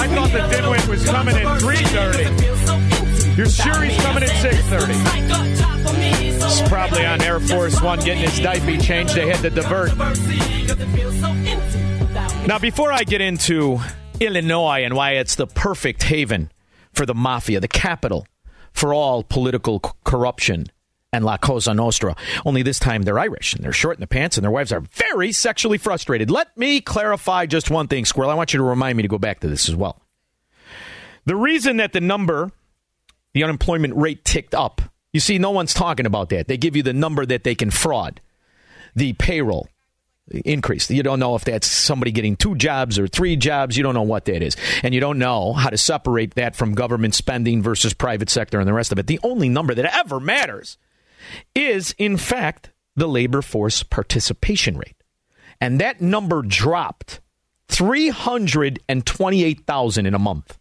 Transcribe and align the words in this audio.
I 0.00 0.08
thought 0.08 0.32
the 0.32 0.38
dimwit 0.38 0.88
was 0.88 1.04
coming 1.04 1.36
at 1.36 1.60
3.30. 1.60 3.36
You're 3.36 3.50
sure 3.50 3.82
he's 3.82 4.00
coming 4.00 4.22
at 4.22 4.30
6.30? 4.30 6.18
He's 6.18 6.62
probably 6.70 7.04
on 7.04 7.20
Air 7.20 7.38
Force 7.38 7.82
One 7.82 7.98
getting 7.98 8.22
his 8.22 8.40
diaper 8.40 8.78
changed. 8.78 9.14
They 9.14 9.28
had 9.28 9.42
to 9.42 9.50
divert. 9.50 9.94
Now, 12.46 12.58
before 12.58 12.90
I 12.90 13.04
get 13.04 13.20
into 13.20 13.78
Illinois 14.20 14.84
and 14.84 14.94
why 14.94 15.16
it's 15.16 15.34
the 15.34 15.46
perfect 15.46 16.04
haven 16.04 16.50
for 16.94 17.04
the 17.04 17.14
mafia, 17.14 17.60
the 17.60 17.68
capital 17.68 18.26
for 18.72 18.94
all 18.94 19.22
political 19.22 19.80
corruption 20.04 20.68
and 21.12 21.24
La 21.24 21.36
Cosa 21.36 21.74
Nostra. 21.74 22.14
Only 22.46 22.62
this 22.62 22.78
time 22.78 23.02
they're 23.02 23.18
Irish 23.18 23.54
and 23.54 23.64
they're 23.64 23.72
short 23.72 23.96
in 23.96 24.00
the 24.00 24.06
pants 24.06 24.36
and 24.36 24.44
their 24.44 24.50
wives 24.50 24.72
are 24.72 24.80
very 24.80 25.32
sexually 25.32 25.78
frustrated. 25.78 26.30
Let 26.30 26.56
me 26.56 26.80
clarify 26.80 27.46
just 27.46 27.70
one 27.70 27.88
thing, 27.88 28.04
Squirrel. 28.04 28.30
I 28.30 28.34
want 28.34 28.52
you 28.52 28.58
to 28.58 28.64
remind 28.64 28.96
me 28.96 29.02
to 29.02 29.08
go 29.08 29.18
back 29.18 29.40
to 29.40 29.48
this 29.48 29.68
as 29.68 29.76
well. 29.76 30.00
The 31.26 31.36
reason 31.36 31.78
that 31.78 31.92
the 31.92 32.00
number, 32.00 32.50
the 33.34 33.44
unemployment 33.44 33.96
rate 33.96 34.24
ticked 34.24 34.54
up, 34.54 34.80
you 35.12 35.20
see, 35.20 35.38
no 35.38 35.50
one's 35.50 35.74
talking 35.74 36.06
about 36.06 36.28
that. 36.30 36.46
They 36.46 36.56
give 36.56 36.76
you 36.76 36.82
the 36.82 36.92
number 36.92 37.26
that 37.26 37.44
they 37.44 37.54
can 37.54 37.70
fraud, 37.70 38.20
the 38.94 39.12
payroll 39.14 39.68
increase. 40.44 40.88
You 40.88 41.02
don't 41.02 41.18
know 41.18 41.34
if 41.34 41.44
that's 41.44 41.66
somebody 41.66 42.12
getting 42.12 42.36
two 42.36 42.54
jobs 42.54 42.98
or 42.98 43.08
three 43.08 43.34
jobs. 43.34 43.76
You 43.76 43.82
don't 43.82 43.94
know 43.94 44.02
what 44.02 44.26
that 44.26 44.42
is. 44.42 44.56
And 44.84 44.94
you 44.94 45.00
don't 45.00 45.18
know 45.18 45.52
how 45.52 45.70
to 45.70 45.76
separate 45.76 46.34
that 46.34 46.54
from 46.54 46.74
government 46.74 47.16
spending 47.16 47.62
versus 47.62 47.92
private 47.92 48.30
sector 48.30 48.60
and 48.60 48.68
the 48.68 48.72
rest 48.72 48.92
of 48.92 49.00
it. 49.00 49.08
The 49.08 49.18
only 49.24 49.48
number 49.48 49.74
that 49.74 49.96
ever 49.96 50.20
matters 50.20 50.78
is, 51.54 51.94
in 51.98 52.16
fact, 52.16 52.70
the 52.96 53.08
labor 53.08 53.42
force 53.42 53.82
participation 53.82 54.76
rate. 54.76 54.96
And 55.60 55.80
that 55.80 56.00
number 56.00 56.42
dropped 56.42 57.20
328,000 57.68 60.06
in 60.06 60.14
a 60.14 60.18
month. 60.18 60.58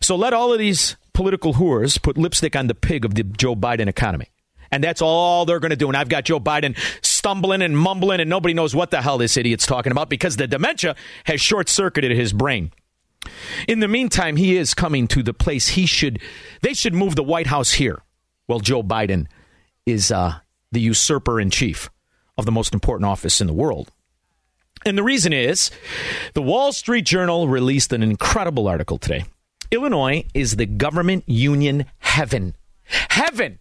So 0.00 0.16
let 0.16 0.32
all 0.32 0.50
of 0.52 0.58
these 0.58 0.96
political 1.12 1.54
whores 1.54 2.00
put 2.00 2.18
lipstick 2.18 2.56
on 2.56 2.66
the 2.66 2.74
pig 2.74 3.04
of 3.04 3.14
the 3.14 3.22
Joe 3.22 3.54
Biden 3.54 3.86
economy. 3.86 4.30
And 4.70 4.82
that's 4.82 5.02
all 5.02 5.44
they're 5.44 5.60
going 5.60 5.70
to 5.70 5.76
do. 5.76 5.88
And 5.88 5.96
I've 5.96 6.08
got 6.08 6.24
Joe 6.24 6.40
Biden 6.40 6.76
stumbling 7.04 7.62
and 7.62 7.78
mumbling, 7.78 8.20
and 8.20 8.28
nobody 8.28 8.54
knows 8.54 8.74
what 8.74 8.90
the 8.90 9.00
hell 9.00 9.18
this 9.18 9.36
idiot's 9.36 9.66
talking 9.66 9.92
about 9.92 10.10
because 10.10 10.36
the 10.36 10.48
dementia 10.48 10.96
has 11.24 11.40
short 11.40 11.68
circuited 11.68 12.10
his 12.12 12.32
brain. 12.32 12.72
In 13.68 13.80
the 13.80 13.88
meantime, 13.88 14.36
he 14.36 14.56
is 14.56 14.74
coming 14.74 15.06
to 15.08 15.22
the 15.22 15.32
place 15.32 15.68
he 15.68 15.86
should, 15.86 16.20
they 16.62 16.74
should 16.74 16.92
move 16.92 17.14
the 17.14 17.22
White 17.22 17.46
House 17.46 17.72
here. 17.72 18.02
Well, 18.48 18.60
Joe 18.60 18.82
Biden 18.82 19.26
is 19.86 20.10
uh, 20.10 20.38
the 20.72 20.80
usurper 20.80 21.40
in 21.40 21.50
chief 21.50 21.90
of 22.36 22.46
the 22.46 22.52
most 22.52 22.74
important 22.74 23.06
office 23.06 23.40
in 23.40 23.46
the 23.46 23.52
world. 23.52 23.90
And 24.86 24.98
the 24.98 25.02
reason 25.02 25.32
is 25.32 25.70
the 26.34 26.42
Wall 26.42 26.72
Street 26.72 27.06
Journal 27.06 27.48
released 27.48 27.92
an 27.92 28.02
incredible 28.02 28.68
article 28.68 28.98
today. 28.98 29.24
Illinois 29.70 30.24
is 30.34 30.56
the 30.56 30.66
government 30.66 31.24
union 31.26 31.86
heaven. 31.98 32.54
Heaven! 32.84 33.58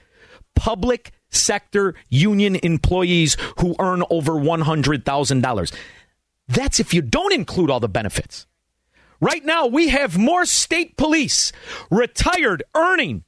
public 0.54 1.12
sector 1.30 1.94
union 2.08 2.56
employees 2.56 3.36
who 3.60 3.76
earn 3.78 4.02
over 4.10 4.32
$100,000. 4.32 5.72
That's 6.48 6.80
if 6.80 6.94
you 6.94 7.02
don't 7.02 7.32
include 7.32 7.70
all 7.70 7.80
the 7.80 7.88
benefits. 7.88 8.46
Right 9.20 9.44
now, 9.44 9.66
we 9.66 9.88
have 9.88 10.16
more 10.16 10.46
state 10.46 10.96
police 10.96 11.52
retired 11.90 12.62
earning 12.74 13.24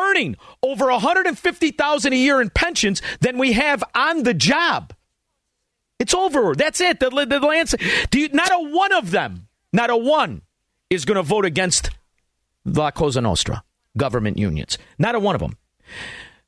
earning 0.00 0.36
over 0.62 0.90
150,000 0.90 2.12
a 2.12 2.16
year 2.16 2.40
in 2.40 2.50
pensions 2.50 3.02
than 3.20 3.38
we 3.38 3.52
have 3.52 3.82
on 3.94 4.22
the 4.22 4.34
job. 4.34 4.94
It's 5.98 6.14
over. 6.14 6.54
That's 6.54 6.80
it. 6.80 7.00
The, 7.00 7.10
the 7.10 7.40
Lance, 7.40 7.74
do 8.10 8.20
you, 8.20 8.28
not 8.30 8.50
a 8.50 8.58
one 8.58 8.92
of 8.92 9.10
them, 9.10 9.48
not 9.72 9.90
a 9.90 9.96
one, 9.96 10.42
is 10.88 11.04
going 11.04 11.16
to 11.16 11.22
vote 11.22 11.44
against 11.44 11.90
La 12.64 12.90
Cosa 12.90 13.20
Nostra 13.20 13.62
government 13.96 14.38
unions. 14.38 14.78
Not 14.98 15.14
a 15.14 15.18
one 15.20 15.34
of 15.34 15.40
them. 15.40 15.56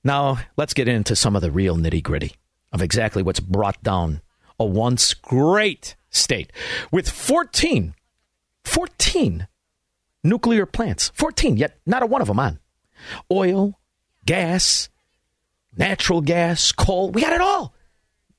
Now, 0.05 0.39
let's 0.57 0.75
get 0.75 0.89
into 0.89 1.15
some 1.15 1.37
of 1.37 1.43
the 1.43 1.51
real 1.51 1.77
nitty 1.77 2.03
gritty 2.03 2.33
of 2.73 2.83
exactly 2.83 3.23
what's 3.23 3.41
brought 3.41 3.83
down 3.83 4.21
a 4.59 4.65
once 4.65 5.15
great 5.15 5.97
state 6.11 6.53
with 6.91 7.09
14, 7.09 7.95
14 8.65 9.49
nuclear 10.25 10.67
plants. 10.67 11.12
14, 11.15 11.57
yet 11.57 11.79
not 11.87 12.03
a 12.03 12.07
one 12.07 12.21
of 12.21 12.29
them 12.29 12.41
on. 12.41 12.59
Oil, 13.31 13.79
gas, 14.25 14.89
natural 15.77 16.21
gas, 16.21 16.73
coal, 16.73 17.11
we 17.11 17.23
got 17.23 17.33
it 17.33 17.41
all. 17.41 17.75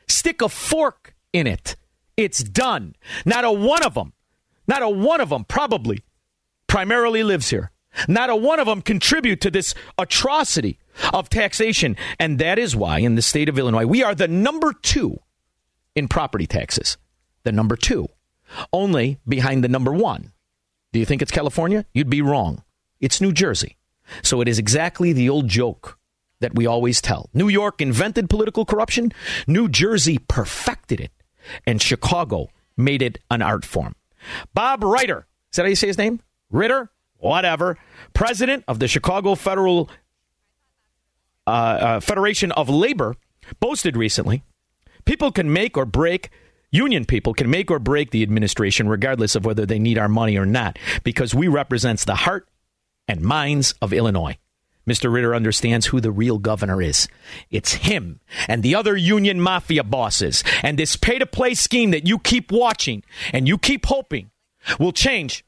Stick 0.07 0.41
a 0.41 0.49
fork 0.49 1.13
in 1.33 1.45
it. 1.47 1.75
It's 2.17 2.43
done. 2.43 2.95
Not 3.25 3.45
a 3.45 3.51
one 3.51 3.83
of 3.83 3.93
them, 3.93 4.13
not 4.69 4.83
a 4.83 4.89
one 4.89 5.19
of 5.19 5.29
them 5.29 5.43
probably 5.43 6.03
primarily 6.67 7.23
lives 7.23 7.49
here. 7.49 7.71
Not 8.07 8.29
a 8.29 8.35
one 8.35 8.59
of 8.59 8.67
them 8.67 8.83
contribute 8.83 9.41
to 9.41 9.49
this 9.49 9.73
atrocity 9.97 10.77
of 11.11 11.27
taxation. 11.27 11.97
And 12.19 12.37
that 12.37 12.59
is 12.59 12.75
why 12.75 12.99
in 12.99 13.15
the 13.15 13.23
state 13.23 13.49
of 13.49 13.57
Illinois, 13.57 13.87
we 13.87 14.03
are 14.03 14.13
the 14.13 14.27
number 14.27 14.73
two 14.73 15.19
in 15.95 16.07
property 16.07 16.45
taxes. 16.45 16.97
The 17.43 17.51
number 17.51 17.75
two. 17.75 18.07
Only 18.71 19.19
behind 19.27 19.63
the 19.63 19.67
number 19.67 19.91
one. 19.91 20.33
Do 20.93 20.99
you 20.99 21.05
think 21.05 21.23
it's 21.23 21.31
California? 21.31 21.85
You'd 21.93 22.09
be 22.09 22.21
wrong. 22.21 22.63
It's 22.99 23.19
New 23.19 23.31
Jersey. 23.31 23.75
So 24.21 24.39
it 24.39 24.47
is 24.47 24.59
exactly 24.59 25.13
the 25.13 25.29
old 25.29 25.47
joke 25.47 25.97
that 26.41 26.55
we 26.55 26.67
always 26.67 27.01
tell. 27.01 27.29
New 27.33 27.47
York 27.47 27.81
invented 27.81 28.29
political 28.29 28.65
corruption, 28.65 29.11
New 29.47 29.67
Jersey 29.67 30.19
perfected 30.19 30.99
it, 30.99 31.11
and 31.65 31.81
Chicago 31.81 32.49
made 32.77 33.01
it 33.01 33.17
an 33.29 33.41
art 33.41 33.65
form. 33.65 33.95
Bob 34.53 34.83
Reiter, 34.83 35.27
is 35.51 35.55
that 35.57 35.63
how 35.63 35.69
you 35.69 35.75
say 35.75 35.87
his 35.87 35.97
name? 35.97 36.21
Ritter? 36.49 36.91
Whatever. 37.17 37.77
President 38.13 38.63
of 38.67 38.79
the 38.79 38.87
Chicago 38.87 39.35
Federal 39.35 39.89
uh, 41.45 41.49
uh, 41.49 41.99
Federation 41.99 42.51
of 42.53 42.69
Labor 42.69 43.15
boasted 43.59 43.97
recently 43.97 44.43
people 45.05 45.31
can 45.31 45.51
make 45.51 45.75
or 45.75 45.85
break 45.85 46.29
union 46.71 47.05
people 47.05 47.33
can 47.33 47.49
make 47.49 47.71
or 47.71 47.79
break 47.79 48.11
the 48.11 48.21
administration 48.21 48.87
regardless 48.87 49.35
of 49.35 49.45
whether 49.45 49.65
they 49.65 49.79
need 49.79 49.97
our 49.97 50.07
money 50.07 50.37
or 50.37 50.45
not 50.45 50.77
because 51.03 51.33
we 51.33 51.47
represents 51.47 52.05
the 52.05 52.13
heart 52.13 52.47
and 53.07 53.21
minds 53.21 53.73
of 53.81 53.91
Illinois. 53.91 54.37
Mr. 54.89 55.11
Ritter 55.11 55.35
understands 55.35 55.87
who 55.87 55.99
the 56.01 56.11
real 56.11 56.37
governor 56.37 56.81
is. 56.81 57.07
It's 57.49 57.73
him 57.73 58.19
and 58.47 58.63
the 58.63 58.75
other 58.75 58.97
union 58.97 59.39
mafia 59.39 59.83
bosses. 59.83 60.43
And 60.63 60.77
this 60.77 60.95
pay 60.95 61.19
to 61.19 61.25
play 61.25 61.53
scheme 61.53 61.91
that 61.91 62.07
you 62.07 62.19
keep 62.19 62.51
watching 62.51 63.03
and 63.33 63.47
you 63.47 63.57
keep 63.57 63.85
hoping 63.85 64.31
will 64.79 64.91
change. 64.91 65.45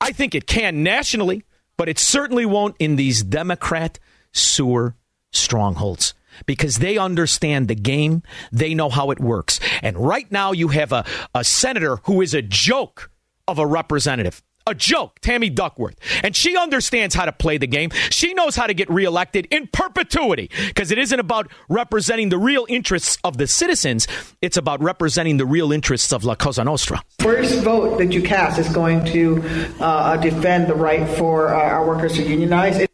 I 0.00 0.12
think 0.12 0.34
it 0.34 0.46
can 0.46 0.82
nationally, 0.82 1.44
but 1.76 1.88
it 1.88 1.98
certainly 1.98 2.46
won't 2.46 2.76
in 2.78 2.96
these 2.96 3.22
Democrat 3.22 3.98
sewer 4.32 4.96
strongholds 5.32 6.14
because 6.46 6.76
they 6.76 6.98
understand 6.98 7.68
the 7.68 7.74
game. 7.74 8.22
They 8.52 8.74
know 8.74 8.88
how 8.90 9.10
it 9.10 9.20
works. 9.20 9.60
And 9.82 9.96
right 9.96 10.30
now, 10.30 10.52
you 10.52 10.68
have 10.68 10.92
a, 10.92 11.04
a 11.34 11.44
senator 11.44 11.96
who 12.04 12.20
is 12.20 12.34
a 12.34 12.42
joke 12.42 13.10
of 13.46 13.58
a 13.58 13.66
representative 13.66 14.42
a 14.66 14.74
joke, 14.74 15.18
Tammy 15.20 15.50
Duckworth. 15.50 15.96
And 16.22 16.34
she 16.34 16.56
understands 16.56 17.14
how 17.14 17.24
to 17.24 17.32
play 17.32 17.58
the 17.58 17.66
game. 17.66 17.90
She 18.10 18.34
knows 18.34 18.56
how 18.56 18.66
to 18.66 18.74
get 18.74 18.88
reelected 18.90 19.46
in 19.50 19.66
perpetuity 19.68 20.50
because 20.68 20.90
it 20.90 20.98
isn't 20.98 21.18
about 21.18 21.50
representing 21.68 22.28
the 22.30 22.38
real 22.38 22.66
interests 22.68 23.18
of 23.24 23.36
the 23.36 23.46
citizens, 23.46 24.06
it's 24.40 24.56
about 24.56 24.82
representing 24.82 25.36
the 25.36 25.46
real 25.46 25.72
interests 25.72 26.12
of 26.12 26.24
La 26.24 26.34
Cosa 26.34 26.64
Nostra. 26.64 27.02
First 27.20 27.62
vote 27.62 27.98
that 27.98 28.12
you 28.12 28.22
cast 28.22 28.58
is 28.58 28.68
going 28.70 29.04
to 29.06 29.42
uh, 29.80 30.16
defend 30.18 30.68
the 30.68 30.74
right 30.74 31.08
for 31.16 31.54
uh, 31.54 31.58
our 31.58 31.86
workers 31.86 32.14
to 32.14 32.22
unionize. 32.22 32.78
It- 32.78 32.90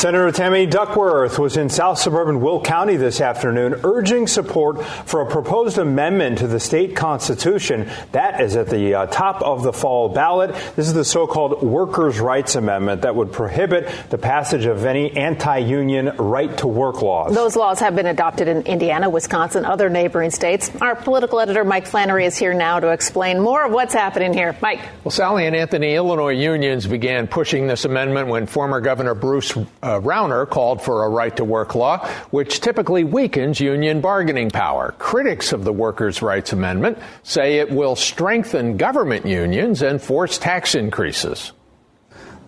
Senator 0.00 0.32
Tammy 0.32 0.64
Duckworth 0.64 1.38
was 1.38 1.58
in 1.58 1.68
south 1.68 1.98
suburban 1.98 2.40
Will 2.40 2.62
County 2.62 2.96
this 2.96 3.20
afternoon 3.20 3.82
urging 3.84 4.26
support 4.26 4.82
for 4.82 5.20
a 5.20 5.26
proposed 5.26 5.76
amendment 5.76 6.38
to 6.38 6.46
the 6.46 6.58
state 6.58 6.96
constitution. 6.96 7.86
That 8.12 8.40
is 8.40 8.56
at 8.56 8.68
the 8.68 8.94
uh, 8.94 9.06
top 9.08 9.42
of 9.42 9.62
the 9.62 9.74
fall 9.74 10.08
ballot. 10.08 10.54
This 10.74 10.88
is 10.88 10.94
the 10.94 11.04
so 11.04 11.26
called 11.26 11.62
Workers' 11.62 12.18
Rights 12.18 12.54
Amendment 12.54 13.02
that 13.02 13.14
would 13.14 13.30
prohibit 13.30 13.92
the 14.08 14.16
passage 14.16 14.64
of 14.64 14.86
any 14.86 15.14
anti 15.14 15.58
union 15.58 16.16
right 16.16 16.56
to 16.56 16.66
work 16.66 17.02
laws. 17.02 17.34
Those 17.34 17.54
laws 17.54 17.78
have 17.80 17.94
been 17.94 18.06
adopted 18.06 18.48
in 18.48 18.62
Indiana, 18.62 19.10
Wisconsin, 19.10 19.66
other 19.66 19.90
neighboring 19.90 20.30
states. 20.30 20.70
Our 20.80 20.96
political 20.96 21.40
editor, 21.40 21.62
Mike 21.62 21.86
Flannery, 21.86 22.24
is 22.24 22.38
here 22.38 22.54
now 22.54 22.80
to 22.80 22.88
explain 22.88 23.38
more 23.38 23.66
of 23.66 23.72
what's 23.72 23.92
happening 23.92 24.32
here. 24.32 24.56
Mike. 24.62 24.80
Well, 25.04 25.12
Sally 25.12 25.44
and 25.44 25.54
Anthony, 25.54 25.94
Illinois 25.94 26.30
unions 26.30 26.86
began 26.86 27.26
pushing 27.26 27.66
this 27.66 27.84
amendment 27.84 28.28
when 28.28 28.46
former 28.46 28.80
Governor 28.80 29.14
Bruce 29.14 29.54
uh, 29.82 29.89
Uh, 29.90 29.98
Rauner 29.98 30.48
called 30.48 30.80
for 30.80 31.02
a 31.02 31.08
right 31.08 31.36
to 31.36 31.44
work 31.44 31.74
law, 31.74 32.06
which 32.30 32.60
typically 32.60 33.02
weakens 33.02 33.58
union 33.58 34.00
bargaining 34.00 34.48
power. 34.48 34.94
Critics 34.98 35.52
of 35.52 35.64
the 35.64 35.72
Workers' 35.72 36.22
Rights 36.22 36.52
Amendment 36.52 36.96
say 37.24 37.58
it 37.58 37.72
will 37.72 37.96
strengthen 37.96 38.76
government 38.76 39.26
unions 39.26 39.82
and 39.82 40.00
force 40.00 40.38
tax 40.38 40.76
increases 40.76 41.50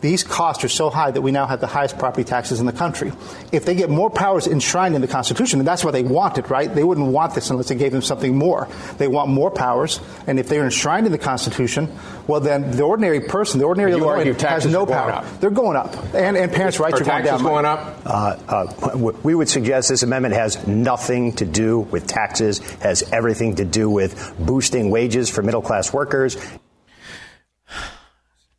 these 0.03 0.25
costs 0.25 0.65
are 0.65 0.69
so 0.69 0.91
high 0.91 1.13
that 1.13 1.23
we 1.23 1.31
now 1.31 1.47
have 1.47 1.61
the 1.61 1.69
highest 1.69 1.97
property 1.97 2.25
taxes 2.25 2.59
in 2.59 2.67
the 2.67 2.73
country. 2.73 3.13
If 3.53 3.65
they 3.65 3.77
get 3.77 3.89
more 3.89 4.11
powers 4.11 4.49
enshrined 4.49 4.97
in 4.97 5.01
the 5.01 5.07
Constitution, 5.07 5.61
and 5.61 5.67
that's 5.67 5.85
why 5.85 5.93
they 5.93 6.03
want 6.03 6.39
it, 6.39 6.51
right? 6.51 6.73
They 6.73 6.83
wouldn't 6.83 7.07
want 7.07 7.35
this 7.35 7.51
unless 7.51 7.69
they 7.69 7.77
gave 7.77 7.93
them 7.93 8.03
something 8.03 8.37
more. 8.37 8.69
They 8.99 9.07
want 9.07 9.31
more 9.31 9.51
powers, 9.51 10.01
and 10.27 10.41
if 10.41 10.49
they're 10.49 10.65
enshrined 10.65 11.07
in 11.07 11.13
the 11.13 11.19
Constitution, 11.19 11.89
well, 12.27 12.41
then 12.41 12.73
the 12.73 12.83
ordinary 12.83 13.21
person, 13.21 13.61
the 13.61 13.65
ordinary 13.65 13.93
Illinoisan 13.93 14.35
has 14.49 14.67
no 14.67 14.85
power. 14.85 15.13
Up. 15.13 15.41
They're 15.41 15.51
going 15.51 15.77
up, 15.77 15.95
and, 16.15 16.37
and 16.37 16.53
parents' 16.53 16.81
rights 16.81 17.01
are, 17.01 17.03
are 17.03 17.07
going 17.07 17.25
down. 17.25 17.43
going 17.43 17.65
up? 17.65 18.03
Uh, 18.05 18.37
uh, 18.49 19.13
we 19.23 19.37
would 19.37 19.49
suggest 19.49 19.89
this 19.89 20.03
amendment 20.03 20.35
has 20.35 20.67
nothing 20.67 21.33
to 21.35 21.45
do 21.45 21.79
with 21.79 22.09
taxes, 22.09 22.59
has 22.81 23.05
everything 23.13 23.55
to 23.57 23.65
do 23.65 23.89
with 23.89 24.35
boosting 24.41 24.91
wages 24.91 25.31
for 25.31 25.43
middle 25.43 25.63
class 25.63 25.93
workers. 25.93 26.37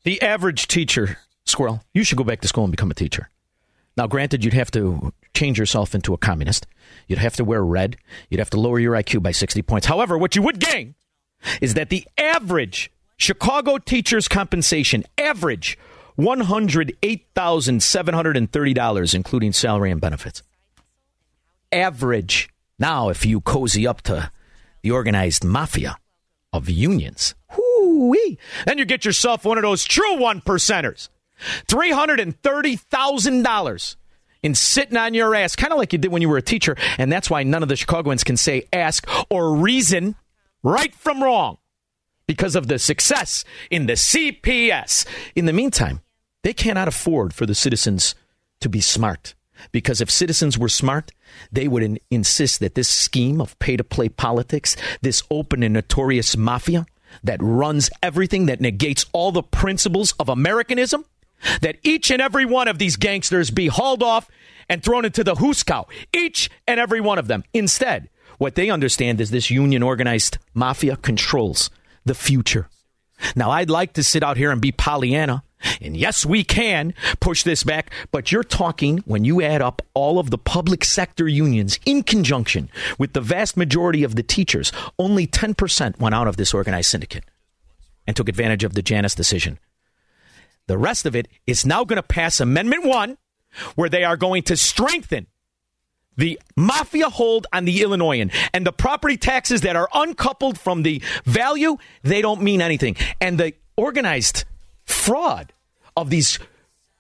The 0.04 0.22
average 0.22 0.68
teacher 0.68 1.18
Squirrel, 1.54 1.82
you 1.94 2.04
should 2.04 2.18
go 2.18 2.24
back 2.24 2.42
to 2.42 2.48
school 2.48 2.66
and 2.66 2.72
become 2.72 2.90
a 2.90 2.96
teacher. 2.96 3.30
Now, 3.96 4.08
granted, 4.08 4.44
you'd 4.44 4.56
have 4.56 4.72
to 4.72 5.14
change 5.36 5.60
yourself 5.60 5.94
into 5.94 6.16
a 6.16 6.18
communist. 6.18 6.66
You'd 7.08 7.20
have 7.20 7.36
to 7.36 7.46
wear 7.46 7.64
red. 7.64 7.98
You'd 8.30 8.40
have 8.40 8.50
to 8.50 8.60
lower 8.60 8.80
your 8.80 8.96
IQ 8.96 9.22
by 9.22 9.34
60 9.34 9.62
points. 9.62 9.86
However, 9.86 10.18
what 10.18 10.36
you 10.36 10.42
would 10.42 10.60
gain 10.60 10.96
is 11.62 11.76
that 11.76 11.90
the 11.90 12.08
average 12.18 12.90
Chicago 13.18 13.78
teacher's 13.78 14.28
compensation, 14.28 15.04
average 15.16 15.78
$108,730, 16.18 19.16
including 19.16 19.54
salary 19.54 19.92
and 19.92 20.02
benefits. 20.02 20.42
Average. 21.72 22.50
Now, 22.80 23.10
if 23.10 23.28
you 23.28 23.42
cozy 23.42 23.86
up 23.86 24.02
to 24.04 24.32
the 24.82 24.90
organized 24.90 25.44
mafia 25.44 25.98
of 26.52 26.68
unions, 26.68 27.36
then 28.66 28.80
you 28.80 28.86
get 28.86 29.06
yourself 29.06 29.46
one 29.46 29.60
of 29.60 29.62
those 29.62 29.84
true 29.84 30.18
one 30.18 30.42
percenters 30.42 31.10
$330,000 31.68 33.96
in 34.44 34.56
sitting 34.56 34.98
on 34.98 35.14
your 35.14 35.36
ass, 35.36 35.56
kind 35.56 35.72
of 35.72 35.80
like 35.80 35.94
you 35.94 36.00
did 36.00 36.12
when 36.12 36.22
you 36.22 36.30
were 36.30 36.38
a 36.38 36.42
teacher. 36.42 36.76
And 36.98 37.12
that's 37.12 37.30
why 37.30 37.44
none 37.44 37.64
of 37.64 37.70
the 37.70 37.76
Chicagoans 37.76 38.24
can 38.24 38.38
say 38.38 38.68
ask 38.74 39.08
or 39.30 39.56
reason 39.56 40.16
right 40.64 40.94
from 40.94 41.24
wrong 41.24 41.58
because 42.28 42.56
of 42.56 42.68
the 42.68 42.80
success 42.80 43.46
in 43.70 43.86
the 43.86 43.94
CPS. 43.94 45.06
In 45.36 45.46
the 45.46 45.54
meantime, 45.54 46.02
they 46.44 46.54
cannot 46.54 46.88
afford 46.88 47.34
for 47.34 47.46
the 47.46 47.56
citizens 47.56 48.16
to 48.60 48.70
be 48.70 48.82
smart. 48.82 49.36
Because 49.72 50.02
if 50.02 50.10
citizens 50.10 50.58
were 50.58 50.70
smart, 50.70 51.12
they 51.52 51.68
would 51.68 51.84
in- 51.84 52.00
insist 52.12 52.60
that 52.60 52.76
this 52.76 52.90
scheme 52.90 53.40
of 53.40 53.58
pay 53.60 53.78
to 53.78 53.84
play 53.84 54.10
politics, 54.10 54.76
this 55.02 55.24
open 55.32 55.64
and 55.64 55.74
notorious 55.74 56.36
mafia 56.36 56.86
that 57.24 57.42
runs 57.42 57.90
everything, 58.02 58.48
that 58.48 58.60
negates 58.60 59.06
all 59.14 59.32
the 59.32 59.44
principles 59.44 60.14
of 60.14 60.28
Americanism, 60.28 61.06
that 61.62 61.78
each 61.84 62.12
and 62.12 62.22
every 62.22 62.46
one 62.46 62.68
of 62.68 62.78
these 62.78 62.96
gangsters 62.96 63.52
be 63.52 63.68
hauled 63.68 64.04
off 64.04 64.30
and 64.70 64.84
thrown 64.84 65.06
into 65.06 65.24
the 65.24 65.36
hoosegow. 65.36 65.86
Each 66.14 66.50
and 66.68 66.80
every 66.80 67.02
one 67.02 67.20
of 67.20 67.28
them. 67.28 67.44
Instead, 67.54 68.10
what 68.38 68.56
they 68.56 68.70
understand 68.70 69.22
is 69.22 69.32
this 69.32 69.52
union 69.52 69.84
organized 69.84 70.38
mafia 70.54 70.96
controls 70.98 71.70
the 72.06 72.16
future. 72.16 72.70
Now, 73.36 73.52
I'd 73.52 73.70
like 73.70 73.94
to 73.94 74.04
sit 74.04 74.24
out 74.24 74.38
here 74.38 74.52
and 74.52 74.62
be 74.62 74.72
Pollyanna. 74.72 75.44
And 75.82 75.96
yes, 75.96 76.26
we 76.26 76.44
can 76.44 76.94
push 77.22 77.44
this 77.44 77.64
back, 77.64 77.90
but 78.12 78.34
you're 78.34 78.44
talking 78.44 78.98
when 79.06 79.24
you 79.24 79.42
add 79.42 79.62
up 79.62 79.82
all 79.94 80.20
of 80.20 80.30
the 80.30 80.38
public 80.38 80.84
sector 80.84 81.26
unions 81.26 81.80
in 81.86 82.04
conjunction 82.04 82.70
with 83.00 83.14
the 83.14 83.22
vast 83.22 83.56
majority 83.56 84.04
of 84.04 84.16
the 84.16 84.24
teachers, 84.24 84.74
only 85.00 85.26
10% 85.26 86.00
went 86.00 86.16
out 86.16 86.28
of 86.28 86.36
this 86.36 86.54
organized 86.54 86.90
syndicate 86.90 87.24
and 88.06 88.18
took 88.18 88.28
advantage 88.28 88.66
of 88.66 88.74
the 88.74 88.82
Janus 88.82 89.16
decision. 89.16 89.58
The 90.68 90.78
rest 90.78 91.06
of 91.06 91.16
it 91.16 91.28
is 91.46 91.66
now 91.66 91.84
going 91.84 91.98
to 91.98 92.04
pass 92.04 92.40
Amendment 92.40 92.86
1, 92.86 93.18
where 93.76 93.90
they 93.90 94.04
are 94.04 94.18
going 94.18 94.44
to 94.44 94.58
strengthen 94.58 95.28
the 96.16 96.40
mafia 96.56 97.10
hold 97.10 97.48
on 97.52 97.66
the 97.66 97.82
Illinoisan 97.82 98.32
and 98.54 98.66
the 98.66 98.72
property 98.72 99.18
taxes 99.18 99.62
that 99.62 99.76
are 99.76 99.90
uncoupled 99.94 100.60
from 100.60 100.84
the 100.84 101.02
value, 101.26 101.78
they 102.04 102.22
don't 102.22 102.42
mean 102.42 102.62
anything. 102.62 102.96
And 103.20 103.40
the 103.40 103.54
organized 103.76 104.46
fraud 104.86 105.54
of 105.98 106.10
these 106.10 106.40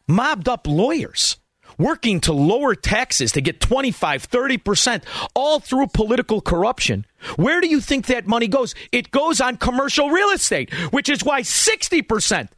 mobbed 0.07 0.49
up 0.49 0.67
lawyers 0.67 1.37
working 1.77 2.19
to 2.21 2.33
lower 2.33 2.75
taxes 2.75 3.31
to 3.31 3.41
get 3.41 3.59
25, 3.59 4.29
30%, 4.29 5.03
all 5.33 5.59
through 5.59 5.87
political 5.87 6.39
corruption. 6.39 7.05
Where 7.35 7.61
do 7.61 7.67
you 7.67 7.81
think 7.81 8.07
that 8.07 8.27
money 8.27 8.47
goes? 8.47 8.75
It 8.91 9.11
goes 9.11 9.41
on 9.41 9.57
commercial 9.57 10.09
real 10.09 10.29
estate, 10.29 10.71
which 10.91 11.09
is 11.09 11.23
why 11.23 11.41
60% 11.41 12.49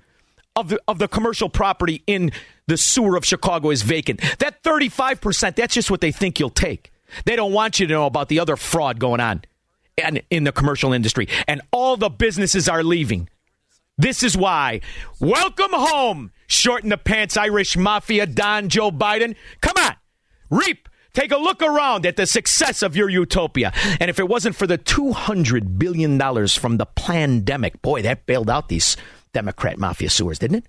of 0.55 0.69
the, 0.69 0.81
of 0.87 0.99
the 0.99 1.07
commercial 1.07 1.49
property 1.49 2.03
in 2.07 2.31
the 2.67 2.77
sewer 2.77 3.15
of 3.15 3.25
Chicago 3.25 3.69
is 3.69 3.81
vacant. 3.81 4.21
That 4.39 4.63
35%, 4.63 5.55
that's 5.55 5.73
just 5.73 5.91
what 5.91 6.01
they 6.01 6.11
think 6.11 6.39
you'll 6.39 6.49
take. 6.49 6.91
They 7.25 7.35
don't 7.35 7.53
want 7.53 7.79
you 7.79 7.87
to 7.87 7.93
know 7.93 8.05
about 8.05 8.29
the 8.29 8.39
other 8.39 8.55
fraud 8.55 8.99
going 8.99 9.21
on 9.21 9.43
in, 9.97 10.21
in 10.29 10.43
the 10.43 10.51
commercial 10.51 10.93
industry. 10.93 11.27
And 11.47 11.61
all 11.71 11.97
the 11.97 12.09
businesses 12.09 12.67
are 12.67 12.83
leaving. 12.83 13.29
This 13.97 14.23
is 14.23 14.35
why. 14.35 14.81
Welcome 15.19 15.71
home, 15.71 16.31
short 16.47 16.83
in 16.83 16.89
the 16.89 16.97
pants 16.97 17.37
Irish 17.37 17.77
mafia 17.77 18.25
Don 18.25 18.67
Joe 18.67 18.91
Biden. 18.91 19.35
Come 19.61 19.75
on, 19.79 19.95
reap. 20.49 20.89
Take 21.13 21.31
a 21.31 21.37
look 21.37 21.61
around 21.61 22.05
at 22.05 22.17
the 22.17 22.25
success 22.25 22.81
of 22.81 22.97
your 22.97 23.07
utopia. 23.07 23.71
And 24.01 24.09
if 24.09 24.19
it 24.19 24.27
wasn't 24.27 24.57
for 24.57 24.67
the 24.67 24.77
$200 24.77 25.79
billion 25.79 26.19
from 26.49 26.75
the 26.75 26.85
pandemic, 26.85 27.81
boy, 27.81 28.01
that 28.01 28.25
bailed 28.25 28.49
out 28.49 28.67
these 28.67 28.97
Democrat 29.35 29.77
mafia 29.77 30.09
sewers, 30.09 30.39
didn't 30.39 30.59
it? 30.59 30.65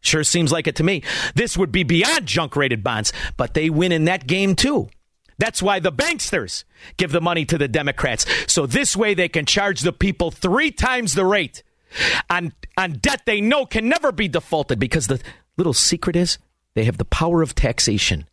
Sure 0.00 0.22
seems 0.22 0.52
like 0.52 0.66
it 0.66 0.76
to 0.76 0.84
me. 0.84 1.02
This 1.34 1.56
would 1.56 1.72
be 1.72 1.82
beyond 1.82 2.26
junk 2.26 2.56
rated 2.56 2.84
bonds, 2.84 3.12
but 3.38 3.54
they 3.54 3.70
win 3.70 3.90
in 3.90 4.04
that 4.04 4.26
game 4.26 4.54
too. 4.54 4.90
That's 5.38 5.62
why 5.62 5.80
the 5.80 5.90
banksters 5.90 6.64
give 6.98 7.10
the 7.10 7.22
money 7.22 7.46
to 7.46 7.56
the 7.56 7.68
Democrats. 7.68 8.26
So 8.46 8.66
this 8.66 8.94
way 8.94 9.14
they 9.14 9.28
can 9.28 9.46
charge 9.46 9.80
the 9.80 9.94
people 9.94 10.30
three 10.30 10.70
times 10.70 11.14
the 11.14 11.24
rate 11.24 11.62
on, 12.28 12.52
on 12.76 12.92
debt 12.92 13.22
they 13.24 13.40
know 13.40 13.64
can 13.64 13.88
never 13.88 14.12
be 14.12 14.28
defaulted 14.28 14.78
because 14.78 15.06
the 15.06 15.22
little 15.56 15.72
secret 15.72 16.16
is 16.16 16.36
they 16.74 16.84
have 16.84 16.98
the 16.98 17.06
power 17.06 17.40
of 17.40 17.54
taxation 17.54 18.26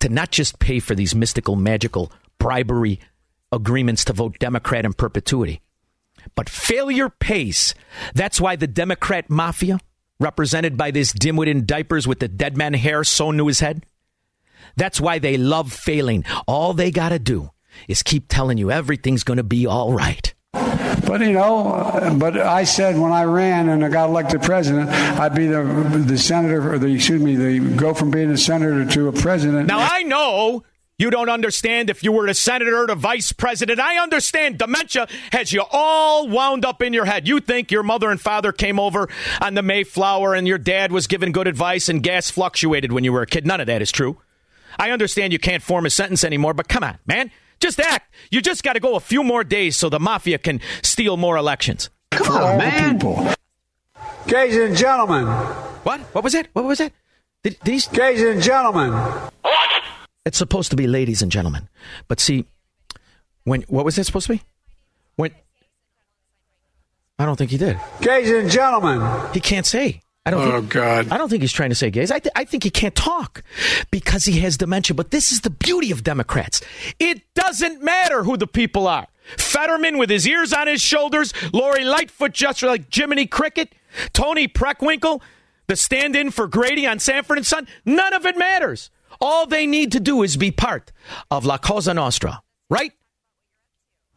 to 0.00 0.10
not 0.10 0.30
just 0.30 0.58
pay 0.58 0.78
for 0.78 0.94
these 0.94 1.14
mystical, 1.14 1.56
magical 1.56 2.12
bribery 2.38 3.00
agreements 3.50 4.04
to 4.04 4.12
vote 4.12 4.38
Democrat 4.38 4.84
in 4.84 4.92
perpetuity, 4.92 5.62
but 6.34 6.48
failure 6.48 7.08
pays. 7.08 7.74
That's 8.14 8.40
why 8.40 8.56
the 8.56 8.66
Democrat 8.66 9.28
mafia, 9.28 9.78
represented 10.18 10.76
by 10.76 10.90
this 10.90 11.12
dimwit 11.12 11.48
in 11.48 11.66
diapers 11.66 12.06
with 12.06 12.20
the 12.20 12.28
dead 12.28 12.56
man 12.56 12.74
hair 12.74 13.04
sewn 13.04 13.38
to 13.38 13.46
his 13.46 13.60
head, 13.60 13.84
that's 14.76 15.00
why 15.00 15.18
they 15.18 15.36
love 15.36 15.72
failing. 15.72 16.24
All 16.46 16.72
they 16.72 16.90
got 16.90 17.10
to 17.10 17.18
do 17.18 17.50
is 17.88 18.02
keep 18.02 18.28
telling 18.28 18.58
you 18.58 18.70
everything's 18.70 19.24
going 19.24 19.38
to 19.38 19.42
be 19.42 19.66
all 19.66 19.92
right. 19.92 20.32
But 20.52 21.20
you 21.20 21.32
know, 21.32 21.68
uh, 21.72 22.14
but 22.14 22.38
I 22.38 22.64
said 22.64 22.98
when 22.98 23.12
I 23.12 23.24
ran 23.24 23.68
and 23.68 23.84
I 23.84 23.88
got 23.88 24.10
elected 24.10 24.42
president, 24.42 24.90
I'd 24.90 25.34
be 25.34 25.46
the 25.46 25.62
the 26.06 26.18
senator, 26.18 26.74
or 26.74 26.78
the 26.78 26.88
excuse 26.88 27.22
me, 27.22 27.36
the 27.36 27.58
go 27.76 27.94
from 27.94 28.10
being 28.10 28.30
a 28.30 28.36
senator 28.36 28.84
to 28.84 29.08
a 29.08 29.12
president. 29.12 29.66
Now 29.66 29.80
I 29.80 30.02
know 30.02 30.62
you 31.02 31.10
don't 31.10 31.28
understand 31.28 31.90
if 31.90 32.04
you 32.04 32.12
were 32.12 32.28
a 32.28 32.34
senator 32.34 32.84
or 32.84 32.86
to 32.86 32.94
vice 32.94 33.32
president. 33.32 33.80
I 33.80 34.00
understand 34.00 34.58
dementia 34.58 35.08
has 35.32 35.52
you 35.52 35.64
all 35.72 36.28
wound 36.28 36.64
up 36.64 36.80
in 36.80 36.92
your 36.92 37.04
head. 37.04 37.26
You 37.26 37.40
think 37.40 37.72
your 37.72 37.82
mother 37.82 38.08
and 38.08 38.20
father 38.20 38.52
came 38.52 38.78
over 38.78 39.08
on 39.40 39.54
the 39.54 39.62
Mayflower 39.62 40.34
and 40.34 40.46
your 40.46 40.58
dad 40.58 40.92
was 40.92 41.08
giving 41.08 41.32
good 41.32 41.48
advice 41.48 41.88
and 41.88 42.04
gas 42.04 42.30
fluctuated 42.30 42.92
when 42.92 43.02
you 43.02 43.12
were 43.12 43.22
a 43.22 43.26
kid. 43.26 43.44
None 43.44 43.60
of 43.60 43.66
that 43.66 43.82
is 43.82 43.90
true. 43.90 44.18
I 44.78 44.90
understand 44.92 45.32
you 45.32 45.40
can't 45.40 45.62
form 45.62 45.86
a 45.86 45.90
sentence 45.90 46.22
anymore, 46.22 46.54
but 46.54 46.68
come 46.68 46.84
on, 46.84 46.98
man. 47.04 47.32
Just 47.58 47.80
act. 47.80 48.14
You 48.30 48.40
just 48.40 48.62
got 48.62 48.74
to 48.74 48.80
go 48.80 48.94
a 48.94 49.00
few 49.00 49.24
more 49.24 49.42
days 49.42 49.76
so 49.76 49.88
the 49.88 50.00
mafia 50.00 50.38
can 50.38 50.60
steal 50.82 51.16
more 51.16 51.36
elections. 51.36 51.90
Come 52.12 52.28
on, 52.28 52.58
man. 52.58 52.94
People. 53.00 53.28
Ladies 54.26 54.56
and 54.56 54.76
gentlemen. 54.76 55.26
What? 55.82 56.00
What 56.12 56.22
was 56.22 56.34
it? 56.34 56.48
What 56.52 56.64
was 56.64 56.78
it? 56.78 56.92
Did, 57.42 57.58
these... 57.64 57.92
Ladies 57.92 58.22
and 58.22 58.40
gentlemen. 58.40 58.92
It's 60.24 60.38
supposed 60.38 60.70
to 60.70 60.76
be 60.76 60.86
ladies 60.86 61.22
and 61.22 61.32
gentlemen. 61.32 61.68
But 62.08 62.20
see, 62.20 62.46
when 63.44 63.62
what 63.62 63.84
was 63.84 63.98
it 63.98 64.04
supposed 64.04 64.26
to 64.28 64.34
be? 64.34 64.42
When 65.16 65.32
I 67.18 67.26
don't 67.26 67.36
think 67.36 67.50
he 67.50 67.58
did. 67.58 67.78
Ladies 68.00 68.30
and 68.30 68.50
gentlemen. 68.50 69.30
He 69.32 69.40
can't 69.40 69.66
say. 69.66 70.02
I 70.24 70.30
don't. 70.30 70.46
Oh 70.46 70.60
think, 70.60 70.72
God! 70.72 71.08
I 71.10 71.18
don't 71.18 71.28
think 71.28 71.42
he's 71.42 71.52
trying 71.52 71.70
to 71.70 71.74
say 71.74 71.90
gays. 71.90 72.12
I, 72.12 72.20
th- 72.20 72.32
I 72.36 72.44
think 72.44 72.62
he 72.62 72.70
can't 72.70 72.94
talk 72.94 73.42
because 73.90 74.24
he 74.24 74.38
has 74.40 74.56
dementia. 74.56 74.94
But 74.94 75.10
this 75.10 75.32
is 75.32 75.40
the 75.40 75.50
beauty 75.50 75.90
of 75.90 76.04
Democrats. 76.04 76.60
It 77.00 77.22
doesn't 77.34 77.82
matter 77.82 78.22
who 78.22 78.36
the 78.36 78.46
people 78.46 78.86
are. 78.86 79.08
Fetterman 79.36 79.98
with 79.98 80.10
his 80.10 80.26
ears 80.26 80.52
on 80.52 80.68
his 80.68 80.80
shoulders, 80.80 81.32
Lori 81.52 81.84
Lightfoot 81.84 82.32
just 82.32 82.62
like 82.62 82.92
Jiminy 82.92 83.26
Cricket, 83.26 83.72
Toni 84.12 84.46
Preckwinkle, 84.46 85.20
the 85.66 85.76
stand-in 85.76 86.30
for 86.30 86.46
Grady 86.46 86.86
on 86.86 86.98
Sanford 86.98 87.38
and 87.38 87.46
Son. 87.46 87.66
None 87.84 88.12
of 88.14 88.24
it 88.26 88.36
matters. 88.36 88.90
All 89.22 89.46
they 89.46 89.68
need 89.68 89.92
to 89.92 90.00
do 90.00 90.24
is 90.24 90.36
be 90.36 90.50
part 90.50 90.90
of 91.30 91.46
La 91.46 91.56
Cosa 91.56 91.94
Nostra, 91.94 92.42
right? 92.68 92.90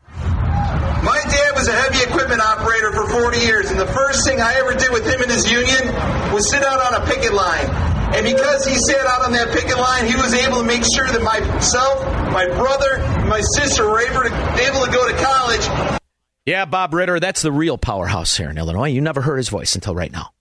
My 0.09 1.21
dad 1.21 1.53
was 1.53 1.67
a 1.67 1.74
heavy 1.74 2.09
equipment 2.09 2.41
operator 2.41 2.91
for 2.91 3.07
40 3.07 3.38
years, 3.38 3.69
and 3.69 3.79
the 3.79 3.85
first 3.85 4.25
thing 4.25 4.41
I 4.41 4.55
ever 4.55 4.74
did 4.74 4.91
with 4.91 5.05
him 5.05 5.21
and 5.21 5.29
his 5.29 5.45
union 5.51 5.85
was 6.33 6.50
sit 6.50 6.63
out 6.63 6.81
on 6.91 7.00
a 7.00 7.05
picket 7.05 7.35
line. 7.35 7.67
And 8.15 8.25
because 8.25 8.65
he 8.65 8.74
sat 8.74 9.05
out 9.05 9.21
on 9.21 9.31
that 9.33 9.53
picket 9.53 9.77
line, 9.77 10.07
he 10.07 10.15
was 10.15 10.33
able 10.33 10.57
to 10.57 10.63
make 10.63 10.83
sure 10.83 11.05
that 11.05 11.21
myself, 11.21 12.03
my 12.33 12.47
brother, 12.47 12.95
and 12.95 13.29
my 13.29 13.41
sister 13.41 13.88
were 13.88 14.01
able 14.01 14.24
to, 14.24 14.33
able 14.65 14.85
to 14.85 14.91
go 14.91 15.07
to 15.07 15.15
college. 15.24 16.00
Yeah, 16.47 16.65
Bob 16.65 16.95
Ritter, 16.95 17.19
that's 17.19 17.43
the 17.43 17.51
real 17.51 17.77
powerhouse 17.77 18.35
here 18.35 18.50
in 18.50 18.57
Illinois. 18.57 18.89
You 18.89 19.01
never 19.01 19.21
heard 19.21 19.38
his 19.38 19.50
voice 19.50 19.75
until 19.75 19.93
right 19.93 20.12
now. 20.12 20.31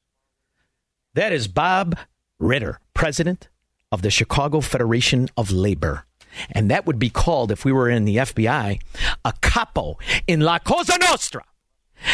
That 1.12 1.32
is 1.32 1.48
Bob 1.48 1.98
Ritter, 2.38 2.80
president 2.94 3.48
of 3.94 4.02
the 4.02 4.10
Chicago 4.10 4.60
Federation 4.60 5.28
of 5.36 5.52
Labor. 5.52 6.04
And 6.50 6.68
that 6.68 6.84
would 6.84 6.98
be 6.98 7.10
called, 7.10 7.52
if 7.52 7.64
we 7.64 7.70
were 7.70 7.88
in 7.88 8.04
the 8.04 8.16
FBI, 8.16 8.80
a 9.24 9.32
capo 9.40 9.98
in 10.26 10.40
La 10.40 10.58
Cosa 10.58 10.98
Nostra. 10.98 11.44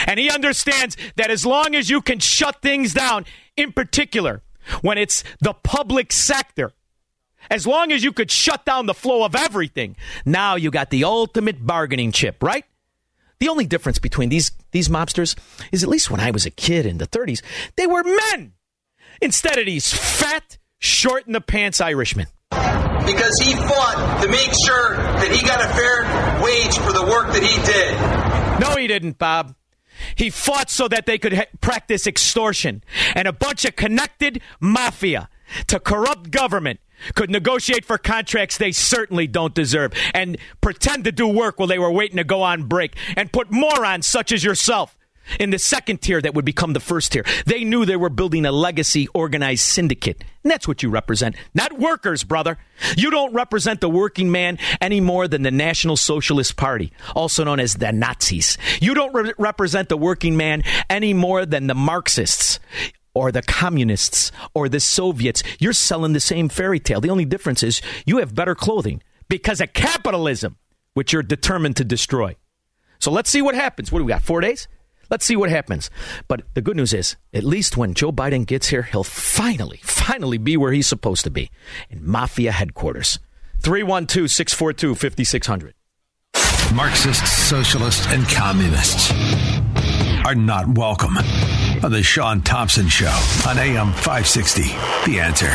And 0.06 0.20
he 0.20 0.30
understands 0.30 0.94
that 1.16 1.30
as 1.30 1.46
long 1.46 1.74
as 1.74 1.88
you 1.88 2.02
can 2.02 2.18
shut 2.18 2.60
things 2.60 2.92
down, 2.92 3.24
in 3.56 3.72
particular, 3.72 4.42
when 4.82 4.98
it's 4.98 5.24
the 5.40 5.54
public 5.54 6.12
sector, 6.12 6.72
as 7.50 7.66
long 7.66 7.90
as 7.90 8.04
you 8.04 8.12
could 8.12 8.30
shut 8.30 8.66
down 8.66 8.84
the 8.84 8.92
flow 8.92 9.24
of 9.24 9.34
everything, 9.34 9.96
now 10.26 10.56
you 10.56 10.70
got 10.70 10.90
the 10.90 11.02
ultimate 11.02 11.66
bargaining 11.66 12.12
chip, 12.12 12.42
right? 12.42 12.66
The 13.38 13.48
only 13.48 13.64
difference 13.64 13.98
between 13.98 14.28
these, 14.28 14.52
these 14.70 14.90
mobsters 14.90 15.34
is 15.72 15.82
at 15.82 15.88
least 15.88 16.10
when 16.10 16.20
I 16.20 16.30
was 16.30 16.44
a 16.44 16.50
kid 16.50 16.84
in 16.84 16.98
the 16.98 17.06
30s, 17.06 17.40
they 17.76 17.86
were 17.86 18.04
men 18.04 18.52
instead 19.22 19.58
of 19.58 19.64
these 19.64 19.90
fat, 19.92 20.58
short 20.80 21.26
in 21.26 21.32
the 21.32 21.40
pants 21.40 21.80
Irishman. 21.80 22.26
because 22.50 23.38
he 23.42 23.54
fought 23.54 24.20
to 24.22 24.28
make 24.28 24.50
sure 24.66 24.96
that 24.96 25.30
he 25.30 25.46
got 25.46 25.60
a 25.64 25.68
fair 25.68 26.42
wage 26.42 26.76
for 26.78 26.92
the 26.92 27.04
work 27.04 27.32
that 27.32 27.42
he 27.42 27.56
did. 27.64 28.60
No, 28.60 28.76
he 28.76 28.86
didn't, 28.88 29.18
Bob. 29.18 29.54
He 30.16 30.30
fought 30.30 30.70
so 30.70 30.88
that 30.88 31.06
they 31.06 31.18
could 31.18 31.34
ha- 31.34 31.44
practice 31.60 32.06
extortion 32.06 32.82
and 33.14 33.28
a 33.28 33.32
bunch 33.32 33.64
of 33.64 33.76
connected 33.76 34.40
mafia 34.58 35.28
to 35.68 35.78
corrupt 35.78 36.30
government 36.30 36.80
could 37.14 37.30
negotiate 37.30 37.84
for 37.84 37.98
contracts 37.98 38.56
they 38.58 38.72
certainly 38.72 39.26
don't 39.26 39.54
deserve 39.54 39.92
and 40.14 40.36
pretend 40.60 41.04
to 41.04 41.12
do 41.12 41.26
work 41.26 41.58
while 41.58 41.68
they 41.68 41.78
were 41.78 41.90
waiting 41.90 42.16
to 42.18 42.24
go 42.24 42.42
on 42.42 42.64
break 42.64 42.94
and 43.16 43.32
put 43.32 43.50
morons 43.50 44.06
such 44.06 44.32
as 44.32 44.44
yourself 44.44 44.96
in 45.38 45.50
the 45.50 45.58
second 45.58 46.00
tier 46.02 46.20
that 46.20 46.34
would 46.34 46.44
become 46.44 46.72
the 46.72 46.80
first 46.80 47.12
tier. 47.12 47.24
They 47.46 47.64
knew 47.64 47.84
they 47.84 47.96
were 47.96 48.10
building 48.10 48.46
a 48.46 48.52
legacy 48.52 49.08
organized 49.14 49.62
syndicate. 49.62 50.24
And 50.42 50.50
that's 50.50 50.66
what 50.66 50.82
you 50.82 50.90
represent. 50.90 51.36
Not 51.54 51.78
workers, 51.78 52.24
brother. 52.24 52.58
You 52.96 53.10
don't 53.10 53.34
represent 53.34 53.80
the 53.80 53.90
working 53.90 54.30
man 54.30 54.58
any 54.80 55.00
more 55.00 55.28
than 55.28 55.42
the 55.42 55.50
National 55.50 55.96
Socialist 55.96 56.56
Party, 56.56 56.92
also 57.14 57.44
known 57.44 57.60
as 57.60 57.74
the 57.74 57.92
Nazis. 57.92 58.56
You 58.80 58.94
don't 58.94 59.14
re- 59.14 59.34
represent 59.38 59.88
the 59.88 59.96
working 59.96 60.36
man 60.36 60.62
any 60.88 61.14
more 61.14 61.44
than 61.44 61.66
the 61.66 61.74
Marxists 61.74 62.58
or 63.14 63.32
the 63.32 63.42
communists 63.42 64.32
or 64.54 64.68
the 64.68 64.80
Soviets. 64.80 65.42
You're 65.58 65.72
selling 65.72 66.12
the 66.12 66.20
same 66.20 66.48
fairy 66.48 66.80
tale. 66.80 67.00
The 67.00 67.10
only 67.10 67.24
difference 67.24 67.62
is 67.62 67.82
you 68.06 68.18
have 68.18 68.34
better 68.34 68.54
clothing 68.54 69.02
because 69.28 69.60
of 69.60 69.72
capitalism, 69.72 70.56
which 70.94 71.12
you're 71.12 71.22
determined 71.22 71.76
to 71.76 71.84
destroy. 71.84 72.36
So 72.98 73.10
let's 73.10 73.30
see 73.30 73.42
what 73.42 73.54
happens. 73.54 73.90
What 73.90 73.98
do 73.98 74.04
we 74.04 74.10
got? 74.10 74.22
Four 74.22 74.40
days? 74.40 74.68
Let's 75.10 75.26
see 75.26 75.36
what 75.36 75.50
happens. 75.50 75.90
But 76.28 76.42
the 76.54 76.62
good 76.62 76.76
news 76.76 76.94
is, 76.94 77.16
at 77.34 77.44
least 77.44 77.76
when 77.76 77.94
Joe 77.94 78.12
Biden 78.12 78.46
gets 78.46 78.68
here, 78.68 78.82
he'll 78.82 79.04
finally, 79.04 79.80
finally 79.82 80.38
be 80.38 80.56
where 80.56 80.72
he's 80.72 80.86
supposed 80.86 81.24
to 81.24 81.30
be 81.30 81.50
in 81.90 82.06
mafia 82.08 82.52
headquarters. 82.52 83.18
312 83.60 84.30
642 84.30 84.94
5600. 84.94 85.74
Marxists, 86.74 87.32
socialists, 87.32 88.06
and 88.06 88.26
communists 88.28 89.10
are 90.24 90.36
not 90.36 90.68
welcome 90.78 91.16
on 91.82 91.90
the 91.90 92.02
Shaun 92.02 92.40
Thompson 92.42 92.88
Show 92.88 93.10
on 93.48 93.58
AM 93.58 93.92
560. 93.92 94.62
The 95.10 95.18
answer. 95.20 95.50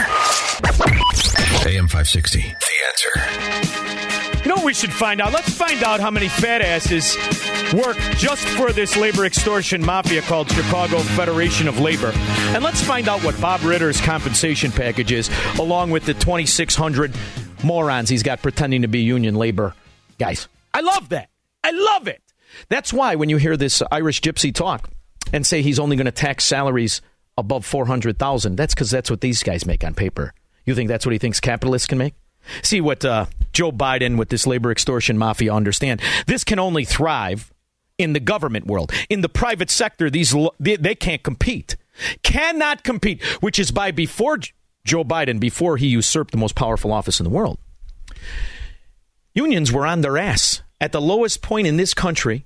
AM 1.68 1.88
560. 1.88 2.42
The 2.42 2.46
answer. 2.88 4.05
You 4.46 4.50
know 4.50 4.58
what 4.58 4.66
we 4.66 4.76
should 4.76 4.94
find 4.94 5.22
out? 5.22 5.34
Let's 5.34 5.50
find 5.50 5.82
out 5.84 6.00
how 6.00 6.12
many 6.12 6.28
fat 6.30 6.62
asses 6.62 7.18
work 7.74 7.98
just 8.18 8.48
for 8.50 8.72
this 8.72 8.96
labor 8.96 9.26
extortion 9.26 9.84
mafia 9.84 10.22
called 10.22 10.52
Chicago 10.52 11.00
Federation 11.00 11.68
of 11.68 11.80
Labor. 11.80 12.12
And 12.54 12.64
let's 12.64 12.80
find 12.80 13.10
out 13.10 13.24
what 13.24 13.42
Bob 13.42 13.64
Ritter's 13.64 14.00
compensation 14.00 14.72
package 14.72 15.12
is, 15.12 15.32
along 15.58 15.90
with 15.90 16.06
the 16.06 16.14
2,600 16.14 17.12
morons 17.64 18.08
he's 18.08 18.22
got 18.22 18.44
pretending 18.44 18.84
to 18.84 18.88
be 18.88 19.00
union 19.00 19.34
labor 19.34 19.74
guys. 20.20 20.48
I 20.76 20.82
love 20.82 21.10
that. 21.10 21.30
I 21.64 21.72
love 21.72 22.08
it. 22.08 22.22
That's 22.70 22.94
why 22.94 23.16
when 23.16 23.30
you 23.30 23.38
hear 23.38 23.58
this 23.58 23.82
Irish 23.92 24.22
gypsy 24.22 24.54
talk 24.54 24.92
and 25.34 25.44
say 25.44 25.64
he's 25.64 25.80
only 25.80 25.96
going 25.96 26.06
to 26.06 26.12
tax 26.12 26.46
salaries 26.46 27.02
above 27.36 27.66
400,000, 27.66 28.56
that's 28.56 28.76
because 28.76 28.92
that's 28.92 29.10
what 29.10 29.22
these 29.22 29.42
guys 29.42 29.66
make 29.66 29.84
on 29.84 29.96
paper. 29.96 30.36
You 30.66 30.76
think 30.76 30.88
that's 30.88 31.04
what 31.04 31.14
he 31.14 31.18
thinks 31.18 31.40
capitalists 31.40 31.88
can 31.88 31.98
make? 31.98 32.14
See 32.62 32.80
what 32.80 33.04
uh, 33.04 33.26
Joe 33.56 33.72
Biden 33.72 34.18
with 34.18 34.30
this 34.30 34.46
labor 34.46 34.72
extortion 34.72 35.18
mafia 35.18 35.54
understand. 35.54 36.02
This 36.28 36.44
can 36.44 36.60
only 36.60 36.86
thrive 36.86 37.52
in 37.98 38.14
the 38.14 38.20
government 38.20 38.68
world. 38.68 38.92
In 39.10 39.22
the 39.22 39.30
private 39.30 39.70
sector, 39.70 40.10
these 40.10 40.36
they, 40.60 40.76
they 40.76 40.96
can't 40.96 41.24
compete. 41.24 41.76
Cannot 42.24 42.84
compete, 42.84 43.24
which 43.42 43.58
is 43.58 43.72
by 43.72 43.92
before 43.92 44.38
Joe 44.84 45.04
Biden, 45.04 45.40
before 45.40 45.78
he 45.78 45.88
usurped 45.88 46.32
the 46.32 46.38
most 46.38 46.56
powerful 46.56 46.92
office 46.92 47.20
in 47.20 47.24
the 47.24 47.30
world. 47.30 47.58
Unions 49.34 49.72
were 49.72 49.88
on 49.88 50.02
their 50.02 50.18
ass 50.18 50.62
at 50.80 50.92
the 50.92 51.02
lowest 51.02 51.42
point 51.42 51.68
in 51.68 51.78
this 51.78 51.94
country 51.94 52.46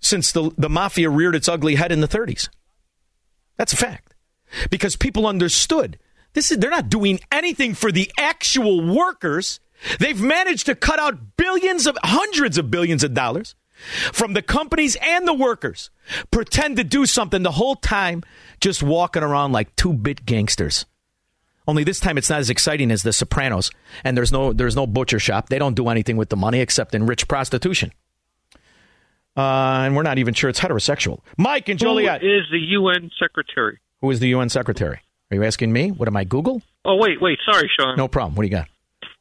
since 0.00 0.32
the, 0.32 0.50
the 0.56 0.68
mafia 0.68 1.10
reared 1.10 1.34
its 1.34 1.48
ugly 1.48 1.74
head 1.74 1.92
in 1.92 2.00
the 2.00 2.08
30s. 2.08 2.48
That's 3.56 3.72
a 3.72 3.76
fact. 3.76 4.12
because 4.70 4.96
people 4.96 5.26
understood 5.26 5.98
this 6.34 6.50
is 6.50 6.58
they're 6.58 6.70
not 6.70 6.88
doing 6.88 7.20
anything 7.30 7.74
for 7.74 7.92
the 7.92 8.10
actual 8.18 8.94
workers. 8.94 9.60
They've 9.98 10.20
managed 10.20 10.66
to 10.66 10.74
cut 10.74 10.98
out 10.98 11.36
billions 11.36 11.86
of 11.86 11.96
hundreds 12.02 12.58
of 12.58 12.70
billions 12.70 13.02
of 13.04 13.14
dollars 13.14 13.54
from 14.12 14.34
the 14.34 14.42
companies 14.42 14.96
and 15.02 15.26
the 15.26 15.34
workers. 15.34 15.90
Pretend 16.30 16.76
to 16.76 16.84
do 16.84 17.06
something 17.06 17.42
the 17.42 17.52
whole 17.52 17.76
time, 17.76 18.22
just 18.60 18.82
walking 18.82 19.22
around 19.22 19.52
like 19.52 19.74
two 19.76 19.92
bit 19.92 20.24
gangsters. 20.24 20.86
Only 21.66 21.84
this 21.84 22.00
time 22.00 22.18
it's 22.18 22.28
not 22.28 22.40
as 22.40 22.50
exciting 22.50 22.90
as 22.90 23.02
The 23.02 23.12
Sopranos, 23.12 23.70
and 24.02 24.16
there's 24.16 24.32
no 24.32 24.52
there's 24.52 24.74
no 24.74 24.86
butcher 24.86 25.20
shop. 25.20 25.48
They 25.48 25.58
don't 25.58 25.74
do 25.74 25.88
anything 25.88 26.16
with 26.16 26.28
the 26.28 26.36
money 26.36 26.60
except 26.60 26.94
enrich 26.94 27.28
prostitution. 27.28 27.92
Uh, 29.36 29.84
and 29.86 29.96
we're 29.96 30.02
not 30.02 30.18
even 30.18 30.34
sure 30.34 30.50
it's 30.50 30.60
heterosexual. 30.60 31.20
Mike 31.38 31.68
and 31.68 31.78
Joliet. 31.78 32.20
Who 32.20 32.26
is 32.26 32.44
the 32.50 32.58
UN 32.58 33.10
secretary? 33.18 33.78
Who 34.00 34.10
is 34.10 34.20
the 34.20 34.28
UN 34.28 34.48
secretary? 34.48 35.00
Are 35.30 35.34
you 35.34 35.44
asking 35.44 35.72
me? 35.72 35.90
What 35.90 36.08
am 36.08 36.16
I, 36.16 36.24
Google? 36.24 36.60
Oh, 36.84 36.96
wait, 36.96 37.22
wait. 37.22 37.38
Sorry, 37.50 37.70
Shaun. 37.78 37.96
No 37.96 38.08
problem. 38.08 38.34
What 38.34 38.42
do 38.42 38.48
you 38.48 38.50
got? 38.50 38.68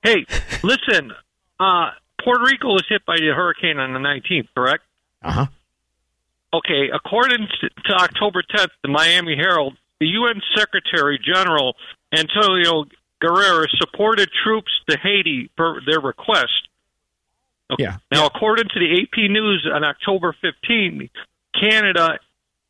Hey, 0.04 0.26
listen. 0.64 1.12
Uh, 1.60 1.92
Puerto 2.24 2.44
Rico 2.44 2.70
was 2.70 2.86
hit 2.90 3.06
by 3.06 3.18
the 3.18 3.34
hurricane 3.36 3.78
on 3.78 3.94
the 3.94 4.00
19th, 4.00 4.48
correct? 4.56 4.84
Uh 5.24 5.32
huh. 5.32 5.46
Okay, 6.54 6.90
according 6.94 7.48
to, 7.62 7.70
to 7.86 7.94
October 7.94 8.44
10th, 8.44 8.72
the 8.84 8.90
Miami 8.90 9.36
Herald, 9.38 9.78
the 10.00 10.08
UN 10.08 10.42
Secretary 10.56 11.20
General 11.24 11.76
Antonio 12.12 12.86
Guerrero 13.22 13.66
supported 13.78 14.30
troops 14.44 14.72
to 14.90 14.98
Haiti 14.98 15.50
per 15.56 15.80
their 15.86 16.02
request. 16.02 16.68
Okay. 17.72 17.84
Yeah. 17.84 17.98
Now, 18.12 18.26
according 18.26 18.68
to 18.74 18.80
the 18.80 19.02
AP 19.02 19.30
News 19.30 19.66
on 19.72 19.84
October 19.84 20.36
15th, 20.44 21.12
Canada 21.58 22.20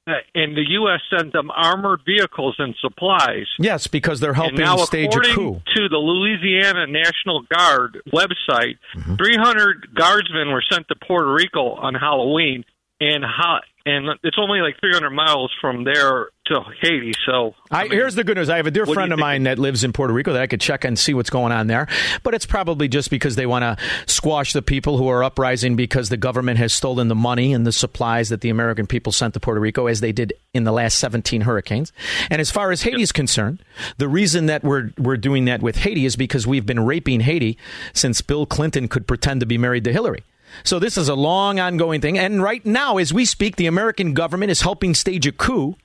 Uh, 0.08 0.14
and 0.34 0.58
the 0.58 0.66
U.S. 0.70 1.00
sent 1.16 1.32
them 1.32 1.52
armored 1.52 2.02
vehicles 2.06 2.56
and 2.58 2.74
supplies. 2.82 3.46
Yes, 3.60 3.86
because 3.86 4.20
they're 4.20 4.34
helping 4.34 4.60
and 4.60 4.66
now, 4.66 4.78
stage 4.78 5.06
a 5.06 5.10
according 5.10 5.36
coup. 5.36 5.62
to 5.76 5.90
the 5.90 5.98
Louisiana 5.98 6.88
National 6.88 7.44
Guard 7.44 8.02
website, 8.12 8.80
mm-hmm. 8.96 9.16
300 9.16 9.94
guardsmen 9.94 10.52
were 10.52 10.64
sent 10.72 10.88
to 10.88 10.96
Puerto 10.96 11.32
Rico 11.32 11.76
on 11.76 11.94
Halloween, 11.94 12.66
and 13.00 13.24
how, 13.24 13.60
and 13.86 14.08
it's 14.24 14.38
only 14.40 14.62
like 14.62 14.80
300 14.80 15.12
miles 15.12 15.52
from 15.62 15.84
there 15.84 16.30
to 16.52 16.62
Haiti. 16.82 17.14
So 17.26 17.56
I, 17.70 17.88
here's 17.88 18.16
the 18.16 18.24
good 18.24 18.38
news. 18.38 18.50
I 18.50 18.58
have 18.58 18.68
a 18.68 18.72
dear 18.72 18.86
friend 18.86 19.14
of 19.14 19.20
mine 19.20 19.44
that 19.44 19.58
lives 19.58 19.84
in 19.84 19.94
Puerto 19.94 20.14
Rico 20.14 20.34
that 20.34 20.42
I 20.42 20.48
could 20.48 20.62
check 20.62 20.84
and 20.84 20.98
see 21.00 21.14
what's 21.14 21.30
going 21.30 21.52
on 21.52 21.68
there. 21.68 21.88
But 22.24 22.34
it's 22.34 22.46
probably 22.46 22.88
just 22.88 23.10
because 23.10 23.36
they 23.36 23.46
want 23.46 23.64
to 23.64 23.78
squash 24.06 24.54
the 24.54 24.62
people 24.62 24.98
who 24.98 25.08
are 25.08 25.24
uprising 25.24 25.76
because 25.76 26.10
the 26.10 26.18
government 26.18 26.58
has 26.58 26.74
stolen 26.74 27.08
the 27.08 27.16
money 27.16 27.54
and 27.54 27.66
the 27.66 27.72
supplies 27.72 28.30
that 28.30 28.42
the 28.42 28.50
American 28.50 28.86
people 28.86 29.12
sent 29.12 29.34
to 29.34 29.40
Puerto 29.40 29.60
Rico, 29.60 29.88
as 29.88 30.02
they 30.02 30.12
did 30.12 30.34
in 30.54 30.66
the 30.66 30.72
last 30.72 30.98
17 30.98 31.42
hurricanes. 31.42 31.94
And 32.30 32.42
as 32.42 32.52
far 32.52 32.72
as 32.72 32.82
Haiti 32.82 33.02
is 33.02 33.12
concerned, 33.12 33.64
the 33.98 34.08
reason 34.08 34.48
that 34.48 34.64
we're 34.64 34.92
we're 34.98 35.18
doing 35.18 35.46
that 35.46 35.62
with 35.62 35.78
Haiti 35.78 36.06
is 36.06 36.16
because 36.16 36.46
we've 36.46 36.66
been 36.66 36.86
raping 36.86 37.22
Haiti 37.22 37.58
since 37.94 38.22
Bill 38.22 38.46
Clinton 38.46 38.88
could 38.88 39.08
pretend 39.08 39.40
to 39.40 39.46
be 39.46 39.58
married 39.58 39.86
to 39.86 39.94
Hillary. 39.94 40.24
So 40.66 40.80
this 40.80 40.98
is 40.98 41.08
a 41.08 41.16
long 41.16 41.62
ongoing 41.62 42.02
thing. 42.02 42.20
And 42.20 42.44
right 42.44 42.66
now, 42.66 42.98
as 42.98 43.14
we 43.14 43.24
speak, 43.24 43.56
the 43.56 43.68
American 43.68 44.14
government 44.14 44.52
is 44.52 44.62
helping 44.62 44.94
stage 44.94 45.26
a 45.26 45.32
coup 45.32 45.78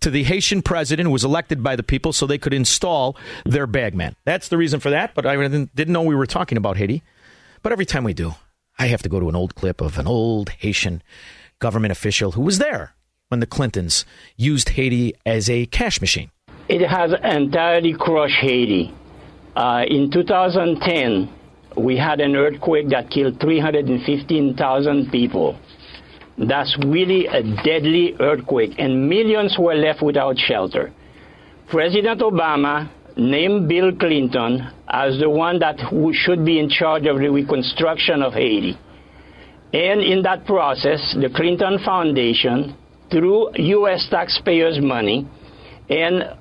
to 0.00 0.10
the 0.10 0.24
Haitian 0.24 0.62
president 0.62 1.06
who 1.06 1.12
was 1.12 1.24
elected 1.24 1.62
by 1.62 1.76
the 1.76 1.82
people 1.82 2.12
so 2.12 2.26
they 2.26 2.38
could 2.38 2.54
install 2.54 3.16
their 3.44 3.66
bagman. 3.66 4.16
That's 4.24 4.48
the 4.48 4.56
reason 4.56 4.80
for 4.80 4.90
that. 4.90 5.14
But 5.14 5.26
I 5.26 5.36
didn't, 5.36 5.88
know 5.88 6.02
we 6.02 6.14
were 6.14 6.26
talking 6.26 6.58
about 6.58 6.76
Haiti. 6.76 7.02
But 7.62 7.72
every 7.72 7.86
time 7.86 8.04
we 8.04 8.14
do, 8.14 8.34
I 8.78 8.86
have 8.86 9.02
to 9.02 9.08
go 9.08 9.20
to 9.20 9.28
an 9.28 9.36
old 9.36 9.54
clip 9.54 9.80
of 9.80 9.98
an 9.98 10.06
old 10.06 10.50
Haitian 10.50 11.02
government 11.58 11.92
official 11.92 12.32
who 12.32 12.42
was 12.42 12.58
there 12.58 12.94
when 13.28 13.40
the 13.40 13.46
Clintons 13.46 14.04
used 14.36 14.70
Haiti 14.70 15.14
as 15.24 15.48
a 15.50 15.66
cash 15.66 16.00
machine. 16.00 16.30
It 16.68 16.86
has 16.86 17.12
entirely 17.22 17.94
crushed 17.94 18.36
Haiti. 18.40 18.94
Uh, 19.56 19.84
in 19.88 20.10
2010, 20.10 21.28
we 21.76 21.96
had 21.96 22.20
an 22.20 22.36
earthquake 22.36 22.88
that 22.90 23.10
killed 23.10 23.40
315,000 23.40 25.10
people. 25.10 25.58
That's 26.40 26.74
really 26.86 27.26
a 27.26 27.42
deadly 27.62 28.16
earthquake, 28.18 28.72
and 28.78 29.08
millions 29.08 29.56
were 29.58 29.74
left 29.74 30.02
without 30.02 30.38
shelter. 30.38 30.90
President 31.68 32.20
Obama 32.22 32.90
named 33.16 33.68
Bill 33.68 33.94
Clinton 33.94 34.66
as 34.88 35.18
the 35.18 35.28
one 35.28 35.58
that 35.58 35.76
should 36.12 36.44
be 36.44 36.58
in 36.58 36.70
charge 36.70 37.06
of 37.06 37.18
the 37.18 37.28
reconstruction 37.28 38.22
of 38.22 38.32
Haiti. 38.32 38.78
And 39.74 40.00
in 40.00 40.22
that 40.22 40.46
process, 40.46 41.14
the 41.20 41.28
Clinton 41.28 41.78
Foundation, 41.84 42.74
through 43.10 43.50
U.S. 43.56 44.08
taxpayers' 44.10 44.80
money, 44.80 45.28
and 45.90 46.36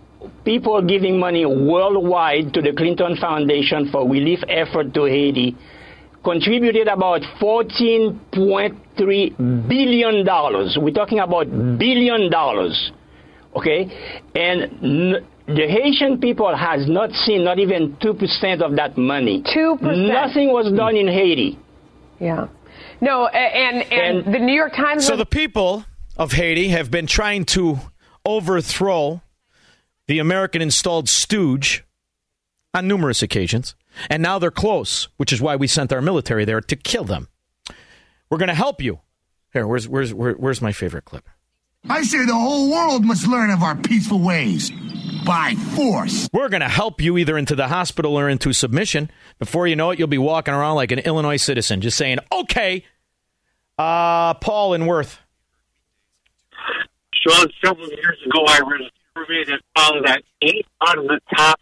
people 0.46 0.82
giving 0.82 1.20
money 1.20 1.46
worldwide 1.46 2.54
to 2.54 2.62
the 2.62 2.72
Clinton 2.72 3.18
Foundation 3.18 3.90
for 3.92 4.10
relief 4.10 4.40
effort 4.48 4.94
to 4.94 5.04
Haiti, 5.06 5.58
contributed 6.24 6.88
about 6.88 7.22
14.3 7.42 9.68
billion 9.68 10.26
dollars. 10.26 10.78
We're 10.80 10.94
talking 10.94 11.20
about 11.20 11.46
billion 11.78 12.30
dollars, 12.32 12.92
okay? 13.56 13.88
And 14.36 14.62
n- 14.84 15.26
the 15.48 15.68
Haitian 15.68 16.20
people 16.20 16.56
has 16.56 16.88
not 16.88 17.12
seen 17.12 17.44
not 17.44 17.60
even 17.60 17.98
two 18.02 18.14
percent 18.14 18.62
of 18.62 18.76
that 18.76 18.98
money. 18.98 19.44
Two 19.54 19.78
percent. 19.80 20.08
Nothing 20.08 20.50
was 20.52 20.72
done 20.76 20.96
in 20.96 21.08
Haiti. 21.08 21.58
Yeah. 22.20 22.48
No, 23.02 23.26
a- 23.28 23.32
and, 23.32 23.84
and 23.92 24.34
the 24.34 24.40
New 24.40 24.54
York 24.54 24.74
Times. 24.76 25.06
So 25.08 25.16
the 25.16 25.26
people 25.26 25.86
of 26.18 26.32
Haiti 26.34 26.70
have 26.70 26.92
been 26.92 27.08
trying 27.08 27.46
to 27.46 27.78
overthrow 28.26 29.22
the 30.08 30.20
American 30.20 30.62
installed 30.62 31.08
stooge 31.08 31.84
on 32.74 32.88
numerous 32.88 33.24
occasions. 33.24 33.76
And 34.10 34.22
now 34.22 34.40
they're 34.40 34.52
close, 34.52 35.08
which 35.18 35.34
is 35.34 35.42
why 35.42 35.56
we 35.56 35.68
sent 35.68 35.92
our 35.92 36.02
military 36.02 36.46
there 36.46 36.62
to 36.62 36.76
kill 36.76 37.04
them. 37.04 37.28
We're 38.30 38.38
going 38.38 38.50
to 38.50 38.54
help 38.56 38.82
you. 38.82 39.00
Here, 39.52 39.66
where's, 39.66 39.88
where's, 39.88 40.14
where, 40.14 40.34
where's 40.34 40.62
my 40.62 40.72
favorite 40.72 41.06
clip? 41.06 41.28
I 41.90 42.04
say 42.04 42.26
the 42.26 42.36
whole 42.36 42.72
world 42.72 43.06
must 43.06 43.28
learn 43.28 43.50
of 43.50 43.64
our 43.64 43.76
peaceful 43.76 44.20
ways 44.20 44.72
by 45.26 45.56
force. 45.76 46.30
We're 46.34 46.50
going 46.50 46.62
to 46.62 46.70
help 46.70 47.02
you 47.02 47.18
either 47.18 47.38
into 47.38 47.56
the 47.56 47.68
hospital 47.68 48.20
or 48.20 48.30
into 48.30 48.54
submission. 48.54 49.10
Before 49.40 49.66
you 49.66 49.76
know 49.76 49.92
it, 49.92 50.00
you'll 50.00 50.08
be 50.08 50.18
walking 50.18 50.54
around 50.54 50.76
like 50.76 50.92
an 50.92 51.00
Illinois 51.00 51.38
citizen, 51.38 51.82
just 51.82 51.98
saying, 51.98 52.20
okay. 52.32 52.84
Uh, 53.78 54.34
Paul 54.36 54.74
and 54.74 54.88
Worth. 54.88 55.20
Shaun, 57.14 57.48
several 57.64 57.88
years 57.88 58.18
ago, 58.26 58.46
I 58.48 58.60
read 58.60 58.82
a 58.82 58.90
survey 59.18 59.46
that 59.46 59.62
found 59.76 60.06
that 60.06 60.22
eight 60.42 60.66
out 60.86 60.98
of 60.98 61.06
the 61.06 61.20
top 61.36 61.60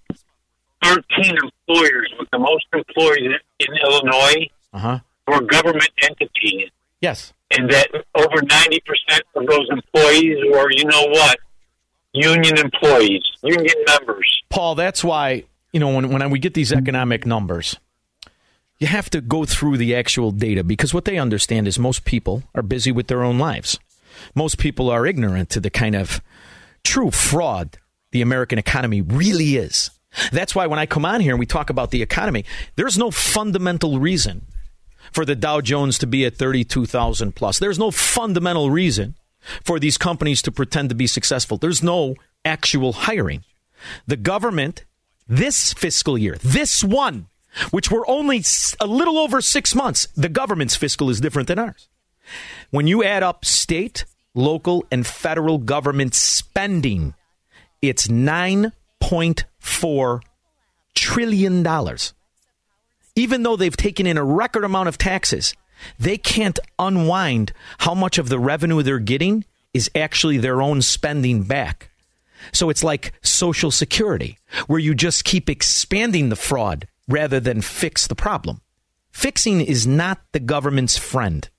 13 0.87 1.37
employers 1.43 2.13
with 2.19 2.29
the 2.31 2.39
most 2.39 2.65
employees 2.73 3.31
in 3.59 3.67
Illinois 3.85 4.47
Uh 4.73 4.79
huh. 4.79 4.99
were 5.27 5.41
government 5.41 5.89
entities. 6.01 6.69
Yes. 7.01 7.33
And 7.51 7.69
that 7.69 7.89
over 8.15 8.41
90% 8.41 8.79
of 9.35 9.47
those 9.47 9.67
employees 9.69 10.37
were, 10.51 10.69
you 10.71 10.85
know 10.85 11.05
what, 11.09 11.37
union 12.13 12.57
employees, 12.57 13.23
union 13.43 13.75
members. 13.87 14.41
Paul, 14.49 14.75
that's 14.75 15.03
why, 15.03 15.43
you 15.71 15.79
know, 15.79 15.93
when, 15.93 16.09
when 16.09 16.29
we 16.29 16.39
get 16.39 16.53
these 16.53 16.73
economic 16.73 17.25
numbers, 17.25 17.77
you 18.79 18.87
have 18.87 19.09
to 19.11 19.21
go 19.21 19.45
through 19.45 19.77
the 19.77 19.95
actual 19.95 20.31
data 20.31 20.63
because 20.63 20.93
what 20.93 21.05
they 21.05 21.17
understand 21.17 21.67
is 21.67 21.79
most 21.79 22.03
people 22.05 22.43
are 22.53 22.61
busy 22.63 22.91
with 22.91 23.07
their 23.07 23.23
own 23.23 23.37
lives. 23.37 23.79
Most 24.35 24.57
people 24.57 24.89
are 24.89 25.05
ignorant 25.05 25.49
to 25.51 25.59
the 25.59 25.69
kind 25.69 25.95
of 25.95 26.21
true 26.83 27.11
fraud 27.11 27.77
the 28.11 28.21
American 28.21 28.57
economy 28.59 29.01
really 29.01 29.55
is. 29.57 29.89
That's 30.31 30.55
why 30.55 30.67
when 30.67 30.79
I 30.79 30.85
come 30.85 31.05
on 31.05 31.21
here 31.21 31.33
and 31.33 31.39
we 31.39 31.45
talk 31.45 31.69
about 31.69 31.91
the 31.91 32.01
economy, 32.01 32.45
there's 32.75 32.97
no 32.97 33.11
fundamental 33.11 33.99
reason 33.99 34.45
for 35.11 35.25
the 35.25 35.35
Dow 35.35 35.61
Jones 35.61 35.97
to 35.99 36.07
be 36.07 36.25
at 36.25 36.35
32,000 36.35 37.35
plus. 37.35 37.59
There's 37.59 37.79
no 37.79 37.91
fundamental 37.91 38.69
reason 38.69 39.15
for 39.63 39.79
these 39.79 39.97
companies 39.97 40.41
to 40.43 40.51
pretend 40.51 40.89
to 40.89 40.95
be 40.95 41.07
successful. 41.07 41.57
There's 41.57 41.83
no 41.83 42.15
actual 42.43 42.93
hiring. 42.93 43.43
The 44.05 44.17
government, 44.17 44.83
this 45.27 45.73
fiscal 45.73 46.17
year, 46.17 46.37
this 46.43 46.83
one, 46.83 47.27
which 47.71 47.89
we're 47.91 48.07
only 48.07 48.43
a 48.79 48.87
little 48.87 49.17
over 49.17 49.41
six 49.41 49.73
months, 49.73 50.07
the 50.15 50.29
government's 50.29 50.75
fiscal 50.75 51.09
is 51.09 51.21
different 51.21 51.47
than 51.47 51.59
ours. 51.59 51.87
When 52.71 52.87
you 52.87 53.03
add 53.03 53.23
up 53.23 53.45
state, 53.45 54.05
local, 54.33 54.85
and 54.91 55.05
federal 55.07 55.57
government 55.57 56.13
spending, 56.13 57.13
it's 57.81 58.09
$9.4 59.67 60.21
trillion. 60.95 61.65
Even 63.15 63.43
though 63.43 63.55
they've 63.55 63.77
taken 63.77 64.05
in 64.05 64.17
a 64.17 64.23
record 64.23 64.63
amount 64.63 64.89
of 64.89 64.97
taxes, 64.97 65.53
they 65.99 66.17
can't 66.17 66.59
unwind 66.79 67.53
how 67.79 67.93
much 67.93 68.17
of 68.17 68.29
the 68.29 68.39
revenue 68.39 68.81
they're 68.81 68.99
getting 68.99 69.45
is 69.73 69.91
actually 69.95 70.37
their 70.37 70.61
own 70.61 70.81
spending 70.81 71.43
back. 71.43 71.89
So 72.51 72.69
it's 72.69 72.83
like 72.83 73.13
Social 73.21 73.71
Security, 73.71 74.37
where 74.67 74.79
you 74.79 74.95
just 74.95 75.23
keep 75.23 75.49
expanding 75.49 76.29
the 76.29 76.35
fraud 76.35 76.87
rather 77.07 77.39
than 77.39 77.61
fix 77.61 78.07
the 78.07 78.15
problem. 78.15 78.61
Fixing 79.11 79.61
is 79.61 79.87
not 79.87 80.19
the 80.31 80.39
government's 80.39 80.97
friend. 80.97 81.49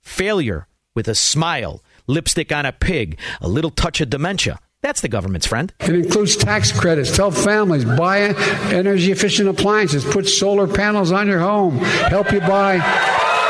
Failure 0.00 0.66
with 0.94 1.08
a 1.08 1.14
smile, 1.14 1.82
lipstick 2.06 2.52
on 2.52 2.66
a 2.66 2.72
pig, 2.72 3.18
a 3.40 3.48
little 3.48 3.70
touch 3.70 4.00
of 4.00 4.10
dementia, 4.10 4.60
That's 4.82 5.02
the 5.02 5.08
government's 5.08 5.46
friend. 5.46 5.72
It 5.80 5.94
includes 5.94 6.36
tax 6.36 6.72
credits. 6.72 7.14
Tell 7.14 7.30
families 7.30 7.84
buy 7.84 8.34
energy 8.72 9.12
efficient 9.12 9.48
appliances. 9.48 10.04
Put 10.04 10.26
solar 10.26 10.66
panels 10.66 11.12
on 11.12 11.26
your 11.26 11.40
home. 11.40 11.78
Help 11.78 12.32
you 12.32 12.40
buy 12.40 12.78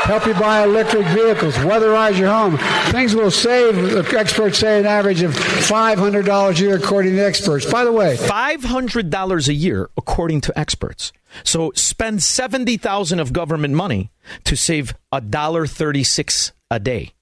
help 0.03 0.25
you 0.25 0.33
buy 0.33 0.63
electric 0.63 1.05
vehicles, 1.07 1.55
weatherize 1.57 2.17
your 2.17 2.29
home. 2.29 2.57
Things 2.91 3.15
will 3.15 3.31
save, 3.31 4.13
experts 4.13 4.59
say, 4.59 4.79
an 4.79 4.85
average 4.85 5.21
of 5.21 5.31
$500 5.31 6.49
a 6.49 6.61
year, 6.61 6.75
according 6.75 7.15
to 7.15 7.25
experts. 7.25 7.71
By 7.71 7.85
the 7.85 7.91
way, 7.91 8.17
$500 8.17 9.47
a 9.47 9.53
year, 9.53 9.89
according 9.95 10.41
to 10.41 10.59
experts. 10.59 11.13
So 11.43 11.71
spend 11.75 12.23
70000 12.23 13.19
of 13.19 13.31
government 13.31 13.73
money 13.73 14.11
to 14.43 14.57
save 14.57 14.93
$1.36 15.13 16.51
a 16.69 16.79
day. 16.79 17.13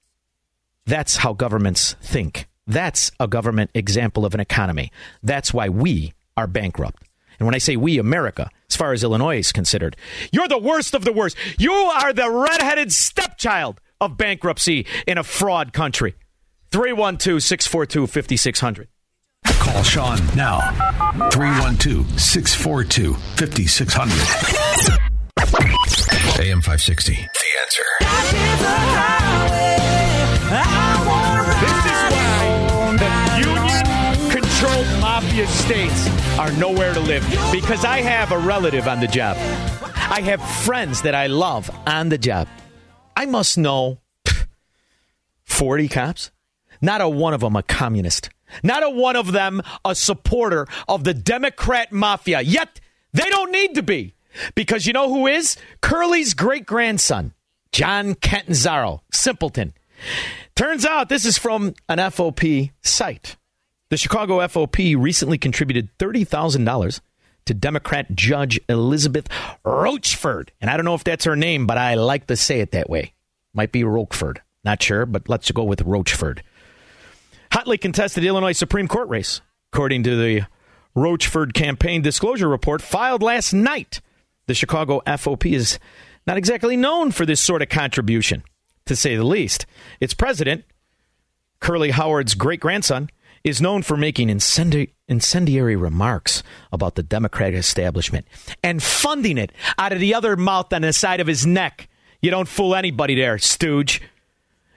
That's 0.86 1.18
how 1.18 1.34
governments 1.34 1.94
think. 2.00 2.49
That's 2.70 3.10
a 3.18 3.26
government 3.26 3.72
example 3.74 4.24
of 4.24 4.32
an 4.32 4.38
economy. 4.38 4.92
That's 5.24 5.52
why 5.52 5.68
we 5.68 6.12
are 6.36 6.46
bankrupt. 6.46 7.02
And 7.40 7.46
when 7.46 7.56
I 7.56 7.58
say 7.58 7.74
we, 7.74 7.98
America, 7.98 8.48
as 8.68 8.76
far 8.76 8.92
as 8.92 9.02
Illinois 9.02 9.38
is 9.38 9.50
considered, 9.50 9.96
you're 10.30 10.46
the 10.46 10.56
worst 10.56 10.94
of 10.94 11.04
the 11.04 11.12
worst. 11.12 11.36
You 11.58 11.72
are 11.72 12.12
the 12.12 12.30
redheaded 12.30 12.92
stepchild 12.92 13.80
of 14.00 14.16
bankruptcy 14.16 14.86
in 15.08 15.18
a 15.18 15.24
fraud 15.24 15.72
country. 15.72 16.14
312 16.70 17.42
642 17.42 18.06
5600. 18.06 18.86
Call 19.46 19.82
Shaun 19.82 20.20
now. 20.36 20.60
312 21.30 22.20
642 22.20 23.14
5600. 23.14 25.10
AM 26.38 26.60
560. 26.62 27.14
The 27.14 27.20
answer. 27.62 27.84
This 31.60 31.70
is 31.70 31.84
why 31.84 32.04
the 32.04 32.09
union 33.38 34.30
controlled 34.30 34.86
mafia 35.00 35.46
states 35.46 36.08
are 36.38 36.52
nowhere 36.52 36.94
to 36.94 37.00
live 37.00 37.22
because 37.52 37.84
I 37.84 38.00
have 38.00 38.32
a 38.32 38.38
relative 38.38 38.88
on 38.88 39.00
the 39.00 39.06
job. 39.06 39.36
I 40.10 40.20
have 40.22 40.42
friends 40.64 41.02
that 41.02 41.14
I 41.14 41.28
love 41.28 41.70
on 41.86 42.08
the 42.08 42.18
job. 42.18 42.48
I 43.16 43.26
must 43.26 43.58
know 43.58 43.98
40 45.44 45.88
cops. 45.88 46.30
Not 46.80 47.00
a 47.00 47.08
one 47.08 47.34
of 47.34 47.40
them 47.40 47.56
a 47.56 47.62
communist. 47.62 48.30
Not 48.62 48.82
a 48.82 48.90
one 48.90 49.16
of 49.16 49.32
them 49.32 49.62
a 49.84 49.94
supporter 49.94 50.66
of 50.88 51.04
the 51.04 51.14
Democrat 51.14 51.92
mafia. 51.92 52.40
Yet 52.40 52.80
they 53.12 53.28
don't 53.28 53.52
need 53.52 53.74
to 53.74 53.82
be. 53.82 54.14
Because 54.54 54.86
you 54.86 54.92
know 54.92 55.08
who 55.08 55.26
is? 55.26 55.56
Curly's 55.80 56.34
great 56.34 56.64
grandson, 56.64 57.34
John 57.72 58.14
Catanzara, 58.14 59.00
simpleton. 59.12 59.74
Turns 60.54 60.84
out 60.84 61.08
this 61.08 61.24
is 61.24 61.38
from 61.38 61.74
an 61.88 61.98
FOP 61.98 62.70
site. 62.82 63.36
The 63.88 63.96
Chicago 63.96 64.38
FOP 64.46 64.96
recently 64.96 65.38
contributed 65.38 65.88
$30,000 65.98 67.00
to 67.46 67.54
Democrat 67.54 68.14
Judge 68.14 68.60
Elizabeth 68.68 69.28
Roachford. 69.64 70.50
And 70.60 70.70
I 70.70 70.76
don't 70.76 70.84
know 70.84 70.94
if 70.94 71.04
that's 71.04 71.24
her 71.24 71.36
name, 71.36 71.66
but 71.66 71.78
I 71.78 71.94
like 71.94 72.26
to 72.28 72.36
say 72.36 72.60
it 72.60 72.72
that 72.72 72.90
way. 72.90 73.14
Might 73.52 73.72
be 73.72 73.82
Roachford. 73.82 74.38
Not 74.62 74.82
sure, 74.82 75.06
but 75.06 75.28
let's 75.28 75.50
go 75.50 75.64
with 75.64 75.84
Roachford. 75.84 76.40
Hotly 77.52 77.78
contested 77.78 78.24
Illinois 78.24 78.52
Supreme 78.52 78.86
Court 78.86 79.08
race, 79.08 79.40
according 79.72 80.04
to 80.04 80.16
the 80.16 80.46
Roachford 80.96 81.54
campaign 81.54 82.02
disclosure 82.02 82.48
report 82.48 82.82
filed 82.82 83.22
last 83.22 83.52
night. 83.52 84.00
The 84.46 84.54
Chicago 84.54 85.00
FOP 85.06 85.52
is 85.52 85.78
not 86.26 86.36
exactly 86.36 86.76
known 86.76 87.10
for 87.10 87.26
this 87.26 87.40
sort 87.40 87.62
of 87.62 87.68
contribution, 87.68 88.44
to 88.90 88.96
say 88.96 89.14
the 89.14 89.22
least. 89.22 89.66
Its 90.00 90.14
president, 90.14 90.64
Curly 91.60 91.90
Howard's 91.90 92.34
great 92.34 92.58
grandson, 92.58 93.08
is 93.44 93.60
known 93.60 93.82
for 93.82 93.96
making 93.96 94.26
incendi- 94.26 94.90
incendiary 95.06 95.76
remarks 95.76 96.42
about 96.72 96.96
the 96.96 97.02
Democratic 97.04 97.56
establishment 97.56 98.26
and 98.64 98.82
funding 98.82 99.38
it 99.38 99.52
out 99.78 99.92
of 99.92 100.00
the 100.00 100.12
other 100.12 100.36
mouth 100.36 100.72
on 100.72 100.82
the 100.82 100.92
side 100.92 101.20
of 101.20 101.28
his 101.28 101.46
neck. 101.46 101.88
You 102.20 102.32
don't 102.32 102.48
fool 102.48 102.74
anybody 102.74 103.14
there, 103.14 103.38
stooge. 103.38 104.02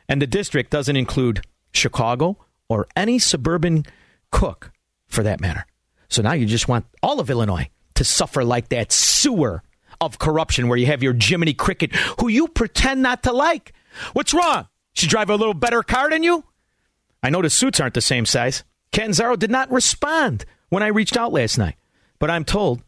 And 0.08 0.22
the 0.22 0.28
district 0.28 0.70
doesn't 0.70 0.96
include 0.96 1.44
Chicago 1.72 2.38
or 2.70 2.86
any 2.96 3.18
suburban 3.18 3.84
cook, 4.30 4.72
for 5.08 5.24
that 5.24 5.42
matter. 5.42 5.66
So 6.08 6.22
now 6.22 6.34
you 6.34 6.46
just 6.46 6.68
want 6.68 6.86
all 7.02 7.20
of 7.20 7.32
Illinois 7.32 7.68
to 7.96 8.04
suffer 8.04 8.44
like 8.44 8.70
that 8.70 8.92
sewer 8.92 9.64
of 10.00 10.20
corruption 10.20 10.68
where 10.68 10.78
you 10.78 10.86
have 10.86 11.02
your 11.02 11.16
Jiminy 11.20 11.56
Cricket, 11.56 11.96
who 12.20 12.28
you 12.28 12.48
pretend 12.48 13.02
not 13.02 13.24
to 13.24 13.32
like. 13.32 13.74
What's 14.14 14.34
wrong? 14.34 14.68
She 14.94 15.08
drive 15.08 15.30
a 15.30 15.36
little 15.36 15.54
better 15.54 15.84
car 15.84 16.10
than 16.10 16.24
you? 16.24 16.44
I 17.22 17.30
the 17.30 17.50
suits 17.50 17.80
aren't 17.80 17.94
the 17.94 18.02
same 18.02 18.26
size. 18.26 18.64
Catanzara 18.92 19.40
did 19.40 19.50
not 19.50 19.72
respond 19.72 20.46
when 20.70 20.84
I 20.84 20.88
reached 20.88 21.18
out 21.18 21.32
last 21.32 21.58
night. 21.58 21.76
But 22.20 22.30
I'm 22.30 22.46
told 22.46 22.82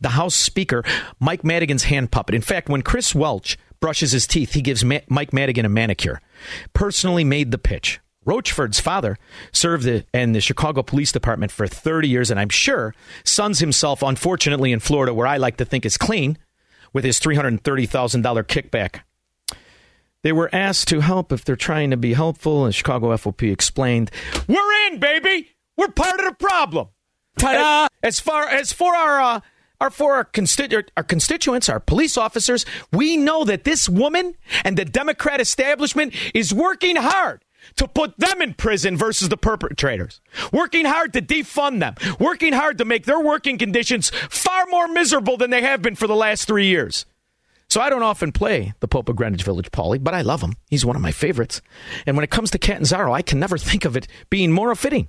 the 0.00 0.10
House 0.10 0.34
Speaker, 0.34 0.82
Mike 1.18 1.44
Madigan's 1.44 1.84
hand 1.84 2.10
puppet. 2.10 2.34
In 2.34 2.40
fact, 2.40 2.68
when 2.68 2.82
Chris 2.82 3.14
Welch 3.14 3.58
brushes 3.80 4.12
his 4.12 4.26
teeth, 4.26 4.52
he 4.54 4.62
gives 4.62 4.84
Ma- 4.84 5.00
Mike 5.08 5.32
Madigan 5.32 5.66
a 5.66 5.68
manicure. 5.68 6.20
Personally 6.72 7.24
made 7.24 7.50
the 7.50 7.58
pitch. 7.58 8.00
Roachford's 8.24 8.80
father 8.80 9.18
served 9.52 9.86
in 10.12 10.32
the 10.32 10.40
Chicago 10.40 10.82
Police 10.82 11.10
Department 11.12 11.50
for 11.52 11.66
30 11.66 12.08
years, 12.08 12.30
and 12.30 12.38
I'm 12.38 12.48
sure 12.50 12.94
suns 13.24 13.60
himself, 13.60 14.02
unfortunately, 14.02 14.72
in 14.72 14.80
Florida, 14.80 15.14
where 15.14 15.26
I 15.26 15.38
like 15.38 15.56
to 15.56 15.64
think 15.64 15.86
is 15.86 15.96
clean, 15.96 16.36
with 16.92 17.04
his 17.04 17.18
$330,000 17.20 18.46
kickback. 18.46 19.00
They 20.22 20.32
were 20.32 20.50
asked 20.54 20.88
to 20.88 21.00
help 21.00 21.32
if 21.32 21.44
they're 21.44 21.56
trying 21.56 21.90
to 21.90 21.96
be 21.96 22.12
helpful, 22.14 22.64
and 22.64 22.74
Chicago 22.74 23.16
FOP 23.16 23.50
explained, 23.50 24.10
"We're 24.46 24.88
in, 24.88 24.98
baby. 24.98 25.50
We're 25.76 25.88
part 25.88 26.20
of 26.20 26.26
the 26.26 26.34
problem." 26.34 26.88
Ta-da! 27.38 27.88
As 28.02 28.20
far 28.20 28.48
as 28.48 28.72
for 28.72 28.94
our 28.94 29.20
uh, 29.20 29.40
our 29.80 29.90
for 29.90 30.14
our, 30.14 30.24
constitu- 30.24 30.88
our 30.96 31.02
constituents, 31.02 31.68
our 31.68 31.80
police 31.80 32.18
officers, 32.18 32.66
we 32.92 33.16
know 33.16 33.44
that 33.44 33.64
this 33.64 33.88
woman 33.88 34.34
and 34.62 34.76
the 34.76 34.84
Democrat 34.84 35.40
establishment 35.40 36.14
is 36.34 36.52
working 36.52 36.96
hard 36.96 37.42
to 37.76 37.88
put 37.88 38.18
them 38.18 38.42
in 38.42 38.54
prison 38.54 38.96
versus 38.96 39.28
the 39.28 39.36
perpetrators. 39.36 40.20
Working 40.52 40.84
hard 40.84 41.12
to 41.14 41.22
defund 41.22 41.80
them. 41.80 41.94
Working 42.18 42.52
hard 42.52 42.78
to 42.78 42.84
make 42.84 43.06
their 43.06 43.20
working 43.20 43.58
conditions 43.58 44.10
far 44.28 44.66
more 44.70 44.88
miserable 44.88 45.36
than 45.36 45.50
they 45.50 45.62
have 45.62 45.82
been 45.82 45.94
for 45.94 46.06
the 46.06 46.16
last 46.16 46.46
three 46.46 46.66
years. 46.66 47.06
So 47.70 47.80
I 47.80 47.88
don't 47.88 48.02
often 48.02 48.32
play 48.32 48.74
the 48.80 48.88
Pope 48.88 49.08
of 49.08 49.14
Greenwich 49.14 49.44
Village, 49.44 49.70
Paulie, 49.70 50.02
but 50.02 50.12
I 50.12 50.22
love 50.22 50.42
him. 50.42 50.54
He's 50.68 50.84
one 50.84 50.96
of 50.96 51.02
my 51.02 51.12
favorites. 51.12 51.62
And 52.04 52.16
when 52.16 52.24
it 52.24 52.30
comes 52.30 52.50
to 52.50 52.58
Catanzara, 52.58 53.12
I 53.12 53.22
can 53.22 53.38
never 53.38 53.56
think 53.56 53.84
of 53.84 53.96
it 53.96 54.08
being 54.28 54.50
more 54.50 54.74
fitting. 54.74 55.06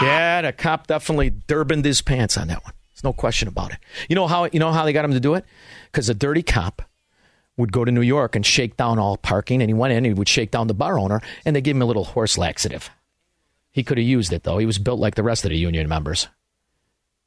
Yeah, 0.00 0.42
the 0.42 0.52
cop 0.52 0.86
definitely 0.86 1.30
durbined 1.30 1.84
his 1.84 2.00
pants 2.00 2.38
on 2.38 2.46
that 2.46 2.62
one. 2.62 2.72
There's 2.94 3.02
no 3.02 3.12
question 3.12 3.48
about 3.48 3.72
it. 3.72 3.78
You 4.08 4.14
know 4.14 4.28
how 4.28 4.44
you 4.44 4.60
know 4.60 4.70
how 4.70 4.84
they 4.84 4.92
got 4.92 5.04
him 5.04 5.12
to 5.14 5.20
do 5.20 5.34
it? 5.34 5.44
Because 5.90 6.08
a 6.08 6.14
dirty 6.14 6.44
cop 6.44 6.82
would 7.56 7.72
go 7.72 7.84
to 7.84 7.90
New 7.90 8.02
York 8.02 8.36
and 8.36 8.46
shake 8.46 8.76
down 8.76 9.00
all 9.00 9.16
parking, 9.16 9.62
and 9.62 9.68
he 9.68 9.74
went 9.74 9.90
in 9.90 9.96
and 9.98 10.06
he 10.06 10.12
would 10.12 10.28
shake 10.28 10.52
down 10.52 10.68
the 10.68 10.74
bar 10.74 10.96
owner, 10.96 11.20
and 11.44 11.56
they 11.56 11.60
gave 11.60 11.74
him 11.74 11.82
a 11.82 11.86
little 11.86 12.04
horse 12.04 12.38
laxative. 12.38 12.88
He 13.78 13.84
could 13.84 13.96
have 13.96 14.06
used 14.08 14.32
it 14.32 14.42
though. 14.42 14.58
He 14.58 14.66
was 14.66 14.76
built 14.76 14.98
like 14.98 15.14
the 15.14 15.22
rest 15.22 15.44
of 15.44 15.50
the 15.50 15.56
union 15.56 15.88
members. 15.88 16.26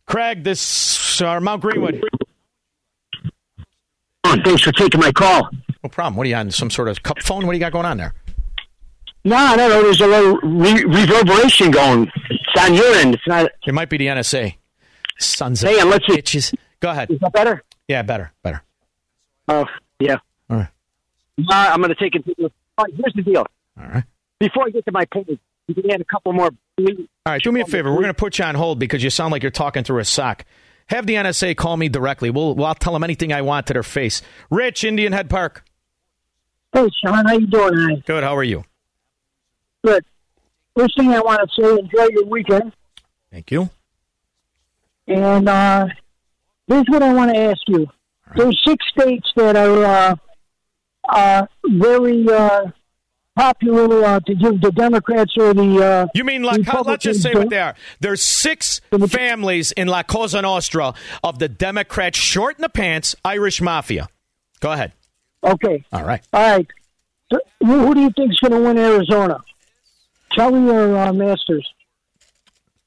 Craig, 0.06 0.44
this 0.44 1.22
uh, 1.22 1.40
Mount 1.40 1.62
Greenwood. 1.62 2.04
Thanks 4.44 4.62
for 4.62 4.74
taking 4.74 5.00
my 5.00 5.14
call. 5.14 5.50
No 5.82 5.90
problem. 5.90 6.18
What 6.18 6.28
are 6.28 6.30
you 6.30 6.36
on? 6.36 6.52
Some 6.52 6.70
sort 6.70 6.90
of 6.90 7.04
cup 7.04 7.20
phone? 7.22 7.46
What 7.48 7.54
do 7.54 7.58
you 7.58 7.62
got 7.62 7.72
going 7.72 7.86
on 7.86 7.96
there? 7.96 8.14
No, 9.24 9.38
I 9.38 9.56
don't 9.56 9.70
know. 9.70 9.82
There's 9.82 10.02
a 10.02 10.08
little 10.08 10.38
re- 10.40 10.84
reverberation 10.84 11.72
going. 11.72 12.12
It's 12.30 12.62
on 12.62 12.74
your 12.74 12.96
end. 12.96 13.14
It's 13.14 13.28
not. 13.28 13.50
It 13.66 13.74
might 13.74 13.88
be 13.90 13.96
the 13.96 14.08
NSA. 14.08 14.56
Sons 15.20 15.62
Hey, 15.62 15.80
of 15.80 15.88
let's 15.88 16.06
see. 16.06 16.18
bitches. 16.22 16.54
Go 16.82 16.90
ahead. 16.90 17.10
Is 17.12 17.20
that 17.22 17.32
better? 17.32 17.64
Yeah, 17.88 18.02
better, 18.02 18.34
better. 18.44 18.62
Oh, 19.48 19.66
yeah. 20.02 20.18
All 20.50 20.58
right. 20.58 20.68
Uh, 21.40 21.54
I'm 21.72 21.80
going 21.82 21.94
to 21.94 21.96
take 21.96 22.16
it. 22.16 22.26
All 22.78 22.84
right, 22.84 22.94
here's 22.94 23.14
the 23.14 23.22
deal. 23.22 23.46
All 23.80 23.88
right. 23.88 24.04
Before 24.40 24.66
I 24.66 24.70
get 24.72 24.84
to 24.84 24.92
my 24.92 25.06
point, 25.06 25.40
can 25.74 25.92
add 25.92 26.02
a 26.02 26.06
couple 26.06 26.34
more. 26.34 26.50
All 26.80 26.88
right, 27.26 27.42
do 27.42 27.52
me 27.52 27.62
a 27.62 27.66
favor. 27.66 27.92
We're 27.92 28.02
going 28.02 28.08
to 28.08 28.14
put 28.14 28.40
you 28.40 28.46
on 28.46 28.56
hold 28.56 28.80
because 28.80 29.04
you 29.04 29.10
sound 29.10 29.32
like 29.32 29.44
you're 29.44 29.52
talking 29.52 29.84
through 29.84 30.00
a 30.00 30.06
sock. 30.06 30.46
Have 30.88 31.06
the 31.06 31.16
NSA 31.16 31.56
call 31.56 31.78
me 31.78 31.90
directly. 31.90 32.30
We'll, 32.30 32.56
well, 32.56 32.68
I'll 32.68 32.76
tell 32.76 32.94
them 32.94 33.04
anything 33.04 33.32
I 33.32 33.42
want 33.42 33.68
to 33.68 33.74
their 33.74 33.84
face. 33.84 34.22
Rich, 34.50 34.84
Indian 34.84 35.14
Head 35.14 35.30
Park. 35.30 35.64
Hey, 36.74 36.88
Shaun, 37.04 37.26
how 37.26 37.34
you 37.34 37.48
doing 37.48 37.74
tonight? 37.74 38.06
Good. 38.06 38.24
How 38.24 38.36
are 38.36 38.44
you? 38.44 38.64
Good. 39.86 40.06
First 40.76 40.98
thing 40.98 41.12
I 41.12 41.20
want 41.20 41.42
to 41.42 41.62
say, 41.62 41.80
enjoy 41.80 42.08
your 42.12 42.26
weekend. 42.26 42.74
Thank 43.32 43.52
you. 43.52 43.70
And 45.08 45.50
uh, 45.50 45.88
here's 46.68 46.86
what 46.88 47.04
I 47.04 47.14
want 47.14 47.34
to 47.34 47.40
ask 47.40 47.62
you. 47.68 47.88
There's 48.36 48.60
six 48.66 48.86
states 48.90 49.28
that 49.36 49.58
are 49.58 49.84
uh, 49.84 50.16
uh, 51.10 51.46
very 51.68 52.26
uh, 52.28 52.68
popular 53.36 54.04
uh, 54.06 54.20
to 54.22 54.36
give 54.36 54.62
the 54.62 54.72
Democrats 54.72 55.34
or 55.38 55.54
the. 55.54 55.84
Uh, 55.84 56.08
You 56.14 56.24
mean 56.24 56.44
La 56.44 56.58
Co- 56.58 56.82
Let's 56.82 57.04
just 57.04 57.22
say 57.22 57.34
what 57.34 57.50
they 57.50 57.60
are. 57.60 57.76
There's 58.00 58.22
six 58.22 58.82
families 59.10 59.72
in 59.72 59.88
La 59.88 60.04
Cosa 60.04 60.42
Nostra 60.42 60.94
of 61.24 61.40
the 61.40 61.50
Democrat 61.50 62.16
short 62.16 62.58
in 62.58 62.62
the 62.62 62.70
pants 62.70 63.16
Irish 63.24 63.62
mafia. 63.62 64.08
Go 64.60 64.72
ahead. 64.72 64.94
Okay. 65.44 65.84
All 65.92 66.04
right. 66.04 66.22
All 66.34 66.58
right. 66.58 66.68
So, 67.32 67.40
who, 67.62 67.80
who 67.88 67.96
do 67.96 68.02
you 68.02 68.12
think's 68.16 68.38
going 68.40 68.52
to 68.52 68.60
win 68.60 68.78
Arizona? 68.78 69.40
Kelly 70.36 70.70
or 70.70 70.96
uh, 70.98 71.14
Masters? 71.14 71.68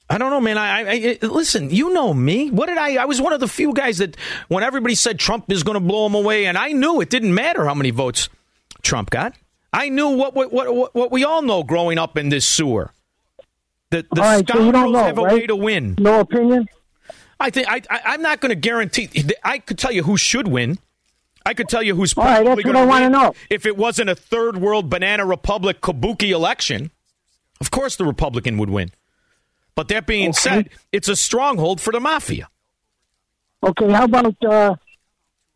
I 0.09 0.19
don't 0.19 0.31
know, 0.31 0.41
man. 0.41 0.59
I, 0.59 0.81
I, 0.83 1.19
I 1.23 1.27
listen. 1.27 1.71
You 1.71 1.93
know 1.93 2.13
me. 2.13 2.51
What 2.51 2.67
did 2.67 2.77
I? 2.77 2.97
I 2.97 3.07
was 3.07 3.21
one 3.23 3.33
of 3.33 3.41
the 3.41 3.49
few 3.49 3.73
guys 3.73 3.99
that 3.99 4.17
when 4.49 4.63
everybody 4.63 4.95
said 4.95 5.19
Trump 5.19 5.51
is 5.51 5.63
going 5.63 5.75
to 5.75 5.81
blow 5.81 6.07
him 6.07 6.15
away, 6.15 6.45
and 6.45 6.59
I 6.59 6.73
knew 6.73 7.01
it 7.01 7.09
didn't 7.09 7.35
matter 7.35 7.65
how 7.65 7.75
many 7.75 7.91
votes 7.91 8.29
Trump 8.83 9.09
got. 9.11 9.35
I 9.75 9.89
knew 9.89 10.09
what 10.11 10.35
what 10.35 10.53
what, 10.53 10.95
what 10.95 11.11
we 11.11 11.25
all 11.25 11.43
know 11.43 11.63
growing 11.65 11.99
up 11.99 12.17
in 12.17 12.29
this 12.29 12.47
sewer. 12.47 12.93
The, 13.91 14.07
the 14.15 14.21
right, 14.21 14.49
so 14.49 14.61
you 14.61 14.73
don't 14.73 14.93
know, 14.93 15.05
have 15.05 15.19
a 15.19 15.23
right? 15.23 15.35
way 15.35 15.47
to 15.47 15.57
win. 15.57 15.97
No 15.99 16.21
opinion. 16.21 16.69
I 17.41 17.51
think 17.51 17.69
I, 17.69 17.83
I 17.91 18.01
I'm 18.07 18.23
not 18.23 18.41
going 18.41 18.51
to 18.51 18.57
guarantee. 18.57 19.09
I 19.43 19.59
could 19.59 19.79
tell 19.79 19.93
you 19.93 20.05
who 20.05 20.17
should 20.17 20.49
win. 20.49 20.79
I 21.45 21.53
could 21.55 21.69
tell 21.69 21.83
you 21.83 21.95
who's 21.95 22.15
probably 22.15 22.45
what 22.49 22.65
going 22.65 22.77
I 22.77 22.87
wanna 22.87 23.05
win 23.05 23.13
know. 23.13 23.35
if 23.51 23.67
it 23.67 23.77
wasn't 23.77 24.09
a 24.09 24.15
third 24.15 24.57
world 24.57 24.89
banana 24.89 25.27
republic 25.27 25.81
kabuki 25.83 26.31
election. 26.31 26.91
Of 27.61 27.71
course, 27.71 27.97
the 27.97 28.05
Republican 28.05 28.59
would 28.59 28.71
win. 28.71 28.91
But 29.75 29.89
that 29.89 30.07
being 30.07 30.31
Okay. 30.31 30.39
said, 30.39 30.71
it's 30.93 31.09
a 31.09 31.17
stronghold 31.17 31.81
for 31.81 31.93
the 31.93 32.01
mafia. 32.01 32.49
Okay. 33.63 33.91
How 33.91 34.05
about 34.05 34.45
uh, 34.45 34.75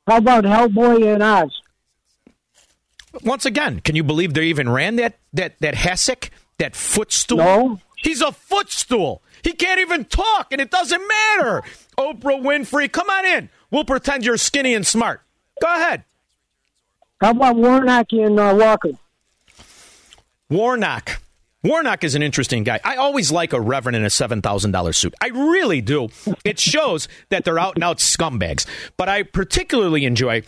how 0.07 0.16
about 0.18 0.44
Hellboy 0.44 1.14
and 1.14 1.22
Oz? 1.22 1.62
Once 3.22 3.44
again, 3.44 3.81
can 3.81 3.96
you 3.96 4.02
believe 4.02 4.35
they 4.35 4.44
even 4.44 4.68
ran 4.68 4.96
that 4.96 5.18
that 5.33 5.59
that 5.61 5.74
Hasek, 5.74 6.31
that 6.59 6.76
footstool? 6.76 7.38
No. 7.38 7.81
He's 7.96 8.20
a 8.20 8.33
footstool. 8.33 9.22
He 9.42 9.52
can't 9.52 9.81
even 9.81 10.04
talk, 10.04 10.52
and 10.52 10.61
it 10.61 10.70
doesn't 10.70 11.02
matter. 11.09 11.62
Oprah 11.96 12.40
Winfrey, 12.40 12.90
come 12.90 13.11
on 13.11 13.24
in. 13.26 13.50
We'll 13.70 13.85
pretend 13.85 14.24
you're 14.24 14.37
skinny 14.37 14.74
and 14.74 14.87
smart. 14.87 15.22
Go 15.61 15.74
ahead. 15.74 16.04
How 17.20 17.31
about 17.31 17.57
Warnock 17.57 18.12
and 18.12 18.38
uh, 18.38 18.54
Walker? 18.57 18.90
Warnock. 20.48 21.20
Warnock 21.64 22.04
is 22.04 22.14
an 22.14 22.22
interesting 22.22 22.62
guy. 22.62 22.81
I 22.85 22.96
always 22.96 23.33
like 23.33 23.52
a 23.52 23.61
reverend 23.61 23.96
in 23.96 24.04
a 24.04 24.09
$7,000 24.09 24.94
suit. 24.94 25.14
I 25.20 25.28
really 25.28 25.81
do. 25.81 26.09
It 26.44 26.61
shows 26.61 27.09
that 27.31 27.44
they're 27.44 27.59
out 27.59 27.74
and 27.74 27.83
out 27.83 27.98
scumbags. 27.98 28.64
But 28.96 29.09
I 29.09 29.24
particularly 29.24 30.04
enjoy 30.04 30.42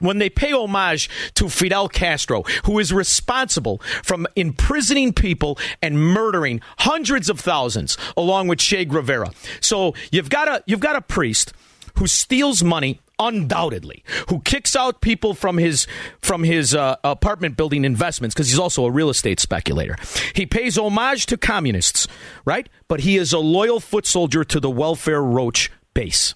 when 0.00 0.18
they 0.18 0.28
pay 0.28 0.52
homage 0.52 1.08
to 1.34 1.48
Fidel 1.48 1.88
Castro, 1.88 2.42
who 2.64 2.78
is 2.78 2.92
responsible 2.92 3.78
from 4.02 4.26
imprisoning 4.36 5.12
people 5.12 5.58
and 5.80 5.98
murdering 5.98 6.60
hundreds 6.78 7.30
of 7.30 7.40
thousands, 7.40 7.96
along 8.16 8.48
with 8.48 8.58
Che 8.58 8.84
Guevara. 8.84 9.30
So 9.60 9.94
you've 10.10 10.30
got 10.30 10.48
a 10.48 10.62
you've 10.66 10.80
got 10.80 10.96
a 10.96 11.00
priest 11.00 11.52
who 11.98 12.06
steals 12.06 12.62
money 12.62 13.00
undoubtedly 13.18 14.02
who 14.28 14.40
kicks 14.40 14.74
out 14.74 15.02
people 15.02 15.34
from 15.34 15.58
his 15.58 15.86
from 16.20 16.42
his 16.42 16.74
uh, 16.74 16.96
apartment 17.04 17.56
building 17.56 17.84
investments 17.84 18.34
because 18.34 18.48
he's 18.48 18.58
also 18.58 18.86
a 18.86 18.90
real 18.90 19.10
estate 19.10 19.38
speculator. 19.38 19.96
He 20.34 20.46
pays 20.46 20.78
homage 20.78 21.26
to 21.26 21.36
communists 21.36 22.08
right? 22.44 22.68
But 22.88 23.00
he 23.00 23.16
is 23.18 23.32
a 23.32 23.38
loyal 23.38 23.80
foot 23.80 24.06
soldier 24.06 24.42
to 24.44 24.58
the 24.58 24.70
welfare 24.70 25.22
roach 25.22 25.70
base. 25.92 26.34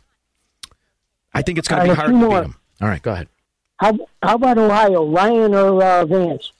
I 1.33 1.43
think 1.43 1.59
it's 1.59 1.67
going 1.67 1.83
to 1.83 1.89
be 1.89 1.95
hard 1.95 2.13
to 2.13 2.19
beat 2.19 2.45
him. 2.45 2.57
All 2.83 2.89
right 2.89 3.03
go 3.03 3.13
ahead 3.13 3.29
How 3.79 3.99
how 4.23 4.37
about 4.37 4.59
Ohio? 4.59 5.07
Ryan 5.07 5.55
or 5.55 5.83
uh, 5.83 6.05
Vance? 6.07 6.53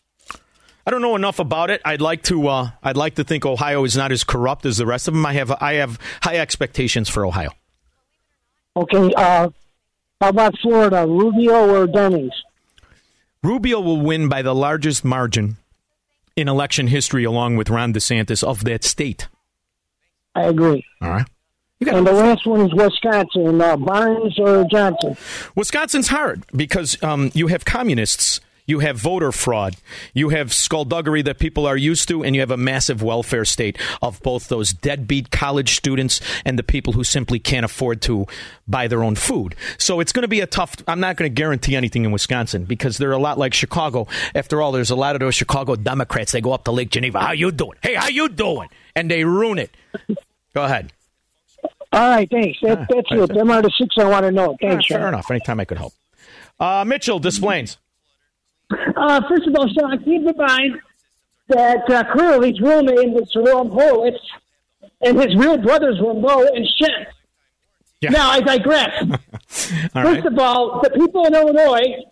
I 0.87 0.91
don't 0.91 1.01
know 1.01 1.17
enough 1.17 1.39
about 1.39 1.71
it. 1.71 1.81
I'd 1.85 2.01
like 2.01 2.23
to. 2.25 2.47
Uh, 2.49 2.71
I'd 2.83 2.97
like 2.97 3.15
to 3.15 3.25
think 3.25 3.47
Ohio 3.47 3.85
is 3.85 3.97
not 3.97 4.13
as 4.13 4.25
corrupt 4.25 4.67
as 4.67 4.77
the 4.77 4.87
rest 4.87 5.09
of 5.09 5.15
them. 5.15 5.25
I 5.25 5.33
have. 5.35 5.51
I 5.53 5.75
have 5.75 5.99
high 6.23 6.37
expectations 6.37 7.09
for 7.09 7.25
Ohio. 7.25 7.51
Okay. 8.77 9.13
Uh, 9.17 9.51
how 10.21 10.29
about 10.29 10.59
Florida? 10.59 11.07
Rubio 11.07 11.75
or 11.75 11.87
Demings? 11.87 12.33
Rubio 13.43 13.81
will 13.81 14.01
win 14.01 14.29
by 14.29 14.43
the 14.43 14.55
largest 14.55 15.05
margin 15.05 15.57
in 16.37 16.49
election 16.49 16.89
history, 16.89 17.25
along 17.25 17.57
with 17.57 17.71
Ron 17.71 17.93
DeSantis 17.93 18.43
of 18.43 18.65
that 18.65 18.85
state. 18.85 19.29
I 20.35 20.45
agree. 20.45 20.85
All 21.01 21.11
right. 21.11 21.27
And 21.81 22.07
the 22.07 22.13
last 22.13 22.47
one 22.47 22.61
is 22.63 22.75
Wisconsin. 22.75 23.61
Uh, 23.61 23.77
Barnes 23.77 24.39
or 24.39 24.65
Johnson? 24.65 25.17
Wisconsin's 25.55 26.09
hard 26.09 26.45
because 26.55 27.03
um, 27.03 27.31
you 27.35 27.49
have 27.49 27.65
communists, 27.65 28.41
you 28.67 28.79
have 28.79 28.97
voter 28.97 29.33
fraud, 29.33 29.77
you 30.15 30.31
have 30.31 30.53
skullduggery 30.53 31.21
that 31.23 31.39
people 31.39 31.67
are 31.67 31.77
used 31.77 32.09
to, 32.09 32.25
and 32.25 32.35
you 32.35 32.41
have 32.41 32.51
a 32.51 32.57
massive 32.57 33.03
welfare 33.03 33.45
state 33.45 33.79
of 34.01 34.23
both 34.23 34.49
those 34.49 34.73
deadbeat 34.73 35.31
college 35.31 35.77
students 35.77 36.21
and 36.45 36.59
the 36.59 36.63
people 36.63 36.95
who 36.95 37.05
simply 37.05 37.39
can't 37.39 37.65
afford 37.65 38.01
to 38.03 38.27
buy 38.67 38.89
their 38.89 39.05
own 39.05 39.15
food. 39.15 39.55
So 39.77 40.01
it's 40.01 40.13
going 40.13 40.23
to 40.23 40.29
be 40.29 40.41
a 40.41 40.47
tough. 40.47 40.77
I'm 40.89 41.01
not 41.01 41.17
going 41.17 41.31
to 41.31 41.35
guarantee 41.35 41.77
anything 41.77 42.05
in 42.05 42.13
Wisconsin 42.13 42.65
because 42.65 42.97
they're 42.97 43.13
a 43.13 43.19
lot 43.19 43.37
like 43.37 43.53
Chicago. 43.53 44.07
After 44.35 44.63
all, 44.63 44.73
there's 44.73 44.91
a 44.91 44.97
lot 44.97 45.17
of 45.17 45.21
those 45.21 45.35
Chicago 45.35 45.77
Democrats. 45.77 46.33
They 46.33 46.41
go 46.41 46.53
up 46.53 46.65
to 46.65 46.73
Lake 46.73 46.91
Geneva. 46.91 47.21
How 47.21 47.33
you 47.33 47.53
doing? 47.53 47.79
Hey, 47.83 47.95
how 47.95 48.09
you 48.09 48.29
doing? 48.29 48.71
And 48.97 49.11
they 49.11 49.25
ruin 49.25 49.59
it. 49.59 49.77
Go 50.55 50.65
ahead. 50.65 50.93
All 51.95 52.11
right, 52.11 52.29
thanks. 52.29 52.59
That, 52.63 52.89
that's 52.89 53.07
it. 53.11 53.35
Them 53.35 53.51
are 53.51 53.63
the 53.63 53.71
six 53.79 53.95
I 53.99 54.05
want 54.05 54.25
to 54.25 54.33
know. 54.33 54.57
Thanks, 54.61 54.87
Fair 54.87 55.07
enough. 55.09 55.31
Anytime 55.31 55.61
I 55.61 55.65
could 55.65 55.79
help. 55.79 55.93
Uh, 56.59 56.85
Mitchell, 56.85 57.21
Des 57.21 57.39
Plaines. 57.39 57.79
Uh, 58.97 59.21
first 59.29 59.47
of 59.47 59.55
all, 59.57 59.69
Shaun, 59.69 59.99
keep 59.99 60.27
in 60.27 60.35
mind 60.37 60.81
that 61.49 61.89
uh, 61.89 62.03
Curly's 62.13 62.61
real 62.61 62.83
name 62.83 63.13
was 63.13 63.31
Jerome 63.33 63.71
Horowitz, 63.71 64.19
and 65.03 65.21
his 65.21 65.37
real 65.37 65.57
brothers 65.57 66.01
were 66.01 66.15
Moe 66.15 66.45
and 66.55 66.67
Shemp. 66.81 67.07
Now, 68.11 68.31
I 68.31 68.41
digress. 68.41 68.93
All 69.11 69.17
First 69.49 69.91
right. 69.95 70.27
of 70.27 70.39
all, 70.39 70.81
the 70.83 70.91
people 70.91 71.25
in 71.27 71.35
Illinois 71.35 72.05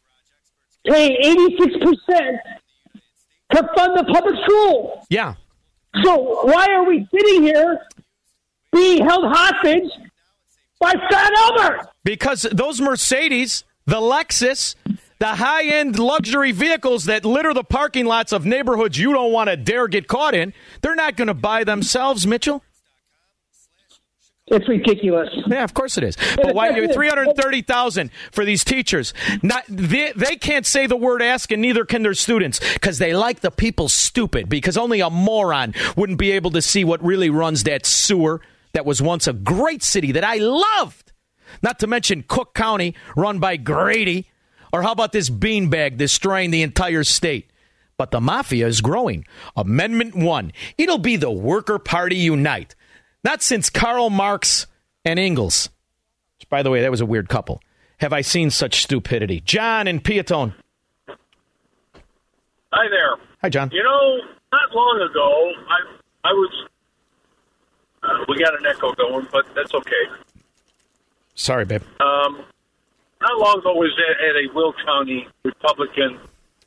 pay 0.86 1.16
86% 1.58 2.38
to 3.50 3.68
fund 3.76 3.98
the 3.98 4.04
public 4.12 4.34
school. 4.44 5.04
Yeah. 5.10 5.34
So 6.02 6.46
why 6.46 6.66
are 6.70 6.84
we 6.84 7.06
sitting 7.14 7.42
here 7.42 7.78
being 8.72 9.04
held 9.04 9.24
hostage 9.26 9.90
by 10.80 10.92
Fat 11.10 11.32
Elmer? 11.38 11.88
Because 12.04 12.42
those 12.50 12.80
Mercedes, 12.80 13.64
the 13.86 14.00
Lexus, 14.00 14.74
the 15.18 15.28
high 15.28 15.64
end 15.64 15.98
luxury 15.98 16.50
vehicles 16.52 17.04
that 17.04 17.24
litter 17.24 17.54
the 17.54 17.62
parking 17.62 18.06
lots 18.06 18.32
of 18.32 18.44
neighborhoods 18.44 18.98
you 18.98 19.12
don't 19.12 19.32
want 19.32 19.48
to 19.48 19.56
dare 19.56 19.86
get 19.86 20.08
caught 20.08 20.34
in, 20.34 20.52
they're 20.80 20.96
not 20.96 21.16
going 21.16 21.28
to 21.28 21.34
buy 21.34 21.64
themselves, 21.64 22.26
Mitchell. 22.26 22.62
It's 24.48 24.68
ridiculous. 24.68 25.30
Yeah, 25.46 25.62
of 25.62 25.72
course 25.72 25.96
it 25.96 26.04
is. 26.04 26.16
But 26.36 26.54
why 26.54 26.70
you 26.70 26.92
three 26.92 27.08
hundred 27.08 27.36
thirty 27.36 27.62
thousand 27.62 28.10
for 28.32 28.44
these 28.44 28.64
teachers? 28.64 29.14
Not 29.42 29.64
they, 29.68 30.12
they 30.14 30.36
can't 30.36 30.66
say 30.66 30.86
the 30.86 30.96
word 30.96 31.22
ask, 31.22 31.52
and 31.52 31.62
neither 31.62 31.84
can 31.84 32.02
their 32.02 32.12
students 32.12 32.58
because 32.74 32.98
they 32.98 33.14
like 33.14 33.40
the 33.40 33.52
people 33.52 33.88
stupid. 33.88 34.48
Because 34.48 34.76
only 34.76 35.00
a 35.00 35.08
moron 35.08 35.74
wouldn't 35.96 36.18
be 36.18 36.32
able 36.32 36.50
to 36.50 36.60
see 36.60 36.84
what 36.84 37.02
really 37.02 37.30
runs 37.30 37.62
that 37.62 37.86
sewer 37.86 38.40
that 38.72 38.86
was 38.86 39.02
once 39.02 39.26
a 39.26 39.32
great 39.32 39.82
city 39.82 40.12
that 40.12 40.24
I 40.24 40.36
loved. 40.36 41.12
Not 41.62 41.78
to 41.80 41.86
mention 41.86 42.24
Cook 42.26 42.54
County, 42.54 42.94
run 43.16 43.38
by 43.38 43.56
Grady. 43.56 44.28
Or 44.72 44.82
how 44.82 44.92
about 44.92 45.12
this 45.12 45.28
beanbag 45.28 45.98
destroying 45.98 46.50
the 46.50 46.62
entire 46.62 47.04
state? 47.04 47.50
But 47.98 48.10
the 48.10 48.20
mafia 48.20 48.66
is 48.66 48.80
growing. 48.80 49.26
Amendment 49.54 50.16
1. 50.16 50.52
It'll 50.78 50.98
be 50.98 51.16
the 51.16 51.30
Worker 51.30 51.78
Party 51.78 52.16
Unite. 52.16 52.74
Not 53.22 53.42
since 53.42 53.70
Karl 53.70 54.10
Marx 54.10 54.66
and 55.04 55.20
Engels. 55.20 55.68
Which, 56.38 56.48
by 56.48 56.62
the 56.62 56.70
way, 56.70 56.80
that 56.80 56.90
was 56.90 57.00
a 57.02 57.06
weird 57.06 57.28
couple. 57.28 57.60
Have 58.00 58.12
I 58.12 58.22
seen 58.22 58.50
such 58.50 58.82
stupidity? 58.82 59.40
John 59.40 59.86
and 59.86 60.02
Peotone. 60.02 60.54
Hi 62.72 62.88
there. 62.88 63.16
Hi, 63.42 63.48
John. 63.50 63.70
You 63.72 63.82
know, 63.82 64.16
not 64.50 64.74
long 64.74 65.08
ago, 65.08 65.52
I 65.68 66.28
I 66.28 66.32
was. 66.32 66.68
We 68.28 68.38
got 68.38 68.58
an 68.58 68.66
echo 68.66 68.92
going, 68.92 69.28
but 69.30 69.46
that's 69.54 69.74
okay. 69.74 70.04
Sorry, 71.34 71.64
babe. 71.64 71.82
Um, 72.00 72.44
not 73.20 73.38
long 73.38 73.58
ago, 73.60 73.70
I 73.70 73.78
was 73.78 74.00
at, 74.10 74.24
at 74.24 74.36
a 74.36 74.54
Will 74.54 74.74
County 74.84 75.28
Republican 75.44 76.18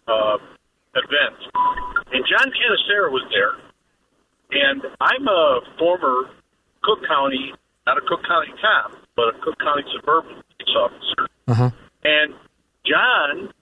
uh, 0.08 0.38
event, 0.96 1.36
and 2.14 2.26
John 2.26 2.52
Canacera 2.52 3.12
was 3.12 3.24
there. 3.32 3.60
And 4.52 4.82
I'm 5.02 5.28
a 5.28 5.62
former 5.78 6.30
Cook 6.84 7.00
County, 7.08 7.54
not 7.86 7.98
a 7.98 8.02
Cook 8.02 8.22
County 8.26 8.54
cop, 8.62 8.92
but 9.16 9.36
a 9.36 9.40
Cook 9.42 9.60
County 9.60 9.84
suburban 9.96 10.42
police 10.58 10.76
officer. 10.78 11.28
Uh-huh. 11.48 11.72
And 12.04 12.34
John 12.86 13.54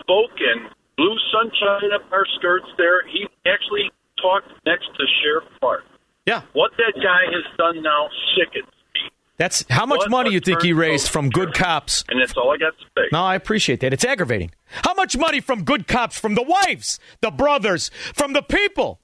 spoke 0.00 0.38
and 0.38 0.70
blew 0.96 1.16
sunshine 1.32 1.92
up 1.92 2.02
our 2.12 2.24
skirts 2.38 2.66
there. 2.78 3.06
He 3.08 3.26
actually 3.46 3.90
talked 4.22 4.48
next 4.64 4.86
to 4.96 5.04
Sheriff 5.20 5.44
Clark. 5.60 5.84
Yeah. 6.26 6.42
What 6.52 6.72
that 6.78 6.94
guy 6.96 7.24
has 7.32 7.56
done 7.58 7.82
now 7.82 8.08
sickens 8.36 8.68
me. 8.94 9.00
That's 9.36 9.64
how 9.68 9.84
much 9.84 9.98
What 9.98 10.10
money 10.10 10.30
you 10.30 10.40
think 10.40 10.62
he 10.62 10.72
raised 10.72 11.08
from 11.08 11.28
good 11.28 11.54
cops. 11.54 12.04
And 12.08 12.20
that's 12.20 12.34
all 12.36 12.50
I 12.50 12.56
got 12.56 12.78
to 12.78 12.84
say. 12.96 13.08
No, 13.12 13.22
I 13.22 13.34
appreciate 13.34 13.80
that. 13.80 13.92
It's 13.92 14.04
aggravating. 14.04 14.52
How 14.66 14.94
much 14.94 15.16
money 15.16 15.40
from 15.40 15.64
good 15.64 15.86
cops, 15.86 16.18
from 16.18 16.34
the 16.34 16.42
wives, 16.42 16.98
the 17.20 17.30
brothers, 17.30 17.90
from 18.14 18.32
the 18.32 18.42
people? 18.42 19.00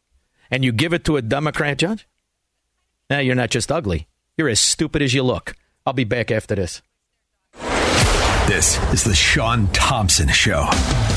And 0.50 0.64
you 0.64 0.72
give 0.72 0.92
it 0.92 1.04
to 1.04 1.16
a 1.16 1.22
Democrat 1.22 1.78
judge? 1.78 2.08
Now, 3.08 3.18
you're 3.18 3.34
not 3.34 3.50
just 3.50 3.72
ugly. 3.72 4.08
You're 4.36 4.48
as 4.48 4.60
stupid 4.60 5.02
as 5.02 5.12
you 5.12 5.22
look. 5.22 5.54
I'll 5.84 5.92
be 5.92 6.04
back 6.04 6.30
after 6.30 6.54
this. 6.54 6.80
This 8.50 8.82
is 8.92 9.04
the 9.04 9.14
Shaun 9.14 9.68
Thompson 9.68 10.26
Show, 10.26 10.64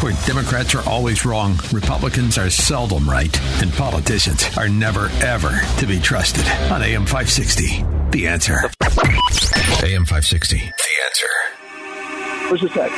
where 0.01 0.13
Democrats 0.27 0.75
are 0.75 0.87
always 0.87 1.25
wrong, 1.25 1.59
Republicans 1.71 2.37
are 2.37 2.51
seldom 2.51 3.09
right, 3.09 3.35
and 3.59 3.73
politicians 3.73 4.55
are 4.55 4.69
never, 4.69 5.09
ever 5.19 5.59
to 5.79 5.87
be 5.87 5.99
trusted. 5.99 6.45
On 6.71 6.83
AM 6.83 7.07
560, 7.07 7.83
The 8.11 8.27
Answer. 8.27 8.57
AM 9.81 10.05
560, 10.05 10.57
The 10.57 10.63
Answer. 11.05 11.27
Where's 12.49 12.61
this 12.61 12.77
at? 12.77 12.91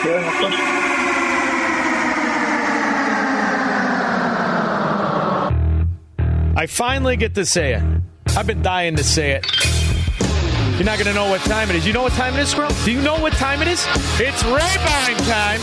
I 6.58 6.66
finally 6.68 7.16
get 7.16 7.36
to 7.36 7.46
say 7.46 7.76
it. 7.76 7.84
I've 8.36 8.48
been 8.48 8.62
dying 8.62 8.98
to 8.98 9.04
say 9.06 9.32
it. 9.32 9.46
You're 10.76 10.84
not 10.84 11.00
going 11.00 11.08
to 11.08 11.14
know 11.14 11.30
what 11.30 11.40
time 11.42 11.70
it 11.70 11.78
is. 11.78 11.88
You 11.88 11.94
know 11.94 12.04
what 12.04 12.12
time 12.14 12.34
it 12.34 12.42
is, 12.42 12.50
Squirrel? 12.50 12.70
Do 12.84 12.92
you 12.92 13.02
know 13.02 13.18
what 13.18 13.32
time 13.34 13.62
it 13.62 13.68
is? 13.70 13.86
It's 14.20 14.44
Rabine 14.44 15.18
time. 15.26 15.62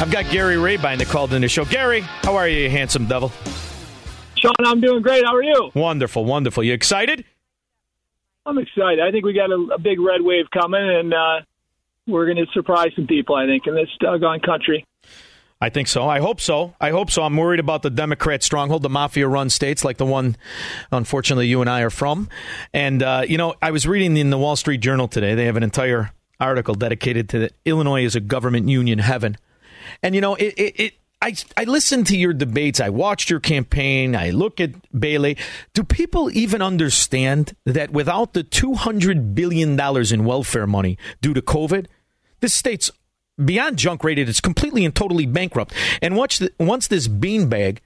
I've 0.00 0.10
got 0.12 0.30
Gary 0.30 0.54
Rabine 0.54 0.98
that 0.98 1.08
called 1.08 1.32
in 1.32 1.42
the 1.42 1.48
show. 1.48 1.64
Gary, 1.64 2.02
how 2.22 2.36
are 2.36 2.46
you, 2.46 2.64
you 2.64 2.70
handsome 2.70 3.06
devil? 3.06 3.32
Shaun, 4.36 4.54
I'm 4.64 4.80
doing 4.80 5.02
great. 5.02 5.24
How 5.24 5.34
are 5.34 5.42
you? 5.42 5.72
Wonderful, 5.74 6.24
wonderful. 6.24 6.62
You 6.62 6.72
excited? 6.72 7.24
I'm 8.46 8.58
excited. 8.58 9.00
I 9.00 9.10
think 9.10 9.24
we 9.24 9.32
got 9.32 9.50
a, 9.50 9.74
a 9.74 9.78
big 9.78 9.98
red 9.98 10.22
wave 10.22 10.44
coming, 10.52 10.88
and 10.88 11.12
uh, 11.12 11.40
we're 12.06 12.26
going 12.26 12.36
to 12.36 12.46
surprise 12.52 12.92
some 12.94 13.08
people, 13.08 13.34
I 13.34 13.46
think, 13.46 13.66
in 13.66 13.74
this 13.74 13.88
doggone 13.98 14.38
country. 14.38 14.86
I 15.60 15.70
think 15.70 15.88
so. 15.88 16.06
I 16.06 16.20
hope 16.20 16.40
so. 16.40 16.74
I 16.80 16.90
hope 16.90 17.10
so. 17.10 17.22
I'm 17.22 17.36
worried 17.36 17.60
about 17.60 17.82
the 17.82 17.88
Democrat 17.88 18.42
stronghold, 18.42 18.82
the 18.82 18.90
mafia 18.90 19.26
run 19.26 19.48
states 19.48 19.84
like 19.84 19.96
the 19.96 20.04
one, 20.04 20.36
unfortunately, 20.92 21.46
you 21.46 21.62
and 21.62 21.70
I 21.70 21.80
are 21.80 21.90
from. 21.90 22.28
And, 22.74 23.02
uh, 23.02 23.22
you 23.26 23.38
know, 23.38 23.54
I 23.62 23.70
was 23.70 23.86
reading 23.86 24.18
in 24.18 24.28
the 24.28 24.36
Wall 24.36 24.56
Street 24.56 24.80
Journal 24.80 25.08
today, 25.08 25.34
they 25.34 25.46
have 25.46 25.56
an 25.56 25.62
entire 25.62 26.12
article 26.38 26.74
dedicated 26.74 27.30
to 27.30 27.38
the, 27.38 27.50
Illinois 27.64 28.04
is 28.04 28.14
a 28.14 28.20
government 28.20 28.68
union 28.68 28.98
heaven. 28.98 29.38
And, 30.02 30.14
you 30.14 30.20
know, 30.20 30.34
it, 30.34 30.54
it, 30.58 30.80
it 30.80 30.92
I, 31.22 31.34
I 31.56 31.64
listened 31.64 32.06
to 32.08 32.18
your 32.18 32.34
debates. 32.34 32.78
I 32.78 32.90
watched 32.90 33.30
your 33.30 33.40
campaign. 33.40 34.14
I 34.14 34.30
look 34.30 34.60
at 34.60 34.72
Bailey. 34.98 35.38
Do 35.72 35.82
people 35.82 36.30
even 36.36 36.60
understand 36.60 37.56
that 37.64 37.90
without 37.90 38.34
the 38.34 38.44
$200 38.44 39.34
billion 39.34 39.80
in 39.80 40.24
welfare 40.26 40.66
money 40.66 40.98
due 41.22 41.32
to 41.32 41.40
COVID, 41.40 41.86
this 42.40 42.52
state's 42.52 42.90
beyond 43.42 43.76
junk 43.76 44.04
rated. 44.04 44.28
It's 44.28 44.40
completely 44.40 44.84
and 44.84 44.94
totally 44.94 45.26
bankrupt. 45.26 45.74
And 46.02 46.16
once 46.16 46.38
the, 46.38 46.52
once 46.58 46.88
this 46.88 47.08
beanbag 47.08 47.78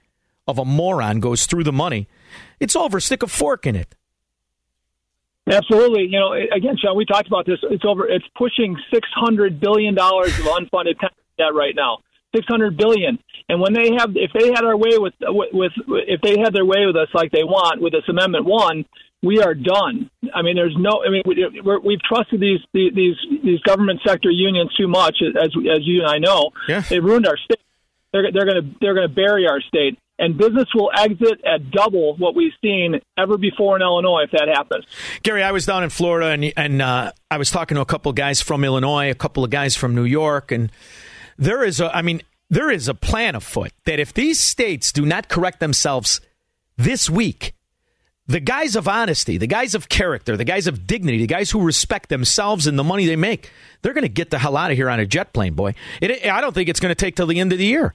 of 0.47 0.57
a 0.57 0.65
moron 0.65 1.19
goes 1.19 1.45
through 1.45 1.63
the 1.63 1.71
money, 1.71 2.07
it's 2.59 2.75
over. 2.75 2.99
Stick 2.99 3.23
a 3.23 3.27
fork 3.27 3.65
in 3.65 3.75
it. 3.75 3.95
Absolutely. 5.47 6.03
You 6.03 6.19
know, 6.19 6.33
again, 6.33 6.77
Shaun, 6.77 6.95
we 6.95 7.05
talked 7.05 7.27
about 7.27 7.45
this. 7.45 7.59
It's 7.63 7.83
over. 7.83 8.07
It's 8.07 8.25
pushing 8.37 8.77
six 8.93 9.07
hundred 9.13 9.59
billion 9.59 9.95
dollars 9.95 10.37
of 10.39 10.45
unfunded 10.45 10.99
debt 10.99 11.53
right 11.53 11.75
now. 11.75 11.99
Six 12.33 12.45
hundred 12.47 12.77
billion. 12.77 13.19
And 13.49 13.59
when 13.59 13.73
they 13.73 13.91
have, 13.97 14.11
if 14.15 14.31
they 14.37 14.47
had 14.49 14.63
our 14.63 14.77
way 14.77 14.97
with, 14.97 15.13
with, 15.19 15.73
if 16.07 16.21
they 16.21 16.39
had 16.39 16.53
their 16.53 16.63
way 16.63 16.85
with 16.85 16.95
us 16.95 17.09
like 17.13 17.31
they 17.31 17.43
want 17.43 17.81
with 17.81 17.91
this 17.91 18.07
amendment 18.07 18.45
one, 18.45 18.85
we 19.21 19.39
are 19.41 19.53
done. 19.53 20.09
I 20.33 20.41
mean, 20.41 20.55
there's 20.55 20.75
no. 20.77 21.03
I 21.05 21.09
mean, 21.09 21.23
we 21.25 21.41
have 21.93 22.01
trusted 22.01 22.39
these 22.39 22.59
these 22.73 23.15
these 23.43 23.59
government 23.61 24.01
sector 24.05 24.29
unions 24.31 24.73
too 24.75 24.87
much, 24.87 25.17
as 25.21 25.49
as 25.55 25.79
you 25.81 26.01
and 26.01 26.07
I 26.07 26.17
know. 26.17 26.51
Yeah. 26.67 26.81
They 26.81 26.99
ruined 26.99 27.27
our 27.27 27.37
state. 27.37 27.59
They're 28.11 28.31
they're 28.31 28.45
going 28.45 28.63
to 28.63 28.75
they're 28.81 28.95
going 28.95 29.07
to 29.07 29.13
bury 29.13 29.47
our 29.47 29.61
state, 29.61 29.99
and 30.17 30.37
business 30.37 30.67
will 30.73 30.91
exit 30.97 31.41
at 31.45 31.71
double 31.71 32.15
what 32.17 32.35
we've 32.35 32.51
seen 32.61 32.99
ever 33.17 33.37
before 33.37 33.75
in 33.75 33.81
Illinois 33.81 34.23
if 34.23 34.31
that 34.31 34.47
happens. 34.47 34.85
Gary, 35.23 35.43
I 35.43 35.51
was 35.51 35.65
down 35.65 35.83
in 35.83 35.89
Florida, 35.89 36.27
and 36.27 36.53
and 36.57 36.81
uh, 36.81 37.11
I 37.29 37.37
was 37.37 37.51
talking 37.51 37.75
to 37.75 37.81
a 37.81 37.85
couple 37.85 38.09
of 38.09 38.15
guys 38.15 38.41
from 38.41 38.63
Illinois, 38.63 39.11
a 39.11 39.15
couple 39.15 39.43
of 39.43 39.49
guys 39.49 39.75
from 39.75 39.95
New 39.95 40.03
York, 40.03 40.51
and 40.51 40.71
there 41.37 41.63
is 41.63 41.79
a. 41.79 41.95
I 41.95 42.01
mean, 42.01 42.21
there 42.49 42.71
is 42.71 42.87
a 42.87 42.95
plan 42.95 43.35
afoot 43.35 43.71
that 43.85 43.99
if 43.99 44.13
these 44.13 44.39
states 44.39 44.91
do 44.91 45.05
not 45.05 45.29
correct 45.29 45.59
themselves 45.59 46.21
this 46.75 47.09
week 47.09 47.53
the 48.31 48.39
guys 48.39 48.75
of 48.75 48.87
honesty, 48.87 49.37
the 49.37 49.47
guys 49.47 49.75
of 49.75 49.89
character, 49.89 50.37
the 50.37 50.45
guys 50.45 50.67
of 50.67 50.87
dignity, 50.87 51.19
the 51.19 51.27
guys 51.27 51.51
who 51.51 51.61
respect 51.61 52.09
themselves 52.09 52.65
and 52.65 52.79
the 52.79 52.83
money 52.83 53.05
they 53.05 53.15
make, 53.15 53.51
they're 53.81 53.93
going 53.93 54.03
to 54.03 54.09
get 54.09 54.29
the 54.29 54.39
hell 54.39 54.55
out 54.55 54.71
of 54.71 54.77
here 54.77 54.89
on 54.89 54.99
a 54.99 55.05
jet 55.05 55.33
plane, 55.33 55.53
boy. 55.53 55.73
It, 56.01 56.25
I 56.25 56.41
don't 56.41 56.53
think 56.53 56.69
it's 56.69 56.79
going 56.79 56.91
to 56.91 56.95
take 56.95 57.15
till 57.15 57.27
the 57.27 57.39
end 57.39 57.51
of 57.51 57.59
the 57.59 57.65
year. 57.65 57.93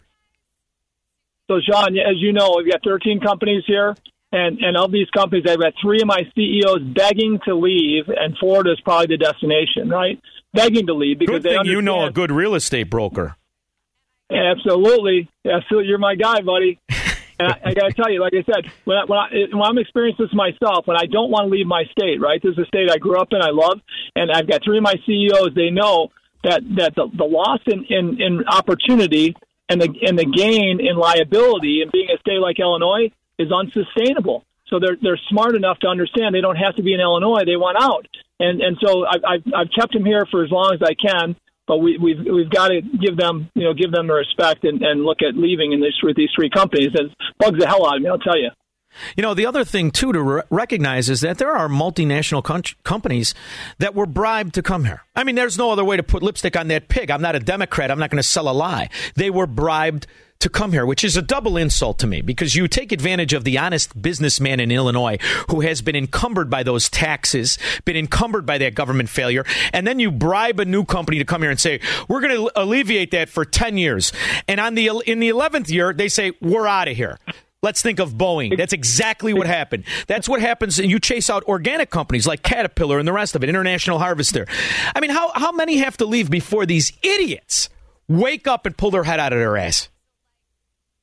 So, 1.51 1.61
Shaun, 1.61 1.97
as 1.99 2.17
you 2.17 2.33
know, 2.33 2.55
we've 2.57 2.71
got 2.71 2.83
13 2.85 3.21
companies 3.21 3.63
here, 3.67 3.97
and, 4.33 4.59
and 4.59 4.77
of 4.77 4.91
these 4.91 5.09
companies, 5.11 5.45
I've 5.49 5.61
got 5.61 5.75
three 5.81 6.01
of 6.01 6.07
my 6.07 6.23
CEOs 6.35 6.83
begging 6.83 7.39
to 7.47 7.55
leave, 7.55 8.09
and 8.09 8.37
Florida 8.39 8.73
is 8.73 8.81
probably 8.81 9.07
the 9.07 9.17
destination, 9.17 9.89
right? 9.89 10.21
Begging 10.53 10.87
to 10.87 10.95
leave 10.95 11.19
because 11.19 11.43
they 11.43 11.57
you 11.65 11.83
know 11.83 12.05
a 12.05 12.11
good 12.11 12.33
real 12.33 12.55
estate 12.55 12.91
broker. 12.91 13.37
Absolutely, 14.31 15.29
absolutely. 15.45 15.89
You're 15.89 15.99
my 15.99 16.17
guy, 16.17 16.41
buddy. 16.41 16.81
And 17.39 17.49
I, 17.49 17.71
I 17.71 17.75
got 17.75 17.89
to 17.89 17.93
tell 17.93 18.11
you, 18.11 18.21
like 18.21 18.33
I 18.35 18.43
said, 18.45 18.71
when, 18.85 18.97
I, 18.97 19.05
when, 19.05 19.19
I, 19.19 19.29
when 19.53 19.63
I'm 19.63 19.79
experiencing 19.79 20.27
this 20.27 20.35
myself, 20.35 20.87
when 20.87 20.97
I 20.97 21.07
don't 21.07 21.31
want 21.31 21.49
to 21.49 21.51
leave 21.51 21.67
my 21.67 21.85
state, 21.93 22.21
right? 22.21 22.41
This 22.43 22.53
is 22.53 22.59
a 22.59 22.67
state 22.67 22.91
I 22.91 22.99
grew 22.99 23.19
up 23.21 23.29
in, 23.33 23.43
I 23.43 23.51
love, 23.51 23.81
and 24.15 24.31
I've 24.31 24.49
got 24.49 24.65
three 24.65 24.79
of 24.79 24.83
my 24.83 24.95
CEOs. 25.07 25.55
They 25.55 25.71
know 25.71 26.11
that 26.45 26.63
that 26.77 26.95
the, 26.95 27.09
the 27.13 27.25
loss 27.25 27.61
in, 27.67 27.85
in, 27.89 28.21
in 28.21 28.45
opportunity 28.47 29.35
and 29.69 29.81
the 29.81 29.89
and 30.07 30.19
the 30.19 30.25
gain 30.25 30.81
in 30.81 30.97
liability 30.97 31.83
in 31.83 31.91
being 31.93 32.09
a 32.15 32.19
state 32.21 32.41
like 32.41 32.59
Illinois 32.59 33.11
is 33.39 33.51
unsustainable. 33.53 34.45
So 34.69 34.79
they're 34.81 34.97
they're 35.01 35.21
smart 35.29 35.55
enough 35.55 35.79
to 35.81 35.89
understand 35.89 36.35
they 36.35 36.41
don't 36.41 36.57
have 36.57 36.77
to 36.77 36.83
be 36.83 36.95
in 36.95 37.01
Illinois. 37.01 37.45
They 37.45 37.57
want 37.57 37.77
out, 37.81 38.07
and 38.41 38.61
and 38.61 38.77
so 38.83 39.07
I've 39.07 39.25
I've, 39.27 39.43
I've 39.55 39.71
kept 39.77 39.93
them 39.93 40.05
here 40.05 40.27
for 40.31 40.45
as 40.45 40.51
long 40.51 40.73
as 40.75 40.81
I 40.83 40.95
can 40.95 41.37
but 41.67 41.79
we, 41.79 41.99
we've 41.99 42.19
we've 42.33 42.51
got 42.51 42.69
to 42.69 42.81
give 42.81 43.17
them 43.17 43.51
you 43.55 43.65
know 43.65 43.75
give 43.75 43.93
them 43.93 44.07
the 44.07 44.15
respect 44.15 44.65
and, 44.65 44.83
and 44.83 45.05
look 45.05 45.19
at 45.23 45.37
leaving 45.37 45.73
in 45.73 45.81
this 45.81 45.95
with 46.03 46.17
these 46.17 46.31
three 46.35 46.51
companies. 46.51 46.91
It 46.95 47.13
bugs 47.39 47.59
the 47.59 47.67
hell 47.67 47.87
out 47.87 47.97
of 47.97 48.03
me. 48.03 48.09
I'll 48.09 48.19
tell 48.19 48.39
you. 48.39 48.51
You 49.17 49.23
know, 49.23 49.35
the 49.35 49.47
other 49.47 49.65
thing, 49.65 49.91
too, 49.91 50.13
to 50.13 50.23
re- 50.23 50.43
recognize 50.51 51.11
is 51.11 51.21
that 51.21 51.39
there 51.39 51.53
are 51.53 51.69
multinational 51.69 52.43
com- 52.43 52.63
companies 52.83 53.35
that 53.79 53.95
were 53.95 54.07
bribed 54.07 54.55
to 54.55 54.63
come 54.63 54.85
here. 54.87 55.03
I 55.15 55.25
mean, 55.25 55.35
there's 55.35 55.59
no 55.59 55.71
other 55.71 55.85
way 55.85 55.97
to 55.97 56.03
put 56.03 56.23
lipstick 56.23 56.57
on 56.57 56.69
that 56.69 56.89
pig. 56.89 57.11
I'm 57.11 57.21
not 57.21 57.37
a 57.37 57.41
Democrat. 57.41 57.91
I'm 57.91 57.99
not 57.99 58.11
going 58.11 58.23
to 58.23 58.29
sell 58.29 58.49
a 58.49 58.53
lie. 58.53 58.89
They 59.15 59.29
were 59.29 59.47
bribed 59.47 60.07
to 60.41 60.49
come 60.49 60.73
here, 60.73 60.87
which 60.87 61.05
is 61.05 61.17
a 61.17 61.23
double 61.23 61.57
insult 61.57 61.99
to 62.01 62.07
me 62.07 62.21
because 62.21 62.55
you 62.55 62.69
take 62.69 62.93
advantage 62.93 63.33
of 63.33 63.45
the 63.45 63.59
honest 63.59 64.01
businessman 64.01 64.61
in 64.61 64.71
Illinois 64.71 65.19
who 65.51 65.61
has 65.61 65.83
been 65.83 65.97
encumbered 65.97 66.51
by 66.51 66.63
those 66.63 66.89
taxes, 66.89 67.59
been 67.85 67.97
encumbered 67.97 68.47
by 68.47 68.59
that 68.59 68.75
government 68.75 69.09
failure, 69.09 69.45
and 69.73 69.87
then 69.87 69.99
you 69.99 70.11
bribe 70.11 70.61
a 70.61 70.65
new 70.65 70.85
company 70.85 71.19
to 71.19 71.25
come 71.25 71.43
here 71.43 71.51
and 71.51 71.61
say, 71.61 71.81
"We're 72.09 72.21
going 72.21 72.37
to 72.37 72.51
alleviate 72.61 73.11
that 73.13 73.29
for 73.29 73.45
10 73.45 73.79
years." 73.79 74.13
And 74.49 74.61
on 74.61 74.75
the 74.75 74.91
in 75.07 75.21
the 75.21 75.29
11th 75.29 75.71
year, 75.71 75.93
they 75.93 76.09
say, 76.09 76.33
"We're 76.41 76.67
out 76.67 76.89
of 76.89 76.97
here." 76.97 77.19
Let's 77.63 77.83
think 77.83 77.99
of 77.99 78.13
Boeing. 78.15 78.57
That's 78.57 78.73
exactly 78.73 79.35
what 79.35 79.47
happened. 79.47 79.85
That's 80.07 80.29
what 80.29 80.41
happens. 80.41 80.79
And 80.79 80.91
you 80.91 81.01
chase 81.01 81.29
out 81.29 81.43
organic 81.45 81.91
companies 81.91 82.27
like 82.27 82.43
Caterpillar 82.43 82.99
and 82.99 83.09
the 83.09 83.13
rest 83.13 83.35
of 83.35 83.43
it, 83.43 83.49
International 83.49 83.99
Harvester. 83.99 84.47
I 84.95 85.01
mean, 85.01 85.11
how, 85.11 85.33
how 85.35 85.51
many 85.53 85.79
have 85.79 85.97
to 85.97 86.07
leave 86.07 86.31
before 86.31 86.67
these 86.67 86.93
idiots 87.03 87.69
wake 88.09 88.47
up 88.47 88.67
and 88.67 88.77
pull 88.77 88.93
their 88.93 89.05
head 89.05 89.19
out 89.19 89.33
of 89.33 89.39
their 89.41 89.57
ass? 89.57 89.89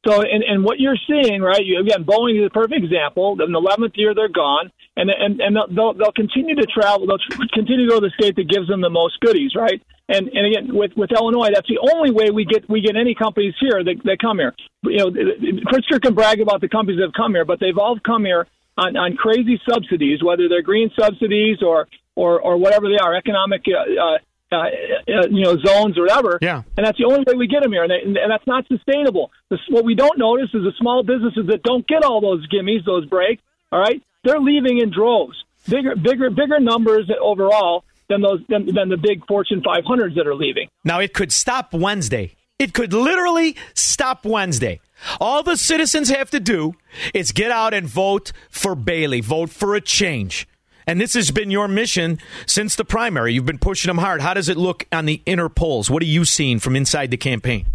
So, 0.06 0.22
and, 0.22 0.44
and 0.44 0.63
what 0.66 0.80
you're 0.80 0.98
seeing, 1.08 1.42
right? 1.42 1.63
You, 1.63 1.80
again, 1.80 2.04
Boeing 2.04 2.39
is 2.39 2.46
a 2.46 2.50
perfect 2.50 2.84
example. 2.84 3.39
In 3.42 3.52
the 3.54 3.60
11th 3.60 3.96
year, 3.96 4.13
they're 4.13 4.28
gone, 4.28 4.70
and 4.98 5.10
and 5.10 5.39
and 5.39 5.56
they'll 5.56 5.94
they'll 5.94 6.12
continue 6.12 6.56
to 6.56 6.66
travel. 6.66 7.08
They'll 7.08 7.48
continue 7.54 7.86
to 7.86 7.89
go 7.89 8.00
to 8.02 8.08
the 8.08 8.13
state 8.20 8.36
that 8.36 8.50
gives 8.50 8.68
them 8.68 8.82
the 8.82 8.89
most 8.89 9.20
goodies, 9.22 9.56
right? 9.56 9.82
And 10.10 10.28
and 10.28 10.46
again, 10.46 10.76
with 10.76 10.92
with 10.98 11.12
Illinois, 11.12 11.52
that's 11.54 11.70
the 11.70 11.80
only 11.80 12.12
way 12.12 12.32
we 12.32 12.44
get 12.44 12.70
we 12.70 12.82
get 12.82 12.98
any 12.98 13.16
companies 13.16 13.54
here 13.62 13.82
that, 13.82 13.96
that 14.04 14.18
come 14.20 14.39
here. 14.39 14.54
You 14.84 14.98
know, 14.98 15.10
Pritzker 15.10 16.02
can 16.02 16.13
brag 16.13 16.42
about 16.42 16.60
the 16.60 16.68
companies 16.68 17.00
that 17.00 17.08
have 17.08 17.13
come 17.13 17.34
here, 17.34 17.46
but 17.46 17.62
they've 17.62 17.78
all 17.78 17.98
come 18.06 18.26
here 18.26 18.46
on 18.78 18.98
on 18.98 19.16
crazy 19.16 19.62
subsidies, 19.68 20.22
whether 20.22 20.50
they're 20.50 20.62
green 20.62 20.92
subsidies 21.00 21.60
or 21.62 21.88
or 22.16 22.42
or 22.42 22.58
whatever 22.58 22.89
they 22.89 22.98
are, 22.98 23.16
economic. 23.16 23.63
Uh, 23.68 23.80
uh, 23.80 24.18
uh, 24.54 25.28
you 25.30 25.44
know 25.44 25.58
zones 25.58 25.98
or 25.98 26.04
whatever. 26.04 26.39
Yeah. 26.42 26.63
And 26.78 26.86
that's 26.86 26.98
the 26.98 27.06
only 27.06 27.24
way 27.28 27.34
we 27.36 27.47
get 27.47 27.64
them 27.64 27.72
here, 27.72 27.84
and, 27.84 27.91
they, 27.91 28.22
and 28.22 28.32
that's 28.32 28.47
not 28.47 28.66
sustainable. 28.68 29.32
This, 29.49 29.60
what 29.70 29.84
we 29.84 29.95
don't 29.95 30.18
notice 30.18 30.49
is 30.54 30.64
the 30.64 30.74
small 30.80 31.04
businesses 31.04 31.47
that 31.47 31.64
don't 31.64 31.88
get 31.88 32.04
all 32.04 32.22
those 32.22 32.47
gimmies, 32.49 32.86
those 32.86 33.06
breaks. 33.06 33.41
All 33.72 33.80
right, 33.80 34.01
they're 34.24 34.39
leaving 34.39 34.80
in 34.80 34.91
droves, 34.91 35.36
bigger, 35.68 35.95
bigger, 35.95 36.30
bigger 36.30 36.60
numbers 36.60 37.10
overall 37.22 37.84
than 38.08 38.22
those 38.22 38.41
than, 38.47 38.68
than 38.74 38.89
the 38.89 38.97
big 38.97 39.26
Fortune 39.28 39.62
500s 39.62 40.16
that 40.16 40.28
are 40.28 40.36
leaving. 40.36 40.68
Now 40.84 40.99
it 40.99 41.14
could 41.14 41.32
stop 41.32 41.74
Wednesday. 41.74 42.36
It 42.60 42.74
could 42.74 42.93
literally 42.93 43.58
stop 43.74 44.26
Wednesday. 44.26 44.80
All 45.20 45.43
the 45.43 45.58
citizens 45.58 46.10
have 46.10 46.30
to 46.30 46.39
do 46.39 46.76
is 47.14 47.32
get 47.32 47.51
out 47.51 47.74
and 47.74 47.88
vote 47.88 48.32
for 48.49 48.76
Bailey, 48.76 49.22
vote 49.22 49.49
for 49.49 49.76
a 49.76 49.82
change. 49.82 50.47
And 50.86 51.00
this 51.00 51.14
has 51.14 51.32
been 51.32 51.52
your 51.52 51.68
mission 51.68 52.20
since 52.46 52.76
the 52.76 52.86
primary. 52.86 53.34
You've 53.34 53.46
been 53.46 53.60
pushing 53.60 53.90
them 53.90 54.00
hard. 54.00 54.22
How 54.22 54.34
does 54.34 54.50
it 54.50 54.58
look 54.58 54.86
on 54.92 55.06
the 55.06 55.22
inner 55.26 55.50
polls? 55.50 55.90
What 55.90 56.02
are 56.04 56.08
you 56.08 56.26
seeing 56.26 56.60
from 56.60 56.76
inside 56.76 57.12
the 57.12 57.18
campaign? 57.18 57.66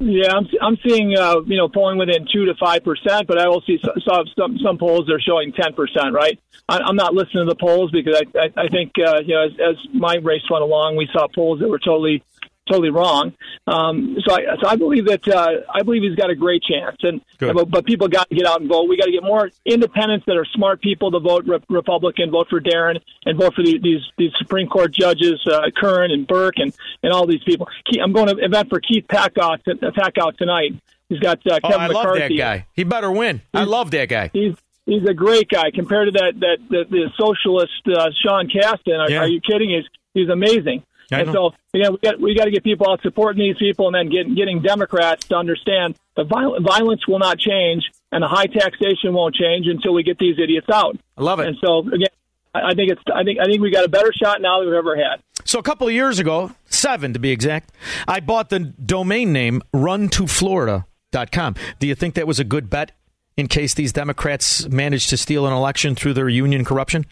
Yeah, 0.00 0.32
I'm 0.32 0.46
I'm 0.62 0.76
seeing 0.86 1.16
uh, 1.18 1.40
you 1.44 1.56
know 1.56 1.68
polling 1.68 1.98
within 1.98 2.24
two 2.32 2.44
to 2.44 2.54
five 2.54 2.84
percent, 2.84 3.26
but 3.26 3.36
I 3.36 3.48
will 3.48 3.62
see 3.62 3.80
some 3.82 4.26
some, 4.36 4.58
some 4.58 4.78
polls 4.78 5.06
that 5.06 5.14
are 5.14 5.20
showing 5.20 5.52
ten 5.52 5.72
percent. 5.72 6.14
Right, 6.14 6.38
I, 6.68 6.78
I'm 6.78 6.94
not 6.94 7.14
listening 7.14 7.46
to 7.46 7.50
the 7.52 7.56
polls 7.56 7.90
because 7.90 8.14
I 8.14 8.38
I, 8.38 8.64
I 8.64 8.68
think 8.68 8.92
uh, 9.04 9.18
you 9.26 9.34
know 9.34 9.46
as, 9.46 9.52
as 9.58 9.76
my 9.92 10.16
race 10.22 10.48
went 10.48 10.62
along, 10.62 10.94
we 10.94 11.08
saw 11.12 11.26
polls 11.26 11.58
that 11.58 11.68
were 11.68 11.80
totally 11.80 12.22
totally 12.68 12.90
wrong. 12.90 13.32
Um, 13.66 14.16
so, 14.26 14.34
I, 14.34 14.40
so 14.60 14.68
I 14.68 14.76
believe 14.76 15.06
that 15.06 15.26
uh, 15.26 15.48
I 15.72 15.82
believe 15.82 16.02
he's 16.02 16.14
got 16.14 16.30
a 16.30 16.34
great 16.36 16.62
chance. 16.62 16.96
And 17.02 17.20
but, 17.38 17.70
but 17.70 17.84
people 17.84 18.08
got 18.08 18.28
to 18.28 18.34
get 18.34 18.46
out 18.46 18.60
and 18.60 18.68
vote. 18.68 18.88
We 18.88 18.96
got 18.96 19.06
to 19.06 19.12
get 19.12 19.22
more 19.22 19.50
independents 19.64 20.26
that 20.26 20.36
are 20.36 20.46
smart 20.54 20.80
people 20.80 21.10
to 21.10 21.20
vote 21.20 21.44
re- 21.46 21.58
Republican, 21.68 22.30
vote 22.30 22.48
for 22.48 22.60
Darren, 22.60 23.00
and 23.24 23.38
vote 23.38 23.54
for 23.54 23.62
the, 23.64 23.78
these 23.78 24.02
these 24.16 24.30
Supreme 24.38 24.68
Court 24.68 24.92
judges, 24.92 25.40
uh, 25.50 25.62
Curran 25.76 26.10
and 26.10 26.26
Burke, 26.26 26.58
and 26.58 26.72
and 27.02 27.12
all 27.12 27.26
these 27.26 27.42
people. 27.44 27.68
I'm 28.02 28.12
going 28.12 28.28
to 28.34 28.44
event 28.44 28.68
for 28.68 28.80
Keith 28.80 29.06
Pekau, 29.08 29.58
Pekau 29.66 30.36
tonight. 30.36 30.72
He's 31.08 31.20
got 31.20 31.38
uh, 31.46 31.58
Kevin 31.60 31.72
oh, 31.72 31.78
I 31.78 31.88
McCarthy. 31.88 31.94
love 31.94 32.28
that 32.28 32.36
guy. 32.36 32.66
He 32.74 32.84
better 32.84 33.10
win. 33.10 33.40
I 33.54 33.64
love 33.64 33.90
that 33.92 34.08
guy. 34.08 34.30
He's 34.32 34.54
he's 34.84 35.04
a 35.08 35.14
great 35.14 35.48
guy 35.48 35.70
compared 35.74 36.08
to 36.08 36.12
that 36.18 36.40
that 36.40 36.58
the, 36.68 36.84
the 36.90 37.10
socialist 37.18 37.72
uh, 37.86 38.10
Sean 38.22 38.48
Casten. 38.48 38.98
Are, 38.98 39.10
Yeah. 39.10 39.20
are 39.20 39.28
you 39.28 39.40
kidding? 39.40 39.70
He's 39.70 39.84
he's 40.14 40.28
amazing. 40.28 40.82
I 41.10 41.20
and 41.20 41.32
know. 41.32 41.50
so 41.50 41.78
again, 41.78 41.92
we 41.92 41.98
got 41.98 42.20
we 42.20 42.34
got 42.34 42.44
to 42.44 42.50
get 42.50 42.64
people 42.64 42.90
out 42.90 43.00
supporting 43.02 43.42
these 43.42 43.56
people, 43.56 43.86
and 43.86 43.94
then 43.94 44.08
getting 44.10 44.34
getting 44.34 44.60
Democrats 44.60 45.26
to 45.28 45.36
understand 45.36 45.96
that 46.16 46.26
viol- 46.26 46.60
violence 46.60 47.06
will 47.06 47.18
not 47.18 47.38
change, 47.38 47.90
and 48.12 48.22
the 48.22 48.28
high 48.28 48.46
taxation 48.46 49.14
won't 49.14 49.34
change 49.34 49.66
until 49.66 49.94
we 49.94 50.02
get 50.02 50.18
these 50.18 50.38
idiots 50.38 50.68
out. 50.72 50.98
I 51.16 51.22
love 51.22 51.40
it. 51.40 51.48
And 51.48 51.56
so 51.64 51.80
again, 51.80 52.08
I 52.54 52.74
think 52.74 52.92
it's 52.92 53.02
I 53.14 53.24
think 53.24 53.38
I 53.40 53.44
think 53.44 53.62
we 53.62 53.70
got 53.70 53.84
a 53.84 53.88
better 53.88 54.12
shot 54.12 54.40
now 54.40 54.58
than 54.58 54.68
we've 54.68 54.76
ever 54.76 54.96
had. 54.96 55.22
So 55.44 55.58
a 55.58 55.62
couple 55.62 55.86
of 55.86 55.94
years 55.94 56.18
ago, 56.18 56.52
seven 56.68 57.14
to 57.14 57.18
be 57.18 57.30
exact, 57.30 57.72
I 58.06 58.20
bought 58.20 58.50
the 58.50 58.60
domain 58.60 59.32
name 59.32 59.62
runtoflorida.com. 59.74 61.54
Do 61.78 61.86
you 61.86 61.94
think 61.94 62.14
that 62.14 62.26
was 62.26 62.38
a 62.38 62.44
good 62.44 62.68
bet 62.68 62.92
in 63.36 63.46
case 63.46 63.72
these 63.72 63.92
Democrats 63.92 64.68
managed 64.68 65.08
to 65.10 65.16
steal 65.16 65.46
an 65.46 65.54
election 65.54 65.94
through 65.94 66.14
their 66.14 66.28
union 66.28 66.64
corruption? 66.64 67.06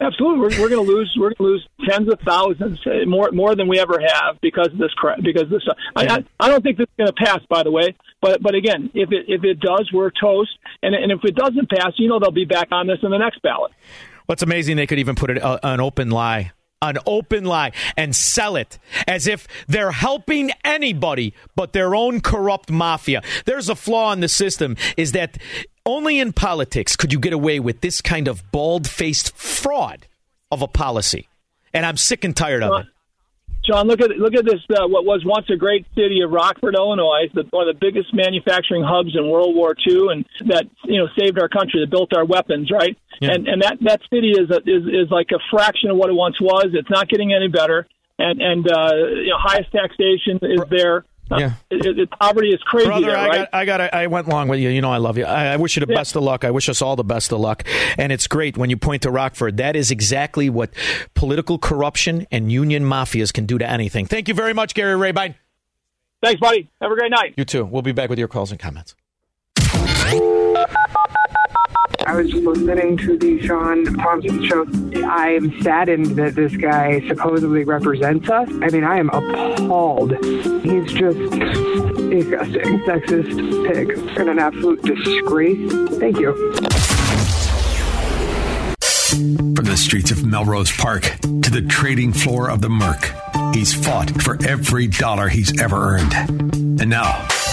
Absolutely, 0.00 0.40
we're, 0.40 0.62
we're 0.62 0.68
going 0.68 0.84
to 0.84 0.92
lose. 0.92 1.14
We're 1.16 1.34
going 1.34 1.36
to 1.36 1.42
lose 1.42 1.68
tens 1.88 2.12
of 2.12 2.18
thousands, 2.26 2.80
uh, 2.86 3.06
more 3.06 3.30
more 3.30 3.54
than 3.54 3.68
we 3.68 3.78
ever 3.78 4.00
have 4.00 4.40
because 4.42 4.68
of 4.68 4.78
this. 4.78 4.90
Because 5.22 5.48
this, 5.50 5.62
I, 5.94 6.06
I, 6.06 6.24
I 6.40 6.48
don't 6.48 6.62
think 6.62 6.78
this 6.78 6.88
is 6.88 6.94
going 6.98 7.12
to 7.12 7.24
pass. 7.24 7.40
By 7.48 7.62
the 7.62 7.70
way, 7.70 7.94
but 8.20 8.42
but 8.42 8.54
again, 8.54 8.90
if 8.92 9.12
it 9.12 9.26
if 9.28 9.44
it 9.44 9.60
does, 9.60 9.90
we're 9.92 10.10
toast. 10.10 10.50
And 10.82 10.94
and 10.94 11.12
if 11.12 11.20
it 11.24 11.36
doesn't 11.36 11.70
pass, 11.70 11.92
you 11.96 12.08
know 12.08 12.18
they'll 12.18 12.32
be 12.32 12.44
back 12.44 12.68
on 12.72 12.86
this 12.86 12.98
in 13.02 13.10
the 13.10 13.18
next 13.18 13.40
ballot. 13.42 13.72
What's 14.26 14.42
amazing, 14.42 14.76
they 14.76 14.86
could 14.86 14.98
even 14.98 15.14
put 15.14 15.30
it 15.30 15.42
uh, 15.42 15.58
an 15.62 15.80
open 15.80 16.10
lie, 16.10 16.52
an 16.90 16.98
open 17.06 17.44
lie, 17.44 17.72
and 17.96 18.14
sell 18.14 18.56
it 18.56 18.78
as 19.06 19.26
if 19.26 19.46
they're 19.66 19.92
helping 19.92 20.50
anybody 20.64 21.34
but 21.56 21.72
their 21.72 21.94
own 21.94 22.20
corrupt 22.20 22.70
mafia. 22.70 23.22
There's 23.44 23.68
a 23.68 23.74
flaw 23.74 24.12
in 24.12 24.20
the 24.20 24.28
system: 24.28 24.76
is 24.96 25.12
that 25.12 25.38
only 25.86 26.18
in 26.18 26.32
politics 26.32 26.96
could 26.96 27.12
you 27.12 27.18
get 27.18 27.32
away 27.32 27.60
with 27.60 27.80
this 27.80 28.00
kind 28.00 28.26
of 28.28 28.50
bald-faced 28.52 29.36
fraud 29.36 30.06
of 30.50 30.62
a 30.62 30.68
policy. 30.68 31.28
And 31.74 31.84
I'm 31.84 31.96
sick 31.96 32.24
and 32.24 32.36
tired 32.36 32.62
of 32.62 32.80
it. 32.80 32.86
John, 33.66 33.86
look 33.86 34.00
at 34.00 34.10
look 34.10 34.34
at 34.34 34.44
this. 34.44 34.60
Uh, 34.68 34.86
what 34.86 35.04
was 35.04 35.22
once 35.24 35.46
a 35.50 35.56
great 35.56 35.86
city 35.94 36.20
of 36.20 36.30
Rockford, 36.30 36.74
Illinois, 36.74 37.28
the, 37.32 37.44
one 37.50 37.66
of 37.66 37.74
the 37.74 37.80
biggest 37.80 38.12
manufacturing 38.12 38.84
hubs 38.84 39.16
in 39.16 39.30
World 39.30 39.54
War 39.54 39.74
II, 39.88 40.12
and 40.12 40.24
that 40.46 40.64
you 40.84 41.00
know 41.00 41.08
saved 41.18 41.38
our 41.38 41.48
country, 41.48 41.80
that 41.80 41.90
built 41.90 42.12
our 42.14 42.24
weapons, 42.24 42.70
right? 42.70 42.96
And 43.20 43.48
and 43.48 43.62
that 43.62 43.78
that 43.82 44.00
city 44.12 44.32
is 44.32 44.50
a, 44.50 44.58
is 44.68 44.84
is 44.84 45.10
like 45.10 45.28
a 45.32 45.40
fraction 45.50 45.90
of 45.90 45.96
what 45.96 46.10
it 46.10 46.14
once 46.14 46.40
was. 46.40 46.68
It's 46.74 46.90
not 46.90 47.08
getting 47.08 47.32
any 47.32 47.48
better, 47.48 47.86
and 48.18 48.40
and 48.40 48.70
uh, 48.70 48.92
you 48.94 49.30
know 49.30 49.38
highest 49.40 49.72
taxation 49.72 50.38
is 50.42 50.60
there. 50.68 51.04
Yeah. 51.30 51.54
it, 51.70 51.98
it, 51.98 52.10
poverty 52.10 52.50
is 52.50 52.60
crazy 52.62 52.86
Brother, 52.86 53.06
there, 53.06 53.16
I 53.16 53.28
right? 53.28 53.38
got, 53.38 53.48
I 53.52 53.64
got, 53.64 53.94
I 53.94 54.06
went 54.08 54.26
along 54.26 54.48
with 54.48 54.60
you. 54.60 54.68
You 54.68 54.80
know, 54.80 54.92
I 54.92 54.98
love 54.98 55.16
you. 55.16 55.24
I, 55.24 55.54
I 55.54 55.56
wish 55.56 55.76
you 55.76 55.80
the 55.80 55.86
best 55.86 56.14
of 56.16 56.22
luck. 56.22 56.44
I 56.44 56.50
wish 56.50 56.68
us 56.68 56.82
all 56.82 56.96
the 56.96 57.04
best 57.04 57.32
of 57.32 57.40
luck. 57.40 57.64
And 57.96 58.12
it's 58.12 58.26
great 58.26 58.56
when 58.56 58.70
you 58.70 58.76
point 58.76 59.02
to 59.02 59.10
Rockford. 59.10 59.56
That 59.56 59.74
is 59.74 59.90
exactly 59.90 60.50
what 60.50 60.70
political 61.14 61.58
corruption 61.58 62.26
and 62.30 62.52
union 62.52 62.84
mafias 62.84 63.32
can 63.32 63.46
do 63.46 63.58
to 63.58 63.68
anything. 63.68 64.06
Thank 64.06 64.28
you 64.28 64.34
very 64.34 64.52
much, 64.52 64.74
Gary 64.74 64.96
Rabine. 64.96 65.34
Thanks, 66.22 66.40
buddy. 66.40 66.70
Have 66.80 66.90
a 66.90 66.94
great 66.94 67.10
night. 67.10 67.34
You 67.36 67.44
too. 67.44 67.64
We'll 67.64 67.82
be 67.82 67.92
back 67.92 68.10
with 68.10 68.18
your 68.18 68.28
calls 68.28 68.50
and 68.50 68.60
comments. 68.60 68.94
I 72.06 72.16
was 72.16 72.34
listening 72.34 72.98
to 72.98 73.16
the 73.16 73.40
Shaun 73.40 73.84
Thompson 73.94 74.44
show. 74.44 74.66
I'm 75.06 75.62
saddened 75.62 76.16
that 76.16 76.34
this 76.34 76.54
guy 76.54 77.00
supposedly 77.08 77.64
represents 77.64 78.28
us. 78.28 78.48
I 78.60 78.68
mean, 78.68 78.84
I 78.84 78.98
am 78.98 79.08
appalled. 79.08 80.12
He's 80.62 80.92
just 80.92 81.18
disgusting, 81.18 82.80
sexist 82.80 83.72
pig, 83.72 83.98
and 84.18 84.28
an 84.28 84.38
absolute 84.38 84.82
disgrace. 84.82 85.72
Thank 85.98 86.18
you. 86.18 86.34
From 89.54 89.64
the 89.64 89.76
streets 89.76 90.10
of 90.10 90.24
Melrose 90.26 90.72
Park 90.72 91.02
to 91.22 91.50
the 91.50 91.62
trading 91.68 92.12
floor 92.12 92.50
of 92.50 92.60
the 92.60 92.68
Merc, 92.68 93.12
he's 93.54 93.72
fought 93.72 94.10
for 94.22 94.36
every 94.46 94.88
dollar 94.88 95.28
he's 95.28 95.58
ever 95.60 95.76
earned. 95.76 96.12
And 96.80 96.90
now, 96.90 97.26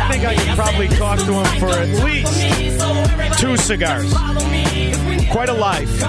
I 0.00 0.12
think 0.12 0.24
I 0.24 0.34
could 0.34 0.56
probably 0.56 0.88
talk 0.88 1.18
to 1.18 1.32
him 1.32 1.60
for 1.60 1.68
at 1.70 2.04
least 2.04 3.40
two 3.40 3.56
cigars. 3.56 4.12
Quite 5.30 5.48
a 5.48 5.54
life. 5.54 6.02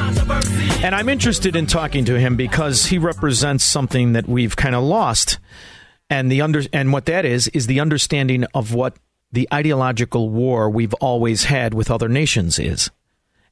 And 0.84 0.96
I'm 0.96 1.10
interested 1.10 1.56
in 1.56 1.66
talking 1.66 2.06
to 2.06 2.20
him 2.20 2.36
because 2.36 2.86
he 2.86 2.98
represents 2.98 3.64
something 3.64 4.14
that 4.14 4.28
we've 4.28 4.56
kind 4.56 4.76
of 4.76 4.84
lost. 4.84 5.40
And 6.10 6.32
the 6.32 6.42
under 6.42 6.64
and 6.72 6.94
what 6.94 7.06
that 7.06 7.26
is 7.26 7.48
is 7.50 7.68
the 7.68 7.80
understanding 7.80 8.46
of 8.54 8.74
what 8.74 8.96
the 9.32 9.48
ideological 9.54 10.30
war 10.30 10.70
we've 10.70 10.94
always 10.96 11.44
had 11.46 11.74
with 11.74 11.92
other 11.92 12.10
nations 12.10 12.60
is. 12.60 12.90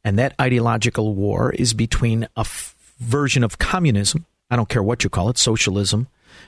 And 0.04 0.18
that 0.18 0.34
ideological 0.40 1.14
war 1.14 1.52
is 1.52 1.74
between 1.74 2.24
a 2.36 2.42
f- 2.42 2.76
version 3.00 3.44
of 3.44 3.60
communism, 3.60 4.26
I 4.50 4.56
don't 4.56 4.70
care 4.70 4.82
what 4.82 5.04
you 5.04 5.10
call 5.10 5.30
it, 5.30 5.38
socialism, 5.38 6.08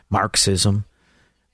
Marxism, 0.09 0.85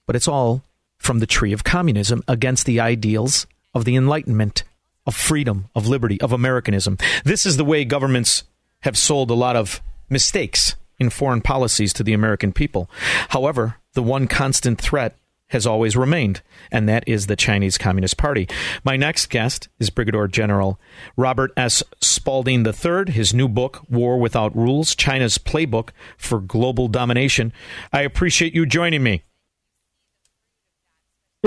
but 0.06 0.16
it's 0.16 0.28
all 0.28 0.62
from 1.06 1.20
the 1.20 1.28
tree 1.28 1.54
of 1.54 1.64
communism 1.64 2.24
against 2.28 2.66
the 2.66 2.80
ideals 2.80 3.46
of 3.76 3.86
the 3.86 3.96
Enlightenment, 3.96 4.64
of 5.06 5.16
freedom, 5.16 5.66
of 5.76 5.88
liberty, 5.88 6.20
of 6.20 6.32
Americanism. 6.32 6.98
This 7.24 7.46
is 7.46 7.58
the 7.58 7.64
way 7.64 7.86
governments 7.86 8.44
have 8.82 8.98
sold 8.98 9.30
a 9.30 9.36
lot 9.36 9.56
of 9.56 9.82
mistakes 10.10 10.76
in 10.98 11.12
foreign 11.12 11.42
policies 11.42 11.94
to 11.94 12.04
the 12.04 12.14
American 12.14 12.52
people. 12.52 12.90
However, 13.30 13.76
the 13.94 14.02
one 14.02 14.28
constant 14.28 14.82
threat 14.82 15.16
has 15.50 15.68
always 15.68 15.96
remained, 15.96 16.42
and 16.72 16.90
that 16.90 17.08
is 17.08 17.28
the 17.28 17.36
Chinese 17.36 17.78
Communist 17.78 18.18
Party. 18.18 18.48
My 18.84 18.98
next 18.98 19.30
guest 19.30 19.70
is 19.78 19.92
Brigadier 19.92 20.28
General 20.28 20.80
Robert 21.16 21.52
S. 21.56 21.84
Spalding 22.02 22.66
III. 22.66 23.12
His 23.12 23.32
new 23.32 23.48
book, 23.48 23.84
War 23.92 24.18
Without 24.18 24.56
Rules 24.56 24.96
China's 24.96 25.38
Playbook 25.38 25.90
for 26.18 26.40
Global 26.40 26.88
Domination. 26.88 27.54
I 27.94 28.02
appreciate 28.02 28.56
you 28.56 28.66
joining 28.66 29.04
me. 29.04 29.22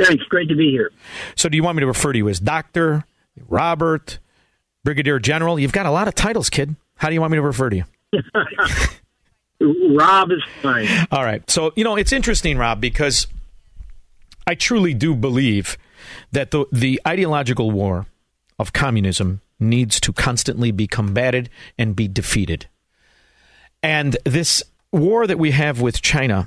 Thanks. 0.04 0.24
Great 0.24 0.48
to 0.48 0.56
be 0.56 0.70
here. 0.70 0.92
So, 1.36 1.48
do 1.48 1.56
you 1.56 1.62
want 1.62 1.76
me 1.76 1.80
to 1.80 1.86
refer 1.86 2.12
to 2.12 2.18
you 2.18 2.28
as 2.28 2.40
Doctor, 2.40 3.04
Robert, 3.48 4.18
Brigadier 4.84 5.18
General? 5.18 5.58
You've 5.58 5.72
got 5.72 5.86
a 5.86 5.90
lot 5.90 6.08
of 6.08 6.14
titles, 6.14 6.50
kid. 6.50 6.76
How 6.96 7.08
do 7.08 7.14
you 7.14 7.20
want 7.20 7.32
me 7.32 7.36
to 7.36 7.42
refer 7.42 7.70
to 7.70 7.76
you? 7.76 7.84
Rob 9.98 10.30
is 10.30 10.42
fine. 10.62 10.88
All 11.10 11.24
right. 11.24 11.48
So, 11.50 11.72
you 11.76 11.84
know, 11.84 11.96
it's 11.96 12.12
interesting, 12.12 12.58
Rob, 12.58 12.80
because 12.80 13.26
I 14.46 14.54
truly 14.54 14.94
do 14.94 15.14
believe 15.14 15.76
that 16.32 16.52
the, 16.52 16.66
the 16.72 17.00
ideological 17.06 17.70
war 17.70 18.06
of 18.58 18.72
communism 18.72 19.40
needs 19.60 20.00
to 20.00 20.12
constantly 20.12 20.70
be 20.70 20.86
combated 20.86 21.50
and 21.76 21.96
be 21.96 22.08
defeated. 22.08 22.68
And 23.82 24.16
this 24.24 24.62
war 24.92 25.26
that 25.26 25.38
we 25.38 25.50
have 25.52 25.80
with 25.80 26.02
China, 26.02 26.46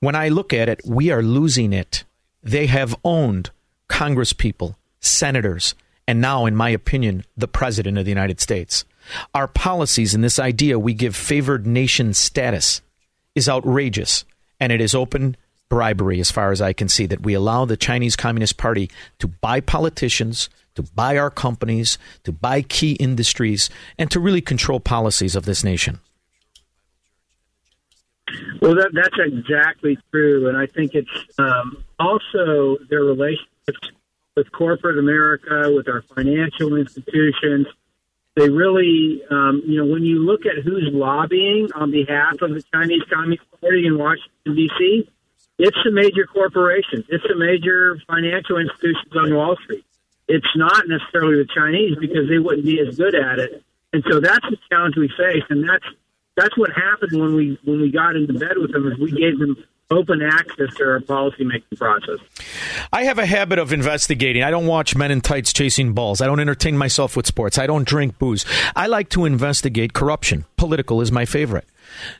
when 0.00 0.14
I 0.14 0.28
look 0.28 0.52
at 0.52 0.68
it, 0.68 0.80
we 0.84 1.10
are 1.10 1.22
losing 1.22 1.72
it. 1.72 2.04
They 2.48 2.64
have 2.64 2.96
owned 3.04 3.50
Congress 3.88 4.32
people, 4.32 4.78
senators, 5.00 5.74
and 6.06 6.18
now, 6.18 6.46
in 6.46 6.56
my 6.56 6.70
opinion, 6.70 7.26
the 7.36 7.46
President 7.46 7.98
of 7.98 8.06
the 8.06 8.10
United 8.10 8.40
States. 8.40 8.86
Our 9.34 9.46
policies 9.46 10.14
and 10.14 10.24
this 10.24 10.38
idea 10.38 10.78
we 10.78 10.94
give 10.94 11.14
favored 11.14 11.66
nation 11.66 12.14
status 12.14 12.80
is 13.34 13.50
outrageous, 13.50 14.24
and 14.58 14.72
it 14.72 14.80
is 14.80 14.94
open 14.94 15.36
bribery, 15.68 16.20
as 16.20 16.30
far 16.30 16.50
as 16.50 16.62
I 16.62 16.72
can 16.72 16.88
see, 16.88 17.04
that 17.04 17.20
we 17.20 17.34
allow 17.34 17.66
the 17.66 17.76
Chinese 17.76 18.16
Communist 18.16 18.56
Party 18.56 18.90
to 19.18 19.28
buy 19.28 19.60
politicians, 19.60 20.48
to 20.74 20.82
buy 20.82 21.18
our 21.18 21.30
companies, 21.30 21.98
to 22.24 22.32
buy 22.32 22.62
key 22.62 22.92
industries, 22.92 23.68
and 23.98 24.10
to 24.10 24.18
really 24.20 24.40
control 24.40 24.80
policies 24.80 25.36
of 25.36 25.44
this 25.44 25.62
nation. 25.62 26.00
Well, 28.60 28.74
that, 28.74 28.90
that's 28.92 29.16
exactly 29.18 29.98
true, 30.10 30.48
and 30.48 30.56
I 30.56 30.66
think 30.66 30.94
it's 30.94 31.10
um, 31.38 31.84
also 31.98 32.76
their 32.88 33.02
relationships 33.02 33.92
with 34.36 34.50
corporate 34.52 34.98
America, 34.98 35.72
with 35.74 35.88
our 35.88 36.02
financial 36.14 36.76
institutions. 36.76 37.66
They 38.36 38.48
really, 38.48 39.22
um, 39.30 39.62
you 39.66 39.78
know, 39.78 39.92
when 39.92 40.04
you 40.04 40.20
look 40.20 40.46
at 40.46 40.62
who's 40.62 40.88
lobbying 40.92 41.70
on 41.74 41.90
behalf 41.90 42.40
of 42.40 42.54
the 42.54 42.62
Chinese 42.72 43.02
Communist 43.12 43.42
Party 43.60 43.86
in 43.86 43.98
Washington 43.98 44.54
D.C., 44.54 45.10
it's 45.58 45.76
the 45.84 45.90
major 45.90 46.24
corporations, 46.26 47.04
it's 47.08 47.24
the 47.28 47.34
major 47.34 47.98
financial 48.06 48.58
institutions 48.58 49.12
on 49.16 49.34
Wall 49.34 49.56
Street. 49.64 49.84
It's 50.28 50.46
not 50.54 50.86
necessarily 50.86 51.42
the 51.42 51.48
Chinese 51.52 51.96
because 51.98 52.28
they 52.28 52.38
wouldn't 52.38 52.64
be 52.64 52.80
as 52.80 52.96
good 52.96 53.16
at 53.16 53.40
it, 53.40 53.64
and 53.92 54.04
so 54.08 54.20
that's 54.20 54.44
the 54.48 54.56
challenge 54.70 54.96
we 54.96 55.08
face, 55.08 55.42
and 55.50 55.68
that's 55.68 55.84
that's 56.38 56.56
what 56.56 56.70
happened 56.72 57.20
when 57.20 57.34
we 57.34 57.58
when 57.64 57.80
we 57.80 57.90
got 57.90 58.16
into 58.16 58.32
bed 58.32 58.56
with 58.56 58.72
them 58.72 58.90
is 58.90 58.98
we 58.98 59.10
gave 59.12 59.38
them 59.38 59.56
open 59.90 60.22
access 60.22 60.74
to 60.76 60.84
our 60.84 61.00
policymaking 61.00 61.76
process. 61.76 62.18
I 62.92 63.04
have 63.04 63.18
a 63.18 63.24
habit 63.24 63.58
of 63.58 63.72
investigating. 63.72 64.42
I 64.42 64.50
don't 64.50 64.66
watch 64.66 64.94
men 64.94 65.10
in 65.10 65.20
tights 65.20 65.52
chasing 65.52 65.94
balls. 65.94 66.20
I 66.20 66.26
don't 66.26 66.40
entertain 66.40 66.76
myself 66.76 67.16
with 67.16 67.26
sports. 67.26 67.58
I 67.58 67.66
don't 67.66 67.88
drink 67.88 68.18
booze. 68.18 68.44
I 68.76 68.86
like 68.86 69.08
to 69.10 69.24
investigate 69.24 69.94
corruption. 69.94 70.44
Political 70.56 71.00
is 71.00 71.10
my 71.10 71.24
favorite. 71.24 71.66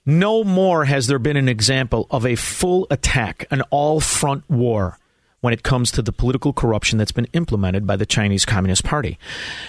No 0.07 0.45
more 0.45 0.87
has 0.87 1.09
there 1.09 1.19
been 1.19 1.37
an 1.37 1.49
example 1.49 2.07
of 2.11 2.25
a 2.25 2.37
full 2.37 2.87
attack, 2.91 3.47
an 3.51 3.63
all 3.71 4.01
front 4.01 4.49
war 4.49 4.99
when 5.41 5.53
it 5.53 5.63
comes 5.63 5.91
to 5.93 6.03
the 6.03 6.13
political 6.13 6.53
corruption 6.53 6.99
that's 6.99 7.13
been 7.13 7.29
implemented 7.33 7.87
by 7.87 7.97
the 7.97 8.07
Chinese 8.07 8.45
Communist 8.47 8.83
Party. 8.83 9.19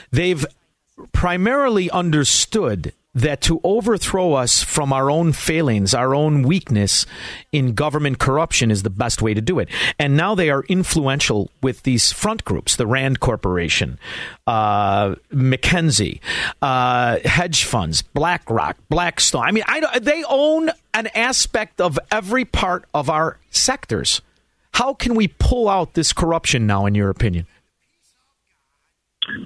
They've 0.09 0.45
primarily 1.11 1.91
understood 1.91 2.93
that 3.15 3.41
to 3.41 3.59
overthrow 3.63 4.33
us 4.33 4.63
from 4.63 4.93
our 4.93 5.09
own 5.09 5.33
failings, 5.33 5.93
our 5.93 6.13
own 6.13 6.43
weakness 6.43 7.05
in 7.51 7.73
government 7.73 8.19
corruption 8.19 8.69
is 8.69 8.83
the 8.83 8.89
best 8.89 9.21
way 9.21 9.33
to 9.33 9.41
do 9.41 9.57
it. 9.57 9.67
And 9.97 10.15
now 10.15 10.35
they 10.35 10.49
are 10.49 10.63
influential 10.69 11.49
with 11.61 11.83
these 11.83 12.11
front 12.11 12.45
groups, 12.45 12.75
the 12.75 12.85
Rand 12.85 13.19
Corporation, 13.19 13.97
uh, 14.45 15.15
McKinsey, 15.33 16.19
uh, 16.61 17.17
hedge 17.25 17.63
funds, 17.63 18.03
BlackRock, 18.03 18.77
Blackstone. 18.89 19.43
I 19.43 19.51
mean, 19.51 19.63
I, 19.67 19.99
they 19.99 20.23
own 20.29 20.69
an 20.93 21.07
aspect 21.15 21.81
of 21.81 21.97
every 22.11 22.45
part 22.45 22.85
of 22.93 23.09
our 23.09 23.39
sectors. 23.49 24.21
How 24.73 24.93
can 24.93 25.15
we 25.15 25.27
pull 25.27 25.67
out 25.67 25.95
this 25.95 26.13
corruption 26.13 26.67
now, 26.67 26.85
in 26.85 26.93
your 26.93 27.09
opinion? 27.09 27.47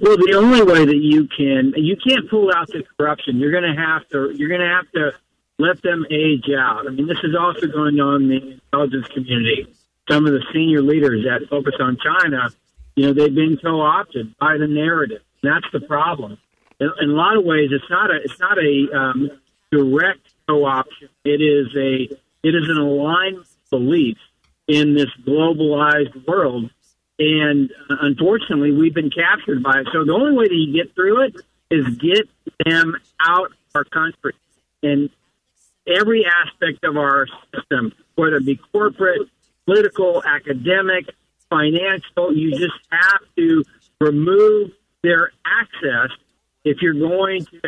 Well, 0.00 0.16
the 0.16 0.34
only 0.36 0.62
way 0.62 0.84
that 0.84 0.96
you 0.96 1.28
can 1.28 1.72
you 1.76 1.96
can't 1.96 2.28
pull 2.28 2.50
out 2.54 2.68
the 2.68 2.84
corruption. 2.96 3.38
You're 3.38 3.52
going 3.52 3.74
to 3.74 3.80
have 3.80 4.06
to 4.08 4.30
you're 4.36 4.48
going 4.48 4.60
to 4.60 4.74
have 4.74 4.90
to 4.92 5.12
let 5.58 5.82
them 5.82 6.04
age 6.10 6.48
out. 6.56 6.86
I 6.86 6.90
mean, 6.90 7.06
this 7.06 7.18
is 7.22 7.34
also 7.38 7.66
going 7.66 8.00
on 8.00 8.22
in 8.22 8.28
the 8.28 8.52
intelligence 8.52 9.06
community. 9.08 9.66
Some 10.10 10.26
of 10.26 10.32
the 10.32 10.44
senior 10.52 10.82
leaders 10.82 11.24
that 11.24 11.48
focus 11.48 11.74
on 11.80 11.96
China, 12.02 12.50
you 12.96 13.06
know, 13.06 13.12
they've 13.12 13.34
been 13.34 13.56
co-opted 13.56 14.36
by 14.38 14.58
the 14.58 14.66
narrative. 14.66 15.22
And 15.42 15.52
that's 15.52 15.70
the 15.72 15.80
problem. 15.80 16.38
In, 16.80 16.90
in, 17.00 17.10
a 17.10 17.14
lot 17.14 17.36
of 17.36 17.44
ways, 17.44 17.70
it's 17.72 17.88
not 17.88 18.10
a 18.10 18.16
it's 18.22 18.40
not 18.40 18.58
a 18.58 18.96
um, 18.96 19.30
direct 19.70 20.28
co-option. 20.48 21.08
It 21.24 21.40
is 21.40 21.68
a 21.76 22.08
it 22.42 22.54
is 22.54 22.68
an 22.68 22.78
aligned 22.78 23.44
belief 23.70 24.18
in 24.66 24.94
this 24.94 25.10
globalized 25.26 26.26
world 26.26 26.70
and 27.18 27.70
uh, 27.90 27.96
unfortunately, 28.00 28.72
we've 28.72 28.94
been 28.94 29.10
captured 29.10 29.62
by 29.62 29.80
it. 29.80 29.88
So 29.92 30.04
the 30.04 30.12
only 30.12 30.32
way 30.32 30.48
that 30.48 30.54
you 30.54 30.72
get 30.72 30.94
through 30.94 31.22
it 31.26 31.36
is 31.70 31.86
get 31.96 32.28
them 32.64 32.96
out 33.20 33.46
of 33.46 33.52
our 33.74 33.84
country. 33.84 34.34
And 34.82 35.10
every 35.86 36.24
aspect 36.26 36.84
of 36.84 36.96
our 36.96 37.26
system, 37.54 37.92
whether 38.16 38.36
it 38.36 38.46
be 38.46 38.56
corporate, 38.72 39.28
political, 39.66 40.22
academic, 40.24 41.06
financial, 41.48 42.34
you 42.34 42.50
just 42.50 42.74
have 42.90 43.20
to 43.36 43.64
remove 44.00 44.72
their 45.02 45.30
access 45.44 46.10
if 46.64 46.78
you're 46.80 46.94
going 46.94 47.44
to 47.44 47.60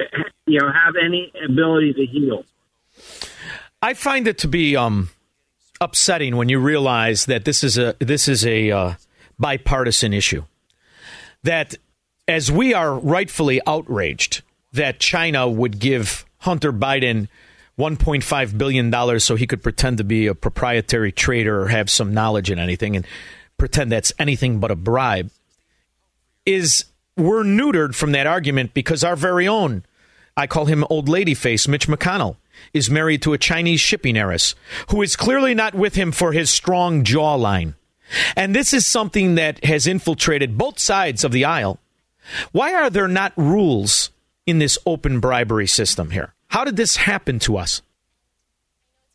you 0.47 0.59
know 0.59 0.73
have 0.73 0.95
any 1.03 1.33
ability 1.45 1.93
to 1.95 2.07
heal. 2.07 2.45
I 3.83 3.95
find 3.95 4.27
it 4.27 4.39
to 4.39 4.49
be 4.49 4.75
um, 4.75 5.11
upsetting 5.81 6.37
when 6.37 6.49
you 6.49 6.59
realize 6.59 7.27
that 7.27 7.45
this 7.45 7.63
is 7.63 7.79
a 7.79 7.95
this 7.99 8.27
is 8.29 8.45
a 8.47 8.71
uh, 8.71 8.95
bipartisan 9.39 10.13
issue. 10.13 10.45
That 11.43 11.77
as 12.29 12.51
we 12.51 12.75
are 12.75 12.95
rightfully 12.95 13.61
outraged 13.67 14.43
that 14.73 14.99
China 14.99 15.49
would 15.49 15.79
give 15.79 16.25
Hunter 16.39 16.73
Biden 16.73 17.29
$1.5 17.79 18.59
billion 18.59 19.21
so 19.21 19.37
he 19.37 19.47
could 19.47 19.63
pretend 19.63 19.99
to 19.99 20.05
be 20.05 20.27
a 20.27 20.35
proprietary 20.35 21.13
trader 21.13 21.63
or 21.63 21.69
have 21.69 21.91
some 21.91 22.15
knowledge 22.15 22.51
in 22.51 22.59
anything 22.59 22.97
and 22.97 23.07
pretend 23.59 23.93
that's 23.93 24.13
anything 24.19 24.59
but 24.59 24.71
a 24.71 24.77
bribe, 24.77 25.31
is 26.45 26.87
we're 27.17 27.43
neutered 27.43 27.95
from 27.95 28.13
that 28.13 28.27
argument 28.27 28.75
because 28.75 29.03
our 29.05 29.17
very 29.17 29.49
own, 29.49 29.85
I 30.37 30.47
call 30.47 30.67
him 30.67 30.85
old 30.89 31.09
lady 31.09 31.35
face, 31.35 31.67
Mitch 31.69 31.89
McConnell, 31.89 32.37
is 32.73 32.91
married 32.91 33.23
to 33.23 33.33
a 33.33 33.39
Chinese 33.39 33.81
shipping 33.81 34.17
heiress 34.17 34.55
who 34.91 35.03
is 35.03 35.17
clearly 35.17 35.55
not 35.55 35.75
with 35.75 35.95
him 35.95 36.13
for 36.13 36.33
his 36.33 36.51
strong 36.51 37.05
jawline. 37.05 37.75
And 38.37 38.55
this 38.55 38.73
is 38.73 38.87
something 38.87 39.35
that 39.35 39.65
has 39.65 39.87
infiltrated 39.87 40.57
both 40.57 40.79
sides 40.79 41.25
of 41.25 41.33
the 41.33 41.45
aisle. 41.45 41.79
Why 42.53 42.75
are 42.75 42.91
there 42.91 43.09
not 43.09 43.33
rules 43.37 44.11
in 44.47 44.59
this 44.59 44.79
open 44.87 45.21
bribery 45.21 45.67
system 45.67 46.11
here? 46.11 46.35
How 46.49 46.65
did 46.65 46.77
this 46.77 46.97
happen 46.97 47.39
to 47.41 47.57
us? 47.57 47.83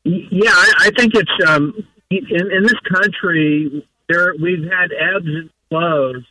Yeah, 0.04 0.52
I, 0.52 0.74
I 0.80 0.92
think 0.98 1.14
it's 1.16 1.32
um, 1.48 1.74
in, 2.10 2.52
in 2.52 2.64
this 2.64 2.80
country. 2.92 3.88
There, 4.10 4.34
we've 4.42 4.64
had 4.64 4.92
ebbs 4.92 5.28
and 5.28 5.50
flows. 5.70 6.26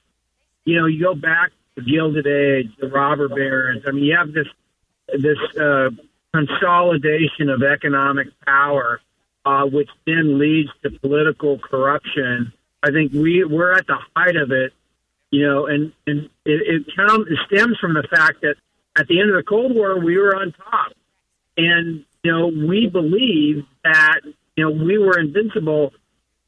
You 0.65 0.79
know, 0.79 0.87
you 0.87 1.03
go 1.03 1.15
back 1.15 1.49
to 1.51 1.83
the 1.83 1.91
Gilded 1.91 2.27
Age, 2.27 2.71
the 2.79 2.89
robber 2.89 3.29
barons. 3.29 3.85
I 3.87 3.93
mean, 3.93 4.05
you 4.05 4.17
have 4.17 4.33
this 4.33 4.47
this 5.09 5.39
uh, 5.61 5.91
consolidation 6.35 7.49
of 7.49 7.63
economic 7.63 8.29
power 8.45 9.01
uh, 9.45 9.65
which 9.65 9.89
then 10.07 10.39
leads 10.39 10.71
to 10.83 10.91
political 11.01 11.59
corruption. 11.59 12.53
I 12.83 12.91
think 12.91 13.13
we 13.13 13.45
we're 13.45 13.73
at 13.73 13.87
the 13.87 13.99
height 14.17 14.37
of 14.37 14.51
it, 14.53 14.73
you 15.31 15.47
know, 15.47 15.67
and 15.67 15.93
and 16.07 16.31
it, 16.45 16.87
it, 16.87 16.97
count, 16.97 17.29
it 17.29 17.39
stems 17.47 17.79
from 17.79 17.95
the 17.95 18.07
fact 18.11 18.43
that 18.43 18.57
at 18.99 19.07
the 19.09 19.21
end 19.21 19.31
of 19.31 19.37
the 19.37 19.43
Cold 19.43 19.75
War 19.75 19.99
we 19.99 20.17
were 20.19 20.35
on 20.37 20.53
top, 20.53 20.93
and 21.57 22.05
you 22.23 22.33
know 22.33 22.49
we 22.49 22.89
believed 22.89 23.67
that 23.85 24.21
you 24.57 24.65
know 24.65 24.71
we 24.71 24.99
were 24.99 25.19
invincible, 25.19 25.93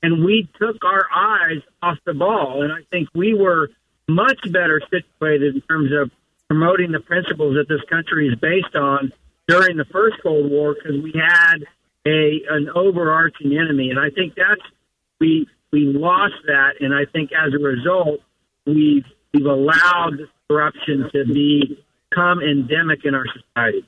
and 0.02 0.24
we 0.24 0.48
took 0.58 0.84
our 0.84 1.06
eyes 1.14 1.62
off 1.82 1.98
the 2.04 2.14
ball, 2.14 2.62
and 2.62 2.72
I 2.72 2.82
think 2.90 3.08
we 3.14 3.34
were 3.34 3.70
much 4.08 4.40
better 4.50 4.80
situated 4.90 5.54
in 5.54 5.60
terms 5.62 5.90
of 5.92 6.10
promoting 6.48 6.92
the 6.92 7.00
principles 7.00 7.54
that 7.54 7.68
this 7.68 7.80
country 7.88 8.28
is 8.28 8.38
based 8.38 8.74
on 8.74 9.12
during 9.48 9.76
the 9.76 9.84
first 9.86 10.16
Cold 10.22 10.50
War 10.50 10.74
because 10.74 11.02
we 11.02 11.12
had 11.12 11.64
a 12.06 12.42
an 12.48 12.68
overarching 12.74 13.56
enemy, 13.56 13.90
and 13.90 13.98
I 13.98 14.10
think 14.10 14.34
that's 14.34 14.62
we 15.20 15.46
we 15.72 15.80
lost 15.80 16.34
that, 16.46 16.74
and 16.80 16.94
I 16.94 17.04
think 17.10 17.30
as 17.32 17.52
a 17.54 17.62
result 17.62 18.20
we've 18.66 19.04
we've 19.32 19.46
allowed 19.46 20.28
corruption 20.48 21.08
to 21.12 21.24
become 21.24 22.40
endemic 22.40 23.04
in 23.04 23.14
our 23.14 23.26
society. 23.26 23.84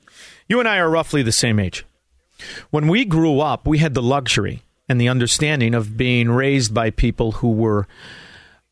You 0.47 0.59
and 0.59 0.67
I 0.67 0.77
are 0.77 0.89
roughly 0.89 1.21
the 1.21 1.31
same 1.31 1.59
age. 1.59 1.85
When 2.69 2.87
we 2.87 3.05
grew 3.05 3.39
up, 3.39 3.65
we 3.67 3.77
had 3.77 3.93
the 3.93 4.01
luxury 4.01 4.61
and 4.89 4.99
the 4.99 5.09
understanding 5.09 5.73
of 5.73 5.97
being 5.97 6.29
raised 6.29 6.73
by 6.73 6.89
people 6.89 7.33
who 7.33 7.51
were 7.51 7.87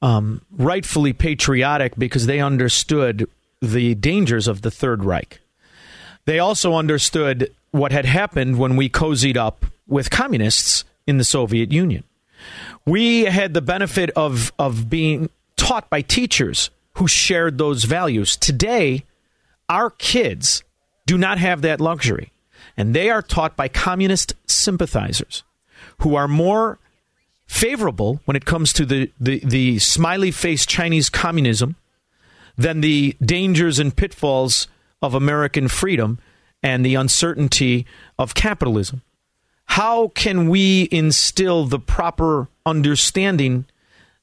um, 0.01 0.41
rightfully 0.51 1.13
patriotic 1.13 1.95
because 1.97 2.25
they 2.25 2.39
understood 2.39 3.27
the 3.61 3.95
dangers 3.95 4.47
of 4.47 4.61
the 4.61 4.71
Third 4.71 5.03
Reich. 5.03 5.39
They 6.25 6.39
also 6.39 6.73
understood 6.73 7.51
what 7.73 7.91
had 7.91 8.05
happened 8.05 8.59
when 8.59 8.75
we 8.75 8.87
cozied 8.87 9.35
up 9.35 9.65
with 9.87 10.11
communists 10.11 10.85
in 11.07 11.17
the 11.17 11.23
Soviet 11.23 11.71
Union. 11.71 12.03
We 12.85 13.25
had 13.25 13.55
the 13.55 13.61
benefit 13.61 14.11
of, 14.11 14.53
of 14.59 14.89
being 14.91 15.29
taught 15.57 15.89
by 15.89 16.01
teachers 16.01 16.69
who 16.97 17.07
shared 17.07 17.57
those 17.57 17.85
values. 17.85 18.37
Today, 18.37 19.03
our 19.69 19.89
kids 19.89 20.63
do 21.07 21.17
not 21.17 21.39
have 21.39 21.63
that 21.63 21.81
luxury, 21.81 22.31
and 22.77 22.93
they 22.93 23.09
are 23.09 23.23
taught 23.23 23.55
by 23.55 23.69
communist 23.69 24.35
sympathizers 24.45 25.43
who 26.01 26.15
are 26.15 26.27
more 26.27 26.77
favorable 27.47 28.21
when 28.25 28.37
it 28.37 28.45
comes 28.45 28.71
to 28.73 28.85
the, 28.85 29.11
the, 29.19 29.39
the 29.39 29.79
smiley 29.79 30.29
faced 30.29 30.69
Chinese 30.69 31.09
communism 31.09 31.75
than 32.55 32.81
the 32.81 33.15
dangers 33.19 33.79
and 33.79 33.95
pitfalls 33.95 34.67
of 35.01 35.15
American 35.15 35.67
freedom 35.67 36.19
and 36.63 36.85
the 36.85 36.95
uncertainty 36.95 37.85
of 38.17 38.33
capitalism. 38.33 39.01
How 39.65 40.07
can 40.09 40.49
we 40.49 40.87
instill 40.91 41.65
the 41.65 41.79
proper 41.79 42.47
understanding 42.65 43.65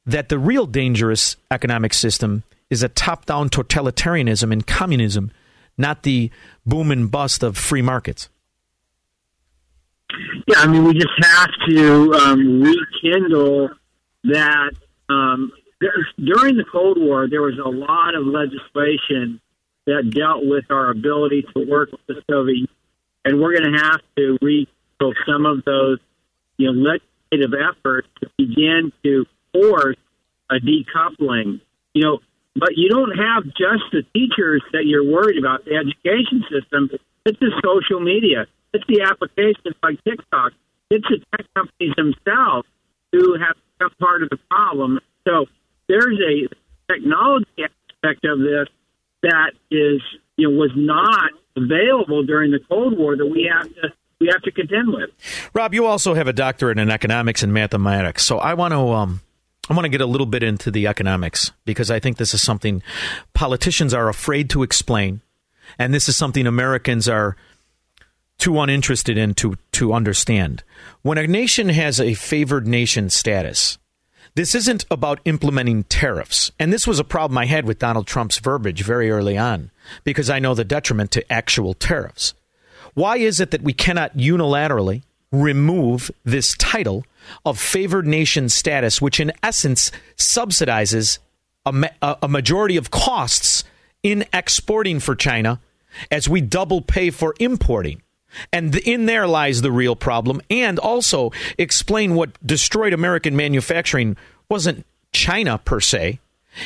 that 0.07 0.29
the 0.29 0.39
real 0.39 0.67
dangerous 0.67 1.37
economic 1.51 1.95
system 1.95 2.43
is 2.71 2.83
a 2.83 2.89
top 2.89 3.27
down 3.27 3.51
totalitarianism 3.51 4.53
and 4.53 4.67
communism, 4.67 5.31
not 5.77 6.05
the 6.05 6.31
boom 6.65 6.91
and 6.91 7.11
bust 7.11 7.43
of 7.43 7.59
free 7.59 7.83
markets. 7.83 8.29
Yeah, 10.47 10.59
I 10.59 10.67
mean, 10.67 10.85
we 10.85 10.95
just 10.95 11.09
have 11.23 11.51
to 11.69 12.13
um, 12.15 12.63
rekindle 12.63 13.71
that. 14.25 14.73
Um, 15.09 15.53
during 16.19 16.57
the 16.57 16.65
Cold 16.71 16.99
War, 17.01 17.29
there 17.29 17.43
was 17.43 17.59
a 17.59 17.69
lot 17.69 18.15
of 18.15 18.27
legislation 18.27 19.41
that 19.91 20.11
dealt 20.11 20.47
with 20.47 20.65
our 20.71 20.91
ability 20.91 21.45
to 21.55 21.67
work 21.69 21.91
with 21.91 22.01
the 22.07 22.23
Soviet 22.31 22.55
Union, 22.55 22.69
and 23.25 23.41
we're 23.41 23.59
going 23.59 23.73
to 23.73 23.79
have 23.79 24.01
to 24.17 24.39
rekindle 24.41 25.15
some 25.27 25.47
of 25.47 25.65
those, 25.65 25.99
you 26.57 26.67
know, 26.67 26.73
legislative 26.73 27.59
efforts 27.59 28.09
to 28.21 28.31
begin 28.39 28.93
to 29.03 29.27
force 29.53 29.97
a 30.51 30.57
decoupling. 30.57 31.61
You 31.93 32.03
know, 32.03 32.19
but 32.55 32.77
you 32.77 32.89
don't 32.89 33.17
have 33.17 33.45
just 33.45 33.85
the 33.93 34.03
teachers 34.15 34.63
that 34.73 34.87
you're 34.87 35.05
worried 35.05 35.39
about. 35.39 35.65
The 35.65 35.77
education 35.77 36.45
system, 36.51 36.91
it's 37.27 37.39
the 37.39 37.53
social 37.63 38.01
media, 38.01 38.47
it's 38.73 38.85
the 38.89 39.03
applications 39.03 39.75
like 39.83 40.03
TikTok, 40.05 40.53
it's 40.91 41.07
the 41.09 41.19
tech 41.37 41.47
companies 41.55 41.95
themselves 41.97 42.67
who 43.13 43.35
have 43.39 43.57
become 43.79 43.91
part 43.99 44.23
of 44.23 44.31
the 44.31 44.39
problem. 44.51 45.01
So 45.27 45.47
there's 45.89 46.19
a 46.19 46.49
technology 46.93 47.47
aspect 47.59 48.25
of 48.25 48.39
this 48.39 48.69
that 49.23 49.53
is, 49.71 50.01
you 50.37 50.49
know, 50.49 50.57
was 50.57 50.71
not 50.75 51.31
available 51.57 52.23
during 52.23 52.51
the 52.51 52.61
Cold 52.69 52.99
War 52.99 53.17
that 53.17 53.27
we 53.27 53.51
have 53.53 53.69
to 53.75 53.93
we 54.21 54.27
have 54.27 54.43
to 54.43 54.51
contend 54.51 54.93
with. 54.93 55.09
Rob, 55.55 55.73
you 55.73 55.87
also 55.87 56.13
have 56.13 56.29
a 56.29 56.33
doctorate 56.33 56.79
in 56.79 56.91
economics 56.91 57.43
and 57.43 57.55
mathematics, 57.55 58.23
so 58.23 58.39
I 58.39 58.55
want 58.55 58.73
to 58.73 58.79
um, 58.79 59.21
I 59.69 59.75
want 59.75 59.85
to 59.85 59.89
get 59.89 60.01
a 60.01 60.07
little 60.07 60.27
bit 60.27 60.43
into 60.43 60.71
the 60.71 60.87
economics 60.87 61.53
because 61.65 61.91
I 61.91 62.01
think 62.01 62.17
this 62.17 62.35
is 62.35 62.43
something 62.43 62.83
politicians 63.35 63.95
are 63.95 64.09
afraid 64.09 64.51
to 64.51 64.63
explain, 64.63 65.23
and 65.79 65.95
this 65.95 66.09
is 66.09 66.17
something 66.17 66.47
Americans 66.47 67.09
are 67.09 67.37
too 68.41 68.59
uninterested 68.59 69.17
in 69.17 69.35
to, 69.35 69.57
to 69.73 69.93
understand. 69.93 70.65
When 71.03 71.19
a 71.19 71.27
nation 71.27 71.69
has 71.69 72.01
a 72.01 72.15
favored 72.15 72.67
nation 72.67 73.11
status, 73.11 73.79
this 74.41 74.55
isn't 74.55 74.87
about 74.91 75.21
implementing 75.27 75.85
tariffs. 75.85 76.51
And 76.59 76.73
this 76.73 76.87
was 76.87 76.99
a 76.99 77.05
problem 77.05 77.37
I 77.37 77.45
had 77.45 77.67
with 77.67 77.79
Donald 77.79 78.07
Trump's 78.07 78.39
verbiage 78.39 78.83
very 78.83 79.11
early 79.11 79.37
on 79.37 79.71
because 80.03 80.31
I 80.31 80.39
know 80.39 80.55
the 80.55 80.65
detriment 80.65 81.11
to 81.11 81.31
actual 81.31 81.75
tariffs. 81.75 82.33
Why 82.95 83.19
is 83.19 83.39
it 83.39 83.51
that 83.51 83.61
we 83.61 83.75
cannot 83.75 84.17
unilaterally 84.17 85.03
remove 85.31 86.11
this 86.25 86.55
title 86.57 87.05
of 87.45 87.61
favored 87.61 88.07
nation 88.07 88.49
status, 88.49 89.03
which 89.03 89.21
in 89.21 89.31
essence 89.43 89.93
subsidizes 90.17 91.19
a, 91.67 91.73
ma- 91.73 92.17
a 92.23 92.27
majority 92.27 92.79
of 92.79 92.91
costs 92.91 93.63
in 94.03 94.25
exporting 94.33 95.01
for 95.01 95.15
China 95.15 95.61
as 96.11 96.31
we 96.31 96.41
double 96.41 96.81
pay 96.81 97.11
for 97.11 97.35
importing. 97.39 98.01
And 98.53 98.75
in 98.77 99.07
there 99.07 99.27
lies 99.27 99.63
the 99.63 99.73
real 99.73 99.97
problem. 99.97 100.41
And 100.51 100.79
also 100.79 101.33
explain 101.59 102.15
what 102.15 102.31
destroyed 102.47 102.93
American 102.93 103.37
manufacturing 103.37 104.17
wasn't 104.49 104.87
China 105.13 105.59
per 105.59 105.81
se. 105.81 106.21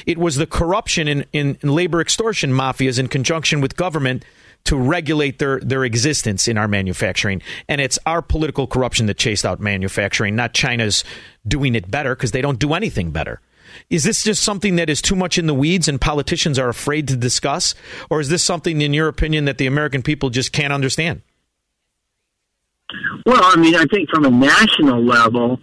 It 0.07 0.19
was 0.19 0.37
the 0.37 0.47
corruption 0.47 1.09
in, 1.09 1.27
in, 1.33 1.59
labor 1.62 2.01
extortion 2.01 2.51
mafias 2.51 2.99
in 2.99 3.09
conjunction 3.09 3.61
with 3.61 3.77
government 3.77 4.25
to 4.65 4.77
regulate 4.77 5.39
their, 5.39 5.61
their 5.61 5.85
existence 5.85 6.49
in 6.49 6.57
our 6.57 6.67
manufacturing. 6.67 7.43
And 7.69 7.81
it's 7.81 7.99
our 8.07 8.23
political 8.23 8.67
corruption 8.67 9.07
that 9.07 9.19
chased 9.19 9.45
out 9.45 9.61
manufacturing, 9.61 10.35
not 10.35 10.55
China's 10.55 11.05
doing 11.47 11.75
it 11.75 11.91
better 11.91 12.15
because 12.17 12.31
they 12.31 12.41
don't 12.41 12.59
do 12.59 12.73
anything 12.73 13.11
better. 13.11 13.41
Is 13.91 14.05
this 14.05 14.23
just 14.23 14.43
something 14.43 14.77
that 14.77 14.89
is 14.89 15.03
too 15.03 15.17
much 15.17 15.37
in 15.37 15.47
the 15.47 15.55
weeds 15.55 15.89
and 15.89 16.01
politicians 16.01 16.59
are 16.59 16.69
afraid 16.69 17.09
to 17.09 17.17
discuss? 17.17 17.75
Or 18.09 18.21
is 18.21 18.29
this 18.29 18.43
something, 18.43 18.81
in 18.81 18.95
your 18.95 19.09
opinion, 19.09 19.45
that 19.45 19.59
the 19.59 19.67
American 19.67 20.03
people 20.03 20.31
just 20.31 20.53
can't 20.53 20.73
understand? 20.73 21.23
Well, 23.26 23.43
I 23.43 23.57
mean, 23.57 23.74
I 23.74 23.85
think 23.85 24.11
from 24.11 24.24
a 24.24 24.30
national 24.30 25.05
level, 25.05 25.59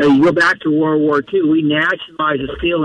uh, 0.00 0.06
you 0.06 0.24
go 0.24 0.32
back 0.32 0.60
to 0.60 0.70
World 0.70 1.02
War 1.02 1.22
II, 1.32 1.50
we 1.50 1.62
nationalized 1.62 2.42
the 2.42 2.54
steel 2.58 2.84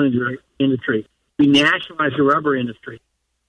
industry, 0.60 1.08
we 1.38 1.48
nationalized 1.48 2.16
the 2.18 2.24
rubber 2.24 2.56
industry. 2.56 3.02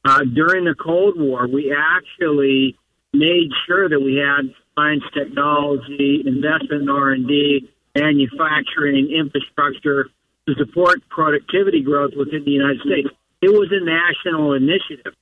Uh, 0.05 0.21
during 0.25 0.65
the 0.65 0.75
Cold 0.75 1.21
War, 1.21 1.47
we 1.47 1.77
actually 1.77 2.79
made 3.13 3.51
sure 3.67 3.89
that 3.89 4.01
we 4.01 4.17
had 4.17 4.55
science, 4.75 5.03
technology, 5.13 6.23
investment 6.25 6.83
in 6.83 6.89
R 6.89 7.11
and 7.11 7.29
D, 7.29 7.69
manufacturing, 7.95 9.11
infrastructure 9.11 10.09
to 10.49 10.55
support 10.55 11.07
productivity 11.09 11.83
growth 11.83 12.13
within 12.17 12.45
the 12.45 12.51
United 12.51 12.81
States. 12.81 13.09
It 13.43 13.51
was 13.51 13.69
a 13.73 13.85
national 13.85 14.55
initiative. 14.55 15.15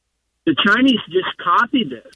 The 0.46 0.54
Chinese 0.64 1.00
just 1.10 1.36
copied 1.42 1.90
this, 1.90 2.12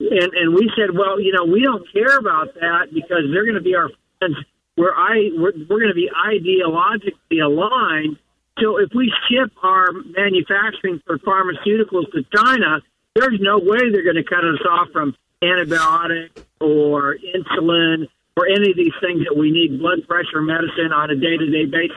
and 0.00 0.32
and 0.34 0.54
we 0.54 0.70
said, 0.76 0.96
well, 0.96 1.20
you 1.20 1.32
know, 1.32 1.44
we 1.44 1.62
don't 1.62 1.90
care 1.92 2.18
about 2.18 2.54
that 2.54 2.88
because 2.92 3.24
they're 3.32 3.44
going 3.44 3.54
to 3.54 3.60
be 3.60 3.74
our 3.74 3.90
friends. 4.18 4.36
We're 4.76 4.94
I 4.94 5.30
we're, 5.32 5.52
we're 5.68 5.80
going 5.80 5.88
to 5.88 5.94
be 5.94 6.10
ideologically 6.10 7.42
aligned 7.42 8.18
so 8.62 8.78
if 8.78 8.90
we 8.94 9.12
ship 9.28 9.52
our 9.62 9.92
manufacturing 9.92 11.02
for 11.06 11.18
pharmaceuticals 11.18 12.10
to 12.12 12.24
China, 12.34 12.80
there's 13.14 13.38
no 13.40 13.58
way 13.58 13.90
they're 13.92 14.04
going 14.04 14.16
to 14.16 14.24
cut 14.24 14.44
us 14.44 14.60
off 14.68 14.88
from 14.92 15.14
antibiotics 15.42 16.42
or 16.60 17.16
insulin 17.16 18.08
or 18.36 18.46
any 18.46 18.70
of 18.70 18.76
these 18.76 18.94
things 19.00 19.24
that 19.24 19.36
we 19.36 19.50
need, 19.50 19.78
blood 19.78 20.06
pressure 20.08 20.40
medicine 20.40 20.92
on 20.92 21.10
a 21.10 21.16
day-to-day 21.16 21.66
basis 21.66 21.96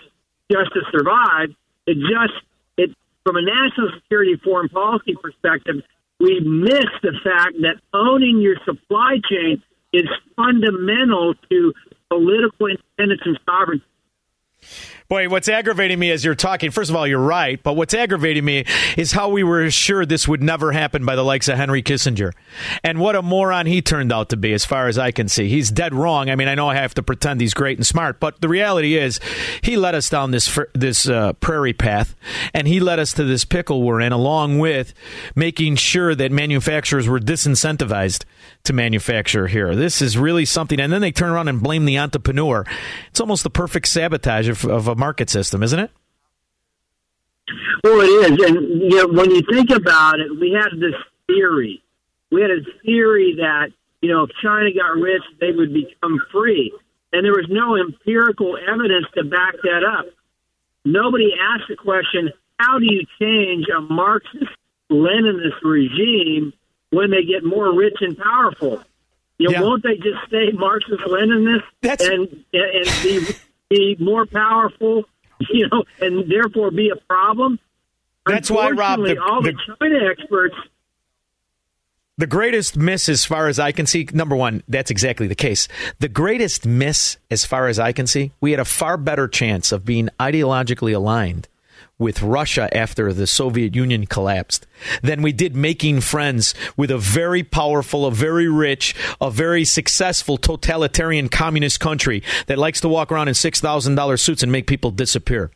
just 0.51 0.71
to 0.73 0.81
survive. 0.91 1.49
It 1.87 1.95
just 1.95 2.33
it 2.77 2.91
from 3.23 3.37
a 3.37 3.41
national 3.41 3.91
security 3.95 4.35
foreign 4.43 4.69
policy 4.69 5.15
perspective, 5.15 5.77
we 6.19 6.39
miss 6.41 6.89
the 7.01 7.13
fact 7.23 7.55
that 7.61 7.75
owning 7.93 8.39
your 8.41 8.57
supply 8.65 9.17
chain 9.29 9.61
is 9.93 10.07
fundamental 10.35 11.33
to 11.49 11.73
political 12.09 12.67
independence 12.67 13.21
and 13.25 13.39
sovereignty. 13.45 13.85
Boy, 15.09 15.27
what's 15.27 15.49
aggravating 15.49 15.97
me 15.97 16.11
as 16.11 16.23
you're 16.23 16.35
talking, 16.35 16.69
first 16.69 16.91
of 16.91 16.95
all, 16.95 17.07
you're 17.07 17.17
right, 17.17 17.63
but 17.63 17.73
what's 17.73 17.95
aggravating 17.95 18.45
me 18.45 18.63
is 18.95 19.13
how 19.13 19.27
we 19.27 19.41
were 19.41 19.63
assured 19.63 20.07
this 20.07 20.27
would 20.27 20.43
never 20.43 20.71
happen 20.71 21.03
by 21.03 21.15
the 21.15 21.23
likes 21.23 21.47
of 21.47 21.57
Henry 21.57 21.81
Kissinger. 21.81 22.31
And 22.83 22.99
what 22.99 23.15
a 23.15 23.23
moron 23.23 23.65
he 23.65 23.81
turned 23.81 24.13
out 24.13 24.29
to 24.29 24.37
be, 24.37 24.53
as 24.53 24.65
far 24.65 24.87
as 24.87 24.99
I 24.99 25.09
can 25.09 25.27
see. 25.27 25.49
He's 25.49 25.71
dead 25.71 25.95
wrong. 25.95 26.29
I 26.29 26.35
mean, 26.35 26.47
I 26.47 26.53
know 26.53 26.69
I 26.69 26.75
have 26.75 26.93
to 26.93 27.01
pretend 27.01 27.41
he's 27.41 27.55
great 27.55 27.79
and 27.79 27.87
smart, 27.87 28.19
but 28.19 28.39
the 28.39 28.47
reality 28.47 28.97
is 28.97 29.19
he 29.63 29.77
led 29.77 29.95
us 29.95 30.11
down 30.11 30.29
this, 30.29 30.59
this 30.75 31.09
uh, 31.09 31.33
prairie 31.33 31.73
path, 31.73 32.15
and 32.53 32.67
he 32.67 32.79
led 32.79 32.99
us 32.99 33.11
to 33.13 33.23
this 33.23 33.45
pickle 33.45 33.81
we're 33.81 34.01
in, 34.01 34.11
along 34.11 34.59
with 34.59 34.93
making 35.35 35.77
sure 35.77 36.13
that 36.13 36.31
manufacturers 36.31 37.07
were 37.07 37.19
disincentivized 37.19 38.25
to 38.63 38.73
manufacture 38.73 39.47
here. 39.47 39.75
This 39.75 40.01
is 40.01 40.17
really 40.17 40.45
something. 40.45 40.79
And 40.79 40.91
then 40.91 41.01
they 41.01 41.11
turn 41.11 41.29
around 41.29 41.47
and 41.47 41.61
blame 41.61 41.85
the 41.85 41.97
entrepreneur. 41.97 42.65
It's 43.09 43.19
almost 43.19 43.43
the 43.43 43.49
perfect 43.49 43.87
sabotage 43.87 44.47
of, 44.47 44.65
of 44.65 44.87
a 44.87 44.95
market 44.95 45.29
system, 45.29 45.63
isn't 45.63 45.79
it? 45.79 45.91
Well, 47.83 48.01
it 48.01 48.31
is. 48.31 48.49
And 48.49 48.81
you 48.81 48.89
know, 48.89 49.07
when 49.07 49.31
you 49.31 49.41
think 49.49 49.69
about 49.71 50.19
it, 50.19 50.39
we 50.39 50.51
had 50.51 50.79
this 50.79 50.95
theory. 51.27 51.81
We 52.31 52.41
had 52.41 52.51
a 52.51 52.61
theory 52.85 53.35
that, 53.37 53.71
you 54.01 54.09
know, 54.09 54.23
if 54.23 54.31
China 54.41 54.69
got 54.71 55.01
rich, 55.01 55.23
they 55.39 55.51
would 55.51 55.73
become 55.73 56.19
free. 56.31 56.71
And 57.11 57.25
there 57.25 57.31
was 57.31 57.47
no 57.49 57.75
empirical 57.75 58.55
evidence 58.57 59.07
to 59.15 59.23
back 59.23 59.55
that 59.63 59.83
up. 59.83 60.05
Nobody 60.85 61.33
asked 61.39 61.69
the 61.69 61.75
question, 61.75 62.31
how 62.59 62.77
do 62.77 62.85
you 62.85 63.01
change 63.19 63.65
a 63.75 63.81
Marxist 63.81 64.51
Leninist 64.91 65.61
regime 65.63 66.53
when 66.91 67.11
they 67.11 67.23
get 67.23 67.43
more 67.43 67.73
rich 67.73 67.97
and 68.01 68.17
powerful. 68.17 68.83
You 69.37 69.49
know, 69.49 69.51
yeah. 69.51 69.61
won't 69.61 69.83
they 69.83 69.95
just 69.95 70.25
stay 70.27 70.51
Marxist 70.51 71.01
Leninist 71.01 71.63
and 71.83 72.45
and 72.53 73.03
be 73.03 73.27
be 73.69 73.95
more 73.99 74.25
powerful? 74.25 75.05
You 75.49 75.69
know, 75.69 75.85
and 76.01 76.29
therefore 76.29 76.69
be 76.69 76.89
a 76.89 76.97
problem. 76.97 77.59
That's 78.25 78.51
why, 78.51 78.71
Rob, 78.71 78.99
the, 78.99 79.17
all 79.23 79.41
the, 79.41 79.53
the 79.53 79.75
China 79.79 80.09
experts 80.11 80.55
the 82.19 82.27
greatest 82.27 82.75
miss, 82.75 83.07
as 83.07 83.23
far 83.23 83.47
as 83.47 83.59
I 83.59 83.71
can 83.71 83.85
see, 83.85 84.05
number 84.11 84.35
one, 84.35 84.61
that's 84.67 84.91
exactly 84.91 85.27
the 85.27 85.35
case. 85.35 85.69
The 85.99 86.09
greatest 86.09 86.65
miss, 86.65 87.15
as 87.31 87.45
far 87.45 87.67
as 87.67 87.79
I 87.79 87.93
can 87.93 88.07
see, 88.07 88.33
we 88.41 88.51
had 88.51 88.59
a 88.59 88.65
far 88.65 88.97
better 88.97 89.29
chance 89.29 89.71
of 89.71 89.85
being 89.85 90.09
ideologically 90.19 90.93
aligned 90.93 91.47
with 91.99 92.21
Russia 92.23 92.75
after 92.75 93.13
the 93.13 93.27
Soviet 93.27 93.75
Union 93.75 94.07
collapsed 94.07 94.65
than 95.03 95.21
we 95.21 95.31
did 95.31 95.55
making 95.55 96.01
friends 96.01 96.55
with 96.75 96.89
a 96.89 96.97
very 96.97 97.43
powerful, 97.43 98.05
a 98.05 98.11
very 98.11 98.47
rich, 98.47 98.95
a 99.21 99.29
very 99.29 99.65
successful 99.65 100.37
totalitarian 100.37 101.29
communist 101.29 101.79
country 101.79 102.23
that 102.47 102.57
likes 102.57 102.81
to 102.81 102.87
walk 102.87 103.11
around 103.11 103.27
in 103.27 103.33
$6,000 103.33 104.19
suits 104.19 104.41
and 104.41 104.51
make 104.51 104.65
people 104.65 104.89
disappear. 104.89 105.51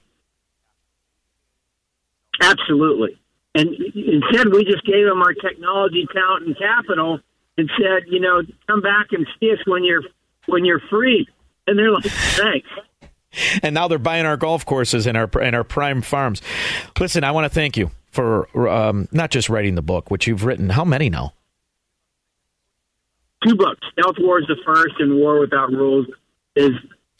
Absolutely. 2.42 3.18
And 3.56 3.70
instead, 3.96 4.52
we 4.52 4.66
just 4.66 4.84
gave 4.86 5.06
them 5.06 5.22
our 5.22 5.34
technology, 5.34 6.06
talent, 6.14 6.48
and 6.48 6.58
capital 6.58 7.20
and 7.58 7.70
said, 7.78 8.04
you 8.08 8.20
know, 8.20 8.42
come 8.68 8.82
back 8.82 9.08
and 9.12 9.28
see 9.40 9.52
us 9.52 9.60
when 9.66 9.84
you're 9.84 10.04
when 10.48 10.66
you're 10.66 10.82
free. 10.90 11.28
And 11.68 11.78
they're 11.80 11.92
like, 11.92 12.04
thanks. 12.04 12.68
and 13.64 13.74
now 13.74 13.88
they're 13.88 14.00
buying 14.00 14.26
our 14.26 14.38
golf 14.38 14.66
courses 14.66 15.08
and 15.08 15.18
our 15.18 15.30
and 15.42 15.56
our 15.56 15.64
prime 15.64 16.02
farms. 16.02 16.42
Listen, 17.00 17.24
I 17.24 17.32
want 17.32 17.46
to 17.46 17.50
thank 17.50 17.78
you 17.78 17.92
for 18.12 18.68
um, 18.70 19.08
not 19.12 19.32
just 19.32 19.50
writing 19.50 19.76
the 19.76 19.82
book, 19.82 20.12
which 20.12 20.28
you've 20.28 20.46
written. 20.46 20.70
How 20.70 20.86
many 20.86 21.10
now? 21.10 21.34
Two 23.46 23.56
books. 23.56 23.80
Stealth 23.92 24.16
War 24.20 24.40
is 24.40 24.48
the 24.48 24.58
first, 24.66 24.96
and 25.00 25.16
War 25.16 25.40
Without 25.40 25.72
Rules 25.72 26.08
is 26.56 26.72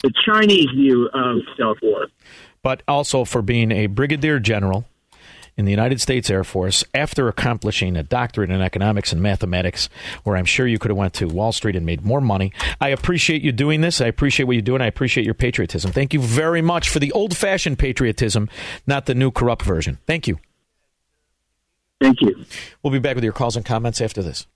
the 0.02 0.12
Chinese 0.24 0.68
view 0.74 1.08
of 1.12 1.38
stealth 1.54 1.78
war. 1.82 2.06
But 2.62 2.82
also 2.88 3.24
for 3.24 3.42
being 3.42 3.72
a 3.72 3.86
brigadier 3.86 4.38
general 4.38 4.86
in 5.56 5.64
the 5.64 5.70
United 5.70 6.00
States 6.00 6.30
Air 6.30 6.44
Force 6.44 6.84
after 6.94 7.28
accomplishing 7.28 7.96
a 7.96 8.02
doctorate 8.02 8.50
in 8.50 8.60
economics 8.60 9.12
and 9.12 9.22
mathematics, 9.22 9.88
where 10.24 10.36
I'm 10.36 10.44
sure 10.44 10.66
you 10.66 10.78
could 10.78 10.90
have 10.90 10.98
went 10.98 11.14
to 11.14 11.26
Wall 11.26 11.52
Street 11.52 11.76
and 11.76 11.86
made 11.86 12.04
more 12.04 12.20
money. 12.20 12.52
I 12.80 12.88
appreciate 12.88 13.42
you 13.42 13.52
doing 13.52 13.80
this. 13.80 14.00
I 14.00 14.06
appreciate 14.06 14.46
what 14.46 14.54
you're 14.54 14.62
doing. 14.62 14.82
I 14.82 14.86
appreciate 14.86 15.24
your 15.24 15.34
patriotism. 15.34 15.92
Thank 15.92 16.12
you 16.12 16.20
very 16.20 16.62
much 16.62 16.88
for 16.88 16.98
the 16.98 17.12
old-fashioned 17.12 17.78
patriotism, 17.78 18.48
not 18.86 19.06
the 19.06 19.14
new 19.14 19.30
corrupt 19.30 19.62
version. 19.62 19.98
Thank 20.06 20.26
you. 20.26 20.38
Thank 22.00 22.20
you. 22.20 22.44
We'll 22.82 22.92
be 22.92 22.98
back 22.98 23.14
with 23.14 23.24
your 23.24 23.32
calls 23.32 23.56
and 23.56 23.64
comments 23.64 24.00
after 24.00 24.22
this. 24.22 24.46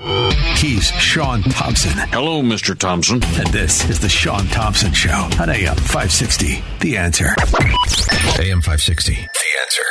He's 0.00 0.90
Shaun 0.92 1.42
Thompson. 1.42 1.92
Hello, 2.10 2.42
Mr. 2.42 2.76
Thompson. 2.76 3.22
And 3.22 3.46
this 3.48 3.88
is 3.88 4.00
the 4.00 4.08
Shaun 4.08 4.46
Thompson 4.48 4.92
Show 4.92 5.28
on 5.40 5.48
AM 5.50 5.76
560. 5.76 6.62
The 6.80 6.96
answer. 6.96 7.34
AM 8.40 8.60
560. 8.60 9.14
The 9.14 9.44
answer. 9.60 9.84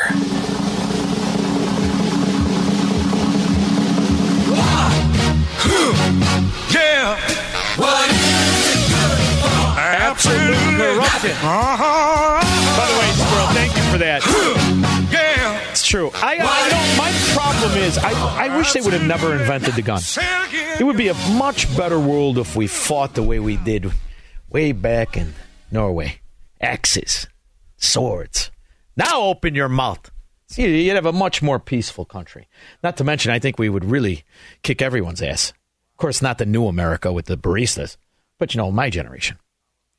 Yeah. 6.74 7.43
Absolute 10.14 10.78
corruption. 10.78 11.32
Uh-huh. 11.32 12.40
By 12.78 12.86
the 12.88 12.98
way, 13.00 13.10
Squirrel, 13.18 13.48
thank 13.48 13.76
you 13.76 13.82
for 13.92 13.98
that. 13.98 14.22
Yeah. 15.12 15.72
It's 15.72 15.88
true. 15.88 16.12
I, 16.14 16.38
uh, 16.38 16.46
I 16.48 16.70
don't, 16.70 16.98
my 16.98 17.12
problem 17.34 17.82
is, 17.84 17.98
I, 17.98 18.46
I 18.46 18.56
wish 18.56 18.74
they 18.74 18.82
would 18.82 18.94
have 18.94 19.08
never 19.08 19.34
invented 19.34 19.74
the 19.74 19.82
gun. 19.82 20.02
It 20.80 20.84
would 20.84 20.98
be 20.98 21.08
a 21.08 21.16
much 21.32 21.76
better 21.76 22.00
world 22.00 22.38
if 22.38 22.56
we 22.56 22.68
fought 22.68 23.16
the 23.16 23.24
way 23.24 23.40
we 23.40 23.58
did 23.58 23.92
way 24.52 24.72
back 24.72 25.18
in 25.18 25.34
Norway. 25.72 26.20
Axes, 26.62 27.26
swords. 27.78 28.52
Now 28.96 29.20
open 29.24 29.56
your 29.56 29.68
mouth. 29.70 30.12
See, 30.48 30.86
You'd 30.86 30.94
have 30.96 31.08
a 31.08 31.12
much 31.12 31.42
more 31.42 31.60
peaceful 31.60 32.06
country. 32.06 32.48
Not 32.84 32.98
to 32.98 33.04
mention, 33.04 33.32
I 33.32 33.40
think 33.40 33.58
we 33.58 33.68
would 33.70 33.86
really 33.86 34.26
kick 34.62 34.80
everyone's 34.80 35.24
ass. 35.24 35.54
Of 35.94 35.98
course, 35.98 36.22
not 36.22 36.38
the 36.38 36.46
new 36.46 36.68
America 36.68 37.12
with 37.12 37.26
the 37.26 37.36
baristas, 37.36 37.98
but 38.38 38.54
you 38.54 38.60
know, 38.60 38.72
my 38.72 38.92
generation. 38.92 39.38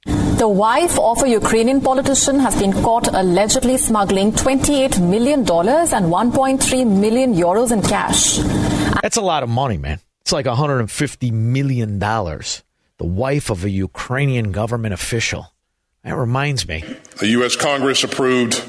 The 0.07 0.49
wife 0.49 0.99
of 0.99 1.23
a 1.23 1.29
Ukrainian 1.29 1.81
politician 1.81 2.39
has 2.41 2.55
been 2.61 2.73
caught 2.73 3.09
allegedly 3.09 3.79
smuggling 3.79 4.33
$28 4.33 5.01
million 5.01 5.41
and 5.41 5.47
1.3 5.47 6.87
million 6.87 7.35
euros 7.35 7.73
in 7.73 7.81
cash. 7.81 8.37
That's 9.01 9.17
a 9.17 9.23
lot 9.23 9.43
of 9.43 9.49
money, 9.49 9.79
man. 9.79 10.01
It's 10.21 10.33
like 10.33 10.45
$150 10.45 11.33
million. 11.33 11.99
The 11.99 12.61
wife 13.01 13.49
of 13.49 13.65
a 13.65 13.71
Ukrainian 13.71 14.53
government 14.53 14.93
official. 14.93 15.55
That 16.03 16.17
reminds 16.17 16.69
me. 16.69 16.85
The 17.21 17.29
U.S. 17.39 17.57
Congress 17.57 18.05
approved 18.05 18.63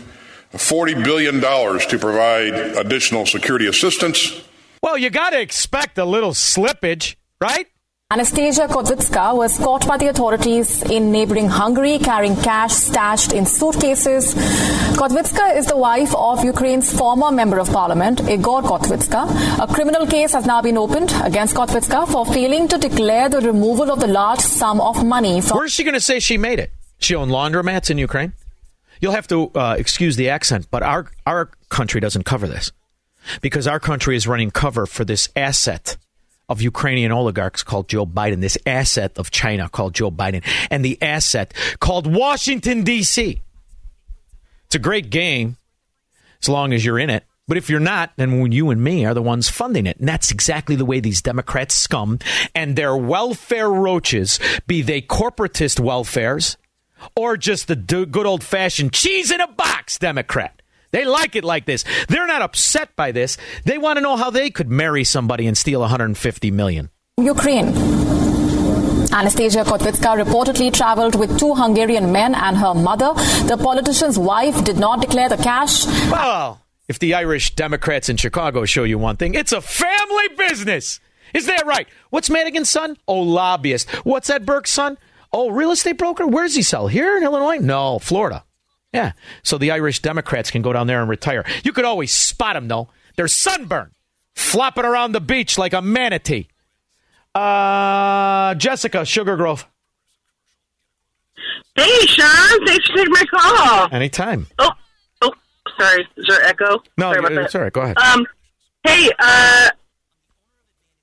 $40 0.54 1.04
billion 1.04 1.42
to 1.42 1.98
provide 2.00 2.54
additional 2.54 3.26
security 3.26 3.68
assistance. 3.68 4.42
Well, 4.82 4.98
you 4.98 5.10
got 5.10 5.32
to 5.32 5.42
expect 5.42 5.98
a 5.98 6.06
little 6.06 6.32
slippage, 6.32 7.16
right? 7.42 7.68
Anastasia 8.12 8.68
Kotvitska 8.68 9.36
was 9.36 9.58
caught 9.58 9.88
by 9.88 9.97
the 9.97 10.08
authorities 10.08 10.84
in 10.84 11.12
neighboring 11.12 11.49
Hungary 11.49 11.97
carrying 11.97 12.36
cash 12.36 12.72
stashed 12.72 13.34
in 13.34 13.47
suitcases. 13.47 14.36
Kotvitska 14.95 15.58
is 15.58 15.66
the 15.66 15.76
wife 15.76 16.14
of 16.14 16.45
Ukraine's 16.45 16.93
former 16.95 17.32
member 17.32 17.58
of 17.58 17.68
parliament, 17.72 18.22
Igor 18.30 18.62
Kotvitska. 18.62 19.60
A 19.60 19.74
criminal 19.74 20.06
case 20.06 20.34
has 20.34 20.45
now 20.45 20.62
been 20.62 20.78
opened 20.78 21.12
against 21.24 21.56
Kotvitska 21.56 22.08
for 22.08 22.28
failing 22.28 22.68
to 22.68 22.78
declare 22.78 23.28
the 23.28 23.41
removal 23.41 23.91
of 23.91 23.99
the 23.99 24.08
large 24.08 24.39
sum 24.39 24.80
of 24.82 25.03
money 25.03 25.41
from. 25.41 25.58
Where's 25.58 25.74
she 25.74 25.84
going 25.84 25.95
to 25.95 25.99
say 25.99 26.20
she 26.20 26.38
made 26.38 26.60
it? 26.60 26.70
She 26.99 27.16
owned 27.16 27.32
laundromats 27.32 27.89
in 27.89 27.97
Ukraine? 27.97 28.34
You'll 29.01 29.14
have 29.14 29.28
to 29.30 29.49
uh, 29.56 29.78
excuse 29.80 30.16
the 30.16 30.30
accent, 30.30 30.68
but 30.70 30.84
our, 30.84 31.08
our 31.26 31.49
country 31.70 32.01
doesn't 32.01 32.24
cover 32.24 32.47
this 32.47 32.72
because 33.41 33.66
our 33.66 33.80
country 33.80 34.16
is 34.16 34.28
running 34.28 34.51
cover 34.51 34.86
for 34.86 35.03
this 35.03 35.28
asset 35.36 35.97
of 36.50 36.62
Ukrainian 36.62 37.12
oligarchs 37.12 37.64
called 37.64 37.88
Joe 37.88 38.06
Biden, 38.06 38.41
this 38.41 38.58
asset 38.66 39.18
of 39.18 39.32
China 39.32 39.70
called 39.70 39.93
Joe 39.93 40.12
Biden, 40.12 40.43
and 40.70 40.84
the 40.84 41.02
asset 41.02 41.54
called 41.80 42.14
Washington, 42.14 42.84
D.C. 42.84 43.41
It's 44.66 44.76
a 44.76 44.80
great 44.80 45.10
game 45.10 45.58
as 46.41 46.50
long 46.50 46.74
as 46.74 46.84
you're 46.84 47.00
in 47.00 47.10
it. 47.10 47.24
But 47.48 47.58
if 47.58 47.70
you're 47.70 47.80
not, 47.80 48.12
then 48.18 48.52
you 48.52 48.72
and 48.72 48.84
me 48.84 49.06
are 49.06 49.14
the 49.14 49.22
ones 49.22 49.50
funding 49.50 49.86
it. 49.86 49.98
And 49.98 50.08
that's 50.08 50.32
exactly 50.32 50.76
the 50.76 50.86
way 50.86 51.00
these 51.00 51.22
Democrats 51.22 51.76
scum 51.76 52.18
and 52.56 52.76
their 52.76 52.98
welfare 52.98 53.70
roaches, 53.70 54.39
be 54.66 54.82
they 54.82 55.02
corporatist 55.02 55.80
welfares 55.80 56.58
or 57.16 57.38
just 57.38 57.68
the 57.68 57.76
good 57.76 58.26
old 58.26 58.43
fashioned 58.43 58.93
cheese 58.93 59.30
in 59.30 59.41
a 59.41 59.48
box 59.48 60.00
Democrat. 60.00 60.55
They 60.96 61.04
like 61.04 61.36
it 61.36 61.43
like 61.43 61.66
this. 61.66 61.84
They're 62.08 62.26
not 62.26 62.41
upset 62.41 62.96
by 62.96 63.12
this. 63.12 63.36
They 63.66 63.78
want 63.78 63.98
to 63.98 64.02
know 64.02 64.16
how 64.16 64.30
they 64.30 64.50
could 64.50 64.70
marry 64.70 65.04
somebody 65.04 65.46
and 65.46 65.58
steal 65.58 65.82
150 65.82 66.52
million. 66.52 66.89
Ukraine. 67.18 67.68
Anastasia 69.12 69.66
Kotvitska 69.66 70.24
reportedly 70.24 70.72
traveled 70.72 71.16
with 71.16 71.38
two 71.38 71.54
Hungarian 71.54 72.14
men 72.14 72.34
and 72.34 72.56
her 72.56 72.74
mother. 72.74 73.14
The 73.46 73.58
politician's 73.62 74.18
wife 74.18 74.64
did 74.64 74.78
not 74.78 75.02
declare 75.02 75.28
the 75.28 75.36
cash. 75.36 75.86
Well, 76.10 76.62
if 76.88 76.98
the 77.00 77.14
Irish 77.14 77.56
Democrats 77.56 78.08
in 78.08 78.16
Chicago 78.16 78.64
show 78.64 78.86
you 78.86 78.98
one 78.98 79.18
thing, 79.18 79.34
it's 79.34 79.52
a 79.52 79.60
family 79.60 80.30
business. 80.38 81.02
Is 81.34 81.48
that 81.48 81.66
right? 81.66 81.89
What's 82.10 82.30
Madigan's 82.30 82.70
son? 82.70 82.96
Oh, 83.06 83.20
lobbyist. 83.20 83.89
What's 84.06 84.30
that 84.30 84.46
Burke's 84.46 84.72
son? 84.72 84.98
Oh, 85.34 85.50
real 85.50 85.72
estate 85.72 85.98
broker? 85.98 86.26
Where 86.26 86.46
does 86.46 86.56
he 86.56 86.62
sell? 86.62 86.88
Here 86.88 87.18
in 87.18 87.24
Illinois? 87.24 87.58
No, 87.58 88.00
Florida. 88.00 88.45
Yeah. 88.96 89.12
So 89.43 89.58
the 89.58 89.72
Irish 89.72 90.00
Democrats 90.02 90.52
can 90.52 90.62
go 90.62 90.74
down 90.74 90.88
there 90.88 91.02
and 91.02 91.10
retire. 91.10 91.46
You 91.64 91.72
could 91.74 91.86
always 91.86 92.14
spot 92.14 92.56
them, 92.56 92.68
though. 92.68 92.89
They're 93.16 93.28
sunburned, 93.28 93.91
flopping 94.36 94.86
around 94.86 95.12
the 95.14 95.22
beach 95.22 95.58
like 95.58 95.74
a 95.74 95.82
manatee. 95.82 96.48
Uh, 97.34 98.56
Jessica, 98.56 99.06
Sugar 99.06 99.36
Grove. 99.36 99.68
Hey, 101.76 102.00
Shaun. 102.08 102.66
Thanks 102.66 102.88
for 102.88 102.96
taking 102.98 103.12
my 103.12 103.24
call. 103.30 103.89
Anytime. 103.91 104.48
Oh, 104.60 104.72
oh, 105.22 105.32
sorry. 105.78 106.08
Is 106.16 106.26
there 106.30 106.41
echo? 106.43 106.82
No, 106.98 107.12
sorry 107.12 107.20
about 107.20 107.32
it's 107.34 107.54
that. 107.54 107.58
all 107.60 107.64
right. 107.66 107.74
Go 107.74 107.82
ahead. 107.82 107.98
Um, 107.98 108.26
hey, 108.86 109.10
uh, 109.20 109.70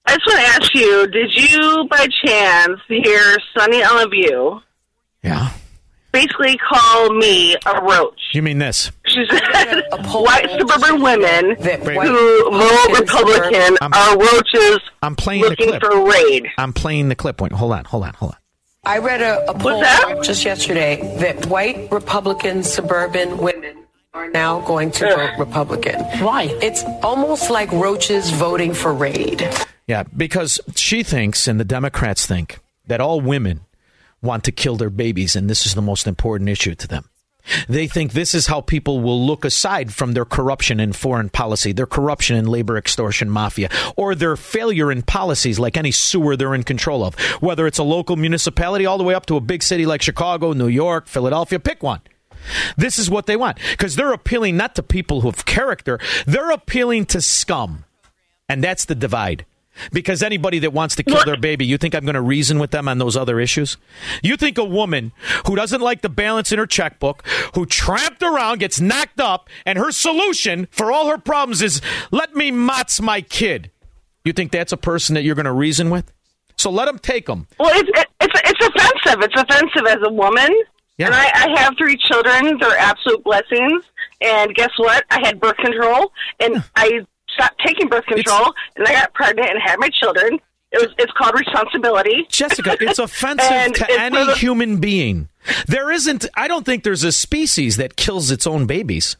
I 0.06 0.16
just 0.16 0.26
want 0.26 0.40
to 0.40 0.46
ask 0.46 0.74
you: 0.74 1.06
Did 1.08 1.34
you, 1.34 1.86
by 1.90 2.08
chance, 2.24 2.80
hear 2.88 3.36
Sunny 3.56 3.82
View? 4.10 4.60
Yeah. 5.22 5.50
Basically, 6.12 6.58
call 6.58 7.10
me 7.14 7.56
a 7.66 7.80
roach. 7.82 8.20
You 8.34 8.42
mean 8.42 8.58
this? 8.58 8.92
She 9.06 9.24
said, 9.30 9.82
"White 10.12 10.50
suburban 10.58 11.00
women 11.02 11.56
who 11.56 12.50
vote 12.50 12.98
Republican 13.00 13.78
I'm- 13.80 13.92
are 13.94 14.18
roaches 14.18 14.80
I'm 15.02 15.16
playing 15.16 15.42
looking 15.42 15.70
the 15.70 15.80
clip. 15.80 15.92
for 15.92 16.04
raid." 16.10 16.48
I'm 16.58 16.72
playing 16.72 17.08
the 17.08 17.14
clip. 17.14 17.40
Wait, 17.40 17.52
hold 17.52 17.72
on, 17.72 17.84
hold 17.84 18.04
on, 18.04 18.12
hold 18.14 18.32
on. 18.32 18.38
I 18.84 18.98
read 18.98 19.22
a, 19.22 19.48
a 19.50 19.54
poll 19.54 19.80
that? 19.80 20.20
just 20.22 20.44
yesterday 20.44 21.16
that 21.20 21.46
white 21.46 21.88
Republican 21.92 22.62
suburban 22.62 23.38
women 23.38 23.78
are 24.12 24.28
now 24.28 24.60
going 24.60 24.90
to 24.90 25.06
vote 25.08 25.30
Republican. 25.38 26.00
Why? 26.22 26.44
It's 26.60 26.84
almost 27.02 27.48
like 27.48 27.70
roaches 27.72 28.30
voting 28.30 28.74
for 28.74 28.92
raid. 28.92 29.48
Yeah, 29.86 30.02
because 30.16 30.60
she 30.74 31.02
thinks 31.02 31.48
and 31.48 31.58
the 31.58 31.64
Democrats 31.64 32.26
think 32.26 32.58
that 32.86 33.00
all 33.00 33.20
women 33.20 33.60
want 34.22 34.44
to 34.44 34.52
kill 34.52 34.76
their 34.76 34.90
babies, 34.90 35.36
and 35.36 35.50
this 35.50 35.66
is 35.66 35.74
the 35.74 35.82
most 35.82 36.06
important 36.06 36.48
issue 36.48 36.74
to 36.76 36.88
them. 36.88 37.08
They 37.68 37.88
think 37.88 38.12
this 38.12 38.34
is 38.34 38.46
how 38.46 38.60
people 38.60 39.00
will 39.00 39.26
look 39.26 39.44
aside 39.44 39.92
from 39.92 40.12
their 40.12 40.24
corruption 40.24 40.78
in 40.78 40.92
foreign 40.92 41.28
policy, 41.28 41.72
their 41.72 41.86
corruption 41.86 42.36
in 42.36 42.46
labor 42.46 42.78
extortion 42.78 43.28
mafia, 43.28 43.68
or 43.96 44.14
their 44.14 44.36
failure 44.36 44.92
in 44.92 45.02
policies 45.02 45.58
like 45.58 45.76
any 45.76 45.90
sewer 45.90 46.36
they're 46.36 46.54
in 46.54 46.62
control 46.62 47.04
of, 47.04 47.18
whether 47.40 47.66
it's 47.66 47.78
a 47.78 47.82
local 47.82 48.16
municipality 48.16 48.86
all 48.86 48.98
the 48.98 49.04
way 49.04 49.14
up 49.14 49.26
to 49.26 49.36
a 49.36 49.40
big 49.40 49.62
city 49.62 49.86
like 49.86 50.02
Chicago, 50.02 50.52
New 50.52 50.68
York, 50.68 51.08
Philadelphia, 51.08 51.58
pick 51.58 51.82
one. 51.82 52.00
This 52.76 52.98
is 52.98 53.10
what 53.10 53.26
they 53.26 53.36
want 53.36 53.58
because 53.70 53.96
they're 53.96 54.12
appealing 54.12 54.56
not 54.56 54.74
to 54.76 54.82
people 54.82 55.20
who 55.20 55.28
have 55.28 55.44
character, 55.44 55.98
they're 56.26 56.50
appealing 56.50 57.06
to 57.06 57.20
scum. 57.20 57.84
And 58.48 58.62
that's 58.62 58.84
the 58.84 58.94
divide. 58.94 59.46
Because 59.92 60.22
anybody 60.22 60.58
that 60.60 60.72
wants 60.72 60.96
to 60.96 61.02
kill 61.02 61.24
their 61.24 61.36
baby, 61.36 61.64
you 61.64 61.78
think 61.78 61.94
I'm 61.94 62.04
going 62.04 62.14
to 62.14 62.20
reason 62.20 62.58
with 62.58 62.70
them 62.70 62.88
on 62.88 62.98
those 62.98 63.16
other 63.16 63.40
issues? 63.40 63.76
You 64.22 64.36
think 64.36 64.58
a 64.58 64.64
woman 64.64 65.12
who 65.46 65.56
doesn't 65.56 65.80
like 65.80 66.02
the 66.02 66.08
balance 66.08 66.52
in 66.52 66.58
her 66.58 66.66
checkbook, 66.66 67.26
who 67.54 67.66
tramped 67.66 68.22
around, 68.22 68.60
gets 68.60 68.80
knocked 68.80 69.20
up, 69.20 69.48
and 69.66 69.78
her 69.78 69.90
solution 69.92 70.68
for 70.70 70.92
all 70.92 71.08
her 71.08 71.18
problems 71.18 71.62
is 71.62 71.80
let 72.10 72.34
me 72.34 72.50
motz 72.50 73.00
my 73.00 73.20
kid. 73.20 73.70
You 74.24 74.32
think 74.32 74.52
that's 74.52 74.72
a 74.72 74.76
person 74.76 75.14
that 75.14 75.22
you're 75.22 75.34
going 75.34 75.46
to 75.46 75.52
reason 75.52 75.90
with? 75.90 76.12
So 76.56 76.70
let 76.70 76.84
them 76.84 76.98
take 76.98 77.26
them. 77.26 77.48
Well, 77.58 77.70
it's 77.74 77.90
it's 78.20 78.40
it's 78.44 78.66
offensive. 78.66 79.22
It's 79.22 79.40
offensive 79.40 79.86
as 79.88 79.98
a 80.06 80.12
woman 80.12 80.50
Yeah. 80.98 81.06
And 81.06 81.14
I, 81.14 81.30
I 81.34 81.60
have 81.60 81.74
three 81.76 81.96
children. 81.96 82.58
They're 82.60 82.78
absolute 82.78 83.24
blessings. 83.24 83.82
And 84.20 84.54
guess 84.54 84.70
what? 84.76 85.04
I 85.10 85.20
had 85.24 85.40
birth 85.40 85.56
control, 85.56 86.12
and 86.38 86.62
I 86.76 87.00
stopped 87.34 87.60
taking 87.64 87.88
birth 87.88 88.06
control, 88.06 88.52
and 88.76 88.86
I 88.86 88.92
got 88.92 89.12
pregnant 89.14 89.48
and 89.50 89.58
had 89.62 89.78
my 89.78 89.88
children. 89.88 90.38
It 90.70 90.80
was, 90.80 90.88
it's 90.98 91.12
called 91.12 91.34
responsibility. 91.38 92.26
Jessica, 92.30 92.76
it's 92.80 92.98
offensive 92.98 93.74
to 93.74 93.86
it's 93.88 93.98
any 93.98 94.24
the- 94.24 94.34
human 94.36 94.78
being. 94.78 95.28
There 95.66 95.90
isn't. 95.90 96.26
I 96.34 96.48
don't 96.48 96.64
think 96.64 96.82
there's 96.84 97.04
a 97.04 97.12
species 97.12 97.76
that 97.76 97.96
kills 97.96 98.30
its 98.30 98.46
own 98.46 98.66
babies. 98.66 99.16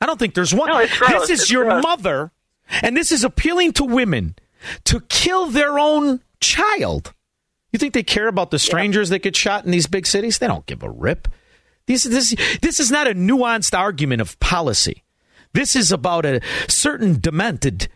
I 0.00 0.06
don't 0.06 0.18
think 0.18 0.34
there's 0.34 0.54
one. 0.54 0.68
No, 0.68 0.78
it's. 0.78 0.98
This 1.00 1.30
is 1.30 1.40
It's 1.42 1.50
your 1.50 1.64
gross. 1.64 1.82
mother, 1.82 2.30
and 2.82 2.96
this 2.96 3.10
is 3.10 3.24
appealing 3.24 3.72
to 3.74 3.84
women 3.84 4.36
to 4.84 5.00
kill 5.08 5.46
their 5.46 5.78
own 5.78 6.20
child. 6.40 7.12
You 7.72 7.78
think 7.78 7.92
they 7.94 8.02
care 8.02 8.28
about 8.28 8.50
the 8.50 8.58
strangers 8.58 9.08
that 9.08 9.20
get 9.22 9.34
shot 9.34 9.64
in 9.64 9.70
these 9.72 9.86
big 9.86 10.06
cities? 10.06 10.38
They 10.38 10.46
don't 10.46 10.64
give 10.66 10.82
a 10.82 10.90
rip. 10.90 11.26
This, 11.86 12.04
this, 12.04 12.34
this 12.62 12.78
is 12.80 12.90
not 12.90 13.06
a 13.08 13.14
nuanced 13.14 13.76
argument 13.76 14.20
of 14.22 14.38
policy. 14.40 15.02
This 15.54 15.74
is 15.74 15.90
about 15.90 16.26
a 16.26 16.40
certain 16.68 17.18
demented 17.20 17.88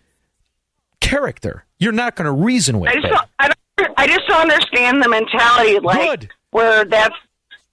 character. 1.01 1.65
You're 1.79 1.93
not 1.93 2.17
going 2.17 2.27
to 2.27 2.33
reason 2.33 2.81
with 2.81 2.91
I 2.91 2.95
just, 2.95 3.07
it. 3.07 3.11
don't, 3.11 3.29
I, 3.39 3.49
don't, 3.49 3.91
I 3.99 4.07
just 4.07 4.23
don't 4.29 4.41
understand 4.51 5.03
the 5.03 5.09
mentality, 5.09 5.79
like 5.81 6.31
where 6.51 6.85
that's 6.85 7.15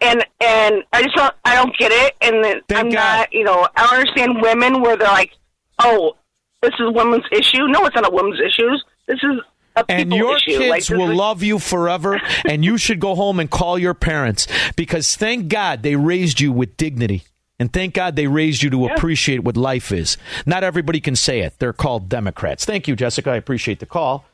and 0.02 0.26
and 0.42 0.84
I 0.92 1.04
just 1.04 1.16
don't 1.16 1.34
I 1.46 1.56
don't 1.56 1.76
get 1.78 1.92
it, 1.92 2.16
and 2.22 2.44
then 2.44 2.62
I'm 2.72 2.90
not 2.90 3.32
you 3.32 3.44
know 3.44 3.68
I 3.76 3.84
don't 3.86 4.00
understand 4.00 4.42
women 4.42 4.82
where 4.82 4.98
they're 4.98 5.08
like, 5.08 5.32
oh, 5.80 6.16
this 6.62 6.74
is 6.74 6.88
a 6.88 6.92
women's 6.92 7.24
issue. 7.32 7.66
No, 7.68 7.86
it's 7.86 7.96
not 7.96 8.06
a 8.06 8.14
women's 8.14 8.40
issue. 8.42 8.70
This 9.08 9.20
is 9.24 9.40
a 9.76 9.86
and 9.90 10.14
your 10.14 10.38
issue. 10.38 10.58
kids 10.58 10.90
like, 10.90 10.98
will 11.00 11.12
is- 11.12 11.18
love 11.18 11.44
you 11.44 11.60
forever 11.60 12.22
and 12.48 12.64
you 12.64 12.78
should 12.78 13.00
go 13.00 13.16
home 13.16 13.40
and 13.40 13.50
call 13.50 13.78
your 13.78 13.94
parents 13.94 14.48
because 14.76 15.16
thank 15.18 15.50
god 15.50 15.84
they 15.84 15.96
raised 15.98 16.40
you 16.40 16.52
with 16.54 16.78
dignity 16.78 17.24
and 17.60 17.72
thank 17.72 17.94
god 17.94 18.16
they 18.16 18.28
raised 18.28 18.64
you 18.64 18.70
to 18.70 18.88
appreciate 18.88 19.44
what 19.44 19.58
life 19.58 19.92
is. 19.92 20.18
Not 20.46 20.64
everybody 20.64 21.00
can 21.00 21.16
say 21.16 21.40
it. 21.42 21.56
They're 21.60 21.74
called 21.74 22.10
democrats. 22.10 22.66
Thank 22.66 22.88
you 22.88 22.96
jessica. 22.96 23.32
I 23.32 23.36
appreciate 23.36 23.80
the 23.80 23.86
call. 23.86 24.26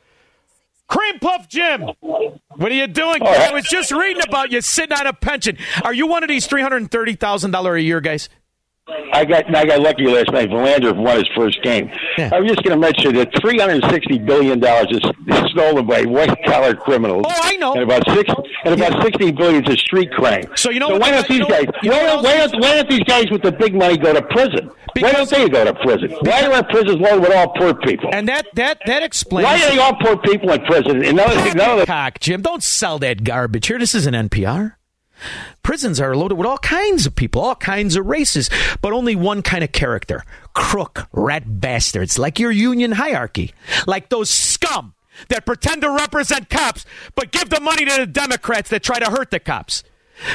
Cream 0.88 1.18
puff 1.18 1.48
jim 1.48 1.90
what 2.56 2.70
are 2.70 2.74
you 2.74 2.86
doing? 2.86 3.22
I 3.22 3.52
was 3.52 3.64
just 3.64 3.90
reading 3.90 4.22
about 4.22 4.52
you 4.52 4.60
sitting 4.60 4.96
on 4.96 5.06
a 5.06 5.12
pension. 5.12 5.56
Are 5.82 5.94
you 5.94 6.06
one 6.06 6.22
of 6.22 6.28
these 6.28 6.46
$330000 6.46 7.78
a 7.78 7.82
year 7.82 8.00
guys 8.00 8.28
I 9.12 9.24
got 9.24 9.54
I 9.54 9.64
got 9.64 9.80
lucky 9.80 10.06
last 10.06 10.32
night. 10.32 10.48
Verlander 10.48 10.96
won 10.96 11.16
his 11.16 11.28
first 11.36 11.62
game. 11.62 11.88
I 12.18 12.40
was 12.40 12.50
just 12.50 12.64
going 12.64 12.74
to 12.74 12.76
mention 12.76 13.14
that 13.14 13.30
three 13.40 13.56
hundred 13.58 13.84
sixty 13.90 14.18
billion 14.18 14.58
dollars 14.58 14.88
is 14.90 15.00
stolen 15.52 15.86
by 15.86 16.02
white 16.02 16.36
collar 16.44 16.74
criminals. 16.74 17.24
Oh, 17.28 17.40
I 17.42 17.56
know. 17.56 17.74
And 17.74 17.82
about 17.82 18.02
six 18.10 18.32
and 18.64 18.74
about 18.74 19.00
sixty 19.04 19.30
billion 19.30 19.64
is 19.70 19.78
street 19.78 20.10
crime. 20.10 20.44
So 20.56 20.70
you 20.70 20.80
know 20.80 20.88
So 20.88 20.98
why 20.98 21.12
don't 21.12 21.28
these 21.28 21.44
guys? 21.46 21.66
know 21.84 21.90
Why 21.92 22.02
don't, 22.06 22.24
why 22.24 22.36
don't 22.38 22.60
why 22.60 22.74
don't 22.74 22.90
these 22.90 23.04
guys 23.04 23.30
with 23.30 23.42
the 23.42 23.52
big 23.52 23.74
money 23.74 23.96
go 23.96 24.12
to 24.14 24.22
prison? 24.22 24.70
why 24.98 25.12
don't 25.12 25.30
they 25.30 25.48
go 25.48 25.64
to 25.64 25.74
prison? 25.74 26.10
Why 26.22 26.42
are 26.42 26.52
our 26.52 26.64
prisons 26.64 26.96
loaded 27.00 27.20
with 27.20 27.32
all 27.32 27.50
poor 27.50 27.74
people? 27.74 28.10
And 28.12 28.26
that 28.28 28.46
that 28.54 28.80
that 28.86 29.04
explains 29.04 29.44
why 29.44 29.62
are 29.62 29.70
they 29.70 29.78
all 29.78 29.94
poor 29.94 30.16
people 30.16 30.50
in 30.50 30.60
prison? 30.64 31.04
And 31.04 31.16
none 31.16 31.56
none 31.56 31.70
of 31.70 31.78
the 31.78 31.86
cock, 31.86 32.18
Jim. 32.18 32.42
Don't 32.42 32.64
sell 32.64 32.98
that 32.98 33.22
garbage 33.22 33.68
here. 33.68 33.78
This 33.78 33.94
is 33.94 34.06
an 34.06 34.14
NPR. 34.14 34.74
Prisons 35.62 36.00
are 36.00 36.16
loaded 36.16 36.36
with 36.36 36.46
all 36.46 36.58
kinds 36.58 37.06
of 37.06 37.14
people, 37.14 37.42
all 37.42 37.54
kinds 37.54 37.96
of 37.96 38.06
races, 38.06 38.50
but 38.80 38.92
only 38.92 39.14
one 39.14 39.42
kind 39.42 39.64
of 39.64 39.72
character 39.72 40.24
crook, 40.54 41.08
rat 41.12 41.60
bastards, 41.60 42.18
like 42.18 42.38
your 42.38 42.50
union 42.50 42.92
hierarchy, 42.92 43.52
like 43.86 44.08
those 44.08 44.30
scum 44.30 44.94
that 45.28 45.46
pretend 45.46 45.82
to 45.82 45.90
represent 45.90 46.50
cops, 46.50 46.84
but 47.14 47.32
give 47.32 47.50
the 47.50 47.60
money 47.60 47.84
to 47.84 47.96
the 47.96 48.06
Democrats 48.06 48.70
that 48.70 48.82
try 48.82 48.98
to 48.98 49.10
hurt 49.10 49.30
the 49.30 49.40
cops. 49.40 49.82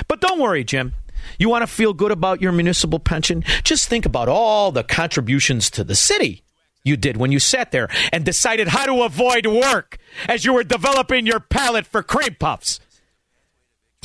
But 0.07 0.21
don't 0.21 0.39
worry, 0.39 0.63
Jim. 0.63 0.93
You 1.39 1.49
want 1.49 1.63
to 1.63 1.67
feel 1.67 1.93
good 1.93 2.11
about 2.11 2.41
your 2.41 2.51
municipal 2.51 2.99
pension? 2.99 3.43
Just 3.63 3.89
think 3.89 4.05
about 4.05 4.29
all 4.29 4.71
the 4.71 4.83
contributions 4.83 5.69
to 5.71 5.83
the 5.83 5.95
city 5.95 6.43
you 6.83 6.95
did 6.97 7.17
when 7.17 7.31
you 7.31 7.39
sat 7.39 7.71
there 7.71 7.89
and 8.11 8.23
decided 8.23 8.69
how 8.69 8.85
to 8.85 9.03
avoid 9.03 9.45
work 9.45 9.97
as 10.27 10.45
you 10.45 10.53
were 10.53 10.63
developing 10.63 11.25
your 11.25 11.39
palate 11.39 11.85
for 11.85 12.01
cream 12.01 12.35
puffs. 12.39 12.79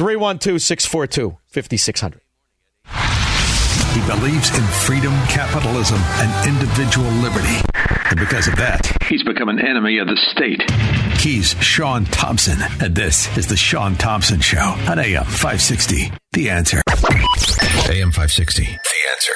312 0.03 0.61
642 0.61 1.39
5600. 1.47 2.21
He 3.95 4.01
believes 4.11 4.51
in 4.51 4.65
freedom, 4.83 5.13
capitalism, 5.29 6.01
and 6.19 6.49
individual 6.49 7.09
liberty. 7.23 7.63
And 8.11 8.19
because 8.19 8.49
of 8.49 8.57
that, 8.57 8.91
he's 9.07 9.23
become 9.23 9.49
an 9.49 9.61
enemy 9.61 9.99
of 9.99 10.09
the 10.09 10.19
state. 10.33 10.61
He's 11.21 11.55
Shaun 11.63 12.05
Thompson, 12.07 12.59
and 12.81 12.97
this 12.97 13.29
is 13.39 13.47
The 13.47 13.57
Shaun 13.57 13.95
Thompson 13.95 14.41
Show 14.41 14.75
on 14.91 14.99
AM 14.99 15.23
560. 15.23 16.11
The 16.33 16.51
answer. 16.51 16.83
AM 17.87 18.11
560. 18.11 18.65
The 18.65 18.71
answer. 19.13 19.35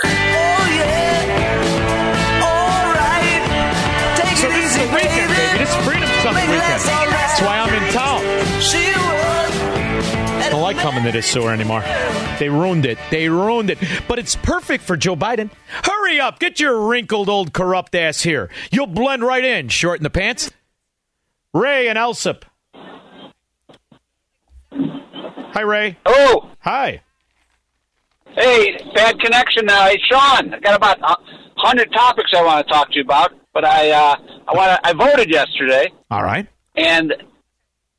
So 4.37 4.49
this 4.49 4.67
is 4.67 4.77
the 4.77 4.87
weekend, 4.93 5.31
baby. 5.31 5.59
This 5.63 5.75
Freedom 5.87 6.11
Summit 6.27 6.43
weekend. 6.51 6.83
That's 6.83 7.41
why 7.41 7.59
I'm 7.61 7.73
in 7.73 7.93
town. 7.93 8.06
Don't 10.77 10.93
coming 10.93 11.05
to 11.05 11.13
this 11.13 11.27
sewer 11.27 11.53
anymore. 11.53 11.83
They 12.39 12.49
ruined 12.49 12.85
it. 12.87 12.99
They 13.11 13.29
ruined 13.29 13.71
it. 13.71 13.79
But 14.09 14.19
it's 14.19 14.37
perfect 14.37 14.85
for 14.85 14.97
Joe 14.97 15.17
Biden. 15.17 15.51
Hurry 15.85 16.21
up. 16.21 16.39
Get 16.39 16.61
your 16.61 16.87
wrinkled 16.87 17.29
old 17.29 17.53
corrupt 17.53 17.95
ass 17.95 18.23
here. 18.23 18.51
You'll 18.71 18.87
blend 18.87 19.23
right 19.23 19.45
in. 19.45 19.69
Short 19.69 19.99
in 19.99 20.05
the 20.05 20.11
pants. 20.11 20.51
Ray 21.55 21.89
and 21.89 21.99
Alsip. 21.99 22.43
Hi, 24.73 25.61
Ray. 25.63 25.97
Oh. 26.05 26.51
Hi. 26.61 27.01
Hey, 28.35 28.77
bad 28.95 29.19
connection 29.21 29.65
now. 29.65 29.87
Hey, 29.87 29.99
Shaun, 30.11 30.53
I 30.53 30.61
got 30.61 30.75
about 30.77 30.99
hundred 31.57 31.91
topics 31.93 32.31
I 32.37 32.43
want 32.45 32.67
to 32.67 32.73
talk 32.73 32.89
to 32.91 32.97
you 32.97 33.03
about, 33.03 33.33
but 33.55 33.65
I 33.65 33.91
uh, 33.91 34.17
I 34.47 34.55
want. 34.55 34.79
I 34.85 34.93
voted 34.93 35.31
yesterday, 35.31 35.91
All 36.11 36.23
right. 36.23 36.47
and 36.77 37.15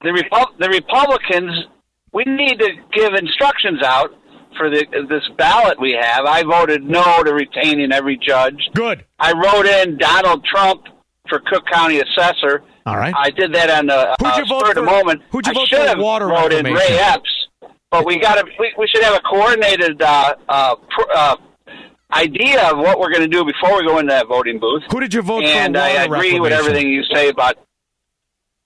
the 0.03 0.09
Repu- 0.09 0.57
the 0.59 0.69
Republicans. 0.69 1.65
We 2.13 2.23
need 2.25 2.59
to 2.59 2.69
give 2.93 3.13
instructions 3.13 3.81
out 3.83 4.11
for 4.57 4.69
the 4.69 4.85
this 5.09 5.23
ballot 5.37 5.79
we 5.79 5.95
have. 5.99 6.25
I 6.25 6.43
voted 6.43 6.83
no 6.83 7.21
to 7.23 7.33
retaining 7.33 7.91
every 7.91 8.17
judge. 8.17 8.57
Good. 8.73 9.05
I 9.19 9.33
wrote 9.33 9.65
in 9.65 9.97
Donald 9.97 10.43
Trump 10.45 10.83
for 11.29 11.39
Cook 11.39 11.63
County 11.71 11.99
assessor. 11.99 12.63
All 12.85 12.95
right. 12.97 13.13
I 13.15 13.29
did 13.31 13.53
that 13.53 13.69
on 13.69 13.87
the 13.87 14.15
Who'd 14.19 14.27
uh, 14.31 14.35
you 14.37 14.45
vote 14.45 14.59
spur 14.61 14.69
of 14.69 14.75
the 14.75 14.81
for- 14.81 14.85
moment. 14.85 15.21
who'd 15.31 15.45
you 15.45 15.51
I 15.51 15.53
vote 15.53 15.69
for 15.69 15.97
water 16.01 16.27
wrote 16.27 16.53
in? 16.53 16.65
Ray 16.65 16.97
Epps, 16.97 17.47
but 17.91 18.05
we 18.05 18.17
got 18.17 18.35
to. 18.35 18.45
We, 18.57 18.73
we 18.77 18.87
should 18.87 19.03
have 19.03 19.15
a 19.15 19.19
coordinated 19.19 20.01
uh, 20.01 20.35
uh, 20.47 20.75
pr- 20.75 21.11
uh, 21.13 21.35
idea 22.13 22.63
of 22.71 22.77
what 22.77 22.99
we're 22.99 23.11
going 23.11 23.21
to 23.21 23.27
do 23.27 23.43
before 23.43 23.77
we 23.77 23.85
go 23.85 23.99
into 23.99 24.09
that 24.11 24.27
voting 24.27 24.57
booth. 24.59 24.83
Who 24.91 25.01
did 25.01 25.13
you 25.13 25.21
vote 25.21 25.43
for 25.43 25.49
and 25.49 25.77
I 25.77 26.03
agree 26.03 26.39
with 26.39 26.53
everything 26.53 26.87
you 26.89 27.03
say 27.13 27.27
about 27.29 27.57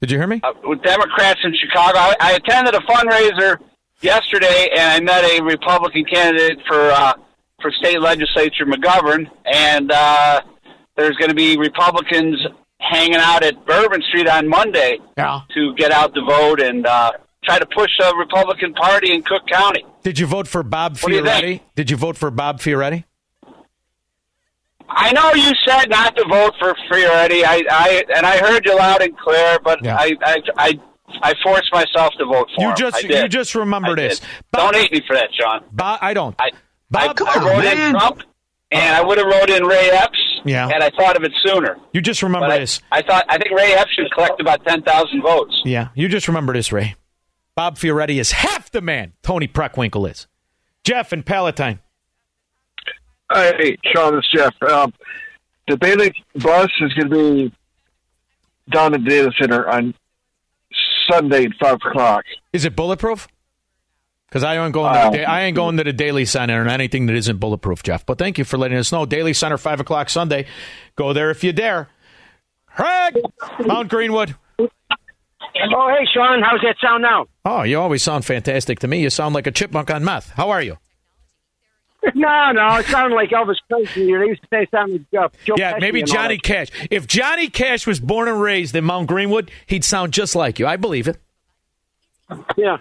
Did 0.01 0.11
you 0.11 0.17
hear 0.17 0.27
me? 0.27 0.39
uh, 0.43 0.53
with 0.63 0.81
Democrats 0.83 1.39
in 1.43 1.53
Chicago. 1.55 1.97
I, 1.99 2.15
I 2.19 2.31
attended 2.33 2.73
a 2.75 2.79
fundraiser 2.79 3.57
yesterday, 4.01 4.69
and 4.77 4.81
I 4.81 4.99
met 4.99 5.23
a 5.23 5.43
Republican 5.43 6.05
candidate 6.05 6.59
for 6.67 6.79
uh, 6.91 7.13
for 7.61 7.71
state 7.71 8.01
legislature 8.01 8.65
McGovern, 8.65 9.27
and 9.45 9.91
uh, 9.91 10.41
there's 10.97 11.15
going 11.17 11.29
to 11.29 11.35
be 11.35 11.57
Republicans 11.57 12.39
hanging 12.79 13.17
out 13.17 13.43
at 13.43 13.63
Bourbon 13.67 14.01
Street 14.09 14.27
on 14.27 14.47
Monday 14.49 14.97
Yeah. 15.15 15.41
to 15.53 15.75
get 15.75 15.91
out 15.91 16.15
the 16.15 16.21
vote 16.27 16.59
and 16.59 16.85
uh, 16.87 17.11
try 17.45 17.59
to 17.59 17.65
push 17.67 17.91
the 17.99 18.15
Republican 18.17 18.73
Party 18.73 19.13
in 19.13 19.21
Cook 19.21 19.43
County. 19.47 19.85
Did 20.01 20.17
you 20.17 20.25
vote 20.25 20.47
for 20.47 20.63
Bob 20.63 20.97
Fioretti? 20.97 21.61
Did 21.75 21.91
you 21.91 21.97
vote 21.97 22.17
for 22.17 22.31
Bob 22.31 22.59
Fioretti? 22.59 23.03
I 24.93 25.11
know 25.13 25.33
you 25.33 25.51
said 25.67 25.89
not 25.89 26.15
to 26.17 26.25
vote 26.29 26.53
for 26.59 26.73
Fioretti. 26.91 27.43
I, 27.45 27.63
I 27.71 28.03
and 28.15 28.25
I 28.25 28.37
heard 28.37 28.65
you 28.65 28.75
loud 28.77 29.01
and 29.01 29.17
clear, 29.17 29.59
but 29.63 29.83
Yeah. 29.83 29.95
I, 29.97 30.13
I, 30.23 30.37
I, 30.57 30.79
I 31.21 31.33
forced 31.43 31.71
myself 31.73 32.13
to 32.19 32.25
vote 32.25 32.47
for 32.55 32.61
You 32.61 32.69
him. 32.69 32.75
just 32.75 33.05
I 33.05 33.21
you 33.23 33.27
just 33.27 33.55
remember 33.55 33.91
I 33.91 33.95
this. 33.95 34.19
did. 34.19 34.27
Don't 34.53 34.75
hate 34.75 34.91
me 34.91 35.01
for 35.07 35.15
that, 35.15 35.29
John. 35.39 35.63
Bob, 35.71 35.99
I 36.01 36.13
don't. 36.13 36.35
I, 36.39 36.51
Bob, 36.89 37.17
I, 37.25 37.39
I 37.39 37.45
wrote 37.53 37.65
in 37.65 37.91
Trump, 37.91 38.21
and 38.71 38.95
I 38.95 39.01
would 39.01 39.17
have 39.17 39.27
wrote 39.27 39.49
in 39.49 39.63
Ray 39.65 39.89
Epps. 39.91 40.19
Yeah. 40.43 40.67
And 40.73 40.83
I 40.83 40.89
thought 40.89 41.15
of 41.15 41.23
it 41.23 41.31
sooner. 41.45 41.77
You 41.93 42.01
just 42.01 42.23
remember 42.23 42.47
But 42.47 42.53
I, 42.55 42.59
this. 42.59 42.81
I 42.91 43.01
thought 43.01 43.25
I 43.29 43.37
think 43.37 43.55
Ray 43.55 43.73
Epps 43.73 43.91
should 43.93 44.11
collect 44.11 44.41
about 44.41 44.65
ten 44.65 44.81
thousand 44.83 45.21
votes. 45.21 45.61
Yeah, 45.65 45.89
you 45.95 46.07
just 46.07 46.27
remember 46.27 46.51
this, 46.53 46.71
Ray. 46.71 46.95
Bob 47.55 47.77
Fioretti 47.77 48.19
is 48.19 48.31
half 48.31 48.71
the 48.71 48.81
man 48.81 49.13
Toni 49.21 49.47
Preckwinkle 49.47 50.09
is. 50.09 50.27
Jeff 50.83 51.11
and 51.11 51.23
Palatine. 51.25 51.79
Hey, 53.33 53.77
Shaun, 53.93 54.15
this 54.15 54.25
is 54.33 54.39
Jeff. 54.39 54.55
Um, 54.63 54.93
the 55.67 55.77
Bailey 55.77 56.13
bus 56.35 56.69
is 56.81 56.93
going 56.93 57.09
to 57.09 57.49
be 57.49 57.55
down 58.69 58.93
at 58.93 59.03
the 59.03 59.09
Daley 59.09 59.33
Center 59.39 59.67
on 59.67 59.93
Sunday 61.09 61.45
at 61.45 61.51
five 61.61 61.75
o'clock. 61.75 62.23
Is 62.53 62.65
it 62.65 62.75
bulletproof? 62.75 63.27
Because 64.27 64.43
I 64.43 64.63
ain't 64.63 64.73
going. 64.73 64.93
To 64.93 65.17
the, 65.17 65.29
I 65.29 65.41
ain't 65.41 65.55
going 65.55 65.77
to 65.77 65.83
the 65.83 65.91
Daley 65.91 66.25
Center 66.25 66.61
and 66.61 66.69
anything 66.69 67.07
that 67.07 67.15
isn't 67.15 67.37
bulletproof, 67.37 67.83
Jeff. 67.83 68.05
But 68.05 68.17
thank 68.17 68.37
you 68.37 68.45
for 68.45 68.57
letting 68.57 68.77
us 68.77 68.91
know. 68.91 69.05
Daley 69.05 69.33
Center, 69.33 69.57
five 69.57 69.79
o'clock 69.79 70.09
Sunday. 70.09 70.45
Go 70.95 71.11
there 71.11 71.31
if 71.31 71.43
you 71.43 71.51
dare. 71.51 71.89
Craig, 72.67 73.17
Mount 73.65 73.89
Greenwood. 73.89 74.35
Oh, 74.59 74.67
hey, 75.89 76.07
Shaun. 76.13 76.41
How's 76.41 76.61
that 76.61 76.77
sound 76.81 77.03
now? 77.03 77.25
Oh, 77.43 77.63
you 77.63 77.77
always 77.77 78.01
sound 78.03 78.23
fantastic 78.23 78.79
to 78.79 78.87
me. 78.87 79.01
You 79.01 79.09
sound 79.09 79.35
like 79.35 79.47
a 79.47 79.51
chipmunk 79.51 79.91
on 79.91 80.03
meth. 80.03 80.29
How 80.31 80.49
are 80.49 80.61
you? 80.61 80.77
No, 82.15 82.51
no, 82.51 82.75
it 82.77 82.85
sounded 82.87 83.15
like 83.15 83.29
Elvis 83.29 83.57
Presley. 83.69 84.05
They 84.05 84.25
used 84.27 84.41
to 84.41 84.47
say 84.51 84.67
something 84.71 85.05
like 85.11 85.23
uh, 85.23 85.29
Joe 85.45 85.55
yeah, 85.57 85.73
Pesci 85.73 85.81
maybe 85.81 86.03
Johnny. 86.03 86.37
Cash. 86.37 86.69
If 86.89 87.07
Johnny 87.07 87.47
Cash 87.47 87.85
was 87.85 87.99
born 87.99 88.27
and 88.27 88.41
raised 88.41 88.75
in 88.75 88.83
Mount 88.85 89.07
Greenwood, 89.07 89.51
he'd 89.67 89.85
sound 89.85 90.13
just 90.13 90.35
like 90.35 90.57
you. 90.57 90.65
I 90.65 90.77
believe 90.77 91.07
it. 91.07 91.17
Yeah. 92.57 92.77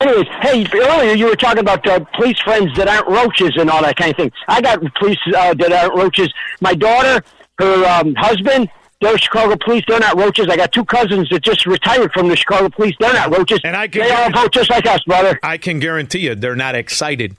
Anyways, 0.00 0.26
hey, 0.40 0.66
earlier 0.72 1.14
you 1.14 1.26
were 1.26 1.36
talking 1.36 1.60
about 1.60 1.86
uh, 1.86 2.00
police 2.14 2.40
friends 2.40 2.74
that 2.76 2.88
aren't 2.88 3.06
roaches 3.06 3.52
and 3.56 3.68
all 3.68 3.82
that 3.82 3.96
kind 3.96 4.12
of 4.12 4.16
thing. 4.16 4.32
I 4.48 4.60
got 4.60 4.80
police 4.94 5.18
uh, 5.36 5.52
that 5.54 5.72
aren't 5.72 5.94
roaches. 5.94 6.32
My 6.60 6.74
daughter, 6.74 7.22
her 7.58 7.84
um, 7.86 8.14
husband, 8.14 8.70
they're 9.00 9.18
Chicago 9.18 9.56
police. 9.62 9.82
They're 9.88 10.00
not 10.00 10.16
roaches. 10.16 10.46
I 10.48 10.56
got 10.56 10.72
two 10.72 10.84
cousins 10.84 11.28
that 11.30 11.42
just 11.42 11.66
retired 11.66 12.12
from 12.12 12.28
the 12.28 12.36
Chicago 12.36 12.68
police. 12.70 12.94
They're 13.00 13.12
not 13.12 13.36
roaches. 13.36 13.60
And 13.64 13.76
I 13.76 13.88
can 13.88 14.02
they 14.02 14.10
all 14.10 14.30
vote 14.30 14.52
just 14.52 14.70
like 14.70 14.86
us, 14.86 15.02
brother. 15.04 15.38
I 15.42 15.58
can 15.58 15.80
guarantee 15.80 16.20
you 16.20 16.34
they're 16.34 16.56
not 16.56 16.74
excited 16.74 17.36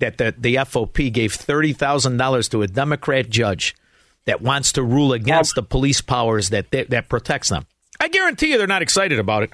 that 0.00 0.18
the, 0.18 0.34
the 0.36 0.56
FOP 0.56 1.12
gave 1.12 1.36
$30,000 1.36 2.50
to 2.50 2.62
a 2.62 2.66
Democrat 2.66 3.28
judge 3.28 3.74
that 4.26 4.42
wants 4.42 4.72
to 4.72 4.82
rule 4.82 5.12
against 5.12 5.56
um, 5.56 5.64
the 5.64 5.68
police 5.68 6.00
powers 6.00 6.50
that, 6.50 6.70
that, 6.70 6.90
that 6.90 7.08
protects 7.08 7.48
them. 7.48 7.66
I 8.00 8.08
guarantee 8.08 8.52
you 8.52 8.58
they're 8.58 8.66
not 8.66 8.82
excited 8.82 9.18
about 9.18 9.42
it. 9.42 9.52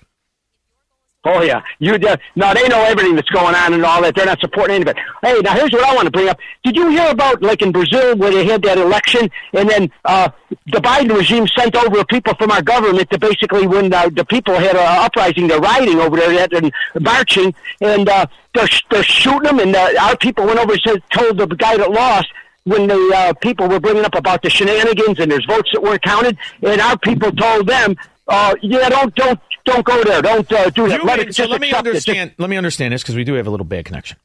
Oh 1.26 1.40
yeah, 1.40 1.62
you 1.78 1.94
uh, 1.94 2.16
no, 2.36 2.52
they 2.52 2.68
know 2.68 2.82
everything 2.84 3.14
that's 3.14 3.30
going 3.30 3.54
on 3.54 3.72
and 3.72 3.82
all 3.84 4.02
that. 4.02 4.14
They're 4.14 4.26
not 4.26 4.40
supporting 4.40 4.76
any 4.76 4.82
of 4.82 4.88
it. 4.88 4.98
Hey, 5.22 5.40
now 5.40 5.54
here's 5.54 5.72
what 5.72 5.82
I 5.84 5.94
want 5.94 6.04
to 6.04 6.10
bring 6.10 6.28
up. 6.28 6.38
Did 6.62 6.76
you 6.76 6.90
hear 6.90 7.08
about 7.10 7.42
like 7.42 7.62
in 7.62 7.72
Brazil 7.72 8.14
where 8.16 8.30
they 8.30 8.44
had 8.44 8.62
that 8.62 8.76
election 8.76 9.30
and 9.54 9.68
then 9.68 9.90
uh, 10.04 10.28
the 10.66 10.80
Biden 10.80 11.16
regime 11.16 11.48
sent 11.48 11.76
over 11.76 12.04
people 12.04 12.34
from 12.34 12.50
our 12.50 12.60
government 12.60 13.08
to 13.10 13.18
basically 13.18 13.66
when 13.66 13.92
uh, 13.92 14.10
the 14.10 14.24
people 14.26 14.54
had 14.54 14.76
an 14.76 15.04
uprising, 15.04 15.48
they're 15.48 15.60
rioting 15.60 15.98
over 15.98 16.16
there 16.16 16.46
and 16.52 16.72
marching, 17.00 17.54
and 17.80 18.08
uh, 18.08 18.26
they're 18.54 18.68
they're 18.90 19.02
shooting 19.02 19.44
them, 19.44 19.58
and 19.60 19.74
uh, 19.74 19.92
our 20.00 20.16
people 20.18 20.44
went 20.44 20.58
over 20.58 20.72
and 20.72 20.82
said, 20.86 21.02
told 21.10 21.38
the 21.38 21.46
guy 21.46 21.76
that 21.76 21.90
lost. 21.90 22.28
When 22.66 22.86
the 22.86 23.12
uh, 23.14 23.34
people 23.34 23.68
were 23.68 23.78
bringing 23.78 24.06
up 24.06 24.14
about 24.14 24.42
the 24.42 24.48
shenanigans 24.48 25.20
and 25.20 25.30
there's 25.30 25.44
votes 25.44 25.68
that 25.74 25.82
weren't 25.82 26.00
counted, 26.00 26.38
and 26.62 26.80
our 26.80 26.96
people 26.96 27.30
told 27.30 27.66
them, 27.66 27.94
uh, 28.26 28.54
"Yeah, 28.62 28.88
don't 28.88 29.14
don't 29.14 29.38
don't 29.64 29.84
go 29.84 30.02
there. 30.04 30.22
Don't 30.22 30.50
uh, 30.52 30.70
do 30.70 30.88
that. 30.88 31.00
You 31.00 31.06
Let 31.06 31.18
mean- 31.18 31.28
it 31.28 31.34
so 31.34 31.46
let 31.46 31.60
me 31.60 31.72
understand. 31.72 32.34
Let 32.38 32.50
me 32.50 32.56
understand 32.56 32.92
this 32.92 33.02
because 33.02 33.16
we 33.16 33.24
do 33.24 33.34
have 33.34 33.46
a 33.46 33.50
little 33.50 33.66
bad 33.66 33.84
connection. 33.84 34.18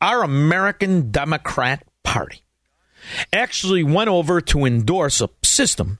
Our 0.00 0.22
American 0.22 1.10
Democrat 1.10 1.82
Party 2.02 2.42
actually 3.32 3.82
went 3.84 4.08
over 4.08 4.40
to 4.40 4.64
endorse 4.64 5.20
a 5.20 5.28
system 5.42 5.98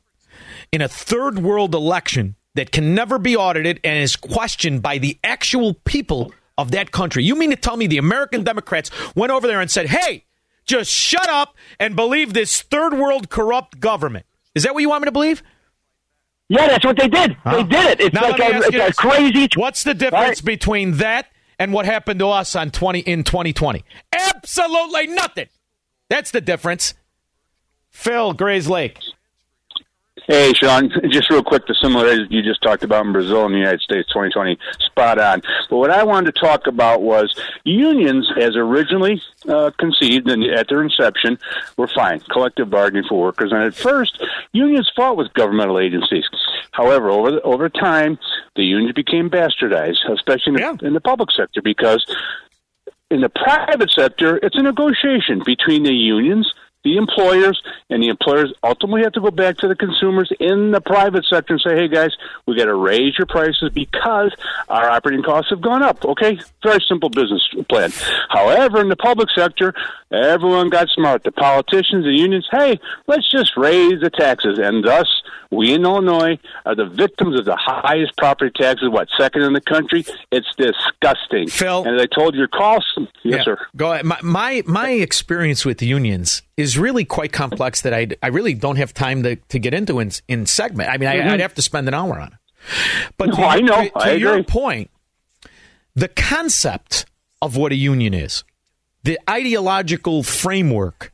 in 0.73 0.81
a 0.83 0.89
third 0.89 1.39
world 1.39 1.75
election 1.75 2.35
that 2.55 2.73
can 2.73 2.95
never 2.95 3.19
be 3.19 3.37
audited 3.37 3.81
and 3.85 4.03
is 4.03 4.17
questioned 4.17 4.83
by 4.83 4.99
the 4.99 5.19
actual 5.23 5.75
people 5.85 6.33
of 6.59 6.71
that 6.73 6.91
country. 6.91 7.23
You 7.23 7.37
mean 7.37 7.51
to 7.51 7.57
tell 7.57 7.77
me 7.77 7.87
the 7.87 7.99
American 7.99 8.43
Democrats 8.45 8.91
went 9.15 9.31
over 9.31 9.47
there 9.47 9.61
and 9.61 9.71
said, 9.71 9.87
"Hey, 9.87 10.25
just 10.65 10.91
shut 10.91 11.29
up 11.29 11.55
and 11.79 11.95
believe 11.95 12.33
this 12.33 12.63
third 12.63 12.95
world 12.95 13.29
corrupt 13.31 13.79
government"? 13.79 14.27
Is 14.55 14.63
that 14.63 14.73
what 14.75 14.81
you 14.81 14.89
want 14.89 15.03
me 15.03 15.07
to 15.07 15.13
believe? 15.13 15.43
Yeah, 16.49 16.69
that's 16.69 16.85
what 16.85 16.97
they 16.97 17.09
did. 17.09 17.37
They 17.45 17.63
did 17.65 17.87
it. 17.87 18.01
It's 18.01 18.15
Now 18.15 18.31
like 18.31 18.39
a, 18.41 18.59
it's 18.59 18.99
a 18.99 19.03
crazy. 19.03 19.49
What's 19.57 19.83
the 19.83 19.95
difference 19.95 20.41
between 20.41 20.93
that 20.99 21.27
and 21.59 21.73
what 21.73 21.87
happened 21.87 22.21
to 22.21 22.29
us 22.29 22.55
on 22.55 22.71
twenty 22.71 23.01
in 23.01 23.25
twenty 23.25 23.53
twenty? 23.53 23.85
Absolutely 24.13 25.09
nothing. 25.09 25.49
That's 26.09 26.31
the 26.31 26.41
difference. 26.41 26.95
Phil 27.91 28.33
Grays 28.33 28.69
Lake. 28.69 28.99
Hey, 30.27 30.53
Shaun, 30.55 30.91
just 31.11 31.31
real 31.31 31.43
quick, 31.43 31.67
the 31.67 31.77
similarities 31.81 32.27
you 32.31 32.43
just 32.43 32.61
talked 32.61 32.83
about 32.83 33.07
in 33.07 33.13
Brazil 33.13 33.45
and 33.45 33.55
the 33.55 33.59
United 33.59 33.81
States 33.81 34.09
2020, 34.09 34.59
spot 34.81 35.19
on. 35.19 35.41
But 35.71 35.77
what 35.77 35.91
I 35.91 36.03
wanted 36.03 36.35
to 36.35 36.41
talk 36.41 36.67
about 36.67 37.01
was 37.01 37.33
unions, 37.65 38.29
as 38.41 38.57
originally 38.57 39.23
uh, 39.49 39.71
conceived 39.79 40.29
and 40.29 40.43
at 40.45 40.69
their 40.69 40.83
inception, 40.83 41.39
were 41.77 41.87
fine, 41.87 42.21
collective 42.21 42.71
bargaining 42.71 43.05
for 43.09 43.21
workers. 43.21 43.53
And 43.53 43.63
at 43.63 43.75
first, 43.75 44.21
unions 44.53 44.91
fought 44.97 45.17
with 45.17 45.33
governmental 45.35 45.79
agencies. 45.79 46.25
However, 46.73 47.09
over 47.09 47.31
the, 47.31 47.43
over 47.43 47.69
time, 47.69 48.19
the 48.57 48.65
unions 48.65 48.95
became 48.95 49.31
bastardized, 49.31 50.11
especially 50.13 50.55
in 50.55 50.77
the, 50.77 50.87
in 50.87 50.93
the 50.95 51.01
public 51.01 51.31
sector, 51.31 51.63
because 51.63 52.05
in 53.11 53.21
the 53.21 53.29
private 53.29 53.91
sector, 53.93 54.39
it's 54.43 54.57
a 54.57 54.63
negotiation 54.63 55.41
between 55.45 55.85
the 55.85 55.95
unions, 55.95 56.53
the 56.87 56.97
employers, 56.97 57.61
and 57.91 58.01
the 58.01 58.07
employers 58.09 58.53
ultimately 58.63 59.03
have 59.03 59.13
to 59.15 59.21
go 59.21 59.33
back 59.33 59.57
to 59.59 59.67
the 59.67 59.75
consumers 59.75 60.31
in 60.39 60.71
the 60.71 60.81
private 60.81 61.25
sector 61.29 61.55
and 61.55 61.61
say, 61.61 61.75
hey, 61.75 61.89
guys, 61.89 62.11
we 62.47 62.57
got 62.57 62.67
to 62.67 62.75
raise 62.77 63.19
your 63.19 63.27
prices 63.27 63.71
because 63.75 64.33
our 64.69 64.89
operating 64.89 65.25
costs 65.25 65.51
have 65.51 65.61
gone 65.61 65.83
up. 65.83 66.05
Okay? 66.05 66.39
Very 66.63 66.79
simple 66.89 67.09
business 67.11 67.43
plan. 67.69 67.91
However, 68.31 68.81
in 68.81 68.89
the 68.89 68.95
public 68.97 69.29
sector, 69.35 69.75
everyone 70.13 70.71
got 70.71 70.89
smart. 70.95 71.25
The 71.25 71.33
politicians, 71.33 72.05
the 72.05 72.13
unions, 72.13 72.47
hey, 72.53 72.79
let's 73.09 73.29
just 73.33 73.57
raise 73.57 74.01
the 74.01 74.11
taxes. 74.11 74.61
And 74.61 74.85
thus, 74.85 75.09
we 75.51 75.73
in 75.75 75.85
Illinois 75.85 76.39
are 76.67 76.77
the 76.77 76.87
victims 76.87 77.37
of 77.39 77.47
the 77.47 77.57
highest 77.59 78.17
property 78.17 78.53
taxes, 78.55 78.89
what, 78.91 79.09
second 79.19 79.43
in 79.43 79.53
the 79.55 79.61
country? 79.61 80.05
It's 80.31 80.47
disgusting. 80.57 81.49
Phil. 81.49 81.85
And 81.85 81.97
as 81.97 82.03
I 82.03 82.07
told 82.15 82.35
your 82.37 82.49
costs, 82.49 82.93
yes, 82.97 83.39
Yeah. 83.39 83.45
sir. 83.45 83.59
Go 83.77 83.93
ahead. 83.93 84.05
My, 84.05 84.19
my 84.23 84.63
my 84.67 84.91
experience 84.91 85.65
with 85.65 85.79
the 85.79 85.87
unions 85.87 86.43
is 86.57 86.79
really 86.79 87.05
quite 87.05 87.33
complex 87.33 87.83
that 87.83 87.93
I 87.93 88.09
I 88.23 88.29
really 88.29 88.55
don't 88.55 88.77
have 88.77 88.95
time 88.95 89.23
to, 89.25 89.37
to 89.37 89.59
get 89.59 89.75
into 89.75 89.99
in 90.01 90.11
in 90.29 90.47
segment. 90.47 90.89
I 90.91 90.97
mean, 90.97 91.09
I, 91.09 91.17
Mhm. 91.19 91.31
I'd 91.33 91.41
have 91.41 91.55
to 91.55 91.63
spend 91.63 91.89
an 91.89 91.95
hour 91.95 92.19
on 92.19 92.29
it. 92.29 93.11
But 93.19 93.29
No, 93.31 93.37
to, 93.37 93.43
I 93.45 93.61
know. 93.61 93.83
to, 93.85 93.91
to 93.91 93.99
I 93.99 94.13
your 94.13 94.43
point, 94.43 94.91
the 95.95 96.09
concept 96.09 97.07
of 97.43 97.57
what 97.57 97.73
a 97.73 97.77
union 97.77 98.15
is, 98.15 98.43
the 99.05 99.19
ideological 99.29 100.23
framework 100.23 101.13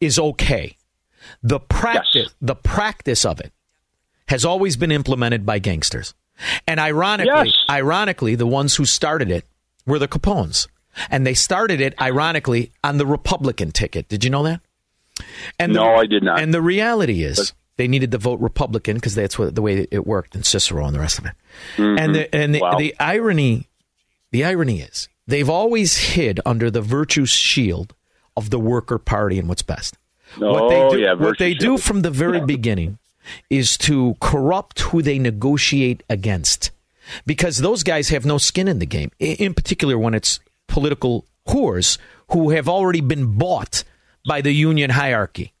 is 0.00 0.18
okay. 0.18 0.76
The 1.42 1.60
practice, 1.60 2.28
the 2.40 2.54
practice 2.54 3.24
of 3.24 3.40
it, 3.40 3.52
has 4.28 4.44
always 4.44 4.76
been 4.76 4.92
implemented 4.92 5.44
by 5.44 5.58
gangsters, 5.58 6.14
and 6.66 6.78
ironically, 6.80 7.48
Yes. 7.48 7.64
ironically, 7.68 8.34
the 8.34 8.46
ones 8.46 8.76
who 8.76 8.84
started 8.86 9.30
it 9.30 9.44
were 9.84 9.98
the 9.98 10.08
Capones, 10.08 10.68
and 11.10 11.26
they 11.26 11.34
started 11.34 11.80
it 11.80 11.94
ironically 12.00 12.70
on 12.82 12.96
the 12.98 13.06
Republican 13.06 13.72
ticket. 13.72 14.08
Did 14.08 14.24
you 14.24 14.30
know 14.30 14.42
that? 14.44 14.60
And 15.58 15.72
No, 15.72 15.94
I 15.94 16.06
did 16.06 16.22
not. 16.22 16.40
And 16.40 16.52
the 16.54 16.62
reality 16.62 17.22
is, 17.22 17.52
they 17.76 17.86
needed 17.88 18.10
to 18.12 18.18
vote 18.18 18.40
Republican 18.40 18.94
because 18.96 19.14
that's 19.14 19.38
what 19.38 19.54
the 19.54 19.62
way 19.62 19.86
it 19.90 20.06
worked 20.06 20.34
in 20.34 20.42
Cicero 20.42 20.84
and 20.86 20.94
the 20.94 20.98
rest 21.00 21.18
of 21.18 21.26
it. 21.26 21.32
And 21.76 22.14
the 22.14 22.34
and 22.34 22.54
the, 22.54 22.58
Mm-hmm. 22.60 22.72
Wow. 22.72 22.78
the 22.78 22.94
irony, 22.98 23.68
the 24.32 24.44
irony 24.44 24.80
is, 24.80 25.08
they've 25.26 25.48
always 25.48 25.96
hid 25.96 26.40
under 26.44 26.70
the 26.70 26.80
virtue 26.82 27.24
shield 27.26 27.94
of 28.36 28.50
the 28.50 28.58
worker 28.58 28.98
party 28.98 29.38
and 29.38 29.48
what's 29.48 29.62
best. 29.62 29.96
what 30.38 30.68
they 30.70 30.76
Oh, 30.82 30.90
do, 30.90 30.98
yeah, 31.00 31.12
what 31.14 31.38
they 31.38 31.54
do 31.54 31.78
from 31.78 32.02
the 32.02 32.10
very 32.10 32.40
beginning 32.40 32.98
is 33.50 33.76
to 33.78 34.16
corrupt 34.20 34.80
who 34.80 35.02
they 35.02 35.18
negotiate 35.18 36.02
against, 36.08 36.70
because 37.26 37.58
those 37.58 37.82
guys 37.82 38.08
have 38.08 38.24
no 38.26 38.38
skin 38.38 38.66
in 38.68 38.78
the 38.80 38.86
game. 38.86 39.10
In 39.18 39.54
particular, 39.54 39.96
when 39.98 40.14
it's 40.14 40.40
political 40.66 41.26
whores 41.46 41.98
who 42.32 42.50
have 42.50 42.68
already 42.68 43.00
been 43.00 43.34
bought 43.38 43.84
by 44.28 44.40
the 44.40 44.52
union 44.52 44.90
hierarchy. 44.90 45.52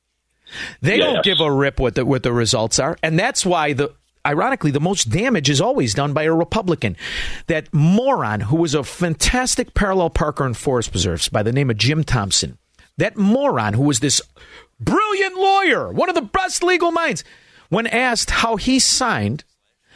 They 0.80 0.98
don't 0.98 1.24
give 1.24 1.40
a 1.40 1.50
rip 1.50 1.80
what 1.80 1.96
the 1.96 2.06
what 2.06 2.22
the 2.22 2.32
results 2.32 2.78
are, 2.78 2.96
and 3.02 3.18
that's 3.18 3.44
why 3.44 3.72
the 3.72 3.92
ironically 4.26 4.70
the 4.70 4.80
most 4.80 5.10
damage 5.10 5.50
is 5.50 5.60
always 5.60 5.94
done 5.94 6.12
by 6.12 6.22
a 6.22 6.32
Republican. 6.32 6.96
That 7.48 7.72
moron 7.72 8.40
who 8.40 8.56
was 8.56 8.74
a 8.74 8.84
fantastic 8.84 9.74
parallel 9.74 10.10
parker 10.10 10.46
in 10.46 10.54
forest 10.54 10.90
preserves 10.90 11.28
by 11.28 11.42
the 11.42 11.52
name 11.52 11.70
of 11.70 11.76
Jim 11.76 12.04
Thompson. 12.04 12.58
That 12.96 13.16
moron 13.16 13.74
who 13.74 13.82
was 13.82 14.00
this 14.00 14.20
brilliant 14.80 15.36
lawyer, 15.36 15.92
one 15.92 16.08
of 16.08 16.14
the 16.14 16.22
best 16.22 16.62
legal 16.62 16.92
minds, 16.92 17.24
when 17.68 17.86
asked 17.86 18.30
how 18.30 18.56
he 18.56 18.78
signed 18.78 19.44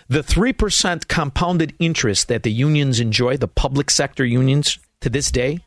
the 0.09 0.23
3% 0.23 1.09
compounded 1.09 1.75
interest 1.79 2.29
that 2.29 2.43
the 2.43 2.53
unions 2.53 3.01
enjoy, 3.01 3.37
the 3.37 3.49
public 3.49 3.91
sector 3.91 4.25
unions 4.25 4.79
to 5.01 5.09
this 5.09 5.31
day, 5.31 5.61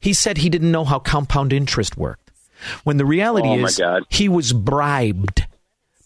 he 0.00 0.12
said 0.12 0.38
he 0.38 0.48
didn't 0.48 0.72
know 0.72 0.84
how 0.84 0.98
compound 0.98 1.52
interest 1.52 1.96
worked. 1.96 2.23
When 2.84 2.96
the 2.96 3.04
reality 3.06 3.48
Oh, 3.48 3.64
is, 3.64 3.78
God. 3.78 4.04
he 4.10 4.28
was 4.28 4.52
bribed 4.52 5.46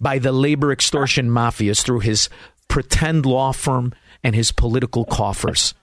by 0.01 0.19
the 0.19 0.33
labor 0.33 0.73
extortion 0.73 1.29
mafias 1.31 1.83
through 1.83 2.01
his 2.01 2.29
pretend 2.69 3.27
law 3.27 3.53
firm 3.53 3.93
and 4.23 4.35
his 4.35 4.53
political 4.53 5.05
coffers. 5.05 5.75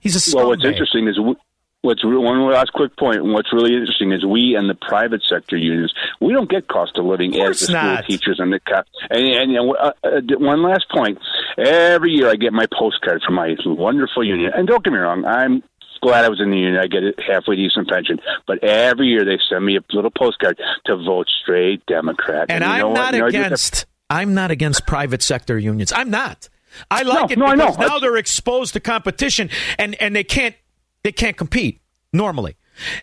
He's 0.00 0.32
a 0.32 0.36
Well, 0.36 0.48
what's 0.48 0.64
interesting 0.64 1.08
is 1.08 1.18
we, 1.18 1.34
what's 1.82 2.04
one 2.04 2.50
last 2.50 2.72
quick 2.72 2.96
point. 2.96 3.16
And 3.18 3.32
what's 3.32 3.52
really 3.52 3.74
interesting 3.74 4.12
is 4.12 4.24
we 4.24 4.54
and 4.56 4.68
the 4.68 4.74
private 4.74 5.22
sector 5.28 5.56
unions 5.56 5.92
we 6.20 6.32
don't 6.32 6.50
get 6.50 6.68
cost 6.68 6.92
of 6.98 7.04
living 7.04 7.34
as 7.34 7.38
course 7.40 7.60
the 7.60 7.66
school 7.66 7.80
not. 7.82 8.04
teachers 8.06 8.38
and 8.40 8.52
the 8.52 8.60
co- 8.60 8.82
and 9.10 9.22
and, 9.26 9.56
and 9.56 9.70
uh, 9.70 9.92
uh, 10.04 10.20
one 10.38 10.62
last 10.62 10.86
point. 10.90 11.18
Every 11.56 12.12
year 12.12 12.28
I 12.28 12.34
get 12.36 12.52
my 12.52 12.66
postcard 12.78 13.22
from 13.24 13.34
my 13.36 13.56
wonderful 13.64 14.24
union, 14.24 14.52
and 14.54 14.66
don't 14.68 14.82
get 14.84 14.92
me 14.92 14.98
wrong, 14.98 15.24
I'm. 15.24 15.62
Glad 16.00 16.24
I 16.24 16.28
was 16.28 16.40
in 16.40 16.50
the 16.50 16.56
union. 16.56 16.78
I 16.78 16.86
get 16.86 17.02
a 17.02 17.14
halfway 17.26 17.56
decent 17.56 17.88
pension, 17.88 18.18
but 18.46 18.62
every 18.64 19.06
year 19.08 19.24
they 19.24 19.38
send 19.48 19.64
me 19.64 19.76
a 19.76 19.80
little 19.92 20.10
postcard 20.10 20.58
to 20.86 20.96
vote 20.96 21.26
straight 21.42 21.84
Democrat. 21.86 22.46
And 22.50 22.62
know 22.64 22.88
I'm 22.88 22.92
not 22.94 23.14
You 23.14 23.20
know, 23.20 23.30
just 23.30 23.36
have- 23.36 23.46
against 23.46 23.86
I'm 24.10 24.34
not 24.34 24.50
against 24.50 24.86
private 24.86 25.22
sector 25.22 25.58
unions. 25.58 25.92
I'm 25.92 26.08
not. 26.10 26.48
I 26.90 27.02
like 27.02 27.18
No, 27.18 27.24
it 27.30 27.38
no, 27.38 27.46
I 27.46 27.56
because 27.56 27.78
know. 27.78 27.86
now 27.86 27.98
they're 27.98 28.16
exposed 28.16 28.72
to 28.74 28.80
competition 28.80 29.50
and, 29.78 30.00
and 30.00 30.14
they 30.16 30.24
can't 30.24 30.54
they 31.02 31.12
can't 31.12 31.36
compete 31.36 31.80
normally. 32.12 32.56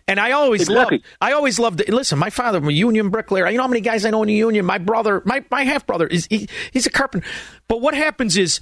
And 0.08 0.18
I 0.18 0.32
always 0.32 0.62
Exactly. 0.62 0.98
loved 0.98 1.06
I 1.20 1.32
always 1.32 1.58
loved 1.58 1.80
it. 1.80 1.90
Listen, 1.90 2.18
my 2.18 2.30
father, 2.30 2.58
a 2.66 2.72
union 2.72 3.10
bricklayer. 3.10 3.48
You 3.50 3.56
know 3.58 3.64
how 3.64 3.68
many 3.68 3.82
guys 3.82 4.04
I 4.06 4.10
know 4.10 4.22
in 4.22 4.28
the 4.28 4.34
union? 4.34 4.64
My 4.64 4.78
brother, 4.78 5.22
my, 5.26 5.44
my 5.50 5.64
half 5.64 5.86
brother 5.86 6.06
is 6.06 6.26
he, 6.30 6.48
he's 6.72 6.86
a 6.86 6.90
carpenter. 6.90 7.26
But 7.68 7.80
what 7.82 7.94
happens 7.94 8.36
is 8.38 8.60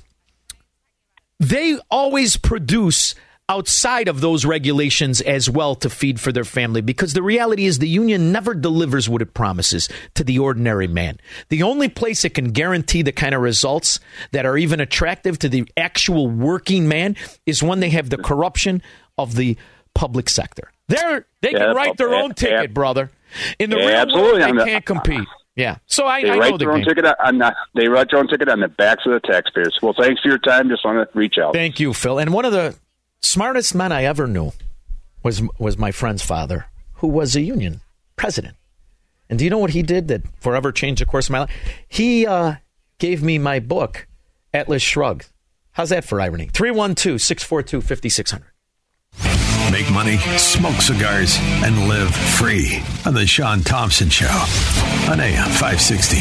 they 1.40 1.78
always 1.90 2.36
produce 2.36 3.14
outside 3.48 4.08
of 4.08 4.20
those 4.22 4.44
regulations 4.46 5.20
as 5.20 5.50
well 5.50 5.74
to 5.74 5.90
feed 5.90 6.18
for 6.18 6.32
their 6.32 6.44
family 6.44 6.80
because 6.80 7.12
the 7.12 7.22
reality 7.22 7.66
is 7.66 7.78
the 7.78 7.86
union 7.88 8.32
never 8.32 8.54
delivers 8.54 9.06
what 9.08 9.20
it 9.20 9.34
promises 9.34 9.88
to 10.14 10.24
the 10.24 10.38
ordinary 10.38 10.86
man. 10.86 11.18
The 11.50 11.62
only 11.62 11.88
place 11.88 12.24
it 12.24 12.34
can 12.34 12.52
guarantee 12.52 13.02
the 13.02 13.12
kind 13.12 13.34
of 13.34 13.42
results 13.42 14.00
that 14.32 14.46
are 14.46 14.56
even 14.56 14.80
attractive 14.80 15.38
to 15.40 15.48
the 15.50 15.68
actual 15.76 16.26
working 16.28 16.88
man 16.88 17.16
is 17.44 17.62
when 17.62 17.80
they 17.80 17.90
have 17.90 18.08
the 18.08 18.16
corruption 18.16 18.82
of 19.18 19.34
the 19.34 19.58
public 19.94 20.28
sector. 20.30 20.72
They're, 20.88 21.26
they 21.42 21.52
Yeah, 21.52 21.58
can 21.58 21.76
write 21.76 21.96
their 21.98 22.12
yeah, 22.14 22.22
own 22.22 22.34
ticket, 22.34 22.60
yeah. 22.60 22.66
brother. 22.68 23.10
In 23.58 23.68
the 23.70 23.76
real 23.76 23.88
absolutely. 23.90 24.40
world, 24.40 24.42
I'm 24.42 24.56
they 24.56 24.64
can't 24.64 24.84
compete. 24.86 25.28
Yeah. 25.56 25.76
So 25.86 26.06
I, 26.06 26.22
They 26.22 26.30
I 26.30 26.34
know 26.34 26.40
write 26.40 26.52
the 26.52 26.58
their 26.58 26.72
own 26.72 26.78
game. 26.80 26.88
ticket 26.88 27.04
on 27.22 27.38
the, 27.38 27.54
they 27.74 27.88
write 27.88 28.08
their 28.10 28.18
own 28.20 28.26
ticket 28.28 28.48
on 28.48 28.60
the 28.60 28.68
backs 28.68 29.02
of 29.06 29.12
the 29.12 29.20
taxpayers. 29.20 29.78
Well, 29.82 29.94
thanks 29.98 30.20
for 30.22 30.28
your 30.28 30.38
time. 30.38 30.68
Just 30.68 30.84
want 30.84 31.08
to 31.12 31.18
reach 31.18 31.36
out. 31.38 31.52
Thank 31.52 31.78
you, 31.78 31.92
Phil. 31.92 32.18
And 32.18 32.32
one 32.32 32.44
of 32.44 32.52
the 32.52 32.74
smartest 33.24 33.74
man 33.74 33.90
I 33.90 34.04
ever 34.04 34.26
knew 34.26 34.52
was 35.22 35.42
was 35.58 35.78
my 35.78 35.90
friend's 35.90 36.22
father, 36.22 36.66
who 36.94 37.08
was 37.08 37.34
a 37.34 37.40
union 37.40 37.80
president. 38.16 38.56
And 39.28 39.38
do 39.38 39.44
you 39.44 39.50
know 39.50 39.58
what 39.58 39.70
he 39.70 39.82
did 39.82 40.08
that 40.08 40.22
forever 40.40 40.70
changed 40.70 41.00
the 41.00 41.06
course 41.06 41.26
of 41.26 41.32
my 41.32 41.40
life? 41.40 41.50
He 41.88 42.26
uh, 42.26 42.56
gave 42.98 43.22
me 43.22 43.38
my 43.38 43.58
book, 43.58 44.06
Atlas 44.52 44.82
Shrugged. 44.82 45.30
How's 45.72 45.88
that 45.88 46.04
for 46.04 46.20
irony? 46.20 46.50
312 46.52 47.20
642 47.20 47.80
5600. 47.80 48.46
Make 49.72 49.90
money, 49.90 50.18
smoke 50.36 50.80
cigars, 50.80 51.36
and 51.64 51.88
live 51.88 52.14
free 52.14 52.82
on 53.06 53.14
the 53.14 53.26
Shaun 53.26 53.62
Thompson 53.62 54.10
Show 54.10 54.26
on 55.10 55.20
AM 55.20 55.48
560. 55.50 56.16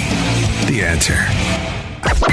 The 0.71 0.81
answer. 0.81 2.32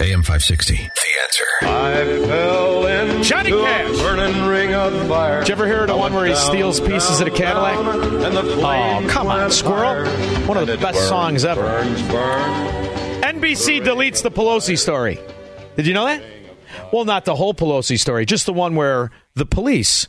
AM 0.00 0.22
560. 0.22 0.76
The 0.76 0.82
answer. 1.22 1.44
I 1.62 2.26
fell 2.26 2.86
into 2.86 3.22
Johnny 3.22 3.50
Cash. 3.50 3.90
a 3.90 4.02
burning 4.02 4.44
ring 4.46 4.74
of 4.74 5.08
fire. 5.08 5.40
Did 5.40 5.48
you 5.48 5.52
ever 5.54 5.66
hear 5.66 5.86
the 5.86 5.96
one 5.96 6.12
where 6.12 6.26
he 6.26 6.34
steals 6.34 6.80
pieces 6.80 7.20
of 7.20 7.24
the 7.26 7.30
Cadillac? 7.30 7.76
Oh, 7.78 9.06
come 9.08 9.28
on, 9.28 9.50
Squirrel. 9.50 10.06
One 10.46 10.58
of 10.58 10.66
the 10.66 10.76
best 10.76 11.08
songs 11.08 11.44
ever. 11.44 11.62
NBC 13.22 13.82
deletes 13.82 14.22
the 14.22 14.30
Pelosi 14.30 14.78
story. 14.78 15.18
Did 15.76 15.86
you 15.86 15.94
know 15.94 16.04
that? 16.04 16.22
Well, 16.92 17.04
not 17.04 17.24
the 17.24 17.34
whole 17.34 17.54
Pelosi 17.54 17.98
story, 17.98 18.26
just 18.26 18.46
the 18.46 18.52
one 18.52 18.76
where 18.76 19.10
the 19.34 19.46
police 19.46 20.08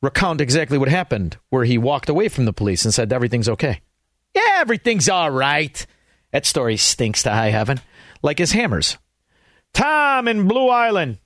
recount 0.00 0.40
exactly 0.40 0.78
what 0.78 0.88
happened, 0.88 1.36
where 1.50 1.64
he 1.64 1.76
walked 1.76 2.08
away 2.08 2.28
from 2.28 2.44
the 2.44 2.52
police 2.52 2.84
and 2.84 2.94
said 2.94 3.12
everything's 3.12 3.48
okay. 3.48 3.80
Yeah, 4.34 4.56
everything's 4.58 5.08
all 5.08 5.30
right. 5.30 5.84
That 6.32 6.46
story 6.46 6.76
stinks 6.76 7.24
to 7.24 7.30
high 7.30 7.50
heaven, 7.50 7.80
like 8.22 8.38
his 8.38 8.52
hammers. 8.52 8.96
Tom 9.74 10.28
in 10.28 10.48
Blue 10.48 10.68
Island. 10.68 11.18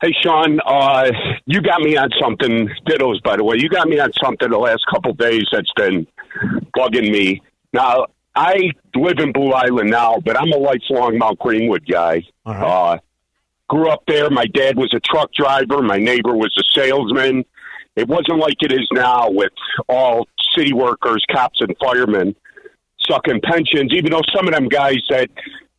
Hey, 0.00 0.12
Shaun, 0.22 0.58
uh, 0.66 1.10
you 1.46 1.60
got 1.60 1.80
me 1.80 1.96
on 1.96 2.08
something. 2.20 2.68
Dittos, 2.88 3.22
by 3.22 3.36
the 3.36 3.44
way. 3.44 3.56
You 3.58 3.68
got 3.68 3.88
me 3.88 4.00
on 4.00 4.10
something 4.20 4.50
the 4.50 4.58
last 4.58 4.84
couple 4.92 5.12
days 5.12 5.44
that's 5.52 5.70
been 5.76 6.06
bugging 6.76 7.12
me. 7.12 7.40
Now, 7.72 8.06
I 8.34 8.70
live 8.96 9.18
in 9.18 9.32
Blue 9.32 9.52
Island 9.52 9.90
now, 9.90 10.18
but 10.24 10.36
I'm 10.40 10.50
a 10.52 10.56
lifelong 10.56 11.18
Mount 11.18 11.38
Greenwood 11.38 11.86
guy. 11.86 12.22
Uh, 12.64 12.98
grew 13.68 13.90
up 13.90 14.02
there. 14.08 14.28
My 14.30 14.46
dad 14.46 14.76
was 14.76 14.92
a 14.94 15.00
truck 15.00 15.32
driver. 15.34 15.82
My 15.82 15.98
neighbor 15.98 16.34
was 16.34 16.52
a 16.58 16.80
salesman. 16.80 17.44
It 17.94 18.08
wasn't 18.08 18.38
like 18.38 18.56
it 18.60 18.72
is 18.72 18.88
now 18.92 19.30
with 19.30 19.52
all 19.88 20.26
city 20.56 20.72
workers, 20.72 21.24
cops, 21.30 21.60
and 21.60 21.76
firemen 21.78 22.34
sucking 23.08 23.40
pensions, 23.42 23.92
even 23.92 24.12
though 24.12 24.22
some 24.34 24.46
of 24.48 24.54
them 24.54 24.68
guys 24.68 25.00
that 25.10 25.28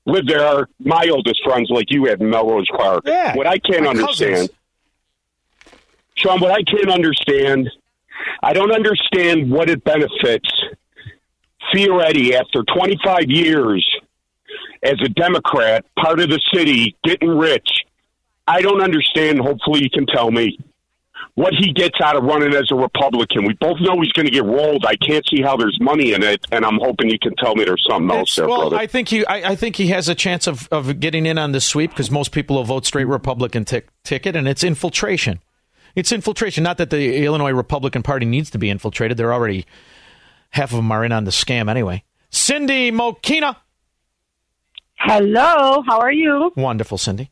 live 0.06 0.28
there 0.28 0.68
my 0.80 1.08
oldest 1.12 1.42
friends, 1.44 1.70
like 1.70 1.86
you 1.90 2.06
had 2.06 2.22
in 2.22 2.30
Melrose 2.30 2.68
Park. 2.76 3.04
Yeah, 3.06 3.36
what 3.36 3.48
I 3.48 3.58
can't 3.60 3.88
understand, 3.88 4.50
cousins. 4.50 4.50
Shaun, 6.16 6.40
what 6.40 6.52
I 6.52 6.64
can't 6.64 6.90
understand, 6.90 7.70
I 8.42 8.54
don't 8.54 8.72
understand 8.72 9.50
what 9.50 9.70
it 9.70 9.84
benefits 9.84 10.50
Fioretti 11.74 12.34
after 12.34 12.64
25 12.64 13.30
years 13.30 13.86
as 14.84 14.96
a 15.04 15.10
Democrat, 15.10 15.86
part 15.98 16.20
of 16.20 16.30
the 16.30 16.40
city, 16.54 16.96
getting 17.04 17.30
rich. 17.30 17.70
I 18.46 18.62
don't 18.62 18.82
understand. 18.82 19.40
Hopefully, 19.40 19.82
you 19.82 19.90
can 19.90 20.06
tell 20.06 20.30
me 20.30 20.60
what 21.36 21.54
he 21.58 21.74
gets 21.74 22.00
out 22.02 22.16
of 22.16 22.24
running 22.24 22.54
as 22.54 22.70
a 22.72 22.76
Republican. 22.76 23.46
We 23.46 23.54
both 23.54 23.80
know 23.80 24.00
he's 24.02 24.12
going 24.12 24.28
to 24.28 24.32
get 24.32 24.46
rolled. 24.46 24.86
I 24.86 24.96
can't 24.96 25.26
see 25.28 25.42
how 25.42 25.58
there's 25.58 25.78
money 25.82 26.14
in 26.14 26.22
it, 26.22 26.46
and 26.52 26.64
I'm 26.64 26.78
hoping 26.80 27.10
you 27.10 27.18
can 27.20 27.36
tell 27.38 27.56
me 27.56 27.64
there's 27.64 27.84
something 27.90 28.16
else 28.16 28.36
there, 28.36 28.48
well, 28.48 28.70
brother. 28.70 28.78
I 28.78 28.86
think 28.88 29.10
he, 29.10 29.26
I, 29.26 29.52
I 29.52 29.56
think 29.56 29.78
he 29.78 29.88
has 29.88 30.08
a 30.08 30.16
chance 30.16 30.46
of, 30.46 30.68
of 30.72 31.00
getting 31.00 31.26
in 31.26 31.38
on 31.38 31.52
the 31.52 31.62
sweep 31.62 31.90
because 31.92 32.12
most 32.12 32.32
people 32.32 32.58
will 32.58 32.64
vote 32.64 32.86
straight 32.86 33.06
Republican 33.06 33.66
tic- 33.66 33.90
ticket, 34.04 34.36
and 34.36 34.48
it's 34.48 34.64
infiltration. 34.64 35.42
It's 35.96 36.12
infiltration. 36.12 36.64
Not 36.64 36.78
that 36.78 36.90
the 36.92 37.24
Illinois 37.24 37.52
Republican 37.52 38.04
Party 38.04 38.26
needs 38.26 38.50
to 38.52 38.58
be 38.60 38.70
infiltrated; 38.70 39.18
they're 39.18 39.34
already 39.34 39.66
half 40.52 40.72
of 40.72 40.78
them 40.78 40.92
are 40.92 41.04
in 41.04 41.12
on 41.12 41.24
the 41.24 41.32
scam 41.32 41.70
anyway. 41.70 42.04
Cindy 42.30 42.92
Mokena, 42.92 43.56
Hello, 44.96 45.84
how 45.88 46.00
are 46.00 46.12
you? 46.12 46.52
wonderful 46.56 46.98
Cindy. 46.98 47.32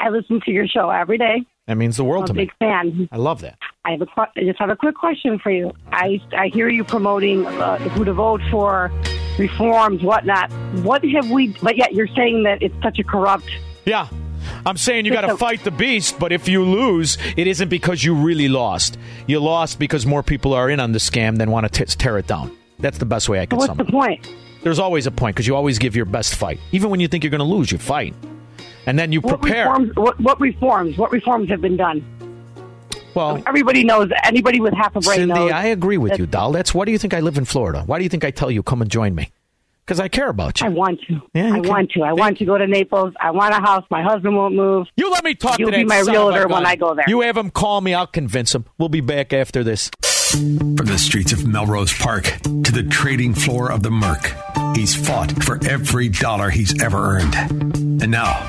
I 0.00 0.08
listen 0.08 0.40
to 0.44 0.50
your 0.50 0.66
show 0.66 0.90
every 0.90 1.18
day. 1.18 1.44
That 1.72 1.76
means 1.76 1.96
the 1.96 2.04
world 2.04 2.24
I'm 2.24 2.26
to 2.26 2.32
a 2.32 2.34
me. 2.36 2.42
big 2.44 2.54
fan. 2.58 3.08
I 3.10 3.16
love 3.16 3.40
that. 3.40 3.56
I 3.86 3.92
have 3.92 4.02
a 4.02 4.06
I 4.20 4.44
just 4.44 4.58
have 4.58 4.68
a 4.68 4.76
quick 4.76 4.94
question 4.94 5.38
for 5.38 5.50
you. 5.50 5.72
I 5.90 6.20
I 6.36 6.48
hear 6.48 6.68
you 6.68 6.84
promoting 6.84 7.46
uh, 7.46 7.78
who 7.78 8.04
to 8.04 8.12
vote 8.12 8.42
for, 8.50 8.92
reforms, 9.38 10.02
whatnot. 10.02 10.52
What 10.84 11.02
have 11.04 11.30
we? 11.30 11.56
But 11.62 11.78
yet 11.78 11.94
you're 11.94 12.08
saying 12.08 12.42
that 12.42 12.62
it's 12.62 12.74
such 12.82 12.98
a 12.98 13.04
corrupt. 13.04 13.48
Yeah. 13.86 14.08
I'm 14.66 14.76
saying 14.76 15.06
you 15.06 15.12
got 15.12 15.22
to 15.22 15.36
fight 15.38 15.64
the 15.64 15.70
beast, 15.70 16.18
but 16.18 16.30
if 16.32 16.46
you 16.48 16.62
lose, 16.64 17.16
it 17.36 17.46
isn't 17.46 17.68
because 17.70 18.04
you 18.04 18.14
really 18.14 18.48
lost. 18.48 18.98
You 19.26 19.40
lost 19.40 19.78
because 19.78 20.04
more 20.04 20.22
people 20.22 20.52
are 20.52 20.68
in 20.68 20.78
on 20.80 20.92
the 20.92 20.98
scam 20.98 21.38
than 21.38 21.50
want 21.50 21.72
to 21.72 21.84
t- 21.86 21.96
tear 21.96 22.18
it 22.18 22.26
down. 22.26 22.54
That's 22.80 22.98
the 22.98 23.06
best 23.06 23.28
way 23.30 23.40
I 23.40 23.46
can 23.46 23.58
What's 23.58 23.74
the 23.76 23.84
it. 23.84 23.88
point? 23.90 24.28
There's 24.62 24.78
always 24.78 25.06
a 25.06 25.10
point 25.10 25.34
because 25.36 25.46
you 25.46 25.56
always 25.56 25.78
give 25.78 25.96
your 25.96 26.04
best 26.04 26.34
fight. 26.34 26.60
Even 26.72 26.90
when 26.90 27.00
you 27.00 27.08
think 27.08 27.24
you're 27.24 27.30
going 27.30 27.38
to 27.38 27.44
lose, 27.44 27.72
you 27.72 27.78
fight. 27.78 28.14
And 28.86 28.98
then 28.98 29.12
you 29.12 29.20
What 29.20 29.40
prepare. 29.40 29.66
reforms? 29.68 29.92
What, 29.96 30.20
what 30.20 30.40
reforms? 30.40 30.98
What 30.98 31.12
reforms 31.12 31.48
have 31.50 31.60
been 31.60 31.76
done? 31.76 32.04
Well, 33.14 33.42
everybody 33.46 33.84
knows. 33.84 34.10
Anybody 34.24 34.60
with 34.60 34.72
half 34.74 34.96
a 34.96 35.00
brain 35.00 35.18
Cindy, 35.18 35.34
knows. 35.34 35.52
I 35.52 35.66
agree 35.66 35.98
with 35.98 36.18
you, 36.18 36.26
doll. 36.26 36.50
That's 36.52 36.72
why 36.74 36.84
do 36.86 36.92
you 36.92 36.98
think 36.98 37.12
I 37.14 37.20
live 37.20 37.36
in 37.36 37.44
Florida? 37.44 37.82
Why 37.84 37.98
do 37.98 38.04
you 38.04 38.08
think 38.10 38.24
I 38.24 38.30
tell 38.30 38.50
you 38.50 38.62
come 38.62 38.80
and 38.82 38.90
join 38.90 39.14
me? 39.14 39.30
Because 39.84 40.00
I 40.00 40.08
care 40.08 40.28
about 40.30 40.60
you. 40.60 40.66
I 40.68 40.70
want 40.70 41.00
to. 41.08 41.20
Yeah, 41.34 41.48
you 41.48 41.54
I 41.54 41.60
can. 41.60 41.68
want 41.68 41.90
to. 41.90 42.02
I 42.02 42.12
want 42.12 42.38
to 42.38 42.44
go 42.44 42.56
to 42.56 42.66
Naples. 42.66 43.12
I 43.20 43.32
want 43.32 43.52
a 43.52 43.58
house. 43.60 43.84
My 43.90 44.02
husband 44.02 44.36
won't 44.36 44.54
move. 44.54 44.86
You 44.96 45.10
let 45.10 45.24
me 45.24 45.34
talk 45.34 45.58
You'll 45.58 45.70
to 45.70 45.76
that 45.76 45.82
be 45.82 45.84
my 45.84 46.02
son 46.02 46.14
of 46.14 46.22
a 46.22 46.28
realtor 46.30 46.48
when. 46.48 46.64
I 46.64 46.76
go 46.76 46.94
there. 46.94 47.04
You 47.08 47.20
have 47.22 47.36
him 47.36 47.50
call 47.50 47.80
me. 47.80 47.92
I'll 47.92 48.06
convince 48.06 48.54
him. 48.54 48.64
We'll 48.78 48.88
be 48.88 49.00
back 49.00 49.32
after 49.32 49.62
this. 49.64 49.90
From 50.30 50.76
the 50.76 50.96
streets 50.98 51.32
of 51.32 51.46
Melrose 51.46 51.92
Park 51.92 52.24
to 52.24 52.72
the 52.72 52.84
trading 52.90 53.34
floor 53.34 53.70
of 53.70 53.82
the 53.82 53.90
Merc, 53.90 54.32
he's 54.74 54.94
fought 54.94 55.30
for 55.44 55.58
every 55.68 56.08
dollar 56.08 56.48
he's 56.48 56.80
ever 56.80 57.16
earned. 57.18 57.34
And 58.02 58.10
now, 58.10 58.48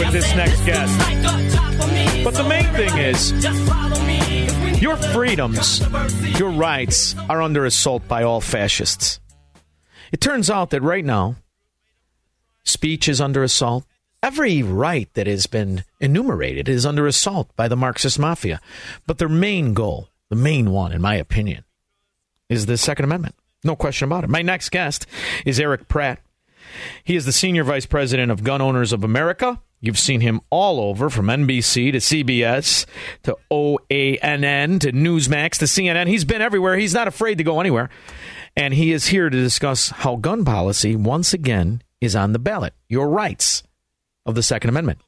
With 0.00 0.12
this 0.12 0.34
next 0.34 0.64
guest. 0.64 0.98
But 2.24 2.32
the 2.34 2.46
main 2.48 2.64
thing 2.72 2.96
is 2.96 3.32
your 4.80 4.96
freedoms, 4.96 5.80
your 6.38 6.48
rights 6.48 7.14
are 7.28 7.42
under 7.42 7.66
assault 7.66 8.08
by 8.08 8.22
all 8.22 8.40
fascists. 8.40 9.20
It 10.10 10.22
turns 10.22 10.48
out 10.48 10.70
that 10.70 10.80
right 10.80 11.04
now, 11.04 11.36
speech 12.64 13.10
is 13.10 13.20
under 13.20 13.42
assault. 13.42 13.84
Every 14.22 14.62
right 14.62 15.12
that 15.12 15.26
has 15.26 15.46
been 15.46 15.84
enumerated 16.00 16.66
is 16.66 16.86
under 16.86 17.06
assault 17.06 17.54
by 17.54 17.68
the 17.68 17.76
Marxist 17.76 18.18
mafia. 18.18 18.58
But 19.06 19.18
their 19.18 19.28
main 19.28 19.74
goal, 19.74 20.08
the 20.30 20.36
main 20.36 20.70
one, 20.70 20.92
in 20.92 21.02
my 21.02 21.16
opinion, 21.16 21.64
is 22.48 22.64
the 22.64 22.78
Second 22.78 23.04
Amendment. 23.04 23.34
No 23.64 23.76
question 23.76 24.06
about 24.06 24.24
it. 24.24 24.30
My 24.30 24.40
next 24.40 24.70
guest 24.70 25.06
is 25.44 25.60
Erich 25.60 25.88
Pratt. 25.88 26.20
He 27.04 27.16
is 27.16 27.26
the 27.26 27.32
Senior 27.32 27.64
Vice 27.64 27.86
President 27.86 28.32
of 28.32 28.44
Gun 28.44 28.62
Owners 28.62 28.94
of 28.94 29.04
America. 29.04 29.60
You've 29.82 29.98
seen 29.98 30.20
him 30.20 30.42
all 30.50 30.78
over 30.78 31.08
from 31.08 31.26
NBC 31.26 31.92
to 31.92 31.98
CBS 31.98 32.84
to 33.22 33.36
OANN 33.50 34.80
to 34.80 34.92
Newsmax 34.92 35.58
to 35.58 35.64
CNN. 35.64 36.06
He's 36.06 36.26
been 36.26 36.42
everywhere. 36.42 36.76
He's 36.76 36.92
not 36.92 37.08
afraid 37.08 37.38
to 37.38 37.44
go 37.44 37.60
anywhere. 37.60 37.88
And 38.56 38.74
he 38.74 38.92
is 38.92 39.06
here 39.06 39.30
to 39.30 39.36
discuss 39.36 39.88
how 39.88 40.16
gun 40.16 40.44
policy, 40.44 40.96
once 40.96 41.32
again, 41.32 41.82
is 42.00 42.14
on 42.14 42.32
the 42.32 42.38
ballot. 42.38 42.74
Your 42.88 43.08
rights 43.08 43.62
of 44.26 44.34
the 44.34 44.42
Second 44.42 44.68
Amendment. 44.68 44.98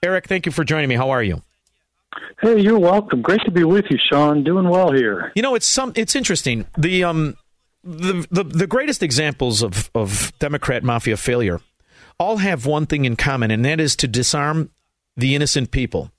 Erich, 0.00 0.28
thank 0.28 0.46
you 0.46 0.52
for 0.52 0.62
joining 0.64 0.88
me. 0.88 0.94
How 0.94 1.10
are 1.10 1.22
you? 1.22 1.42
Hey, 2.40 2.60
you're 2.60 2.78
welcome. 2.78 3.20
Great 3.20 3.40
to 3.46 3.50
be 3.50 3.64
with 3.64 3.86
you, 3.90 3.98
Shaun. 4.12 4.44
Doing 4.44 4.68
well 4.68 4.92
here. 4.92 5.32
You 5.34 5.42
know, 5.42 5.56
it's 5.56 5.66
some. 5.66 5.92
It's 5.96 6.14
interesting. 6.14 6.66
The 6.78 7.02
um, 7.02 7.36
the 7.82 8.26
the, 8.30 8.44
the 8.44 8.66
greatest 8.68 9.02
examples 9.02 9.62
of 9.62 9.90
of 9.94 10.32
Democrat 10.38 10.84
mafia 10.84 11.16
failure 11.16 11.60
all 12.18 12.38
have 12.38 12.66
one 12.66 12.86
thing 12.86 13.04
in 13.04 13.16
common, 13.16 13.50
and 13.50 13.64
that 13.64 13.80
is 13.80 13.96
to 13.96 14.08
disarm 14.08 14.70
the 15.16 15.34
innocent 15.34 15.70
people, 15.70 16.10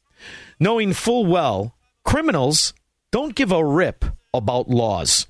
knowing 0.60 0.94
full 0.94 1.26
well 1.26 1.76
criminals 2.04 2.74
don't 3.12 3.36
give 3.36 3.52
a 3.52 3.66
rip 3.66 4.06
about 4.34 4.70
laws. 4.70 5.28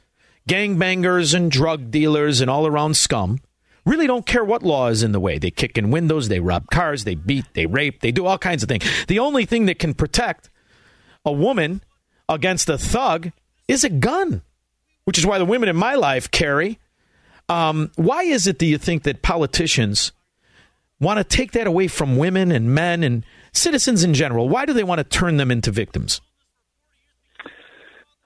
Gangbangers 0.47 1.33
and 1.33 1.49
drug 1.49 1.89
dealers 1.89 2.41
and 2.41 2.49
all 2.49 2.67
around 2.67 2.95
scum 2.95 3.39
really 3.85 4.07
don't 4.07 4.25
care 4.25 4.43
what 4.43 4.63
law 4.63 4.87
is 4.87 5.03
in 5.03 5.11
the 5.11 5.19
way. 5.19 5.37
They 5.37 5.51
kick 5.51 5.77
in 5.77 5.91
windows, 5.91 6.27
they 6.27 6.39
rob 6.39 6.67
cars, 6.69 7.03
they 7.03 7.15
beat, 7.15 7.45
they 7.53 7.65
rape, 7.65 8.01
they 8.01 8.11
do 8.11 8.25
all 8.25 8.37
kinds 8.37 8.63
of 8.63 8.69
things. 8.69 8.85
The 9.07 9.19
only 9.19 9.45
thing 9.45 9.65
that 9.65 9.79
can 9.79 9.93
protect 9.93 10.49
a 11.23 11.31
woman 11.31 11.81
against 12.29 12.69
a 12.69 12.77
thug 12.77 13.31
is 13.67 13.83
a 13.83 13.89
gun, 13.89 14.41
which 15.05 15.17
is 15.17 15.25
why 15.25 15.37
the 15.37 15.45
women 15.45 15.69
in 15.69 15.75
my 15.75 15.95
life 15.95 16.29
carry. 16.29 16.79
Um, 17.49 17.91
why 17.95 18.23
is 18.23 18.47
it, 18.47 18.57
do 18.57 18.65
you 18.65 18.77
think, 18.77 19.03
that 19.03 19.21
politicians 19.21 20.11
want 20.99 21.17
to 21.17 21.23
take 21.23 21.51
that 21.53 21.67
away 21.67 21.88
from 21.88 22.17
women 22.17 22.51
and 22.51 22.73
men 22.73 23.03
and 23.03 23.23
citizens 23.53 24.03
in 24.03 24.13
general? 24.13 24.49
Why 24.49 24.65
do 24.65 24.73
they 24.73 24.84
want 24.84 24.99
to 24.99 25.03
turn 25.03 25.38
them 25.38 25.51
into 25.51 25.72
victims? 25.72 26.22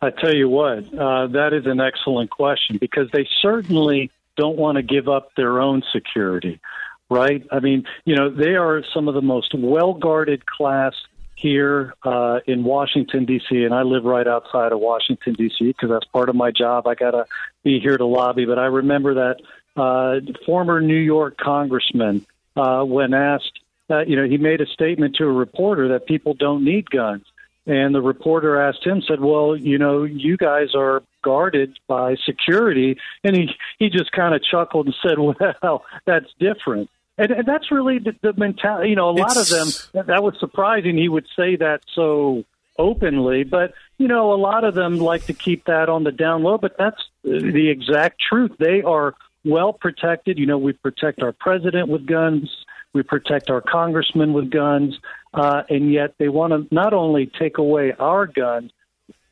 I 0.02 0.12
tell 0.12 0.34
you 0.34 0.48
what, 0.48 0.94
uh, 0.94 1.28
that 1.28 1.52
is 1.54 1.66
an 1.66 1.82
excellent 1.82 2.30
question 2.30 2.78
because 2.80 3.10
they 3.12 3.28
certainly 3.42 4.12
don't 4.38 4.58
want 4.58 4.78
to 4.78 4.82
give 4.82 5.10
up 5.10 5.36
their 5.36 5.60
own 5.60 5.84
security, 5.92 6.62
right? 7.10 7.46
I 7.52 7.60
mean, 7.60 7.84
you 8.06 8.16
know, 8.16 8.30
they 8.30 8.56
are 8.56 8.82
some 8.94 9.10
of 9.10 9.14
the 9.14 9.22
most 9.22 9.54
well 9.54 9.94
guarded 9.94 10.46
class 10.46 10.94
here 11.36 11.94
uh, 12.04 12.40
in 12.48 12.64
Washington, 12.64 13.26
D.C., 13.26 13.64
and 13.64 13.74
I 13.74 13.82
live 13.84 14.04
right 14.04 14.28
outside 14.28 14.72
of 14.72 14.80
Washington, 14.80 15.34
D.C., 15.34 15.58
because 15.60 15.90
that's 15.90 16.06
part 16.06 16.30
of 16.30 16.36
my 16.36 16.52
job. 16.52 16.88
I 16.88 16.96
got 16.96 17.12
to 17.12 17.26
be 17.64 17.80
here 17.80 17.98
to 17.98 18.06
lobby. 18.06 18.46
But 18.46 18.60
I 18.60 18.66
remember 18.66 19.14
that 19.16 19.42
uh, 19.76 20.20
former 20.46 20.82
New 20.82 20.98
York 20.98 21.38
congressman, 21.38 22.26
uh, 22.60 22.84
when 22.84 23.14
asked, 23.14 23.60
uh, 23.90 24.02
you 24.02 24.16
know, 24.16 24.28
he 24.28 24.38
made 24.38 24.62
a 24.62 24.66
statement 24.68 25.16
to 25.16 25.24
a 25.24 25.32
reporter 25.32 25.88
that 25.90 26.06
people 26.06 26.34
don't 26.34 26.64
need 26.64 26.90
guns. 26.90 27.24
And 27.66 27.94
the 27.94 28.02
reporter 28.02 28.60
asked 28.60 28.86
him, 28.86 29.02
said, 29.08 29.20
"Well, 29.22 29.56
you 29.56 29.78
know, 29.78 30.04
you 30.04 30.38
guys 30.38 30.70
are 30.76 31.04
guarded 31.22 31.78
by 31.88 32.16
security," 32.26 32.98
and 33.24 33.36
he 33.36 33.50
he 33.78 33.90
just 33.90 34.12
kind 34.12 34.34
of 34.34 34.42
chuckled 34.44 34.88
and 34.88 34.96
said, 35.04 35.20
"Well, 35.62 35.86
that's 36.06 36.28
different." 36.40 36.90
And, 37.18 37.32
and 37.32 37.46
that's 37.46 37.70
really 37.70 38.00
the, 38.00 38.16
the 38.22 38.34
mentality. 38.34 38.90
You 38.90 38.96
know, 38.96 39.10
a 39.10 39.12
lot 39.12 39.38
it's... 39.38 39.52
of 39.52 39.92
them. 39.94 40.06
That 40.08 40.24
was 40.24 40.36
surprising. 40.40 40.98
He 40.98 41.10
would 41.10 41.28
say 41.36 41.58
that 41.58 41.82
so 41.94 42.44
openly, 42.80 43.44
but 43.44 43.74
you 43.98 44.08
know, 44.08 44.34
a 44.34 44.40
lot 44.40 44.64
of 44.64 44.74
them 44.74 44.98
like 44.98 45.26
to 45.26 45.34
keep 45.34 45.66
that 45.66 45.90
on 45.90 46.06
the 46.06 46.12
down 46.12 46.42
low. 46.42 46.58
But 46.58 46.76
that's 46.78 47.04
the 47.24 47.70
exact 47.70 48.20
truth. 48.20 48.54
They 48.58 48.82
are 48.82 49.14
well 49.46 49.74
protected. 49.74 50.38
You 50.38 50.46
know, 50.46 50.58
we 50.58 50.74
protect 50.74 51.22
our 51.22 51.32
president 51.32 51.90
with 51.90 52.06
guns. 52.06 52.50
We 52.94 53.04
protect 53.04 53.50
our 53.50 53.62
congressmen 53.62 54.34
with 54.34 54.50
guns, 54.50 54.98
uh, 55.36 55.62
and 55.70 55.94
yet 55.94 56.16
they 56.18 56.28
want 56.28 56.54
to 56.54 56.74
not 56.74 56.92
only 56.92 57.28
take 57.40 57.60
away 57.60 57.94
our 58.00 58.26
guns, 58.26 58.72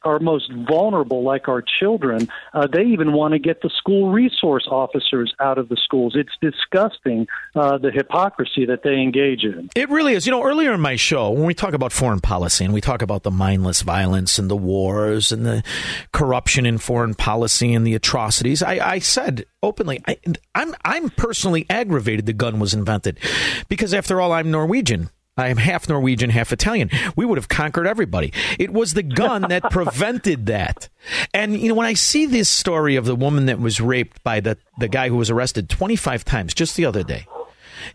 our 0.03 0.19
most 0.19 0.52
vulnerable, 0.68 1.24
like 1.24 1.48
our 1.48 1.64
children, 1.80 2.28
uh, 2.53 2.68
they 2.68 2.84
even 2.84 3.14
want 3.14 3.34
to 3.34 3.40
get 3.40 3.61
the 3.61 3.69
school 3.78 4.11
resource 4.11 4.68
officers 4.69 5.34
out 5.40 5.57
of 5.57 5.69
the 5.69 5.78
schools. 5.84 6.15
It's 6.15 6.32
disgusting 6.41 7.28
uh, 7.56 7.78
the 7.78 7.91
hypocrisy 7.91 8.65
that 8.65 8.84
they 8.84 8.95
engage 8.95 9.44
in. 9.44 9.69
It 9.76 9.90
really 9.90 10.14
is. 10.14 10.26
You 10.26 10.32
know, 10.32 10.44
earlier 10.44 10.74
in 10.74 10.82
my 10.82 10.95
show, 10.95 11.32
when 11.32 11.45
we 11.45 11.53
talk 11.53 11.74
about 11.74 11.91
foreign 11.91 12.19
policy 12.19 12.65
and 12.65 12.74
we 12.74 12.82
talk 12.82 13.02
about 13.02 13.24
the 13.24 13.32
mindless 13.32 13.82
violence 13.82 14.40
and 14.40 14.49
the 14.49 14.56
wars 14.56 15.32
and 15.32 15.45
the 15.45 15.64
corruption 16.11 16.65
in 16.65 16.78
foreign 16.78 17.15
policy 17.15 17.74
and 17.74 17.86
the 17.86 17.95
atrocities, 17.95 18.64
I, 18.64 18.80
I 18.95 18.99
said 18.99 19.45
openly, 19.64 20.02
I, 20.07 20.18
I'm 20.56 20.76
I'm 20.86 21.10
personally 21.10 21.65
aggravated 21.69 22.26
the 22.26 22.34
gun 22.34 22.60
was 22.60 22.74
invented 22.74 23.19
because, 23.68 23.94
after 23.94 24.22
all, 24.22 24.32
I'm 24.32 24.52
Norwegian. 24.52 25.10
I 25.38 25.49
am 25.49 25.57
half 25.57 25.88
Norwegian, 25.88 26.31
half 26.31 26.51
Italian. 26.51 26.89
We 27.15 27.26
would 27.26 27.38
have 27.38 27.47
conquered 27.47 27.85
everybody. 27.85 28.34
It 28.57 28.73
was 28.73 28.93
the 28.93 29.03
gun 29.03 29.43
that 29.43 29.64
prevented 29.72 30.47
that. 30.47 30.89
And 31.34 31.59
you 31.59 31.69
know, 31.69 31.76
when 31.76 31.85
I 31.85 31.93
see 31.93 32.26
this 32.26 32.49
story 32.49 32.95
of 32.95 33.05
the 33.05 33.15
woman 33.15 33.45
that 33.45 33.59
was 33.59 33.80
raped 33.80 34.23
by 34.23 34.39
the 34.39 34.57
the 34.80 34.88
guy 34.88 35.09
who 35.09 35.15
was 35.15 35.30
arrested 35.30 35.69
25 35.69 36.26
times 36.26 36.53
just 36.53 36.76
the 36.76 36.85
other 36.85 37.03
day, 37.03 37.27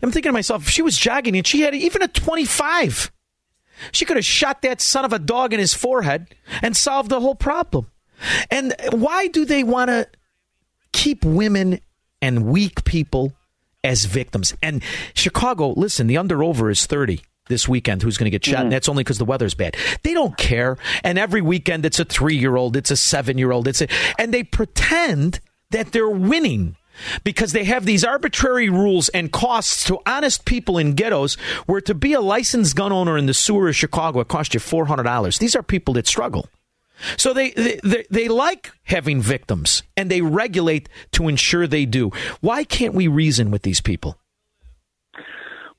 I'm 0.01 0.11
thinking 0.11 0.29
to 0.29 0.33
myself, 0.33 0.63
if 0.63 0.69
she 0.69 0.81
was 0.81 0.97
jogging 0.97 1.35
and 1.35 1.45
she 1.45 1.61
had 1.61 1.75
even 1.75 2.01
a 2.01 2.07
25, 2.07 3.11
she 3.91 4.05
could 4.05 4.17
have 4.17 4.25
shot 4.25 4.61
that 4.61 4.81
son 4.81 5.03
of 5.03 5.11
a 5.11 5.19
dog 5.19 5.53
in 5.53 5.59
his 5.59 5.73
forehead 5.73 6.33
and 6.61 6.75
solved 6.77 7.09
the 7.09 7.19
whole 7.19 7.35
problem. 7.35 7.91
And 8.49 8.73
why 8.91 9.27
do 9.27 9.43
they 9.43 9.63
want 9.63 9.89
to 9.89 10.07
keep 10.93 11.25
women 11.25 11.79
and 12.21 12.45
weak 12.45 12.85
people 12.85 13.33
as 13.83 14.05
victims? 14.05 14.53
And 14.63 14.81
Chicago, 15.13 15.73
listen, 15.75 16.07
the 16.07 16.17
under 16.17 16.41
over 16.41 16.69
is 16.69 16.85
30 16.85 17.21
this 17.47 17.67
weekend 17.67 18.01
who's 18.01 18.17
going 18.17 18.25
to 18.25 18.31
get 18.31 18.45
shot, 18.45 18.55
mm-hmm. 18.55 18.63
and 18.63 18.71
that's 18.71 18.89
only 18.89 19.03
because 19.03 19.17
the 19.17 19.25
weather's 19.25 19.53
bad. 19.53 19.75
They 20.03 20.13
don't 20.13 20.37
care. 20.37 20.77
And 21.03 21.17
every 21.17 21.41
weekend 21.41 21.85
it's 21.85 21.99
a 21.99 22.05
three 22.05 22.37
year 22.37 22.55
old, 22.55 22.75
it's 22.77 22.91
a 22.91 22.97
seven 22.97 23.37
year 23.37 23.51
old, 23.51 23.67
it's 23.67 23.81
a, 23.81 23.87
and 24.17 24.33
they 24.33 24.43
pretend 24.43 25.39
that 25.71 25.91
they're 25.91 26.09
winning 26.09 26.75
because 27.23 27.51
they 27.51 27.63
have 27.63 27.85
these 27.85 28.03
arbitrary 28.03 28.69
rules 28.69 29.09
and 29.09 29.31
costs 29.31 29.83
to 29.85 29.99
honest 30.05 30.45
people 30.45 30.77
in 30.77 30.93
ghettos 30.93 31.35
where 31.65 31.81
to 31.81 31.93
be 31.93 32.13
a 32.13 32.21
licensed 32.21 32.75
gun 32.75 32.91
owner 32.91 33.17
in 33.17 33.25
the 33.25 33.33
sewer 33.33 33.67
of 33.67 33.75
Chicago 33.75 34.19
it 34.19 34.27
costs 34.27 34.53
you 34.53 34.59
$400. 34.59 35.39
These 35.39 35.55
are 35.55 35.63
people 35.63 35.95
that 35.95 36.07
struggle. 36.07 36.47
So 37.17 37.33
they, 37.33 37.51
they 37.51 38.05
they 38.09 38.27
like 38.27 38.71
having 38.83 39.19
victims 39.19 39.83
and 39.97 40.09
they 40.09 40.21
regulate 40.21 40.87
to 41.13 41.27
ensure 41.27 41.67
they 41.67 41.85
do. 41.85 42.11
Why 42.39 42.63
can't 42.63 42.93
we 42.93 43.07
reason 43.07 43.51
with 43.51 43.63
these 43.63 43.81
people? 43.81 44.17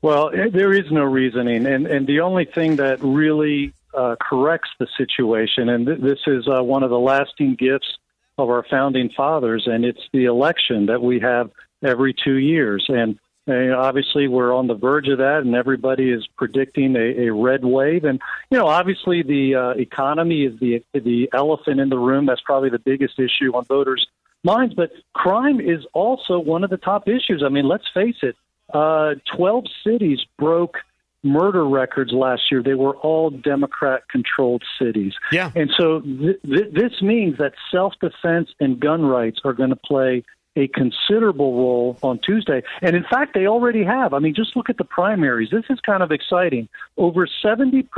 Well, 0.04 0.32
eh, 0.34 0.50
there 0.52 0.74
is 0.74 0.84
no 0.90 1.02
reasoning, 1.02 1.64
and 1.64 1.86
and 1.86 2.06
the 2.06 2.20
only 2.20 2.44
thing 2.44 2.76
that 2.76 3.02
really 3.02 3.72
uh, 3.94 4.16
corrects 4.20 4.68
the 4.78 4.86
situation, 4.98 5.70
and 5.70 5.86
th- 5.86 5.98
this 5.98 6.18
is 6.26 6.46
uh, 6.46 6.62
one 6.62 6.82
of 6.82 6.90
the 6.90 6.98
lasting 6.98 7.54
gifts 7.54 7.96
of 8.36 8.50
our 8.50 8.66
founding 8.68 9.08
fathers, 9.16 9.66
and 9.66 9.82
it's 9.82 10.06
the 10.12 10.26
election 10.26 10.84
that 10.86 11.00
we 11.00 11.20
have 11.20 11.50
every 11.82 12.14
two 12.14 12.36
years, 12.36 12.84
and. 12.88 13.18
And 13.46 13.74
obviously, 13.74 14.26
we're 14.26 14.54
on 14.54 14.68
the 14.68 14.74
verge 14.74 15.08
of 15.08 15.18
that, 15.18 15.40
and 15.40 15.54
everybody 15.54 16.10
is 16.10 16.26
predicting 16.34 16.96
a, 16.96 17.26
a 17.26 17.30
red 17.30 17.62
wave. 17.62 18.04
And 18.04 18.18
you 18.50 18.56
know, 18.56 18.68
obviously, 18.68 19.22
the 19.22 19.54
uh, 19.54 19.70
economy 19.72 20.46
is 20.46 20.58
the 20.60 20.82
the 20.94 21.28
elephant 21.34 21.78
in 21.78 21.90
the 21.90 21.98
room. 21.98 22.24
That's 22.24 22.40
probably 22.40 22.70
the 22.70 22.78
biggest 22.78 23.18
issue 23.18 23.54
on 23.54 23.66
voters' 23.66 24.06
minds. 24.44 24.72
But 24.72 24.92
crime 25.12 25.60
is 25.60 25.84
also 25.92 26.38
one 26.38 26.64
of 26.64 26.70
the 26.70 26.78
top 26.78 27.06
issues. 27.06 27.42
I 27.44 27.50
mean, 27.50 27.68
let's 27.68 27.84
face 27.92 28.16
it 28.22 28.34
uh, 28.74 29.14
12 29.36 29.64
cities 29.86 30.20
broke 30.38 30.78
murder 31.22 31.66
records 31.66 32.12
last 32.12 32.42
year. 32.50 32.62
They 32.62 32.74
were 32.74 32.96
all 32.96 33.30
Democrat 33.30 34.02
controlled 34.10 34.62
cities. 34.78 35.14
Yeah. 35.32 35.50
And 35.54 35.70
so 35.78 36.00
th- 36.00 36.40
th- 36.42 36.72
this 36.72 37.00
means 37.00 37.38
that 37.38 37.54
self 37.70 37.94
defense 38.00 38.50
and 38.60 38.78
gun 38.78 39.02
rights 39.02 39.40
are 39.44 39.54
going 39.54 39.70
to 39.70 39.76
play 39.76 40.24
a 40.56 40.68
considerable 40.68 41.56
role 41.56 41.98
on 42.02 42.20
Tuesday. 42.20 42.62
And 42.80 42.94
in 42.94 43.04
fact, 43.10 43.34
they 43.34 43.46
already 43.46 43.82
have. 43.82 44.14
I 44.14 44.20
mean, 44.20 44.34
just 44.34 44.54
look 44.54 44.70
at 44.70 44.76
the 44.76 44.84
primaries. 44.84 45.48
This 45.50 45.64
is 45.68 45.80
kind 45.80 46.02
of 46.02 46.12
exciting. 46.12 46.68
Over 46.96 47.26
70% 47.44 47.88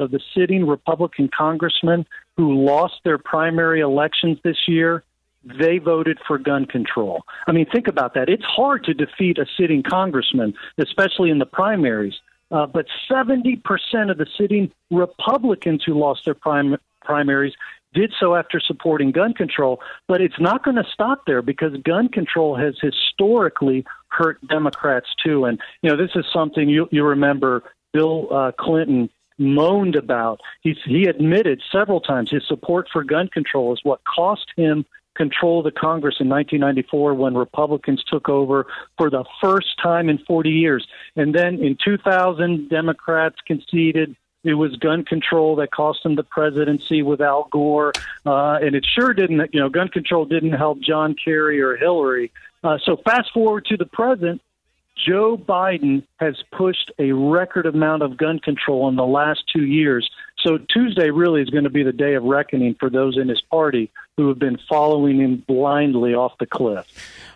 of 0.00 0.10
the 0.10 0.20
sitting 0.34 0.66
Republican 0.66 1.30
congressmen 1.36 2.06
who 2.36 2.64
lost 2.64 2.94
their 3.04 3.18
primary 3.18 3.80
elections 3.80 4.38
this 4.42 4.56
year 4.66 5.04
they 5.44 5.78
voted 5.78 6.18
for 6.26 6.38
gun 6.38 6.66
control. 6.66 7.22
I 7.46 7.52
mean, 7.52 7.66
think 7.72 7.88
about 7.88 8.14
that. 8.14 8.28
It's 8.28 8.44
hard 8.44 8.84
to 8.84 8.94
defeat 8.94 9.38
a 9.38 9.46
sitting 9.58 9.82
congressman, 9.82 10.54
especially 10.78 11.30
in 11.30 11.38
the 11.38 11.46
primaries. 11.46 12.14
Uh, 12.50 12.66
but 12.66 12.86
70% 13.10 13.62
of 14.10 14.18
the 14.18 14.26
sitting 14.36 14.72
Republicans 14.90 15.82
who 15.86 15.94
lost 15.94 16.24
their 16.24 16.34
prim- 16.34 16.78
primaries 17.00 17.54
did 17.94 18.12
so 18.18 18.34
after 18.34 18.60
supporting 18.60 19.12
gun 19.12 19.32
control. 19.32 19.80
But 20.08 20.20
it's 20.20 20.38
not 20.38 20.64
going 20.64 20.76
to 20.76 20.84
stop 20.92 21.22
there 21.26 21.42
because 21.42 21.76
gun 21.84 22.08
control 22.08 22.56
has 22.56 22.74
historically 22.80 23.84
hurt 24.08 24.38
Democrats 24.48 25.08
too. 25.24 25.44
And, 25.44 25.60
you 25.82 25.90
know, 25.90 25.96
this 25.96 26.10
is 26.14 26.24
something 26.32 26.68
you, 26.68 26.88
you 26.90 27.04
remember 27.04 27.62
Bill 27.92 28.28
uh, 28.32 28.52
Clinton 28.58 29.10
moaned 29.38 29.96
about. 29.96 30.40
He, 30.60 30.76
he 30.84 31.04
admitted 31.04 31.62
several 31.72 32.00
times 32.00 32.30
his 32.30 32.46
support 32.46 32.88
for 32.92 33.02
gun 33.02 33.28
control 33.28 33.72
is 33.72 33.80
what 33.82 34.00
cost 34.04 34.46
him 34.56 34.84
control 35.20 35.62
the 35.62 35.70
Congress 35.70 36.16
in 36.18 36.30
1994 36.30 37.12
when 37.12 37.34
Republicans 37.34 38.02
took 38.04 38.30
over 38.30 38.66
for 38.96 39.10
the 39.10 39.22
first 39.38 39.78
time 39.82 40.08
in 40.08 40.16
40 40.16 40.48
years. 40.48 40.86
And 41.14 41.34
then 41.34 41.62
in 41.62 41.76
2000, 41.84 42.70
Democrats 42.70 43.36
conceded. 43.46 44.16
It 44.44 44.54
was 44.54 44.74
gun 44.76 45.04
control 45.04 45.56
that 45.56 45.72
cost 45.72 46.02
them 46.04 46.14
the 46.14 46.22
presidency 46.22 47.02
with 47.02 47.20
Al 47.20 47.48
Gore, 47.52 47.92
uh, 48.24 48.58
and 48.62 48.74
it 48.74 48.86
sure 48.86 49.12
didn't. 49.12 49.52
You 49.52 49.60
know, 49.60 49.68
gun 49.68 49.88
control 49.88 50.24
didn't 50.24 50.54
help 50.54 50.80
John 50.80 51.14
Kerry 51.22 51.60
or 51.60 51.76
Hillary. 51.76 52.32
Uh, 52.64 52.78
so 52.82 52.96
fast 52.96 53.30
forward 53.34 53.66
to 53.66 53.76
the 53.76 53.84
present, 53.84 54.40
Joe 55.06 55.36
Biden 55.36 56.02
has 56.18 56.36
pushed 56.50 56.90
a 56.98 57.12
record 57.12 57.66
amount 57.66 58.02
of 58.02 58.16
gun 58.16 58.38
control 58.38 58.88
in 58.88 58.96
the 58.96 59.04
last 59.04 59.42
two 59.52 59.64
years. 59.64 60.10
So 60.38 60.56
Tuesday 60.56 61.10
really 61.10 61.42
is 61.42 61.50
going 61.50 61.64
to 61.64 61.70
be 61.70 61.82
the 61.82 61.92
day 61.92 62.14
of 62.14 62.22
reckoning 62.22 62.76
for 62.80 62.88
those 62.88 63.18
in 63.18 63.28
his 63.28 63.42
party 63.50 63.90
who 64.20 64.28
have 64.28 64.38
been 64.38 64.58
following 64.68 65.18
him 65.18 65.42
blindly 65.48 66.14
off 66.14 66.32
the 66.38 66.46
cliff. 66.46 66.86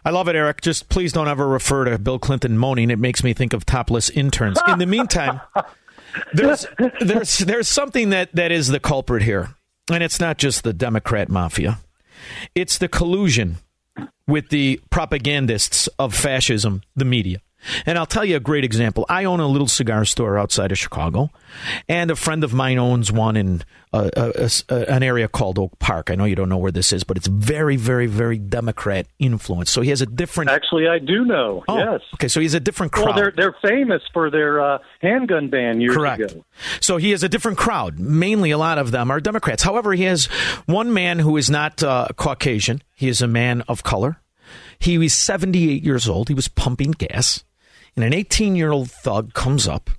I 0.05 0.11
love 0.11 0.29
it, 0.29 0.37
Erich. 0.37 0.61
Just 0.61 0.91
please 0.91 1.13
don't 1.13 1.29
ever 1.29 1.49
refer 1.49 1.87
to 1.87 1.99
Bill 1.99 2.19
Clinton 2.19 2.59
moaning. 2.59 2.91
It 2.91 2.99
makes 2.99 3.25
me 3.25 3.33
think 3.33 3.55
of 3.55 3.65
topless 3.65 4.11
interns. 4.11 4.59
In 4.69 4.79
the 4.79 4.87
meantime, 4.87 5.41
there's 6.35 6.67
there's 7.01 7.39
there's 7.39 7.69
something 7.69 8.11
that, 8.11 8.35
that 8.35 8.53
is 8.53 8.69
the 8.69 8.81
culprit 8.81 9.23
here. 9.23 9.55
And 9.91 10.03
it's 10.03 10.21
not 10.21 10.39
just 10.39 10.63
the 10.63 10.73
Democrat 10.73 11.29
mafia. 11.29 11.79
It's 12.55 12.79
the 12.79 12.89
collusion 12.89 13.57
with 14.27 14.51
the 14.51 14.81
propagandists 14.91 15.89
of 15.99 16.15
fascism, 16.15 16.83
the 16.97 17.05
media. 17.05 17.41
And 17.87 17.99
I'll 17.99 18.07
tell 18.07 18.25
you 18.25 18.37
a 18.37 18.41
great 18.41 18.65
example. 18.65 19.07
I 19.09 19.25
own 19.25 19.41
a 19.41 19.47
little 19.47 19.69
cigar 19.69 20.05
store 20.05 20.39
outside 20.39 20.73
of 20.73 20.79
Chicago, 20.79 21.31
and 21.89 22.11
a 22.11 22.17
friend 22.17 22.45
of 22.45 22.53
mine 22.53 22.79
owns 22.79 23.13
one 23.13 23.37
in 23.37 23.63
uh, 23.93 24.11
a, 24.17 24.51
a, 24.69 24.91
an 24.93 25.03
area 25.03 25.29
called 25.29 25.59
Oak 25.59 25.79
Park. 25.79 26.11
I 26.11 26.17
know 26.17 26.25
you 26.25 26.35
don't 26.35 26.49
know 26.49 26.57
where 26.57 26.73
this 26.73 26.93
is, 26.93 27.05
but 27.05 27.17
it's 27.17 27.29
very, 27.29 27.77
very, 27.77 28.07
very 28.07 28.39
Democrat 28.39 29.07
influence. 29.19 29.71
So 29.71 29.83
he 29.83 29.91
has 29.91 30.03
a 30.03 30.07
different. 30.07 30.51
Actually, 30.51 30.89
I 30.89 30.99
do 30.99 31.25
know. 31.25 31.65
Oh, 31.69 31.79
yes. 31.79 32.01
Okay, 32.15 32.29
so 32.29 32.41
he's 32.41 32.55
a 32.55 32.61
different 32.61 32.93
crowd. 32.93 33.07
Well, 33.07 33.15
they're 33.15 33.33
they're 33.37 33.57
famous 33.63 34.03
for 34.13 34.31
their 34.31 34.61
uh, 34.61 34.79
handgun 35.01 35.49
ban 35.49 35.81
years 35.81 35.95
Correct. 35.95 36.33
ago. 36.33 36.45
So 36.81 36.97
he 36.97 37.13
has 37.13 37.23
a 37.23 37.29
different 37.29 37.57
crowd. 37.59 37.99
Mainly, 37.99 38.51
a 38.51 38.59
lot 38.59 38.79
of 38.79 38.91
them 38.91 39.11
are 39.11 39.21
Democrats. 39.21 39.63
However, 39.63 39.93
he 39.93 40.05
has 40.05 40.27
one 40.67 40.93
man 40.93 41.21
who 41.21 41.37
is 41.37 41.49
not 41.49 41.83
uh, 41.83 42.09
Caucasian. 42.17 42.83
He 42.97 43.09
is 43.09 43.23
a 43.23 43.29
man 43.29 43.63
of 43.69 43.85
color. 43.85 44.21
He 44.79 44.99
was 44.99 45.13
78 45.13 45.83
years 45.83 46.09
old. 46.09 46.29
He 46.29 46.35
was 46.35 46.49
pumping 46.49 46.93
gas 46.93 47.45
and 47.97 48.05
an 48.05 48.15
18 48.15 48.57
year 48.57 48.73
old 48.73 48.91
thug 48.91 49.35
comes 49.35 49.69
up 49.69 49.91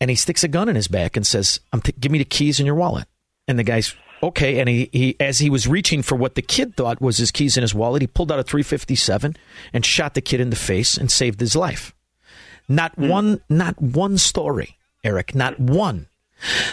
and 0.00 0.10
he 0.10 0.16
sticks 0.16 0.44
a 0.44 0.48
gun 0.48 0.68
in 0.68 0.76
his 0.76 0.88
back 0.88 1.16
and 1.16 1.26
says, 1.26 1.60
t- 1.84 1.94
"Give 1.98 2.12
me 2.12 2.18
the 2.18 2.24
keys 2.24 2.60
in 2.60 2.66
your 2.66 2.74
wallet." 2.74 3.08
And 3.48 3.58
the 3.58 3.64
guy's 3.64 3.94
okay. 4.22 4.58
And 4.58 4.68
he, 4.68 4.90
he, 4.92 5.16
as 5.20 5.38
he 5.38 5.50
was 5.50 5.68
reaching 5.68 6.02
for 6.02 6.16
what 6.16 6.34
the 6.34 6.42
kid 6.42 6.76
thought 6.76 7.00
was 7.00 7.18
his 7.18 7.30
keys 7.30 7.56
in 7.56 7.62
his 7.62 7.74
wallet, 7.74 8.02
he 8.02 8.06
pulled 8.06 8.32
out 8.32 8.38
a 8.38 8.44
357 8.44 9.36
and 9.72 9.84
shot 9.86 10.14
the 10.14 10.20
kid 10.20 10.40
in 10.40 10.50
the 10.50 10.56
face 10.56 10.96
and 10.96 11.10
saved 11.10 11.40
his 11.40 11.56
life. 11.56 11.94
Not 12.68 12.96
mm. 12.96 13.08
one, 13.08 13.40
not 13.48 13.80
one 13.80 14.18
story, 14.18 14.76
Erich. 15.04 15.34
Not 15.34 15.60
one. 15.60 16.08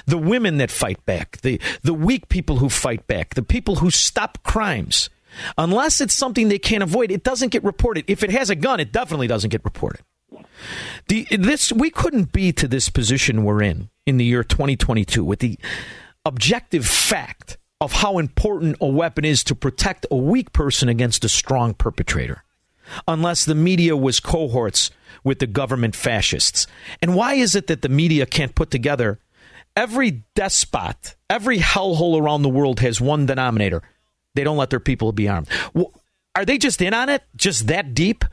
The 0.06 0.18
women 0.18 0.58
that 0.58 0.72
fight 0.72 1.06
back, 1.06 1.40
the 1.42 1.62
the 1.84 1.94
weak 1.94 2.28
people 2.28 2.58
who 2.58 2.70
fight 2.70 3.08
back, 3.08 3.36
the 3.36 3.44
people 3.44 3.76
who 3.78 3.92
stop 3.92 4.44
crimes. 4.44 5.10
Unless 5.58 6.00
it's 6.00 6.14
something 6.14 6.48
they 6.48 6.60
can't 6.60 6.84
avoid, 6.84 7.12
it 7.12 7.24
doesn't 7.24 7.50
get 7.50 7.64
reported. 7.64 8.06
If 8.08 8.24
it 8.24 8.30
has 8.30 8.52
a 8.52 8.56
gun, 8.56 8.80
it 8.80 8.92
definitely 8.92 9.26
doesn't 9.26 9.50
get 9.50 9.66
reported. 9.66 10.02
The, 11.08 11.28
this 11.32 11.72
we 11.72 11.90
couldn't 11.90 12.32
be 12.32 12.52
to 12.54 12.68
this 12.68 12.90
position 12.90 13.44
we're 13.44 13.62
in 13.62 13.90
in 14.06 14.18
the 14.18 14.26
year 14.26 14.44
2022 14.44 15.24
with 15.24 15.40
the 15.40 15.58
objective 16.26 16.86
fact 16.86 17.58
of 17.82 17.92
how 17.92 18.18
important 18.18 18.78
a 18.80 18.88
weapon 18.88 19.26
is 19.26 19.44
to 19.44 19.56
protect 19.56 20.06
a 20.10 20.16
weak 20.16 20.54
person 20.54 20.88
against 20.88 21.26
a 21.26 21.30
strong 21.30 21.74
perpetrator 21.74 22.44
unless 23.08 23.46
the 23.46 23.56
media 23.56 23.96
was 23.96 24.20
cohorts 24.20 24.92
with 25.24 25.40
the 25.40 25.48
government 25.48 25.96
fascists. 25.96 26.68
And 27.02 27.16
why 27.16 27.36
is 27.36 27.56
it 27.56 27.68
that 27.68 27.82
the 27.82 27.90
media 27.90 28.26
can't 28.26 28.56
put 28.56 28.72
together 28.72 29.20
every 29.76 30.24
despot, 30.36 31.16
every 31.30 31.60
hellhole 31.60 32.22
around 32.22 32.42
the 32.42 32.50
world 32.50 32.80
has 32.80 33.02
one 33.02 33.26
denominator. 33.26 33.82
They 34.36 34.44
don't 34.44 34.58
let 34.58 34.70
their 34.70 34.80
people 34.80 35.12
be 35.12 35.28
armed. 35.28 35.48
Are 36.36 36.46
they 36.46 36.58
just 36.58 36.82
in 36.82 36.94
on 36.94 37.10
it? 37.10 37.24
Just 37.36 37.68
that 37.68 37.94
deep? 37.94 38.26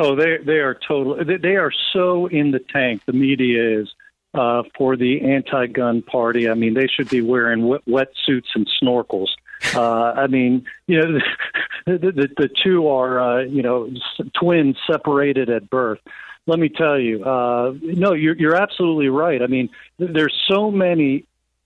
Oh, 0.00 0.14
they 0.14 0.36
they 0.38 0.60
are 0.60 0.78
totally 0.86 1.38
they 1.38 1.56
are 1.56 1.72
so 1.92 2.26
in 2.26 2.52
the 2.52 2.60
tank. 2.60 3.02
The 3.04 3.12
media 3.12 3.80
is 3.80 3.88
uh, 4.32 4.62
for 4.76 4.96
the 4.96 5.20
anti-gun 5.22 6.02
party. 6.02 6.48
I 6.48 6.54
mean, 6.54 6.74
they 6.74 6.86
should 6.86 7.08
be 7.10 7.20
wearing 7.20 7.66
wet, 7.66 7.80
wetsuits 7.86 8.46
and 8.54 8.70
snorkels. 8.80 9.26
Uh, 9.74 10.12
I 10.12 10.28
mean, 10.28 10.64
you 10.86 11.00
know, 11.00 11.18
the, 11.86 11.98
the, 11.98 12.28
the 12.36 12.48
two 12.62 12.86
are 12.86 13.20
uh, 13.20 13.42
you 13.42 13.60
know 13.60 13.90
twins 14.38 14.76
separated 14.88 15.50
at 15.50 15.68
birth. 15.68 15.98
Let 16.46 16.60
me 16.60 16.68
tell 16.68 16.98
you, 16.98 17.24
uh, 17.24 17.74
no, 17.82 18.12
you're 18.12 18.36
you're 18.36 18.56
absolutely 18.56 19.08
right. 19.08 19.42
I 19.42 19.48
mean, 19.48 19.68
there's 19.98 20.34
so 20.48 20.70
many 20.70 21.24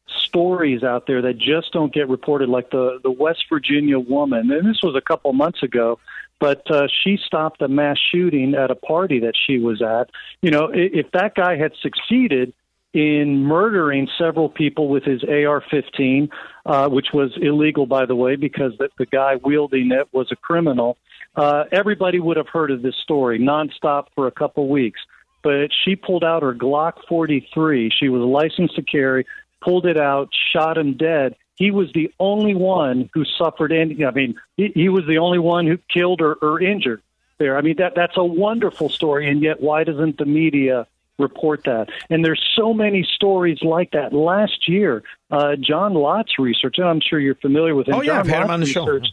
stories 0.08 0.82
out 0.82 1.06
there 1.06 1.20
that 1.20 1.36
just 1.36 1.70
don't 1.74 1.92
get 1.92 2.08
reported, 2.08 2.48
like 2.48 2.70
the 2.70 2.98
the 3.02 3.10
West 3.10 3.44
Virginia 3.50 3.98
woman, 3.98 4.50
and 4.50 4.66
this 4.66 4.80
was 4.82 4.96
a 4.96 5.02
couple 5.02 5.34
months 5.34 5.62
ago 5.62 5.98
but 6.42 6.68
uh, 6.72 6.88
she 7.04 7.16
stopped 7.24 7.62
a 7.62 7.68
mass 7.68 7.96
shooting 8.10 8.56
at 8.56 8.68
a 8.68 8.74
party 8.74 9.20
that 9.20 9.34
she 9.46 9.60
was 9.60 9.80
at. 9.80 10.10
You 10.40 10.50
know, 10.50 10.70
if 10.74 11.06
that 11.12 11.36
guy 11.36 11.56
had 11.56 11.70
succeeded 11.80 12.52
in 12.92 13.44
murdering 13.44 14.08
several 14.18 14.48
people 14.48 14.88
with 14.88 15.04
his 15.04 15.22
AR-15, 15.22 16.28
uh, 16.66 16.88
which 16.88 17.06
was 17.14 17.30
illegal, 17.40 17.86
by 17.86 18.06
the 18.06 18.16
way, 18.16 18.34
because 18.34 18.72
the, 18.80 18.88
the 18.98 19.06
guy 19.06 19.36
wielding 19.44 19.92
it 19.92 20.08
was 20.10 20.32
a 20.32 20.36
criminal. 20.36 20.98
Uh, 21.36 21.62
everybody 21.70 22.18
would 22.18 22.36
have 22.36 22.48
heard 22.48 22.72
of 22.72 22.82
this 22.82 22.96
story 23.04 23.38
nonstop 23.38 24.06
for 24.16 24.26
a 24.26 24.32
couple 24.32 24.68
weeks. 24.68 25.00
But 25.44 25.68
she 25.84 25.94
pulled 25.94 26.24
out 26.24 26.42
her 26.42 26.54
Glock 26.54 26.94
43. 27.08 27.88
She 28.00 28.08
was 28.08 28.20
licensed 28.20 28.74
to 28.74 28.82
carry, 28.82 29.26
pulled 29.62 29.86
it 29.86 29.96
out, 29.96 30.28
shot 30.52 30.76
him 30.76 30.96
dead, 30.96 31.36
he 31.62 31.70
was 31.70 31.92
the 31.92 32.10
only 32.18 32.56
one 32.56 33.08
who 33.14 33.24
suffered 33.24 33.70
any. 33.70 34.04
I 34.04 34.10
mean, 34.10 34.34
he, 34.56 34.72
he 34.74 34.88
was 34.88 35.04
the 35.06 35.18
only 35.18 35.38
one 35.38 35.64
who 35.64 35.78
killed 35.88 36.20
or, 36.20 36.34
or 36.34 36.60
injured 36.60 37.00
there. 37.38 37.56
I 37.56 37.60
mean, 37.60 37.76
that 37.76 37.94
that's 37.94 38.16
a 38.16 38.24
wonderful 38.24 38.88
story, 38.88 39.30
and 39.30 39.40
yet 39.40 39.60
why 39.60 39.84
doesn't 39.84 40.18
the 40.18 40.24
media 40.24 40.88
report 41.20 41.62
that? 41.66 41.88
And 42.10 42.24
there's 42.24 42.44
so 42.56 42.74
many 42.74 43.06
stories 43.14 43.62
like 43.62 43.92
that. 43.92 44.12
Last 44.12 44.68
year, 44.68 45.04
uh, 45.30 45.54
John 45.54 45.94
Lott's 45.94 46.36
research, 46.36 46.78
and 46.78 46.88
I'm 46.88 47.00
sure 47.00 47.20
you're 47.20 47.36
familiar 47.36 47.76
with 47.76 47.86
him. 47.86 47.94
Oh 47.94 48.02
yeah, 48.02 48.14
John 48.14 48.18
I've 48.18 48.26
had 48.26 48.38
Lott's 48.38 48.44
him 48.44 48.50
on 48.50 48.60
the 48.60 48.66
research, 48.66 49.06
show. 49.06 49.12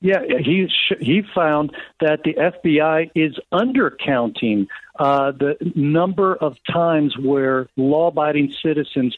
Yeah, 0.00 0.20
he 0.44 0.68
he 1.00 1.22
found 1.32 1.74
that 2.00 2.24
the 2.24 2.34
FBI 2.34 3.10
is 3.14 3.36
undercounting 3.52 4.66
uh, 4.98 5.30
the 5.30 5.56
number 5.74 6.36
of 6.36 6.56
times 6.70 7.16
where 7.16 7.68
law-abiding 7.76 8.52
citizens 8.62 9.16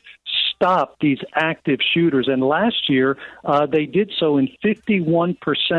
stop 0.60 0.96
these 1.00 1.18
active 1.34 1.80
shooters. 1.94 2.28
And 2.28 2.42
last 2.42 2.88
year, 2.88 3.16
uh, 3.44 3.66
they 3.66 3.86
did 3.86 4.12
so 4.18 4.36
in 4.36 4.48
51% 4.62 5.36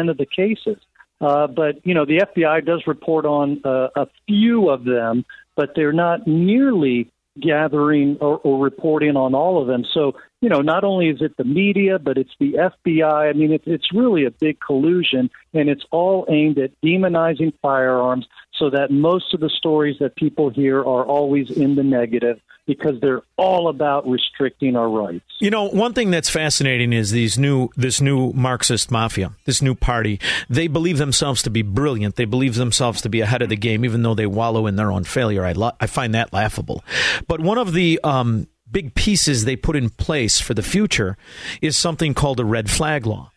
of 0.10 0.18
the 0.18 0.26
cases. 0.26 0.78
Uh, 1.20 1.46
but 1.46 1.86
you 1.86 1.94
know, 1.94 2.06
the 2.06 2.20
FBI 2.20 2.66
does 2.66 2.82
report 2.88 3.26
on 3.26 3.62
uh, 3.64 3.90
a 3.96 4.08
few 4.28 4.70
of 4.70 4.84
them, 4.84 5.24
but 5.56 5.70
they're 5.76 5.94
not 5.94 6.26
nearly 6.26 7.12
gathering 7.40 8.18
or, 8.20 8.40
or 8.40 8.64
reporting 8.64 9.16
on 9.16 9.36
all 9.36 9.62
of 9.62 9.68
them. 9.68 9.86
So 9.94 10.16
you 10.42 10.50
know, 10.50 10.62
not 10.62 10.84
only 10.84 11.10
is 11.10 11.22
it 11.22 11.38
the 11.38 11.44
media, 11.44 12.00
but 12.00 12.18
it's 12.18 12.34
the 12.40 12.54
FBI. 12.54 13.30
I 13.30 13.34
mean, 13.34 13.54
it, 13.54 13.62
it's 13.66 13.94
really 13.94 14.26
a 14.26 14.32
big 14.32 14.60
collusion, 14.60 15.30
and 15.54 15.70
it's 15.70 15.84
all 15.92 16.26
aimed 16.30 16.58
at 16.58 16.72
demonizing 16.82 17.54
firearms 17.62 18.28
so 18.58 18.72
that 18.72 18.90
most 18.92 19.34
of 19.34 19.40
the 19.40 19.50
stories 19.50 19.98
that 20.00 20.16
people 20.16 20.50
hear 20.50 20.80
are 20.80 21.06
always 21.06 21.52
in 21.52 21.76
the 21.76 21.84
negative 21.84 22.40
because 22.66 23.00
they're 23.02 23.22
all 23.38 23.70
about 23.70 24.08
restricting 24.08 24.76
our 24.76 24.90
rights. 24.90 25.26
You 25.40 25.50
know, 25.50 25.68
one 25.68 25.94
thing 25.94 26.10
that's 26.12 26.30
fascinating 26.30 26.94
is 26.94 27.12
these 27.12 27.38
new 27.38 27.70
this 27.76 28.02
new 28.02 28.32
Marxist 28.34 28.90
mafia, 28.90 29.34
this 29.46 29.62
new 29.62 29.76
party. 29.76 30.20
They 30.50 30.68
believe 30.68 30.98
themselves 30.98 31.44
to 31.44 31.50
be 31.50 31.62
brilliant. 31.62 32.16
They 32.16 32.26
believe 32.26 32.56
themselves 32.56 33.02
to 33.02 33.10
be 33.10 33.22
ahead 33.22 33.42
of 33.42 33.50
the 33.50 33.58
game, 33.58 33.86
even 33.86 34.04
though 34.04 34.16
they 34.16 34.28
wallow 34.28 34.68
in 34.68 34.76
their 34.76 34.92
own 34.92 35.04
failure. 35.04 35.46
I 35.46 35.52
lo- 35.52 35.74
I 35.80 35.88
find 35.88 36.16
that 36.16 36.34
laughable. 36.34 36.84
But 37.28 37.42
one 37.42 37.58
of 37.58 37.74
the 37.74 38.00
um, 38.04 38.48
big 38.72 38.96
pieces 38.96 39.46
they 39.46 39.56
put 39.56 39.76
in 39.76 39.90
place 39.90 40.40
for 40.40 40.54
the 40.54 40.64
future 40.64 41.18
is 41.62 41.78
something 41.78 42.14
called 42.14 42.40
a 42.40 42.46
red 42.46 42.70
flag 42.70 43.06
law. 43.06 43.32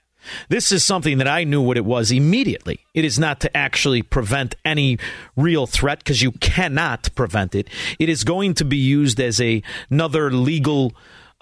This 0.48 0.72
is 0.72 0.84
something 0.84 1.18
that 1.18 1.28
I 1.28 1.44
knew 1.44 1.60
what 1.60 1.76
it 1.76 1.84
was 1.84 2.10
immediately. 2.10 2.80
It 2.94 3.04
is 3.04 3.18
not 3.18 3.40
to 3.40 3.56
actually 3.56 4.02
prevent 4.02 4.54
any 4.64 4.98
real 5.36 5.66
threat 5.66 5.98
because 5.98 6.22
you 6.22 6.32
cannot 6.32 7.14
prevent 7.14 7.54
it. 7.54 7.68
It 7.98 8.08
is 8.08 8.24
going 8.24 8.54
to 8.54 8.64
be 8.64 8.78
used 8.78 9.20
as 9.20 9.40
a, 9.40 9.62
another 9.90 10.30
legal 10.30 10.94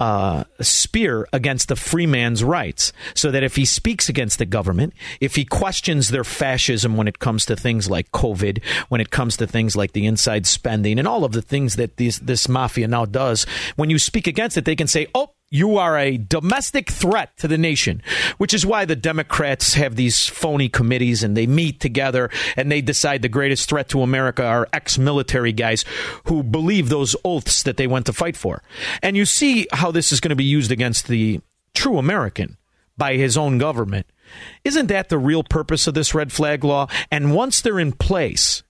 uh, 0.02 0.42
spear 0.60 1.28
against 1.32 1.68
the 1.68 1.76
free 1.76 2.06
man's 2.06 2.42
rights. 2.42 2.92
So 3.14 3.30
that 3.30 3.44
if 3.44 3.54
he 3.54 3.64
speaks 3.64 4.08
against 4.08 4.40
the 4.40 4.44
government, 4.44 4.94
if 5.20 5.36
he 5.36 5.44
questions 5.44 6.08
their 6.08 6.24
fascism 6.24 6.96
when 6.96 7.06
it 7.06 7.20
comes 7.20 7.46
to 7.46 7.54
things 7.54 7.88
like 7.88 8.10
COVID, 8.10 8.64
when 8.88 9.00
it 9.00 9.10
comes 9.10 9.36
to 9.36 9.46
things 9.46 9.76
like 9.76 9.92
the 9.92 10.04
inside 10.04 10.44
spending, 10.44 10.98
and 10.98 11.06
all 11.06 11.24
of 11.24 11.30
the 11.30 11.40
things 11.40 11.76
that 11.76 11.98
these, 11.98 12.18
this 12.18 12.48
mafia 12.48 12.88
now 12.88 13.04
does, 13.04 13.44
when 13.76 13.90
you 13.90 13.98
speak 14.00 14.26
against 14.26 14.56
it, 14.56 14.64
they 14.64 14.74
can 14.74 14.88
say, 14.88 15.06
oh, 15.14 15.34
you 15.52 15.76
are 15.76 15.98
a 15.98 16.16
domestic 16.16 16.90
threat 16.90 17.36
to 17.36 17.46
the 17.46 17.58
nation, 17.58 18.02
which 18.38 18.54
is 18.54 18.64
why 18.64 18.86
the 18.86 18.96
Democrats 18.96 19.74
have 19.74 19.96
these 19.96 20.26
phony 20.26 20.66
committees 20.66 21.22
and 21.22 21.36
they 21.36 21.46
meet 21.46 21.78
together 21.78 22.30
and 22.56 22.72
they 22.72 22.80
decide 22.80 23.20
the 23.20 23.28
greatest 23.28 23.68
threat 23.68 23.90
to 23.90 24.00
America 24.00 24.42
are 24.42 24.66
ex 24.72 24.96
military 24.96 25.52
guys 25.52 25.84
who 26.24 26.42
believe 26.42 26.88
those 26.88 27.14
oaths 27.22 27.62
that 27.64 27.76
they 27.76 27.86
went 27.86 28.06
to 28.06 28.14
fight 28.14 28.34
for. 28.34 28.62
And 29.02 29.14
you 29.14 29.26
see 29.26 29.66
how 29.74 29.90
this 29.90 30.10
is 30.10 30.20
going 30.20 30.30
to 30.30 30.36
be 30.36 30.42
used 30.42 30.72
against 30.72 31.06
the 31.06 31.42
true 31.74 31.98
American 31.98 32.56
by 32.96 33.16
his 33.16 33.36
own 33.36 33.58
government. 33.58 34.06
Isn't 34.64 34.86
that 34.86 35.10
the 35.10 35.18
real 35.18 35.44
purpose 35.44 35.86
of 35.86 35.92
this 35.92 36.14
red 36.14 36.32
flag 36.32 36.64
law? 36.64 36.86
And 37.10 37.34
once 37.34 37.60
they're 37.60 37.78
in 37.78 37.92
place, 37.92 38.62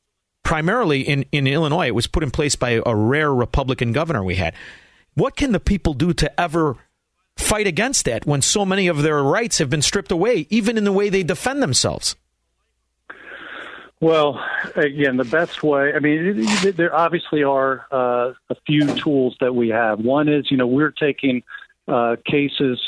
primarily 0.43 1.03
in, 1.03 1.27
in 1.31 1.47
Illinois, 1.47 1.87
it 1.87 1.95
was 1.95 2.09
put 2.09 2.25
in 2.25 2.33
place 2.33 2.57
by 2.57 2.81
a 2.85 2.97
rare 2.97 3.33
Republican 3.33 3.93
governor 3.93 4.25
we 4.25 4.35
had. 4.35 4.55
What 5.14 5.36
can 5.36 5.52
the 5.52 5.60
people 5.60 5.94
do 5.94 6.12
to 6.14 6.40
ever 6.40 6.76
fight 7.36 7.66
against 7.66 8.05
that 8.06 8.26
when 8.26 8.40
so 8.40 8.64
many 8.64 8.89
of 8.89 9.02
their 9.02 9.22
rights 9.22 9.59
have 9.59 9.68
been 9.68 9.82
stripped 9.82 10.10
away, 10.10 10.47
even 10.48 10.78
in 10.78 10.84
the 10.84 10.93
way 10.93 11.09
they 11.09 11.22
defend 11.22 11.62
themselves? 11.62 12.16
Well, 14.01 14.44
again, 14.74 15.16
the 15.16 15.24
best 15.24 15.62
way, 15.62 15.93
I 15.94 16.01
mean, 16.01 16.44
there 16.76 16.94
obviously 16.94 17.44
are 17.44 17.86
uh, 17.93 18.32
a 18.51 18.55
few 18.66 18.86
tools 18.94 19.36
that 19.40 19.55
we 19.55 19.68
have. 19.68 20.01
One 20.01 20.28
is, 20.28 20.51
you 20.51 20.56
know, 20.56 20.66
we're 20.66 20.90
taking 20.90 21.44
uh, 21.86 22.16
cases 22.26 22.80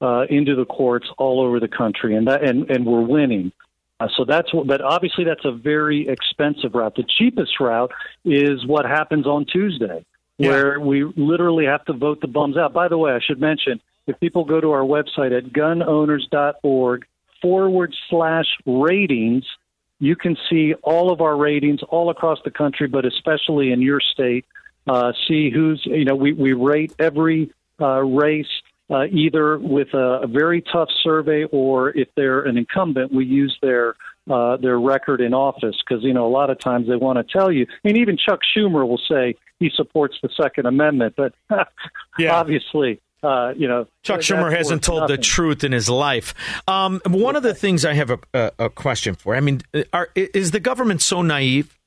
uh, 0.00 0.24
into 0.30 0.54
the 0.54 0.64
courts 0.64 1.08
all 1.18 1.40
over 1.40 1.60
the 1.60 1.68
country, 1.68 2.16
and 2.16 2.26
that, 2.26 2.42
and, 2.42 2.70
and 2.70 2.86
we're 2.86 3.02
winning. 3.02 3.52
Uh, 4.00 4.08
so 4.16 4.24
that's 4.24 4.52
what, 4.54 4.66
but 4.66 4.80
obviously 4.80 5.24
that's 5.24 5.44
a 5.44 5.52
very 5.52 6.08
expensive 6.08 6.74
route. 6.74 6.94
The 6.96 7.04
cheapest 7.18 7.60
route 7.60 7.92
is 8.24 8.66
what 8.66 8.86
happens 8.86 9.26
on 9.26 9.44
Tuesday 9.44 10.04
where 10.48 10.80
we 10.80 11.04
literally 11.04 11.66
have 11.66 11.84
to 11.86 11.92
vote 11.92 12.20
the 12.20 12.26
bums 12.26 12.56
out. 12.56 12.72
By 12.72 12.88
the 12.88 12.98
way, 12.98 13.12
I 13.12 13.20
should 13.20 13.40
mention 13.40 13.80
if 14.06 14.18
people 14.20 14.44
go 14.44 14.60
to 14.60 14.70
our 14.72 14.82
website 14.82 15.36
at 15.36 15.52
gunowners.org 15.52 17.06
forward 17.40 17.94
slash 18.08 18.46
ratings, 18.66 19.44
you 19.98 20.16
can 20.16 20.36
see 20.50 20.74
all 20.82 21.12
of 21.12 21.20
our 21.20 21.36
ratings 21.36 21.80
all 21.88 22.10
across 22.10 22.38
the 22.44 22.50
country, 22.50 22.88
but 22.88 23.04
especially 23.04 23.72
in 23.72 23.80
your 23.80 24.00
state. 24.00 24.44
Uh, 24.84 25.12
see 25.28 25.48
who's, 25.48 25.80
you 25.84 26.04
know, 26.04 26.16
we, 26.16 26.32
we 26.32 26.54
rate 26.54 26.92
every 26.98 27.52
uh, 27.80 28.00
race 28.00 28.48
uh, 28.90 29.04
either 29.04 29.58
with 29.58 29.94
a, 29.94 30.22
a 30.22 30.26
very 30.26 30.60
tough 30.60 30.88
survey 31.02 31.44
or 31.44 31.90
if 31.90 32.08
they're 32.16 32.42
an 32.42 32.58
incumbent, 32.58 33.12
we 33.12 33.24
use 33.24 33.56
their 33.62 33.94
uh, 34.30 34.56
their 34.56 34.78
record 34.78 35.20
in 35.20 35.34
office 35.34 35.76
because 35.86 36.02
you 36.04 36.12
know 36.12 36.26
a 36.26 36.30
lot 36.30 36.50
of 36.50 36.58
times 36.58 36.88
they 36.88 36.96
want 36.96 37.18
to 37.18 37.32
tell 37.32 37.50
you, 37.50 37.66
and 37.84 37.96
even 37.96 38.16
Chuck 38.16 38.40
Schumer 38.56 38.86
will 38.86 39.00
say 39.10 39.34
he 39.58 39.70
supports 39.74 40.16
the 40.22 40.28
Second 40.40 40.66
Amendment, 40.66 41.14
but 41.16 41.34
yeah. 42.18 42.34
obviously. 42.34 43.00
Uh, 43.24 43.54
you 43.56 43.68
know, 43.68 43.86
Chuck 44.02 44.18
Schumer 44.18 44.50
hasn't 44.50 44.82
told 44.82 45.02
nothing. 45.02 45.14
the 45.14 45.22
truth 45.22 45.62
in 45.62 45.70
his 45.70 45.88
life. 45.88 46.34
Um, 46.66 47.00
one 47.06 47.36
of 47.36 47.44
the 47.44 47.54
things 47.54 47.84
I 47.84 47.92
have 47.92 48.10
a, 48.10 48.18
a, 48.34 48.52
a 48.58 48.68
question 48.68 49.14
for. 49.14 49.36
I 49.36 49.40
mean, 49.40 49.62
are, 49.92 50.08
is 50.16 50.50
the 50.50 50.58
government 50.58 51.02
so 51.02 51.22
naive 51.22 51.78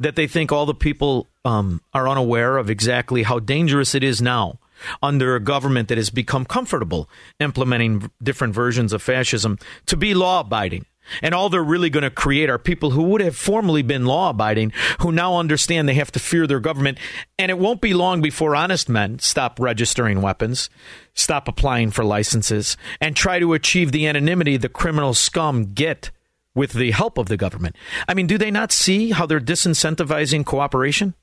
that 0.00 0.16
they 0.16 0.26
think 0.26 0.50
all 0.50 0.66
the 0.66 0.74
people 0.74 1.28
um, 1.44 1.80
are 1.94 2.08
unaware 2.08 2.56
of 2.56 2.68
exactly 2.68 3.22
how 3.22 3.38
dangerous 3.38 3.94
it 3.94 4.02
is 4.02 4.20
now 4.20 4.58
under 5.02 5.36
a 5.36 5.40
government 5.40 5.88
that 5.88 5.98
has 5.98 6.10
become 6.10 6.44
comfortable 6.44 7.08
implementing 7.38 8.10
different 8.22 8.54
versions 8.54 8.92
of 8.92 9.02
fascism 9.02 9.58
to 9.86 9.96
be 9.96 10.14
law 10.14 10.40
abiding? 10.40 10.86
And 11.22 11.34
all 11.34 11.48
they're 11.48 11.62
really 11.62 11.90
going 11.90 12.02
to 12.02 12.10
create 12.10 12.50
are 12.50 12.58
people 12.58 12.90
who 12.90 13.02
would 13.04 13.20
have 13.20 13.36
formerly 13.36 13.82
been 13.82 14.06
law 14.06 14.30
abiding, 14.30 14.72
who 15.00 15.12
now 15.12 15.36
understand 15.36 15.88
they 15.88 15.94
have 15.94 16.12
to 16.12 16.18
fear 16.18 16.46
their 16.46 16.60
government. 16.60 16.98
And 17.38 17.50
it 17.50 17.58
won't 17.58 17.80
be 17.80 17.94
long 17.94 18.22
before 18.22 18.56
honest 18.56 18.88
men 18.88 19.18
stop 19.18 19.58
registering 19.60 20.22
weapons, 20.22 20.70
stop 21.14 21.48
applying 21.48 21.90
for 21.90 22.04
licenses, 22.04 22.76
and 23.00 23.16
try 23.16 23.38
to 23.38 23.54
achieve 23.54 23.92
the 23.92 24.06
anonymity 24.06 24.56
the 24.56 24.68
criminal 24.68 25.14
scum 25.14 25.72
get 25.72 26.10
with 26.54 26.72
the 26.72 26.90
help 26.90 27.18
of 27.18 27.28
the 27.28 27.36
government. 27.36 27.76
I 28.08 28.14
mean, 28.14 28.26
do 28.26 28.36
they 28.36 28.50
not 28.50 28.72
see 28.72 29.10
how 29.10 29.26
they're 29.26 29.40
disincentivizing 29.40 30.44
cooperation? 30.44 31.14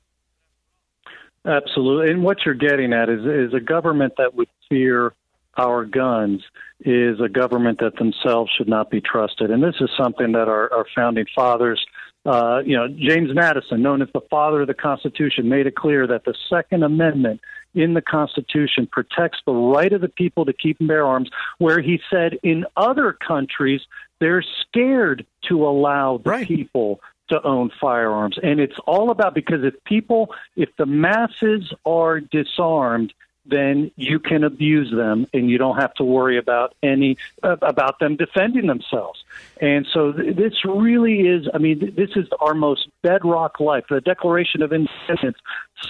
Absolutely. 1.44 2.10
And 2.10 2.22
what 2.22 2.38
you're 2.44 2.54
getting 2.54 2.92
at 2.92 3.08
is, 3.08 3.24
is 3.24 3.54
a 3.54 3.60
government 3.60 4.14
that 4.18 4.34
would 4.34 4.48
fear 4.68 5.14
our 5.58 5.84
guns 5.84 6.42
is 6.80 7.20
a 7.20 7.28
government 7.28 7.80
that 7.80 7.96
themselves 7.96 8.50
should 8.56 8.68
not 8.68 8.90
be 8.90 9.00
trusted. 9.00 9.50
And 9.50 9.62
this 9.62 9.74
is 9.80 9.90
something 9.98 10.32
that 10.32 10.48
our, 10.48 10.72
our 10.72 10.86
founding 10.94 11.26
fathers, 11.34 11.84
uh, 12.24 12.60
you 12.64 12.76
know, 12.76 12.86
James 12.88 13.34
Madison, 13.34 13.82
known 13.82 14.00
as 14.00 14.08
the 14.14 14.20
father 14.30 14.62
of 14.62 14.68
the 14.68 14.74
Constitution, 14.74 15.48
made 15.48 15.66
it 15.66 15.74
clear 15.74 16.06
that 16.06 16.24
the 16.24 16.34
Second 16.48 16.84
Amendment 16.84 17.40
in 17.74 17.94
the 17.94 18.00
Constitution 18.00 18.88
protects 18.90 19.38
the 19.44 19.52
right 19.52 19.92
of 19.92 20.00
the 20.00 20.08
people 20.08 20.44
to 20.44 20.52
keep 20.52 20.78
and 20.78 20.88
bear 20.88 21.04
arms, 21.04 21.28
where 21.58 21.80
he 21.80 22.00
said 22.10 22.38
in 22.42 22.64
other 22.76 23.12
countries, 23.12 23.80
they're 24.20 24.44
scared 24.62 25.26
to 25.48 25.66
allow 25.66 26.18
the 26.18 26.30
right. 26.30 26.48
people 26.48 27.00
to 27.28 27.42
own 27.42 27.70
firearms. 27.80 28.38
And 28.42 28.58
it's 28.58 28.78
all 28.86 29.10
about 29.10 29.34
because 29.34 29.62
if 29.62 29.74
people, 29.84 30.34
if 30.56 30.70
the 30.78 30.86
masses 30.86 31.72
are 31.84 32.20
disarmed, 32.20 33.12
then 33.48 33.90
you 33.96 34.18
can 34.18 34.44
abuse 34.44 34.90
them 34.94 35.26
and 35.32 35.50
you 35.50 35.58
don't 35.58 35.76
have 35.76 35.94
to 35.94 36.04
worry 36.04 36.38
about 36.38 36.74
any 36.82 37.16
uh, 37.42 37.56
about 37.62 37.98
them 37.98 38.16
defending 38.16 38.66
themselves. 38.66 39.24
And 39.60 39.86
so 39.92 40.12
this 40.12 40.64
really 40.64 41.20
is 41.20 41.48
i 41.54 41.58
mean 41.58 41.94
this 41.96 42.10
is 42.16 42.26
our 42.40 42.54
most 42.54 42.88
bedrock 43.02 43.60
life. 43.60 43.84
The 43.88 44.00
declaration 44.00 44.62
of 44.62 44.72
independence 44.72 45.38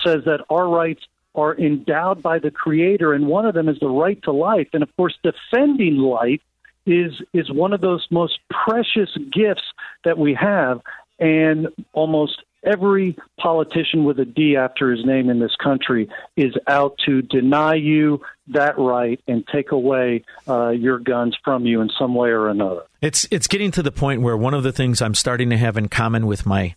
says 0.03 0.25
that 0.25 0.45
our 0.51 0.69
rights 0.69 1.05
are 1.35 1.57
endowed 1.57 2.23
by 2.23 2.39
the 2.39 2.51
creator 2.51 3.13
and 3.13 3.27
one 3.27 3.47
of 3.47 3.55
them 3.55 3.69
is 3.69 3.79
the 3.81 3.89
right 3.89 4.21
to 4.23 4.33
life. 4.33 4.69
And 4.73 4.83
of 4.83 4.97
course 4.97 5.19
defending 5.23 5.97
life 5.97 6.41
is 6.87 7.13
is 7.33 7.51
one 7.51 7.73
of 7.73 7.81
those 7.81 8.07
most 8.11 8.39
precious 8.51 9.11
gifts 9.33 9.65
that 10.05 10.19
we 10.19 10.35
have. 10.35 10.81
And 11.21 11.69
almost 11.93 12.45
every 12.63 13.17
politician 13.39 14.05
with 14.05 14.19
a 14.19 14.25
D 14.25 14.57
after 14.57 14.91
his 14.91 15.05
name 15.05 15.31
in 15.31 15.39
this 15.39 15.55
country 15.63 16.09
is 16.37 16.55
out 16.67 16.99
to 17.07 17.23
deny 17.23 17.75
you 17.75 18.21
that 18.49 18.79
right 18.79 19.21
and 19.29 19.47
take 19.53 19.73
away 19.73 20.25
uh, 20.49 20.71
your 20.71 20.99
guns 20.99 21.37
from 21.45 21.67
you 21.67 21.81
in 21.81 21.91
some 21.99 22.15
way 22.15 22.31
or 22.31 22.49
another. 22.49 22.83
It's 23.01 23.27
it's 23.31 23.47
getting 23.47 23.71
to 23.73 23.83
the 23.83 23.93
point 23.93 24.23
where 24.23 24.37
one 24.37 24.55
of 24.55 24.63
the 24.63 24.73
things 24.73 25.03
I'm 25.03 25.15
starting 25.15 25.51
to 25.51 25.57
have 25.57 25.77
in 25.77 25.89
common 25.89 26.27
with 26.27 26.47
my 26.47 26.75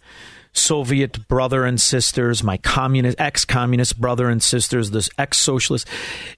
Soviet 0.53 1.27
brother 1.27 1.63
and 1.63 1.79
sisters, 1.79 2.43
my 2.43 2.57
communist 2.57 3.19
ex-communist 3.19 3.99
brother 3.99 4.29
and 4.29 4.43
sisters, 4.43 4.91
this 4.91 5.09
ex-socialist, 5.17 5.87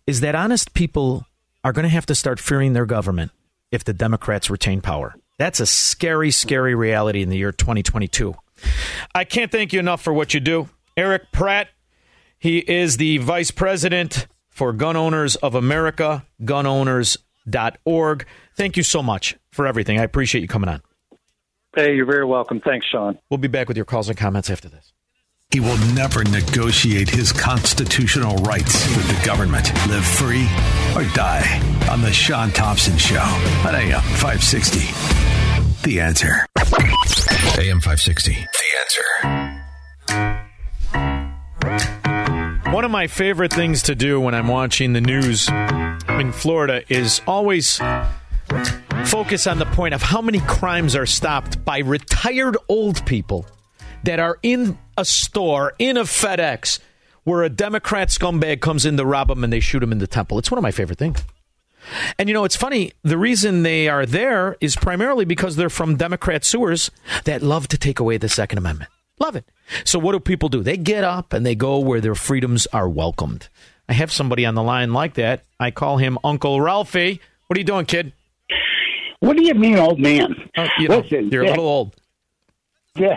is 0.06 0.22
that 0.22 0.36
honest 0.36 0.74
people 0.74 1.26
are 1.64 1.74
going 1.74 1.84
to 1.84 1.90
have 1.90 2.06
to 2.06 2.15
start 2.15 2.40
fearing 2.40 2.74
their 2.74 2.86
government 2.86 3.32
if 3.72 3.84
the 3.84 3.94
Democrats 3.94 4.49
retain 4.49 4.82
power. 4.82 5.15
That's 5.40 5.60
a 5.60 5.65
scary, 5.65 6.30
scary 6.30 6.76
reality 6.76 7.24
in 7.24 7.30
the 7.30 7.38
year 7.38 7.52
2022. 7.52 8.36
I 9.14 9.23
can't 9.23 9.52
thank 9.52 9.73
you 9.73 9.80
enough 9.80 10.02
for 10.02 10.14
what 10.14 10.34
you 10.34 10.40
do. 10.40 10.69
Erich 10.95 11.31
Pratt, 11.31 11.69
he 12.38 12.60
is 12.60 12.98
the 12.98 13.18
vice 13.19 13.52
president 13.52 14.27
for 14.49 14.73
Gun 14.73 14.95
Owners 14.95 15.35
of 15.38 15.56
America, 15.56 16.26
gunowners.org. 16.41 18.27
Thank 18.56 18.77
you 18.77 18.84
so 18.84 19.02
much 19.02 19.35
for 19.52 19.65
everything. 19.65 19.99
I 19.99 20.03
appreciate 20.03 20.41
you 20.41 20.48
coming 20.48 20.69
on. 20.69 20.81
Hey, 21.76 21.95
you're 21.95 22.06
very 22.06 22.26
welcome. 22.26 22.60
Thanks, 22.60 22.85
Shaun. 22.85 23.18
We'll 23.31 23.40
be 23.40 23.48
back 23.48 23.68
with 23.68 23.77
your 23.77 23.85
calls 23.85 24.07
and 24.07 24.18
comments 24.18 24.49
after 24.49 24.69
this. 24.69 24.94
He 25.52 25.60
will 25.60 25.77
never 25.94 26.23
negotiate 26.23 27.10
his 27.10 27.31
constitutional 27.31 28.38
rights 28.38 28.88
with 28.95 29.07
the 29.07 29.26
government. 29.26 29.72
Live 29.88 30.06
free 30.06 30.48
or 30.95 31.03
die 31.14 31.61
on 31.91 32.02
The 32.02 32.11
Shaun 32.11 32.52
Thompson 32.52 32.98
Show 32.98 33.22
on 33.22 33.76
AM 33.76 34.02
560. 34.02 34.80
The 35.84 35.99
answer. 35.99 36.48
AM 37.55 37.80
560. 37.80 38.34
The 38.34 38.63
answer. 38.80 39.03
One 42.71 42.84
of 42.84 42.89
my 42.89 43.05
favorite 43.05 43.53
things 43.53 43.84
to 43.84 43.93
do 43.93 44.19
when 44.19 44.34
I'm 44.34 44.47
watching 44.47 44.93
the 44.93 45.01
news 45.01 45.47
in 45.49 46.31
Florida 46.31 46.81
is 46.91 47.21
always 47.27 47.80
focus 49.05 49.45
on 49.45 49.59
the 49.59 49.67
point 49.67 49.93
of 49.93 50.01
how 50.01 50.19
many 50.21 50.39
crimes 50.39 50.95
are 50.95 51.05
stopped 51.05 51.63
by 51.63 51.77
retired 51.80 52.57
old 52.69 53.05
people 53.05 53.45
that 54.03 54.19
are 54.19 54.39
in 54.41 54.80
a 54.97 55.05
store, 55.05 55.73
in 55.77 55.97
a 55.97 56.03
FedEx, 56.03 56.80
where 57.23 57.43
a 57.43 57.49
Democrat 57.49 58.07
scumbag 58.09 58.61
comes 58.61 58.84
in 58.85 58.97
to 58.97 59.05
rob 59.05 59.27
them 59.27 59.43
and 59.43 59.53
they 59.53 59.59
shoot 59.59 59.84
him 59.84 59.91
in 59.91 59.99
the 59.99 60.07
temple. 60.07 60.39
It's 60.39 60.49
one 60.49 60.57
of 60.57 60.63
my 60.63 60.71
favorite 60.71 60.97
things. 60.97 61.23
And 62.18 62.30
you 62.30 62.34
know, 62.34 62.43
it's 62.43 62.55
funny. 62.55 62.93
The 63.03 63.18
reason 63.18 63.64
they 63.64 63.88
are 63.88 64.05
there 64.05 64.57
is 64.61 64.76
primarily 64.76 65.26
because 65.26 65.55
they're 65.55 65.69
from 65.69 65.95
Democrat 65.95 66.43
sewers 66.43 66.91
that 67.26 67.41
love 67.41 67.68
to 67.69 67.77
take 67.77 67.99
away 67.99 68.18
the 68.18 68.30
Second 68.30 68.57
Amendment. 68.57 68.89
Love 69.19 69.35
it. 69.35 69.45
So 69.84 69.99
what 69.99 70.14
do 70.14 70.19
people 70.19 70.49
do? 70.49 70.64
They 70.64 70.77
get 70.77 71.03
up 71.03 71.34
and 71.34 71.45
they 71.45 71.55
go 71.55 71.80
where 71.80 72.01
their 72.01 72.15
freedoms 72.15 72.68
are 72.68 72.89
welcomed. 72.89 73.47
I 73.88 73.93
have 73.93 74.11
somebody 74.11 74.45
on 74.45 74.55
the 74.55 74.64
line 74.64 74.93
like 74.93 75.15
that. 75.15 75.43
I 75.60 75.72
call 75.72 75.97
him 75.97 76.18
Uncle 76.23 76.60
Ralphie. 76.60 77.19
What 77.47 77.57
are 77.57 77.60
you 77.60 77.65
doing, 77.65 77.85
kid? 77.85 78.14
What 79.19 79.38
do 79.38 79.43
you 79.43 79.53
mean, 79.53 79.77
old 79.77 79.99
man? 79.99 80.35
Uh, 80.57 80.68
you 80.80 80.88
know, 80.89 80.99
Listen, 80.99 81.30
you're 81.30 81.43
a 81.43 81.49
little 81.49 81.65
old. 81.68 81.95
Yeah, 82.95 83.15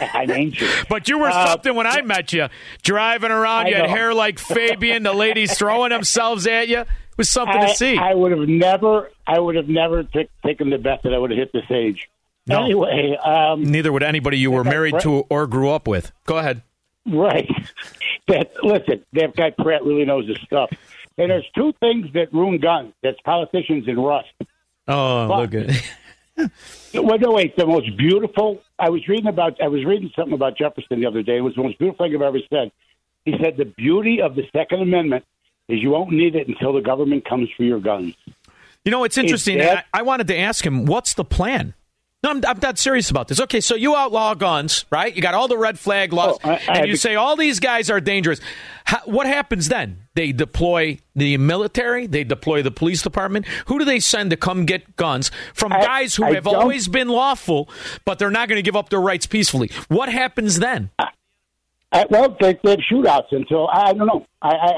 I'm 0.12 0.30
ancient. 0.30 0.70
But 0.88 1.08
you 1.08 1.18
were 1.18 1.28
uh, 1.28 1.46
something 1.46 1.74
when 1.74 1.86
I 1.86 2.02
met 2.02 2.32
you. 2.32 2.48
Driving 2.82 3.30
around, 3.30 3.66
I 3.66 3.68
you 3.70 3.74
had 3.76 3.84
know. 3.84 3.88
hair 3.88 4.14
like 4.14 4.38
Fabian. 4.38 5.02
The 5.02 5.14
ladies 5.14 5.56
throwing 5.56 5.90
themselves 5.90 6.46
at 6.46 6.68
you. 6.68 6.80
It 6.80 6.88
was 7.18 7.30
something 7.30 7.56
I, 7.56 7.68
to 7.68 7.74
see. 7.74 7.96
I 7.96 8.12
would 8.12 8.32
have 8.32 8.48
never, 8.48 9.10
I 9.26 9.38
would 9.38 9.54
have 9.54 9.68
never 9.68 10.02
t- 10.02 10.28
taken 10.44 10.68
the 10.70 10.78
bet 10.78 11.02
that 11.04 11.14
I 11.14 11.18
would 11.18 11.30
have 11.30 11.38
hit 11.38 11.52
this 11.52 11.70
age. 11.70 12.10
No. 12.46 12.62
Anyway, 12.64 13.16
um, 13.24 13.62
Neither 13.62 13.92
would 13.92 14.02
anybody 14.02 14.36
you 14.38 14.50
were 14.50 14.64
married 14.64 14.94
right. 14.94 15.02
to 15.04 15.24
or 15.30 15.46
grew 15.46 15.70
up 15.70 15.88
with. 15.88 16.12
Go 16.26 16.38
ahead. 16.38 16.62
Right. 17.06 17.48
That 18.26 18.52
listen, 18.64 19.04
that 19.12 19.36
guy 19.36 19.50
Pratt 19.50 19.84
really 19.84 20.06
knows 20.06 20.26
his 20.26 20.38
stuff. 20.46 20.70
And 21.18 21.30
there's 21.30 21.44
two 21.54 21.74
things 21.78 22.10
that 22.14 22.32
ruin 22.32 22.58
guns. 22.58 22.94
That's 23.02 23.20
politicians 23.20 23.86
and 23.86 24.02
rust. 24.02 24.32
Oh, 24.88 25.28
But- 25.28 25.52
look 25.52 25.54
at 25.54 26.50
Well, 26.94 27.18
no, 27.18 27.32
wait. 27.32 27.56
The 27.56 27.66
most 27.66 27.96
beautiful. 27.96 28.62
I 28.78 28.90
was 28.90 29.06
reading 29.08 29.26
about. 29.26 29.60
I 29.60 29.68
was 29.68 29.84
reading 29.84 30.10
something 30.16 30.34
about 30.34 30.56
Jefferson 30.56 31.00
the 31.00 31.06
other 31.06 31.22
day. 31.22 31.36
It 31.38 31.40
was 31.40 31.54
the 31.54 31.62
most 31.62 31.78
beautiful 31.78 32.06
thing 32.06 32.14
I've 32.14 32.22
ever 32.22 32.38
said. 32.50 32.70
He 33.24 33.34
said 33.42 33.56
the 33.56 33.64
beauty 33.64 34.20
of 34.20 34.34
the 34.34 34.42
Second 34.54 34.82
Amendment 34.82 35.24
is 35.68 35.82
you 35.82 35.90
won't 35.90 36.12
need 36.12 36.34
it 36.36 36.46
until 36.48 36.72
the 36.72 36.80
government 36.82 37.24
comes 37.24 37.48
for 37.56 37.62
your 37.62 37.80
guns. 37.80 38.14
You 38.84 38.90
know, 38.90 39.04
it's 39.04 39.16
interesting. 39.16 39.58
Is 39.58 39.64
that- 39.66 39.86
I, 39.94 40.00
I 40.00 40.02
wanted 40.02 40.26
to 40.28 40.36
ask 40.38 40.64
him, 40.64 40.84
what's 40.84 41.14
the 41.14 41.24
plan? 41.24 41.72
No, 42.22 42.30
I'm, 42.30 42.44
I'm 42.46 42.58
not 42.60 42.78
serious 42.78 43.10
about 43.10 43.28
this. 43.28 43.40
Okay, 43.40 43.60
so 43.62 43.74
you 43.74 43.96
outlaw 43.96 44.34
guns, 44.34 44.84
right? 44.90 45.14
You 45.14 45.22
got 45.22 45.32
all 45.34 45.48
the 45.48 45.56
red 45.58 45.78
flag 45.78 46.12
laws, 46.12 46.38
Oh, 46.44 46.50
I- 46.50 46.54
I 46.68 46.78
and 46.80 46.86
you 46.86 46.92
to- 46.94 46.98
say 46.98 47.14
all 47.14 47.34
these 47.36 47.60
guys 47.60 47.88
are 47.90 48.00
dangerous. 48.00 48.40
How, 48.84 49.00
what 49.06 49.26
happens 49.26 49.68
then? 49.68 50.03
They 50.14 50.30
deploy 50.32 50.98
the 51.16 51.36
military, 51.38 52.06
they 52.06 52.22
deploy 52.22 52.62
the 52.62 52.70
police 52.70 53.02
department. 53.02 53.46
Who 53.66 53.78
do 53.80 53.84
they 53.84 53.98
send 53.98 54.30
to 54.30 54.36
come 54.36 54.64
get 54.64 54.94
guns 54.96 55.30
from 55.54 55.70
guys 55.70 56.14
who 56.14 56.24
I 56.24 56.34
have 56.34 56.46
always 56.46 56.86
been 56.86 57.08
lawful, 57.08 57.68
but 58.04 58.18
they're 58.18 58.30
not 58.30 58.48
going 58.48 58.58
to 58.58 58.62
give 58.62 58.76
up 58.76 58.90
their 58.90 59.00
rights 59.00 59.26
peacefully? 59.26 59.70
What 59.88 60.08
happens 60.08 60.60
then? 60.60 60.90
I, 61.94 62.06
well, 62.10 62.36
they, 62.40 62.58
they 62.64 62.70
have 62.72 62.80
shootouts 62.90 63.28
until 63.30 63.68
I, 63.68 63.90
I 63.90 63.92
don't 63.92 64.06
know. 64.08 64.26
I, 64.42 64.48
I, 64.48 64.70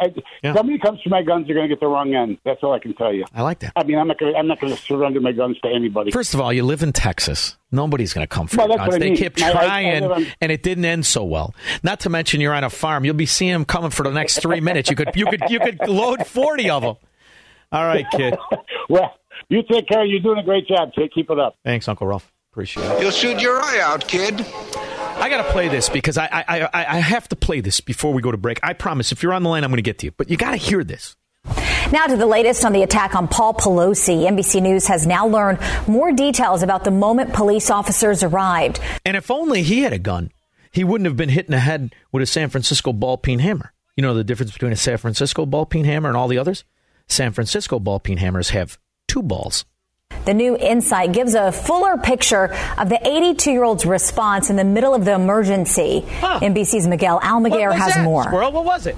I 0.44 0.52
somebody 0.54 0.78
comes 0.78 1.00
to 1.02 1.08
my 1.10 1.22
guns, 1.22 1.46
they're 1.46 1.56
going 1.56 1.66
to 1.68 1.74
get 1.74 1.80
the 1.80 1.86
wrong 1.86 2.14
end. 2.14 2.36
That's 2.44 2.62
all 2.62 2.74
I 2.74 2.78
can 2.78 2.94
tell 2.94 3.12
you. 3.12 3.24
I 3.34 3.40
like 3.42 3.60
that. 3.60 3.72
I 3.74 3.84
mean, 3.84 3.98
I'm 3.98 4.06
not 4.06 4.18
going. 4.18 4.34
to 4.34 4.38
I'm 4.38 4.46
not 4.46 4.60
going 4.60 4.72
to 4.76 4.80
surrender 4.80 5.18
my 5.20 5.32
guns 5.32 5.58
to 5.60 5.68
anybody. 5.68 6.10
First 6.10 6.34
of 6.34 6.40
all, 6.42 6.52
you 6.52 6.62
live 6.62 6.82
in 6.82 6.92
Texas. 6.92 7.56
Nobody's 7.72 8.12
going 8.12 8.22
to 8.24 8.28
come 8.28 8.46
for 8.46 8.58
Well, 8.58 8.68
your 8.68 8.76
guns. 8.76 8.98
They 8.98 9.08
mean. 9.10 9.16
kept 9.16 9.42
I- 9.42 9.46
I- 9.46 9.50
I 9.50 9.54
trying, 9.66 10.04
on- 10.04 10.26
and 10.42 10.52
it 10.52 10.62
didn't 10.62 10.84
end 10.84 11.06
so 11.06 11.24
well. 11.24 11.54
Not 11.82 12.00
to 12.00 12.10
mention, 12.10 12.40
you're 12.42 12.54
on 12.54 12.64
a 12.64 12.70
farm. 12.70 13.04
You'll 13.06 13.14
be 13.14 13.26
seeing 13.26 13.52
them 13.54 13.64
coming 13.64 13.90
for 13.90 14.02
the 14.04 14.12
next 14.12 14.40
three 14.42 14.60
minutes. 14.60 14.90
You 14.90 14.96
could, 14.96 15.16
you 15.16 15.24
could, 15.26 15.42
you 15.48 15.58
could 15.58 15.80
load 15.88 16.26
forty 16.26 16.68
of 16.68 16.82
them. 16.82 16.96
All 17.72 17.84
right, 17.86 18.04
kid. 18.12 18.36
well, 18.90 19.14
you 19.48 19.62
take 19.62 19.88
care. 19.88 20.04
You're 20.04 20.20
doing 20.20 20.38
a 20.38 20.44
great 20.44 20.68
job. 20.68 20.92
Take, 20.92 21.14
keep 21.14 21.30
it 21.30 21.38
up. 21.40 21.56
Thanks, 21.64 21.88
Uncle 21.88 22.06
Ralph. 22.06 22.30
Appreciate 22.52 22.84
it. 22.84 23.00
You'll 23.00 23.10
shoot 23.10 23.40
your 23.40 23.60
eye 23.62 23.80
out, 23.80 24.06
kid. 24.06 24.44
I 25.18 25.28
got 25.28 25.44
to 25.44 25.50
play 25.52 25.68
this 25.68 25.88
because 25.88 26.18
I, 26.18 26.26
I, 26.26 26.60
I, 26.60 26.68
I 26.72 26.98
have 26.98 27.28
to 27.28 27.36
play 27.36 27.60
this 27.60 27.80
before 27.80 28.12
we 28.12 28.22
go 28.22 28.30
to 28.30 28.36
break. 28.36 28.60
I 28.62 28.74
promise. 28.74 29.12
If 29.12 29.22
you're 29.22 29.32
on 29.32 29.42
the 29.42 29.48
line, 29.48 29.64
I'm 29.64 29.70
going 29.70 29.78
to 29.78 29.82
get 29.82 29.98
to 30.00 30.06
you. 30.06 30.12
But 30.12 30.30
you 30.30 30.36
got 30.36 30.52
to 30.52 30.56
hear 30.56 30.84
this. 30.84 31.16
Now 31.92 32.06
to 32.06 32.16
the 32.16 32.26
latest 32.26 32.64
on 32.64 32.72
the 32.72 32.82
attack 32.82 33.14
on 33.14 33.28
Paul 33.28 33.54
Pelosi. 33.54 34.28
NBC 34.28 34.60
News 34.60 34.86
has 34.86 35.06
now 35.06 35.26
learned 35.26 35.58
more 35.86 36.12
details 36.12 36.62
about 36.62 36.84
the 36.84 36.90
moment 36.90 37.32
police 37.32 37.70
officers 37.70 38.22
arrived. 38.22 38.80
And 39.04 39.16
if 39.16 39.30
only 39.30 39.62
he 39.62 39.82
had 39.82 39.92
a 39.92 39.98
gun, 39.98 40.32
he 40.72 40.84
wouldn't 40.84 41.06
have 41.06 41.16
been 41.16 41.28
hit 41.28 41.46
in 41.46 41.52
the 41.52 41.60
head 41.60 41.94
with 42.12 42.22
a 42.22 42.26
San 42.26 42.48
Francisco 42.48 42.92
ball 42.92 43.16
peen 43.16 43.38
hammer. 43.38 43.72
You 43.96 44.02
know 44.02 44.14
the 44.14 44.24
difference 44.24 44.52
between 44.52 44.72
a 44.72 44.76
San 44.76 44.98
Francisco 44.98 45.46
ball 45.46 45.64
peen 45.64 45.84
hammer 45.84 46.08
and 46.08 46.16
all 46.16 46.28
the 46.28 46.38
others? 46.38 46.64
San 47.08 47.32
Francisco 47.32 47.78
ball 47.78 48.00
peen 48.00 48.18
hammers 48.18 48.50
have 48.50 48.78
two 49.08 49.22
balls. 49.22 49.64
The 50.26 50.34
new 50.34 50.56
insight 50.56 51.12
gives 51.12 51.34
a 51.34 51.52
fuller 51.52 51.96
picture 51.96 52.52
of 52.76 52.88
the 52.88 52.98
82 53.06 53.52
year 53.52 53.62
old's 53.62 53.86
response 53.86 54.50
in 54.50 54.56
the 54.56 54.64
middle 54.64 54.92
of 54.92 55.04
the 55.04 55.14
emergency. 55.14 56.04
NBC's 56.20 56.88
Miguel 56.88 57.20
Almaguer 57.20 57.72
has 57.72 57.96
more. 58.04 58.24
Squirrel, 58.24 58.50
what 58.50 58.64
was 58.64 58.88
it? 58.88 58.96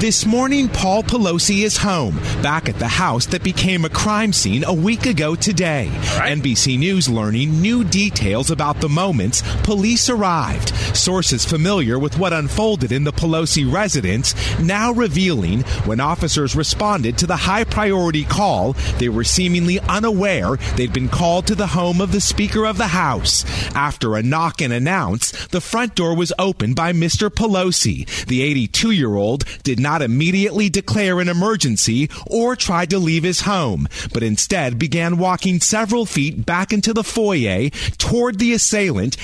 This 0.00 0.24
morning, 0.24 0.68
Paul 0.68 1.02
Pelosi 1.02 1.64
is 1.64 1.76
home, 1.76 2.20
back 2.40 2.68
at 2.68 2.78
the 2.78 2.86
house 2.86 3.26
that 3.26 3.42
became 3.42 3.84
a 3.84 3.88
crime 3.88 4.32
scene 4.32 4.62
a 4.62 4.72
week 4.72 5.06
ago 5.06 5.34
today. 5.34 5.90
NBC 5.92 6.78
News 6.78 7.08
learning 7.08 7.60
new 7.60 7.82
details 7.82 8.52
about 8.52 8.80
the 8.80 8.88
moments 8.88 9.42
police 9.64 10.08
arrived. 10.08 10.68
Sources 10.96 11.44
familiar 11.44 11.98
with 11.98 12.16
what 12.16 12.32
unfolded 12.32 12.92
in 12.92 13.02
the 13.02 13.12
Pelosi 13.12 13.70
residence 13.70 14.36
now 14.60 14.92
revealing 14.92 15.62
when 15.84 15.98
officers 15.98 16.54
responded 16.54 17.18
to 17.18 17.26
the 17.26 17.36
high 17.36 17.64
priority 17.64 18.24
call, 18.24 18.74
they 18.98 19.08
were 19.08 19.24
seemingly 19.24 19.80
unaware 19.80 20.58
they'd 20.76 20.92
been 20.92 21.08
called 21.08 21.48
to 21.48 21.56
the 21.56 21.66
home 21.66 22.00
of 22.00 22.12
the 22.12 22.20
Speaker 22.20 22.66
of 22.66 22.78
the 22.78 22.86
House. 22.86 23.44
After 23.74 24.14
a 24.14 24.22
knock 24.22 24.60
and 24.60 24.72
announce, 24.72 25.48
the 25.48 25.60
front 25.60 25.96
door 25.96 26.14
was 26.14 26.32
opened 26.38 26.76
by 26.76 26.92
Mr. 26.92 27.28
Pelosi. 27.30 28.06
The 28.26 28.42
82 28.42 28.92
year 28.92 29.16
old 29.16 29.44
did 29.64 29.80
not 29.80 29.87
immediately 29.96 30.68
declare 30.68 31.20
an 31.20 31.28
emergency 31.28 32.10
or 32.26 32.54
try 32.54 32.84
to 32.86 32.98
leave 32.98 33.24
his 33.24 33.40
home, 33.40 33.88
but 34.12 34.22
instead 34.22 34.78
began 34.78 35.18
walking 35.18 35.60
several 35.60 36.04
feet 36.04 36.44
back 36.44 36.72
into 36.72 36.92
the 36.92 37.04
foyer 37.04 37.70
toward 37.96 38.38
the 38.38 38.52
assailant. 38.52 39.16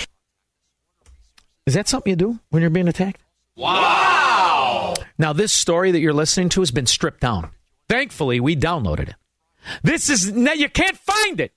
Is 1.67 1.75
that 1.75 1.89
something 1.89 2.11
you 2.11 2.17
do 2.17 2.39
when 2.51 2.63
you're 2.63 2.71
being 2.71 2.89
attacked? 2.89 3.21
Wow! 3.57 4.95
Now, 5.19 5.33
this 5.33 5.53
story 5.53 5.93
that 5.93 6.01
you're 6.01 6.13
listening 6.13 6.49
to 6.51 6.61
has 6.61 6.71
been 6.71 6.87
stripped 6.87 7.21
down. 7.21 7.51
Thankfully, 7.89 8.41
we 8.41 8.57
downloaded 8.57 9.11
it. 9.11 9.15
This 9.83 10.11
is, 10.11 10.33
now 10.33 10.53
you 10.53 10.69
can't 10.69 10.99
find 10.99 11.41
it 11.41 11.53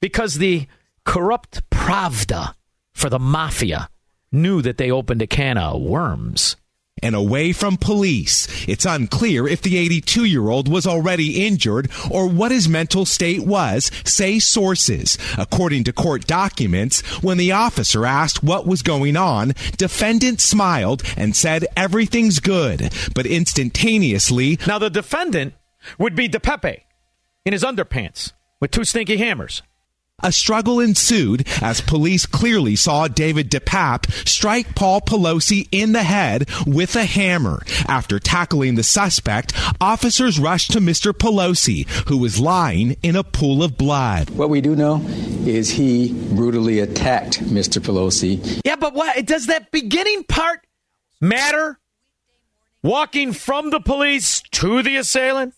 because 0.00 0.34
the 0.34 0.66
corrupt 1.04 1.68
Pravda 1.70 2.54
for 2.92 3.08
the 3.08 3.18
mafia 3.18 3.88
knew 4.30 4.62
that 4.62 4.78
they 4.78 4.90
opened 4.90 5.22
a 5.22 5.26
can 5.26 5.58
of 5.58 5.80
worms. 5.80 6.56
And 7.02 7.14
away 7.14 7.52
from 7.52 7.76
police. 7.76 8.46
It's 8.68 8.84
unclear 8.84 9.46
if 9.46 9.62
the 9.62 9.78
82 9.78 10.24
year 10.24 10.48
old 10.48 10.68
was 10.68 10.86
already 10.86 11.44
injured 11.44 11.90
or 12.10 12.28
what 12.28 12.50
his 12.50 12.68
mental 12.68 13.04
state 13.04 13.44
was, 13.44 13.90
say 14.04 14.38
sources. 14.38 15.18
According 15.38 15.84
to 15.84 15.92
court 15.92 16.26
documents, 16.26 17.00
when 17.22 17.38
the 17.38 17.52
officer 17.52 18.06
asked 18.06 18.42
what 18.42 18.66
was 18.66 18.82
going 18.82 19.16
on, 19.16 19.54
defendant 19.76 20.40
smiled 20.40 21.02
and 21.16 21.34
said 21.34 21.66
everything's 21.76 22.40
good, 22.40 22.92
but 23.14 23.26
instantaneously. 23.26 24.58
Now, 24.66 24.78
the 24.78 24.90
defendant 24.90 25.54
would 25.98 26.14
be 26.14 26.28
DePepe 26.28 26.82
in 27.44 27.52
his 27.52 27.64
underpants 27.64 28.32
with 28.60 28.70
two 28.70 28.84
stinky 28.84 29.16
hammers. 29.16 29.62
A 30.22 30.32
struggle 30.32 30.80
ensued 30.80 31.46
as 31.62 31.80
police 31.80 32.26
clearly 32.26 32.76
saw 32.76 33.08
David 33.08 33.50
DePape 33.50 34.28
strike 34.28 34.74
Paul 34.74 35.00
Pelosi 35.00 35.68
in 35.72 35.92
the 35.92 36.02
head 36.02 36.48
with 36.66 36.96
a 36.96 37.04
hammer. 37.04 37.62
After 37.88 38.18
tackling 38.18 38.74
the 38.74 38.82
suspect, 38.82 39.52
officers 39.80 40.38
rushed 40.38 40.72
to 40.72 40.80
Mr. 40.80 41.12
Pelosi, 41.12 41.88
who 42.08 42.18
was 42.18 42.38
lying 42.38 42.96
in 43.02 43.16
a 43.16 43.24
pool 43.24 43.62
of 43.62 43.76
blood. 43.76 44.30
What 44.30 44.50
we 44.50 44.60
do 44.60 44.76
know 44.76 45.02
is 45.46 45.70
he 45.70 46.12
brutally 46.34 46.80
attacked 46.80 47.40
Mr. 47.44 47.80
Pelosi. 47.80 48.60
Yeah, 48.64 48.76
but 48.76 48.94
what 48.94 49.24
does 49.26 49.46
that 49.46 49.70
beginning 49.70 50.24
part 50.24 50.66
matter? 51.20 51.78
Walking 52.82 53.32
from 53.32 53.70
the 53.70 53.80
police 53.80 54.42
to 54.52 54.82
the 54.82 54.96
assailant? 54.96 55.54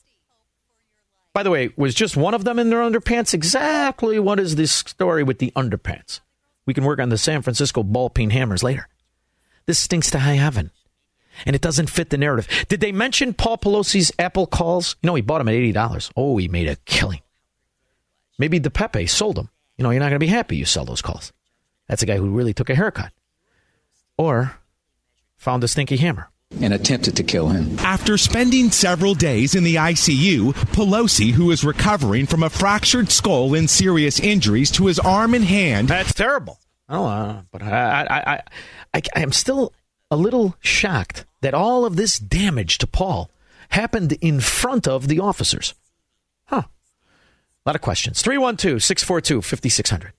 By 1.34 1.42
the 1.42 1.50
way, 1.50 1.72
was 1.76 1.94
just 1.94 2.16
one 2.16 2.34
of 2.34 2.44
them 2.44 2.58
in 2.58 2.68
their 2.68 2.80
underpants? 2.80 3.32
Exactly 3.32 4.18
what 4.18 4.38
is 4.38 4.56
this 4.56 4.72
story 4.72 5.22
with 5.22 5.38
the 5.38 5.52
underpants? 5.56 6.20
We 6.66 6.74
can 6.74 6.84
work 6.84 7.00
on 7.00 7.08
the 7.08 7.18
San 7.18 7.42
Francisco 7.42 7.82
ball 7.82 8.10
peen 8.10 8.30
hammers 8.30 8.62
later. 8.62 8.88
This 9.66 9.78
stinks 9.78 10.10
to 10.10 10.18
high 10.20 10.34
heaven. 10.34 10.70
And 11.46 11.56
it 11.56 11.62
doesn't 11.62 11.88
fit 11.88 12.10
the 12.10 12.18
narrative. 12.18 12.66
Did 12.68 12.80
they 12.80 12.92
mention 12.92 13.32
Paul 13.32 13.56
Pelosi's 13.56 14.12
Apple 14.18 14.46
calls? 14.46 14.96
You 15.02 15.06
know, 15.06 15.14
he 15.14 15.22
bought 15.22 15.38
them 15.38 15.48
at 15.48 15.54
$80. 15.54 16.12
Oh, 16.14 16.36
he 16.36 16.48
made 16.48 16.68
a 16.68 16.76
killing. 16.84 17.20
Maybe 18.38 18.60
DePepe 18.60 19.08
sold 19.08 19.36
them. 19.36 19.48
You 19.78 19.84
know, 19.84 19.90
you're 19.90 20.00
not 20.00 20.10
going 20.10 20.20
to 20.20 20.26
be 20.26 20.26
happy 20.26 20.56
you 20.56 20.66
sell 20.66 20.84
those 20.84 21.00
calls. 21.00 21.32
That's 21.88 22.02
a 22.02 22.06
guy 22.06 22.18
who 22.18 22.28
really 22.28 22.52
took 22.52 22.68
a 22.68 22.74
haircut. 22.74 23.12
Or 24.18 24.56
found 25.36 25.64
a 25.64 25.68
stinky 25.68 25.96
hammer. 25.96 26.30
And 26.60 26.74
attempted 26.74 27.16
to 27.16 27.22
kill 27.22 27.48
him. 27.48 27.78
After 27.78 28.18
spending 28.18 28.70
several 28.70 29.14
days 29.14 29.54
in 29.54 29.64
the 29.64 29.76
ICU, 29.76 30.52
Pelosi, 30.72 31.32
who 31.32 31.50
is 31.50 31.64
recovering 31.64 32.26
from 32.26 32.42
a 32.42 32.50
fractured 32.50 33.10
skull 33.10 33.54
and 33.54 33.68
serious 33.68 34.20
injuries 34.20 34.70
to 34.72 34.86
his 34.86 34.98
arm 34.98 35.34
and 35.34 35.44
hand. 35.44 35.88
That's 35.88 36.14
terrible. 36.14 36.58
Oh, 36.88 37.06
uh, 37.06 37.42
but 37.50 37.62
I, 37.62 37.68
I, 37.68 38.32
I, 38.32 38.42
I, 38.94 39.02
I 39.16 39.20
am 39.20 39.32
still 39.32 39.72
a 40.10 40.16
little 40.16 40.56
shocked 40.60 41.24
that 41.40 41.54
all 41.54 41.84
of 41.84 41.96
this 41.96 42.18
damage 42.18 42.78
to 42.78 42.86
Paul 42.86 43.30
happened 43.70 44.12
in 44.20 44.40
front 44.40 44.86
of 44.86 45.08
the 45.08 45.18
officers. 45.18 45.74
Huh. 46.46 46.64
A 46.64 47.68
lot 47.68 47.76
of 47.76 47.82
questions. 47.82 48.20
312 48.20 48.82
642 48.82 49.42
5600. 49.42 50.12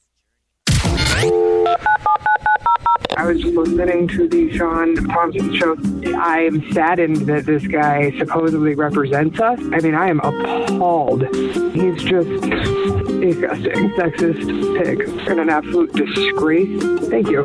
I 3.15 3.25
was 3.25 3.43
listening 3.43 4.07
to 4.09 4.27
the 4.27 4.57
Shaun 4.57 4.95
Thompson 4.95 5.55
show. 5.55 5.75
I 6.17 6.41
am 6.41 6.71
saddened 6.73 7.17
that 7.27 7.45
this 7.45 7.65
guy 7.67 8.11
supposedly 8.17 8.75
represents 8.75 9.39
us. 9.39 9.59
I 9.71 9.79
mean, 9.79 9.93
I 9.93 10.09
am 10.09 10.19
appalled. 10.19 11.21
He's 11.35 12.03
just 12.03 12.29
disgusting, 12.41 13.89
sexist 13.91 14.83
pig, 14.83 15.01
and 15.29 15.39
an 15.39 15.49
absolute 15.49 15.93
disgrace. 15.93 16.81
Thank 17.09 17.29
you. 17.29 17.41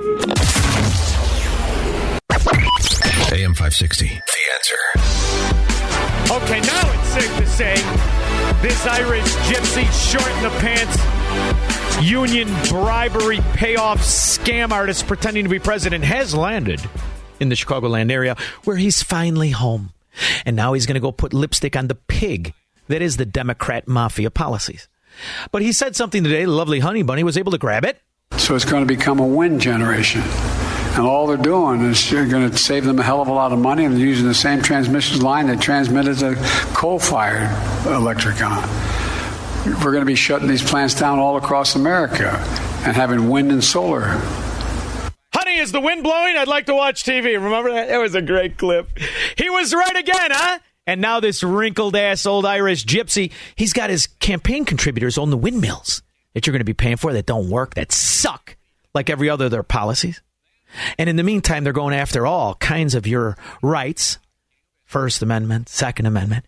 AM 3.30 3.54
560. 3.54 4.06
The 4.06 4.12
answer. 4.54 4.78
Okay, 6.44 6.60
now 6.60 6.92
it's 6.94 7.08
safe 7.08 7.36
to 7.36 7.46
say 7.46 7.74
this 8.62 8.86
Irish 8.86 9.34
gypsy 9.46 9.86
short 10.10 10.30
in 10.36 10.42
the 10.42 10.50
pants 10.60 11.67
union 12.02 12.48
bribery 12.68 13.40
payoff 13.54 13.98
scam 14.00 14.70
artist 14.70 15.06
pretending 15.06 15.44
to 15.44 15.50
be 15.50 15.58
president 15.58 16.04
has 16.04 16.34
landed 16.34 16.80
in 17.40 17.48
the 17.48 17.54
Chicagoland 17.54 18.12
area 18.12 18.36
where 18.64 18.76
he's 18.76 19.02
finally 19.02 19.50
home. 19.50 19.90
And 20.44 20.56
now 20.56 20.72
he's 20.72 20.86
going 20.86 20.94
to 20.94 21.00
go 21.00 21.12
put 21.12 21.32
lipstick 21.32 21.76
on 21.76 21.88
the 21.88 21.94
pig 21.94 22.54
that 22.88 23.02
is 23.02 23.16
the 23.16 23.26
Democrat 23.26 23.86
mafia 23.86 24.30
policies. 24.30 24.88
But 25.52 25.62
he 25.62 25.72
said 25.72 25.96
something 25.96 26.24
today, 26.24 26.44
the 26.44 26.50
lovely 26.50 26.80
Honey 26.80 27.02
Bunny 27.02 27.24
was 27.24 27.36
able 27.36 27.52
to 27.52 27.58
grab 27.58 27.84
it. 27.84 28.00
So 28.36 28.54
it's 28.54 28.64
going 28.64 28.86
to 28.86 28.94
become 28.94 29.18
a 29.18 29.26
win 29.26 29.58
generation. 29.58 30.22
And 30.22 31.06
all 31.06 31.26
they're 31.26 31.36
doing 31.36 31.82
is 31.82 32.10
you're 32.10 32.26
going 32.26 32.50
to 32.50 32.56
save 32.56 32.84
them 32.84 32.98
a 32.98 33.02
hell 33.02 33.20
of 33.20 33.28
a 33.28 33.32
lot 33.32 33.52
of 33.52 33.58
money 33.58 33.84
and 33.84 33.98
using 33.98 34.26
the 34.26 34.34
same 34.34 34.62
transmission 34.62 35.20
line 35.20 35.46
they 35.46 35.56
transmitted 35.56 36.14
the 36.14 36.34
coal 36.74 36.98
fired 36.98 37.48
electric 37.86 38.42
on. 38.42 39.07
We're 39.66 39.92
going 39.92 40.00
to 40.00 40.06
be 40.06 40.14
shutting 40.14 40.48
these 40.48 40.62
plants 40.62 40.94
down 40.94 41.18
all 41.18 41.36
across 41.36 41.74
America 41.74 42.30
and 42.84 42.96
having 42.96 43.28
wind 43.28 43.52
and 43.52 43.62
solar. 43.62 44.20
Honey, 45.34 45.58
is 45.58 45.72
the 45.72 45.80
wind 45.80 46.02
blowing? 46.02 46.36
I'd 46.36 46.48
like 46.48 46.66
to 46.66 46.74
watch 46.74 47.04
TV. 47.04 47.34
Remember 47.34 47.72
that? 47.72 47.90
It 47.90 47.98
was 47.98 48.14
a 48.14 48.22
great 48.22 48.56
clip. 48.56 48.88
He 49.36 49.50
was 49.50 49.74
right 49.74 49.96
again, 49.96 50.30
huh? 50.30 50.58
And 50.86 51.00
now 51.00 51.20
this 51.20 51.42
wrinkled 51.42 51.96
ass 51.96 52.24
old 52.24 52.46
Irish 52.46 52.86
gypsy, 52.86 53.30
he's 53.56 53.72
got 53.74 53.90
his 53.90 54.06
campaign 54.06 54.64
contributors 54.64 55.18
on 55.18 55.30
the 55.30 55.36
windmills 55.36 56.02
that 56.32 56.46
you're 56.46 56.52
going 56.52 56.60
to 56.60 56.64
be 56.64 56.74
paying 56.74 56.96
for 56.96 57.12
that 57.12 57.26
don't 57.26 57.50
work, 57.50 57.74
that 57.74 57.92
suck, 57.92 58.56
like 58.94 59.10
every 59.10 59.28
other 59.28 59.46
of 59.46 59.50
their 59.50 59.62
policies. 59.62 60.22
And 60.98 61.10
in 61.10 61.16
the 61.16 61.22
meantime, 61.22 61.64
they're 61.64 61.72
going 61.72 61.94
after 61.94 62.26
all 62.26 62.54
kinds 62.54 62.94
of 62.94 63.06
your 63.06 63.36
rights 63.62 64.18
First 64.88 65.20
Amendment, 65.20 65.68
Second 65.68 66.06
Amendment. 66.06 66.46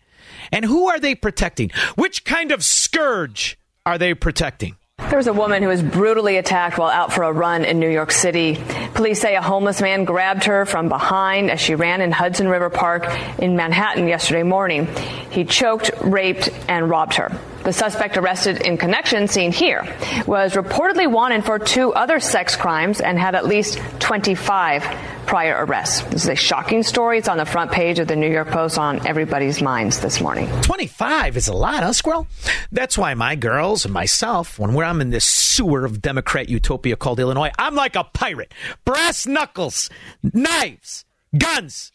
And 0.51 0.65
who 0.65 0.87
are 0.89 0.99
they 0.99 1.15
protecting? 1.15 1.71
Which 1.95 2.25
kind 2.25 2.51
of 2.51 2.63
scourge 2.63 3.57
are 3.85 3.97
they 3.97 4.13
protecting? 4.13 4.75
There 5.09 5.17
was 5.17 5.27
a 5.27 5.33
woman 5.33 5.61
who 5.63 5.69
was 5.69 5.81
brutally 5.81 6.37
attacked 6.37 6.77
while 6.77 6.89
out 6.89 7.11
for 7.11 7.23
a 7.23 7.31
run 7.33 7.65
in 7.65 7.79
New 7.79 7.89
York 7.89 8.11
City. 8.11 8.57
Police 8.93 9.19
say 9.19 9.35
a 9.35 9.41
homeless 9.41 9.81
man 9.81 10.05
grabbed 10.05 10.45
her 10.45 10.65
from 10.65 10.89
behind 10.89 11.51
as 11.51 11.59
she 11.59 11.75
ran 11.75 12.01
in 12.01 12.11
Hudson 12.11 12.47
River 12.47 12.69
Park 12.69 13.05
in 13.39 13.55
Manhattan 13.55 14.07
yesterday 14.07 14.43
morning. 14.43 14.87
He 15.29 15.43
choked, 15.43 15.91
raped, 16.01 16.49
and 16.69 16.89
robbed 16.89 17.15
her. 17.15 17.31
The 17.63 17.73
suspect 17.73 18.17
arrested 18.17 18.61
in 18.61 18.77
connection, 18.77 19.27
seen 19.27 19.51
here, 19.51 19.83
was 20.25 20.53
reportedly 20.53 21.09
wanted 21.09 21.45
for 21.45 21.59
two 21.59 21.93
other 21.93 22.19
sex 22.19 22.55
crimes 22.55 23.01
and 23.01 23.19
had 23.19 23.35
at 23.35 23.45
least 23.45 23.79
25 23.99 24.83
prior 25.27 25.63
arrests. 25.63 26.01
This 26.05 26.23
is 26.23 26.29
a 26.29 26.35
shocking 26.35 26.81
story. 26.81 27.19
It's 27.19 27.27
on 27.27 27.37
the 27.37 27.45
front 27.45 27.71
page 27.71 27.99
of 27.99 28.07
the 28.07 28.15
New 28.15 28.29
York 28.29 28.49
Post 28.49 28.79
on 28.79 29.05
everybody's 29.05 29.61
minds 29.61 29.99
this 29.99 30.19
morning. 30.19 30.49
25 30.63 31.37
is 31.37 31.47
a 31.47 31.53
lot, 31.53 31.83
huh, 31.83 31.93
Squirrel? 31.93 32.27
That's 32.71 32.97
why 32.97 33.13
my 33.13 33.35
girls 33.35 33.85
and 33.85 33.93
myself, 33.93 34.57
when 34.57 34.73
we're, 34.73 34.83
I'm 34.83 34.99
in 34.99 35.11
this 35.11 35.25
sewer 35.25 35.85
of 35.85 36.01
Democrat 36.01 36.49
utopia 36.49 36.95
called 36.95 37.19
Illinois, 37.19 37.51
I'm 37.59 37.75
like 37.75 37.95
a 37.95 38.03
pirate. 38.03 38.53
Brass 38.85 39.27
knuckles, 39.27 39.89
knives, 40.23 41.05
guns, 41.37 41.91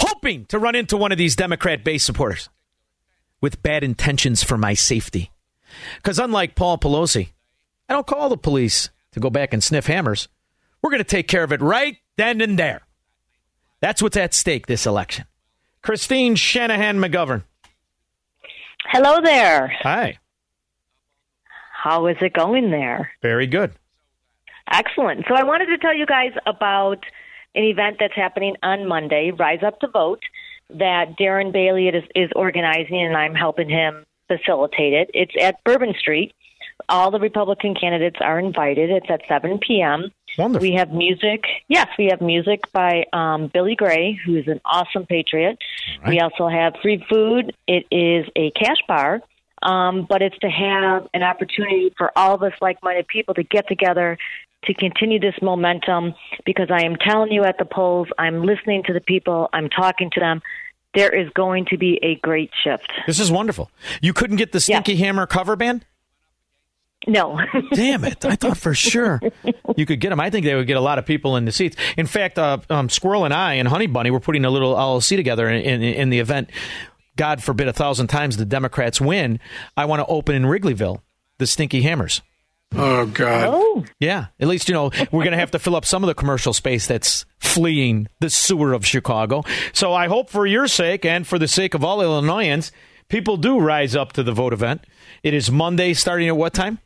hoping 0.00 0.44
to 0.46 0.58
run 0.58 0.74
into 0.74 0.96
one 0.96 1.12
of 1.12 1.18
these 1.18 1.36
Democrat 1.36 1.84
base 1.84 2.02
supporters 2.02 2.48
with 3.44 3.62
bad 3.62 3.84
intentions 3.84 4.42
for 4.42 4.56
my 4.56 4.72
safety. 4.72 5.30
Because 5.96 6.18
unlike 6.18 6.54
Paul 6.54 6.78
Pelosi, 6.78 7.28
I 7.90 7.92
don't 7.92 8.06
call 8.06 8.30
the 8.30 8.38
police 8.38 8.88
to 9.12 9.20
go 9.20 9.28
back 9.28 9.52
and 9.52 9.62
sniff 9.62 9.86
hammers. 9.86 10.28
We're 10.80 10.88
going 10.88 11.00
to 11.00 11.04
take 11.04 11.28
care 11.28 11.44
of 11.44 11.52
it 11.52 11.60
right 11.60 11.98
then 12.16 12.40
and 12.40 12.58
there. 12.58 12.80
That's 13.80 14.00
what's 14.00 14.16
at 14.16 14.32
stake 14.32 14.66
this 14.66 14.86
election. 14.86 15.26
Christine 15.82 16.36
Shanahan 16.36 16.96
McGovern. 16.96 17.42
Hello 18.86 19.20
there. 19.22 19.70
Hi. 19.82 20.16
How 21.70 22.06
is 22.06 22.16
it 22.22 22.32
going 22.32 22.70
there? 22.70 23.10
Very 23.20 23.46
good. 23.46 23.72
Excellent. 24.72 25.26
So 25.28 25.34
I 25.34 25.44
wanted 25.44 25.66
to 25.66 25.76
tell 25.76 25.94
you 25.94 26.06
guys 26.06 26.32
about 26.46 27.04
an 27.54 27.64
event 27.64 27.98
that's 28.00 28.16
happening 28.16 28.56
on 28.62 28.88
Monday, 28.88 29.32
Rise 29.38 29.62
Up 29.62 29.80
to 29.80 29.88
Vote, 29.88 30.22
that 30.70 31.16
Darren 31.18 31.52
Bailey 31.52 31.88
is, 31.88 32.04
is 32.14 32.30
organizing, 32.34 33.02
and 33.02 33.16
I'm 33.16 33.34
helping 33.34 33.68
him 33.68 34.04
facilitate 34.28 34.92
it. 34.92 35.10
It's 35.14 35.32
at 35.40 35.62
Bourbon 35.64 35.94
Street. 35.98 36.32
All 36.88 37.10
the 37.10 37.20
Republican 37.20 37.74
candidates 37.74 38.16
are 38.20 38.38
invited. 38.38 38.90
It's 38.90 39.06
at 39.08 39.20
7 39.28 39.58
p.m. 39.66 40.10
Wonderful. 40.36 40.68
We 40.68 40.74
have 40.74 40.92
music. 40.92 41.44
Yes, 41.68 41.86
we 41.98 42.06
have 42.06 42.20
music 42.20 42.60
by 42.72 43.04
um, 43.12 43.50
Billy 43.52 43.76
Gray, 43.76 44.18
who's 44.26 44.48
an 44.48 44.60
awesome 44.64 45.06
patriot. 45.06 45.58
Right. 46.00 46.10
We 46.10 46.20
also 46.20 46.48
have 46.48 46.74
free 46.82 47.04
food. 47.08 47.54
It 47.68 47.86
is 47.90 48.26
a 48.34 48.50
cash 48.50 48.78
bar, 48.88 49.20
um, 49.62 50.06
but 50.08 50.22
it's 50.22 50.38
to 50.38 50.48
have 50.48 51.06
an 51.14 51.22
opportunity 51.22 51.94
for 51.96 52.10
all 52.16 52.34
of 52.34 52.42
us 52.42 52.52
like-minded 52.60 53.06
people 53.06 53.34
to 53.34 53.44
get 53.44 53.68
together 53.68 54.18
to 54.64 54.74
continue 54.74 55.18
this 55.18 55.34
momentum. 55.42 56.14
Because 56.44 56.68
I 56.70 56.84
am 56.84 56.96
telling 56.96 57.32
you, 57.32 57.44
at 57.44 57.58
the 57.58 57.64
polls, 57.64 58.08
I'm 58.18 58.44
listening 58.44 58.82
to 58.86 58.92
the 58.92 59.00
people. 59.00 59.48
I'm 59.52 59.68
talking 59.68 60.10
to 60.14 60.20
them. 60.20 60.42
There 60.94 61.14
is 61.14 61.28
going 61.34 61.66
to 61.70 61.78
be 61.78 61.98
a 62.02 62.16
great 62.16 62.50
shift. 62.62 62.90
This 63.06 63.18
is 63.18 63.30
wonderful. 63.30 63.70
You 64.00 64.12
couldn't 64.12 64.36
get 64.36 64.52
the 64.52 64.60
Stinky 64.60 64.96
Hammer 64.96 65.26
cover 65.26 65.56
band? 65.56 65.84
No. 67.06 67.38
Damn 67.72 68.04
it. 68.04 68.24
I 68.24 68.36
thought 68.36 68.56
for 68.56 68.74
sure 68.74 69.20
you 69.76 69.86
could 69.86 70.00
get 70.00 70.10
them. 70.10 70.20
I 70.20 70.30
think 70.30 70.46
they 70.46 70.54
would 70.54 70.66
get 70.66 70.76
a 70.76 70.80
lot 70.80 70.98
of 70.98 71.06
people 71.06 71.36
in 71.36 71.44
the 71.44 71.52
seats. 71.52 71.76
In 71.96 72.06
fact, 72.06 72.38
uh, 72.38 72.58
um, 72.70 72.88
Squirrel 72.88 73.24
and 73.24 73.34
I 73.34 73.54
and 73.54 73.68
Honey 73.68 73.86
Bunny 73.86 74.10
were 74.10 74.20
putting 74.20 74.44
a 74.44 74.50
little 74.50 74.74
LLC 74.74 75.16
together 75.16 75.48
in, 75.48 75.62
in, 75.62 75.82
in 75.82 76.10
the 76.10 76.20
event. 76.20 76.50
God 77.16 77.42
forbid 77.42 77.68
a 77.68 77.72
thousand 77.72 78.08
times 78.08 78.36
the 78.36 78.44
Democrats 78.44 79.00
win. 79.00 79.38
I 79.76 79.84
want 79.84 80.00
to 80.00 80.06
open 80.06 80.34
in 80.34 80.44
Wrigleyville 80.44 81.00
the 81.38 81.46
Stinky 81.46 81.82
Hammers. 81.82 82.22
Oh, 82.76 83.06
God. 83.06 83.50
Oh. 83.52 83.84
Yeah. 84.00 84.26
At 84.40 84.48
least, 84.48 84.68
you 84.68 84.74
know, 84.74 84.90
we're 85.12 85.22
going 85.22 85.32
to 85.32 85.38
have 85.38 85.52
to 85.52 85.58
fill 85.58 85.76
up 85.76 85.84
some 85.84 86.02
of 86.02 86.08
the 86.08 86.14
commercial 86.14 86.52
space 86.52 86.86
that's 86.86 87.24
fleeing 87.38 88.08
the 88.20 88.30
sewer 88.30 88.72
of 88.72 88.84
Chicago. 88.84 89.42
So 89.72 89.92
I 89.92 90.08
hope 90.08 90.28
for 90.28 90.46
your 90.46 90.66
sake 90.66 91.04
and 91.04 91.26
for 91.26 91.38
the 91.38 91.46
sake 91.48 91.74
of 91.74 91.84
all 91.84 92.02
Illinoisans, 92.02 92.72
people 93.08 93.36
do 93.36 93.60
rise 93.60 93.94
up 93.94 94.12
to 94.14 94.22
the 94.22 94.32
vote 94.32 94.52
event. 94.52 94.82
It 95.22 95.34
is 95.34 95.50
Monday 95.50 95.94
starting 95.94 96.28
at 96.28 96.36
what 96.36 96.52
time? 96.52 96.80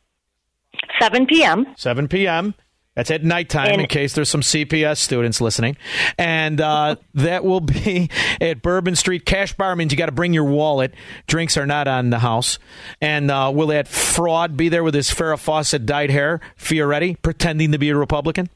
7 1.01 1.25
p.m. 1.25 1.65
7 1.75 2.07
p.m. 2.07 2.53
That's 2.99 3.11
at 3.11 3.23
nighttime 3.23 3.67
And- 3.71 3.81
in 3.83 3.87
case 3.87 4.11
there's 4.11 4.27
some 4.27 4.41
CPS 4.41 4.97
students 4.97 5.39
listening. 5.39 5.77
And 6.17 6.59
uh, 6.59 6.97
that 7.13 7.45
will 7.45 7.61
be 7.61 8.09
at 8.41 8.61
Bourbon 8.61 8.97
Street. 8.97 9.25
Cash 9.25 9.53
bar 9.53 9.73
means 9.77 9.93
you 9.93 9.97
got 9.97 10.07
to 10.07 10.11
bring 10.11 10.33
your 10.33 10.43
wallet. 10.43 10.93
Drinks 11.25 11.55
are 11.55 11.65
not 11.65 11.87
on 11.87 12.09
the 12.09 12.19
house. 12.19 12.59
And 12.99 13.31
uh, 13.31 13.53
will 13.55 13.67
that 13.67 13.87
fraud 13.87 14.57
be 14.57 14.67
there 14.67 14.83
with 14.83 14.95
his 14.95 15.07
Farrah 15.07 15.39
Fawcett 15.39 15.85
dyed 15.85 16.09
hair, 16.09 16.41
Fioretti, 16.57 17.15
pretending 17.21 17.71
to 17.71 17.77
be 17.77 17.87
a 17.87 17.95
Republican? 17.95 18.49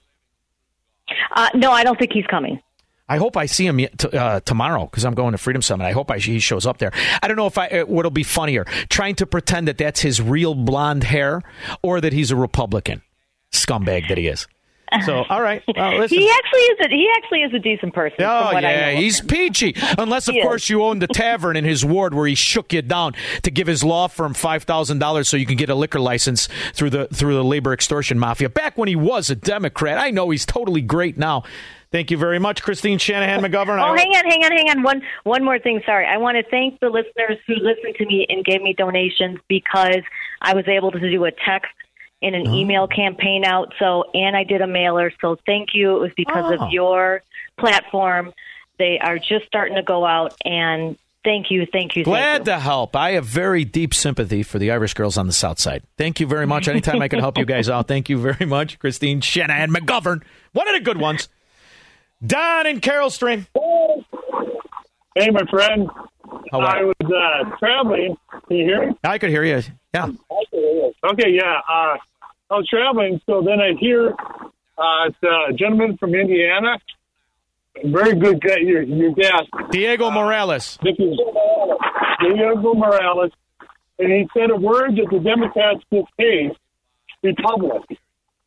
Uh, 1.34 1.48
no, 1.54 1.72
I 1.72 1.86
don't 1.86 1.98
think 1.98 2.12
he's 2.12 2.28
coming. 2.28 2.60
I 3.08 3.20
hope 3.20 3.38
I 3.38 3.46
see 3.46 3.66
him 3.66 3.80
uh, 4.12 4.42
tomorrow 4.42 4.88
because 4.88 5.06
I'm 5.06 5.14
going 5.14 5.32
to 5.32 5.38
Freedom 5.38 5.62
Summit. 5.62 5.86
I 5.86 5.94
hope 5.94 6.12
I, 6.12 6.18
he 6.18 6.40
shows 6.40 6.66
up 6.66 6.80
there. 6.80 6.92
I 7.22 7.30
don't 7.30 7.38
know 7.38 7.48
if 7.48 7.58
I 7.58 7.68
uh, 7.68 7.86
what'll 7.86 8.12
be 8.12 8.24
funnier, 8.24 8.66
trying 8.90 9.16
to 9.16 9.26
pretend 9.26 9.70
that 9.70 9.78
that's 9.78 10.02
his 10.02 10.22
real 10.22 10.54
blonde 10.54 11.06
hair 11.06 11.44
or 11.82 12.02
that 12.02 12.12
he's 12.12 12.30
a 12.30 12.36
Republican 12.36 13.02
scumbag 13.54 14.08
that 14.10 14.18
he 14.18 14.28
is. 14.28 14.48
So, 15.06 15.24
all 15.30 15.42
right. 15.42 15.64
Well. 15.76 16.08
He 16.08 16.30
actually 16.30 16.60
is. 16.60 16.86
A, 16.86 16.90
he 16.90 17.10
actually 17.18 17.42
is 17.42 17.54
a 17.54 17.60
decent 17.60 17.94
person. 17.94 18.18
Oh 18.22 18.46
from 18.46 18.54
what 18.54 18.66
I 18.66 18.72
yeah, 18.72 18.92
he's 18.92 19.22
peachy. 19.22 19.76
Unless 19.98 20.28
of 20.28 20.36
is. 20.36 20.44
course 20.44 20.70
you 20.70 20.84
own 20.84 21.00
the 21.00 21.08
tavern 21.08 21.56
in 21.58 21.66
his 21.66 21.84
ward 21.84 22.14
where 22.14 22.28
he 22.28 22.36
shook 22.36 22.74
you 22.74 22.82
down 22.82 23.14
to 23.44 23.52
give 23.52 23.68
his 23.68 23.84
law 23.84 24.08
firm 24.08 24.34
five 24.34 24.64
thousand 24.64 25.00
dollars 25.00 25.28
so 25.30 25.38
you 25.38 25.46
can 25.46 25.58
get 25.58 25.70
a 25.70 25.76
liquor 25.76 26.00
license 26.00 26.48
through 26.74 26.92
the 26.92 27.08
through 27.08 27.34
the 27.34 27.44
labor 27.44 27.74
extortion 27.74 28.20
mafia. 28.20 28.50
Back 28.50 28.78
when 28.78 28.88
he 28.88 28.96
was 28.96 29.30
a 29.30 29.36
Democrat, 29.36 29.98
I 29.98 30.12
know 30.12 30.30
he's 30.30 30.46
totally 30.46 30.82
great 30.82 31.18
now. 31.18 31.44
Thank 31.92 32.10
you 32.10 32.18
very 32.18 32.40
much, 32.40 32.64
Christine 32.64 32.98
Shanahan 32.98 33.42
McGovern. 33.42 33.80
Oh, 33.80 33.94
I- 33.94 34.00
hang 34.00 34.10
on, 34.16 34.26
hang 34.26 34.44
on, 34.44 34.52
hang 34.52 34.70
on. 34.72 34.82
One, 34.82 35.04
one 35.26 35.44
more 35.44 35.60
thing. 35.60 35.80
Sorry, 35.86 36.08
I 36.08 36.18
want 36.18 36.38
to 36.38 36.44
thank 36.50 36.80
the 36.80 36.90
listeners 36.90 37.38
who 37.46 37.54
listened 37.54 37.94
to 38.00 38.06
me 38.08 38.26
and 38.30 38.44
gave 38.44 38.64
me 38.64 38.74
donations 38.74 39.38
because 39.48 40.02
I 40.42 40.56
was 40.56 40.68
able 40.68 40.90
to 40.92 41.00
do 41.00 41.24
a 41.26 41.32
text 41.32 41.70
and 42.24 42.36
an 42.36 42.48
email 42.54 42.88
campaign 42.88 43.44
out. 43.46 43.74
So, 43.80 44.06
and 44.14 44.36
I 44.36 44.44
did 44.44 44.62
a 44.62 44.68
mailer. 44.68 45.12
So, 45.22 45.38
thank 45.46 45.70
you. 45.74 45.98
It 45.98 46.00
was 46.00 46.12
because 46.18 46.56
Oh. 46.60 46.66
of 46.66 46.72
your 46.72 47.22
platform. 47.60 48.34
They 48.80 48.98
are 49.00 49.20
just 49.20 49.46
starting 49.46 49.76
to 49.76 49.84
go 49.84 50.04
out, 50.06 50.34
and 50.44 50.98
thank 51.24 51.52
you, 51.52 51.68
thank 51.72 51.96
you, 51.96 52.04
thank 52.04 52.06
Glad 52.06 52.40
you. 52.40 52.46
to 52.54 52.60
help. 52.60 52.96
I 52.96 53.12
have 53.12 53.24
very 53.26 53.64
deep 53.66 53.94
sympathy 53.94 54.42
for 54.42 54.58
the 54.58 54.72
Irish 54.72 54.96
girls 54.96 55.16
on 55.18 55.28
the 55.28 55.32
South 55.34 55.60
Side. 55.60 55.84
Thank 55.96 56.20
you 56.20 56.26
very 56.26 56.48
much. 56.48 56.68
Anytime 56.68 57.02
I 57.02 57.08
can 57.08 57.20
help 57.20 57.38
you 57.38 57.46
guys 57.46 57.70
out, 57.70 57.88
thank 57.88 58.10
you 58.10 58.18
very 58.18 58.48
much, 58.48 58.80
Christine 58.80 59.22
Shanahan 59.22 59.70
McGovern. 59.72 60.24
One 60.54 60.68
of 60.68 60.74
the 60.74 60.80
good 60.80 60.98
ones. 60.98 61.30
Don 62.26 62.66
and 62.66 62.82
Carol 62.82 63.10
Stream. 63.12 63.46
Hey, 65.16 65.30
my 65.30 65.44
friend. 65.52 65.88
How 66.52 66.62
are 66.62 66.78
I 66.78 66.84
was 66.84 66.96
uh, 67.02 67.56
traveling. 67.58 68.18
Can 68.48 68.58
you 68.58 68.66
hear 68.66 68.88
me? 68.88 68.96
I 69.04 69.18
could 69.20 69.30
hear 69.30 69.44
you. 69.44 69.62
Yeah. 69.94 70.08
Okay, 71.12 71.30
yeah. 71.30 71.60
Uh, 71.70 71.98
I 72.54 72.58
was 72.58 72.68
traveling, 72.70 73.20
so 73.26 73.42
then 73.42 73.60
I 73.60 73.72
hear 73.80 74.10
uh, 74.12 75.08
it's 75.08 75.18
a 75.24 75.54
gentleman 75.54 75.98
from 75.98 76.14
Indiana, 76.14 76.78
very 77.84 78.14
good 78.14 78.42
guy, 78.42 78.58
your, 78.58 78.84
your 78.84 79.12
guest. 79.14 79.50
Diego 79.72 80.12
Morales. 80.12 80.78
This 80.84 80.94
is 81.00 81.18
Diego 82.22 82.76
Morales, 82.76 83.32
and 83.98 84.12
he 84.12 84.28
said 84.38 84.52
a 84.52 84.56
word 84.56 84.92
that 84.98 85.08
the 85.10 85.18
Democrats 85.18 85.84
distaste, 85.92 86.60
Republic. 87.24 87.82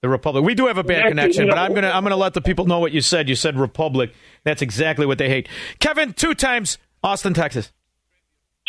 The 0.03 0.09
Republic. 0.09 0.45
We 0.45 0.55
do 0.55 0.67
have 0.67 0.79
a 0.79 0.85
bad 0.85 0.99
Actually, 0.99 1.11
connection, 1.11 1.45
you 1.47 1.51
but 1.51 1.59
I'm 1.59 1.75
gonna 1.75 1.91
I'm 1.91 2.05
gonna 2.05 2.17
let 2.17 2.35
the 2.35 2.41
people 2.43 2.67
know 2.67 2.79
what 2.79 2.93
you 2.93 3.01
said. 3.01 3.29
You 3.29 3.35
said 3.35 3.59
Republic. 3.59 4.13
That's 4.45 4.63
exactly 4.63 5.07
what 5.07 5.19
they 5.19 5.29
hate. 5.29 5.49
Kevin, 5.81 6.13
two 6.13 6.35
times 6.35 6.79
Austin, 7.03 7.35
Texas. 7.35 7.73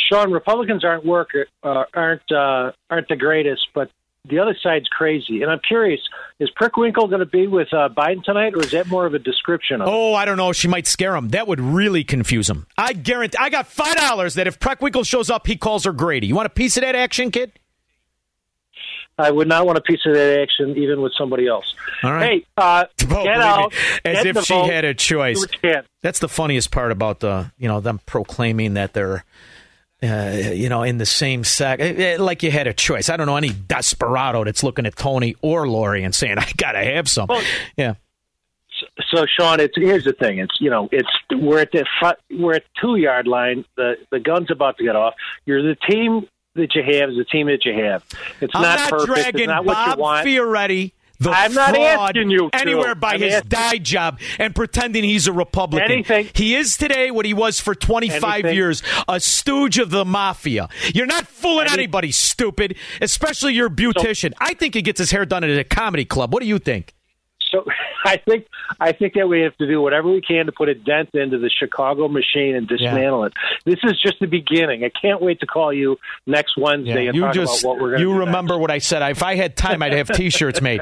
Shaun, 0.09 0.31
Republicans 0.31 0.83
aren't 0.83 1.05
work 1.05 1.29
uh, 1.63 1.83
aren't 1.93 2.31
uh, 2.31 2.71
aren't 2.89 3.07
the 3.07 3.15
greatest, 3.15 3.67
but 3.75 3.91
the 4.29 4.39
other 4.39 4.55
side's 4.61 4.87
crazy. 4.89 5.41
And 5.41 5.51
I'm 5.51 5.59
curious: 5.67 5.99
is 6.39 6.49
Preckwinkle 6.59 7.09
going 7.09 7.19
to 7.19 7.25
be 7.25 7.47
with 7.47 7.73
uh, 7.73 7.89
Biden 7.89 8.23
tonight, 8.23 8.53
or 8.55 8.61
is 8.61 8.71
that 8.71 8.87
more 8.87 9.05
of 9.05 9.13
a 9.13 9.19
description 9.19 9.81
of? 9.81 9.87
Oh, 9.87 10.13
I 10.13 10.25
don't 10.25 10.37
know. 10.37 10.51
She 10.53 10.67
might 10.67 10.87
scare 10.87 11.15
him. 11.15 11.29
That 11.29 11.47
would 11.47 11.59
really 11.59 12.03
confuse 12.03 12.49
him. 12.49 12.67
I 12.77 12.93
guarantee. 12.93 13.37
I 13.39 13.49
got 13.49 13.67
five 13.67 13.95
dollars 13.95 14.35
that 14.35 14.47
if 14.47 14.59
Preckwinkle 14.59 15.05
shows 15.05 15.29
up, 15.29 15.47
he 15.47 15.55
calls 15.55 15.85
her 15.85 15.91
Grady. 15.93 16.27
You 16.27 16.35
want 16.35 16.45
a 16.47 16.49
piece 16.51 16.77
of 16.77 16.81
that 16.81 16.95
action, 16.95 17.31
kid? 17.31 17.51
I 19.19 19.31
would 19.31 19.47
not 19.47 19.65
want 19.65 19.79
a 19.79 19.81
piece 19.81 20.01
of 20.05 20.13
that 20.13 20.39
action, 20.41 20.77
even 20.77 21.01
with 21.01 21.11
somebody 21.17 21.47
else. 21.47 21.73
All 22.03 22.13
right. 22.13 22.43
Hey, 22.43 22.45
uh, 22.55 22.85
Oh, 23.09 23.23
get 23.23 23.39
out. 23.41 23.73
As 24.05 24.23
get 24.23 24.37
if 24.37 24.43
she 24.43 24.53
vote, 24.53 24.69
had 24.69 24.85
a 24.85 24.93
choice. 24.93 25.37
do 25.37 25.41
what 25.41 25.53
you 25.53 25.59
can. 25.73 25.83
That's 26.03 26.19
the 26.19 26.27
funniest 26.29 26.69
part 26.71 26.91
about 26.91 27.21
the 27.21 27.51
you 27.57 27.67
know 27.67 27.79
them 27.79 27.99
proclaiming 28.05 28.75
that 28.75 28.93
they're. 28.93 29.23
Uh, 30.03 30.51
you 30.53 30.69
know, 30.69 30.83
in 30.83 30.99
the 30.99 31.07
same 31.07 31.43
sack, 31.43 31.79
eh, 31.79 32.13
eh, 32.13 32.17
like 32.19 32.43
you 32.43 32.51
had 32.51 32.67
a 32.67 32.73
choice. 32.73 33.09
I 33.09 33.17
don't 33.17 33.25
know 33.25 33.35
any 33.35 33.49
desperado 33.49 34.43
that's 34.43 34.61
looking 34.61 34.85
at 34.85 34.95
Toni 34.95 35.35
or 35.41 35.67
Lori 35.67 36.03
and 36.03 36.13
saying, 36.13 36.37
"I 36.37 36.51
gotta 36.55 36.83
have 36.83 37.09
some." 37.09 37.27
yeah, 37.75 37.95
So, 39.11 39.25
Shaun, 39.25 39.59
it's 39.59 39.73
here's 39.75 40.03
the 40.03 40.13
thing. 40.13 40.37
It's 40.37 40.55
you 40.59 40.69
know, 40.69 40.87
it's 40.91 41.09
we're 41.31 41.59
at 41.59 41.71
the 41.71 41.85
front, 41.99 42.19
we're 42.29 42.55
at 42.55 42.63
two 42.79 42.97
yard 42.97 43.27
line. 43.27 43.65
The 43.75 43.95
the 44.11 44.19
gun's 44.19 44.51
about 44.51 44.77
to 44.77 44.83
get 44.83 44.95
off. 44.95 45.15
You're 45.45 45.63
the 45.63 45.75
team 45.89 46.27
that 46.53 46.75
you 46.75 46.83
have 46.83 47.09
is 47.09 47.17
the 47.17 47.25
team 47.25 47.47
that 47.47 47.65
you 47.65 47.73
have. 47.83 48.03
It's 48.39 48.53
I'm 48.53 48.61
not, 48.61 48.79
not 48.79 48.89
perfect. 48.91 49.07
dragging 49.15 49.41
it's 49.41 49.47
not 49.47 49.65
what 49.65 49.95
you 49.97 50.01
want. 50.01 50.27
Fioretti, 50.27 50.91
the 51.19 51.31
I'm 51.31 51.53
not 51.53 51.75
asking 51.75 52.29
you 52.29 52.49
to. 52.51 52.59
anywhere 52.59 52.93
by 52.95 53.13
I'm 53.13 53.21
his 53.21 53.33
asking- 53.35 53.49
die 53.49 53.77
job 53.77 54.19
and 54.39 54.53
pretending 54.53 55.03
he's 55.03 55.27
a 55.27 55.33
Republican. 55.33 55.91
Anything. 55.91 56.29
He 56.33 56.55
is 56.55 56.77
today 56.77 57.09
what 57.11 57.25
he 57.25 57.33
was 57.33 57.59
for 57.59 57.73
25 57.73 58.23
Anything. 58.23 58.55
years, 58.55 58.83
a 59.07 59.19
stooge 59.19 59.79
of 59.79 59.89
the 59.89 60.05
mafia. 60.05 60.69
You're 60.93 61.05
not 61.07 61.27
fooling 61.27 61.67
anybody, 61.71 62.11
stupid, 62.11 62.75
especially 63.01 63.53
your 63.53 63.69
beautician. 63.69 64.33
I 64.39 64.53
think 64.53 64.75
he 64.75 64.81
gets 64.81 64.99
his 64.99 65.11
hair 65.11 65.25
done 65.25 65.43
at 65.43 65.49
a 65.57 65.63
comedy 65.63 66.05
club. 66.05 66.33
What 66.33 66.41
do 66.41 66.47
you 66.47 66.59
think? 66.59 66.93
So 67.51 67.65
I 68.05 68.17
think 68.17 68.45
I 68.79 68.91
think 68.91 69.13
that 69.15 69.27
we 69.27 69.41
have 69.41 69.55
to 69.57 69.67
do 69.67 69.81
whatever 69.81 70.09
we 70.11 70.21
can 70.21 70.45
to 70.45 70.51
put 70.51 70.69
a 70.69 70.75
dent 70.75 71.09
into 71.13 71.39
the 71.39 71.49
Chicago 71.49 72.07
machine 72.09 72.55
and 72.55 72.67
dismantle 72.67 73.23
it. 73.25 73.33
This 73.65 73.79
is 73.83 73.99
just 74.01 74.19
the 74.19 74.27
beginning. 74.27 74.83
I 74.83 74.89
can't 74.89 75.21
wait 75.21 75.39
to 75.39 75.45
call 75.45 75.73
you 75.73 75.97
next 76.25 76.57
Wednesday 76.57 77.07
and 77.07 77.15
you 77.15 77.21
talk 77.23 77.33
just 77.33 77.61
about 77.63 77.69
what 77.69 77.81
we're 77.81 77.89
going 77.91 78.01
to 78.01 78.07
you 78.09 78.13
remember 78.19 78.57
what 78.57 78.69
I 78.69 78.77
said. 78.79 79.01
If 79.09 79.23
I 79.23 79.35
had 79.35 79.55
time, 79.55 79.81
I'd 79.81 79.93
have 79.93 80.09
T-shirts 80.13 80.61
made. 80.61 80.81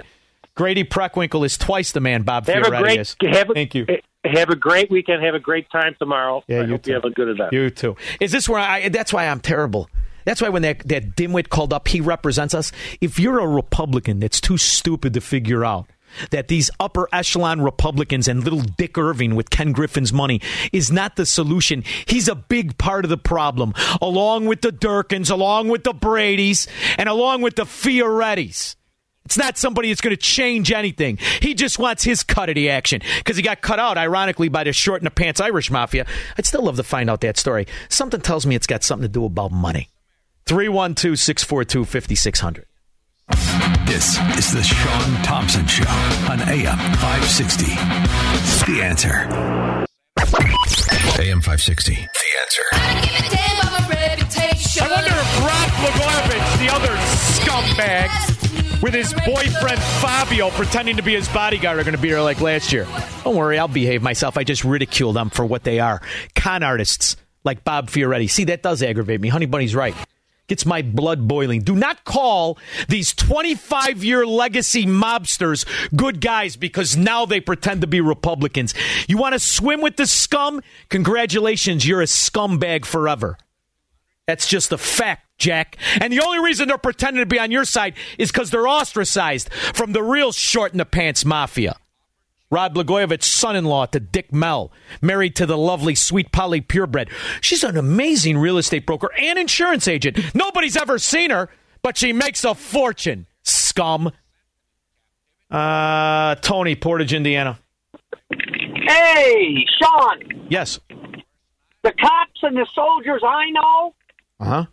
Grady 0.55 0.83
Preckwinkle 0.85 1.45
is 1.45 1.57
twice 1.57 1.91
the 1.91 1.99
man 1.99 2.23
Bob 2.23 2.47
Have 2.47 2.63
Fioretti 2.63 2.79
great 2.79 2.99
is. 2.99 3.15
have 3.21 3.49
a, 3.49 3.53
Thank 3.53 3.75
you. 3.75 3.85
Eh, 3.89 3.97
have 4.23 4.49
a 4.49 4.55
great 4.55 4.89
weekend. 4.89 5.23
Have 5.23 5.35
a 5.35 5.39
great 5.39 5.69
time 5.69 5.95
tomorrow. 5.99 6.43
Yeah, 6.47 6.59
I 6.59 6.63
you 6.63 6.67
hope 6.71 6.83
too. 6.83 6.91
you 6.91 6.95
have 6.95 7.03
a 7.03 7.09
good 7.09 7.27
event. 7.27 7.53
You 7.53 7.69
too. 7.69 7.95
Is 8.19 8.31
this 8.31 8.47
where 8.47 8.59
I? 8.59 8.89
That's 8.89 9.11
why 9.11 9.27
I'm 9.27 9.41
terrible. 9.41 9.89
That's 10.23 10.41
why 10.41 10.49
when 10.49 10.63
that, 10.63 10.79
that 10.87 11.15
dimwit 11.15 11.49
called 11.49 11.71
up, 11.71 11.87
he 11.87 12.01
represents 12.01 12.55
us. 12.55 12.71
If 12.99 13.19
you're 13.19 13.39
a 13.39 13.47
Republican 13.47 14.19
that's 14.19 14.41
too 14.41 14.57
stupid 14.57 15.13
to 15.13 15.21
figure 15.21 15.63
out 15.63 15.87
that 16.31 16.47
these 16.47 16.71
upper 16.79 17.07
echelon 17.13 17.61
Republicans 17.61 18.27
and 18.27 18.43
little 18.43 18.61
Dick 18.61 18.97
Irvin 18.97 19.35
with 19.35 19.49
Ken 19.51 19.71
Griffin's 19.71 20.13
money 20.13 20.41
is 20.71 20.91
not 20.91 21.15
the 21.15 21.25
solution, 21.27 21.83
he's 22.07 22.27
a 22.27 22.33
big 22.35 22.77
part 22.77 23.03
of 23.05 23.09
the 23.09 23.17
problem, 23.17 23.73
along 24.01 24.45
with 24.45 24.61
the 24.61 24.71
Durkins, 24.71 25.29
along 25.29 25.67
with 25.67 25.83
the 25.83 25.93
Bradys, 25.93 26.67
and 26.97 27.07
along 27.09 27.41
with 27.41 27.55
the 27.55 27.65
Fiorettis. 27.65 28.75
It's 29.25 29.37
not 29.37 29.57
somebody 29.57 29.89
that's 29.89 30.01
going 30.01 30.15
to 30.15 30.21
change 30.21 30.71
anything. 30.71 31.17
He 31.41 31.55
just 31.55 31.79
wants 31.79 32.03
his 32.03 32.21
cut 32.23 32.49
of 32.49 32.55
the 32.55 32.69
action 32.69 33.01
because 33.17 33.37
he 33.37 33.43
got 33.43 33.61
cut 33.61 33.79
out, 33.79 33.97
ironically, 33.97 34.49
by 34.49 34.63
the 34.63 34.71
short 34.71 35.01
in 35.01 35.05
the 35.05 35.11
pants 35.11 35.41
Irish 35.41 35.71
mafia. 35.71 36.05
I'd 36.37 36.45
still 36.45 36.63
love 36.63 36.75
to 36.77 36.83
find 36.83 37.09
out 37.09 37.21
that 37.21 37.37
story. 37.37 37.65
Something 37.89 38.21
tells 38.21 38.45
me 38.45 38.55
it's 38.55 38.67
got 38.67 38.83
something 38.83 39.07
to 39.07 39.11
do 39.11 39.25
about 39.25 39.51
money. 39.51 39.89
312 40.45 41.17
642 41.17 41.85
5600. 41.85 42.65
This 43.87 44.19
is 44.37 44.53
the 44.53 44.61
Shaun 44.61 45.23
Thompson 45.23 45.65
Show 45.65 45.89
on 46.29 46.41
AM 46.41 46.77
560. 46.77 47.65
The 48.71 48.81
answer. 48.83 49.27
AM 51.19 51.41
560. 51.41 51.95
The 51.95 51.99
answer. 52.41 52.63
I 54.77 54.89
wonder 54.91 55.09
if 55.09 55.39
Rod 55.39 55.69
Blagojevich, 55.79 56.59
the 56.59 56.69
other 56.75 56.93
scumbag, 57.39 58.34
with 58.85 58.93
his 58.93 59.15
boyfriend 59.25 59.81
Fabio 59.81 60.51
pretending 60.51 60.95
to 60.95 61.01
be 61.01 61.15
his 61.15 61.27
bodyguard, 61.29 61.79
are 61.79 61.83
going 61.83 61.95
to 61.95 62.01
be 62.01 62.09
here 62.09 62.21
like 62.21 62.39
last 62.39 62.71
year. 62.71 62.85
Don't 63.23 63.35
worry, 63.35 63.57
I'll 63.57 63.67
behave 63.67 64.03
myself. 64.03 64.37
I 64.37 64.43
just 64.43 64.63
ridicule 64.63 65.11
them 65.11 65.31
for 65.31 65.43
what 65.43 65.63
they 65.63 65.79
are 65.79 66.03
con 66.35 66.61
artists 66.61 67.17
like 67.43 67.63
Bob 67.63 67.89
Fioretti. 67.89 68.29
See, 68.29 68.43
that 68.43 68.61
does 68.61 68.83
aggravate 68.83 69.21
me. 69.21 69.29
Honey 69.29 69.47
Bunny's 69.47 69.73
right. 69.73 69.95
Gets 70.45 70.67
my 70.67 70.83
blood 70.83 71.27
boiling. 71.27 71.61
Do 71.61 71.75
not 71.75 72.03
call 72.05 72.59
these 72.87 73.11
25 73.15 74.03
year 74.03 74.23
legacy 74.23 74.85
mobsters 74.85 75.65
good 75.95 76.21
guys 76.21 76.55
because 76.55 76.95
now 76.95 77.25
they 77.25 77.39
pretend 77.39 77.81
to 77.81 77.87
be 77.87 78.01
Republicans. 78.01 78.75
You 79.07 79.17
want 79.17 79.33
to 79.33 79.39
swim 79.39 79.81
with 79.81 79.95
the 79.95 80.05
scum? 80.05 80.61
Congratulations, 80.89 81.87
you're 81.87 82.03
a 82.03 82.05
scumbag 82.05 82.85
forever. 82.85 83.39
That's 84.27 84.47
just 84.47 84.71
a 84.71 84.77
fact, 84.77 85.27
Jack. 85.37 85.77
And 86.01 86.11
the 86.11 86.21
only 86.23 86.39
reason 86.39 86.67
they're 86.67 86.77
pretending 86.77 87.21
to 87.21 87.25
be 87.27 87.39
on 87.39 87.51
your 87.51 87.65
side 87.65 87.93
is 88.17 88.31
because 88.31 88.49
they're 88.49 88.67
ostracized 88.67 89.51
from 89.53 89.91
the 89.91 90.01
real 90.01 90.31
short 90.31 90.71
in 90.71 90.79
the 90.79 90.85
pants 90.85 91.23
mafia. 91.25 91.75
Rod 92.51 92.73
Blagojevich's 92.75 93.25
son 93.25 93.55
in 93.55 93.65
law 93.65 93.85
to 93.87 93.99
Dick 93.99 94.31
Mell, 94.31 94.71
married 95.01 95.35
to 95.35 95.45
the 95.45 95.57
lovely 95.57 95.95
sweet 95.95 96.31
Polly 96.31 96.61
Purebred. 96.61 97.09
She's 97.41 97.63
an 97.63 97.75
amazing 97.77 98.37
real 98.37 98.57
estate 98.57 98.85
broker 98.85 99.09
and 99.19 99.37
insurance 99.37 99.87
agent. 99.87 100.19
Nobody's 100.35 100.77
ever 100.77 100.97
seen 100.99 101.31
her, 101.31 101.49
but 101.81 101.97
she 101.97 102.13
makes 102.13 102.43
a 102.45 102.55
fortune. 102.55 103.27
Scum. 103.43 104.11
Uh, 105.51 106.35
Tony, 106.35 106.75
Portage, 106.75 107.13
Indiana. 107.13 107.59
Hey, 108.87 109.65
Shaun, 109.81 110.47
Yes. 110.49 110.79
the 111.83 111.91
cops 111.91 112.39
and 112.41 112.55
the 112.57 112.67
soldiers 112.73 113.21
I 113.25 113.49
know 113.51 113.93
Uh 114.39 114.45
huh. 114.45 114.65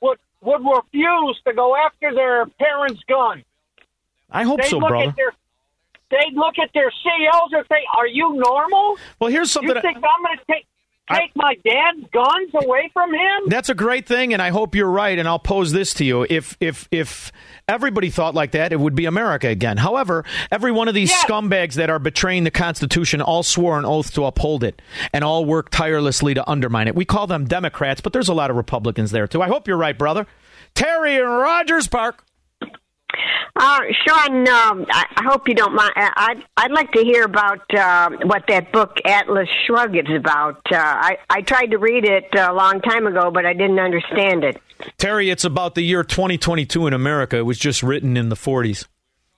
would 0.00 0.18
would 0.40 0.62
refuse 0.64 1.40
to 1.46 1.52
go 1.52 1.76
after 1.76 2.14
their 2.14 2.46
parents' 2.46 3.02
gun. 3.08 3.44
I 4.30 4.42
hope 4.44 4.60
They'd 4.60 4.68
so, 4.68 4.78
look 4.78 4.90
brother. 4.90 5.08
At 5.10 5.16
their, 5.16 5.32
they'd 6.10 6.34
look 6.34 6.58
at 6.58 6.70
their 6.74 6.90
CEOs 6.90 7.52
and 7.52 7.64
say, 7.68 7.84
"Are 7.96 8.06
you 8.06 8.34
normal? 8.34 8.96
Well, 9.20 9.30
here's 9.30 9.50
something. 9.50 9.74
You 9.74 9.80
think 9.80 9.98
I'm 9.98 10.22
going 10.24 10.38
to 10.38 10.44
take 10.50 10.66
take 11.12 11.34
my 11.34 11.54
dad's 11.64 12.06
guns 12.12 12.50
away 12.54 12.90
from 12.92 13.12
him?" 13.12 13.48
That's 13.48 13.68
a 13.68 13.74
great 13.74 14.06
thing, 14.06 14.32
and 14.32 14.40
I 14.40 14.50
hope 14.50 14.74
you're 14.74 14.90
right. 14.90 15.18
And 15.18 15.28
I'll 15.28 15.38
pose 15.38 15.72
this 15.72 15.94
to 15.94 16.04
you: 16.04 16.26
if 16.28 16.56
if 16.60 16.88
if 16.90 17.32
everybody 17.68 18.10
thought 18.10 18.34
like 18.34 18.52
that, 18.52 18.72
it 18.72 18.80
would 18.80 18.94
be 18.94 19.06
America 19.06 19.48
again. 19.48 19.76
However, 19.76 20.24
every 20.50 20.72
one 20.72 20.88
of 20.88 20.94
these 20.94 21.12
scumbags 21.12 21.74
that 21.74 21.90
are 21.90 21.98
betraying 21.98 22.44
the 22.44 22.50
Constitution 22.50 23.20
all 23.20 23.42
swore 23.42 23.78
an 23.78 23.84
oath 23.84 24.12
to 24.14 24.24
uphold 24.24 24.64
it, 24.64 24.80
and 25.12 25.24
all 25.24 25.44
work 25.44 25.70
tirelessly 25.70 26.34
to 26.34 26.48
undermine 26.48 26.88
it. 26.88 26.94
We 26.94 27.04
call 27.04 27.26
them 27.26 27.46
Democrats, 27.46 28.00
but 28.00 28.12
there's 28.12 28.28
a 28.28 28.34
lot 28.34 28.50
of 28.50 28.56
Republicans 28.56 29.10
there 29.10 29.26
too. 29.26 29.42
I 29.42 29.48
hope 29.48 29.68
you're 29.68 29.76
right, 29.76 29.96
brother. 29.96 30.26
Terry 30.74 31.16
in 31.16 31.24
Rogers 31.24 31.88
Park. 31.88 32.24
Uh, 33.56 33.80
Shaun, 34.04 34.48
um, 34.48 34.86
I, 34.90 35.22
hope 35.24 35.48
you 35.48 35.54
don't 35.54 35.74
mind. 35.74 35.92
I'd, 35.96 36.44
I'd 36.56 36.72
like 36.72 36.92
to 36.92 37.02
hear 37.02 37.24
about 37.24 37.62
uh, 37.74 38.10
what 38.24 38.44
that 38.48 38.72
book 38.72 38.98
Atlas 39.04 39.48
Shrug 39.66 39.96
is 39.96 40.10
about. 40.14 40.60
Uh, 40.70 40.76
I, 40.76 41.18
I 41.30 41.40
tried 41.42 41.66
to 41.66 41.78
read 41.78 42.04
it 42.04 42.26
a 42.36 42.52
long 42.52 42.80
time 42.80 43.06
ago, 43.06 43.30
but 43.30 43.46
I 43.46 43.52
didn't 43.52 43.78
understand 43.78 44.44
it. 44.44 44.60
Terry, 44.98 45.30
it's 45.30 45.44
about 45.44 45.74
the 45.74 45.82
year 45.82 46.02
2022 46.02 46.86
in 46.86 46.92
America. 46.92 47.36
It 47.36 47.42
was 47.42 47.58
just 47.58 47.82
written 47.82 48.16
in 48.16 48.28
the 48.28 48.36
40s. 48.36 48.86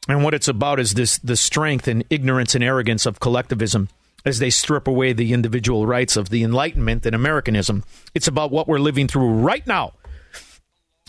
And 0.09 0.23
what 0.23 0.35
it's 0.35 0.49
about 0.49 0.81
is 0.81 0.95
this 0.95 1.19
the 1.19 1.37
strength 1.37 1.89
and 1.89 2.05
ignorance 2.11 2.55
and 2.55 2.63
arrogance 2.63 3.07
of 3.07 3.21
collectivism 3.21 3.89
as 4.25 4.39
they 4.39 4.51
strip 4.51 4.89
away 4.89 5.13
the 5.13 5.33
individual 5.33 5.87
rights 5.87 6.17
of 6.17 6.31
the 6.31 6.43
Enlightenment 6.43 7.07
and 7.07 7.15
Americanism. 7.15 7.85
It's 8.15 8.29
about 8.29 8.51
what 8.51 8.67
we're 8.67 8.79
living 8.79 9.09
through 9.09 9.31
right 9.31 9.67
now. 9.67 9.93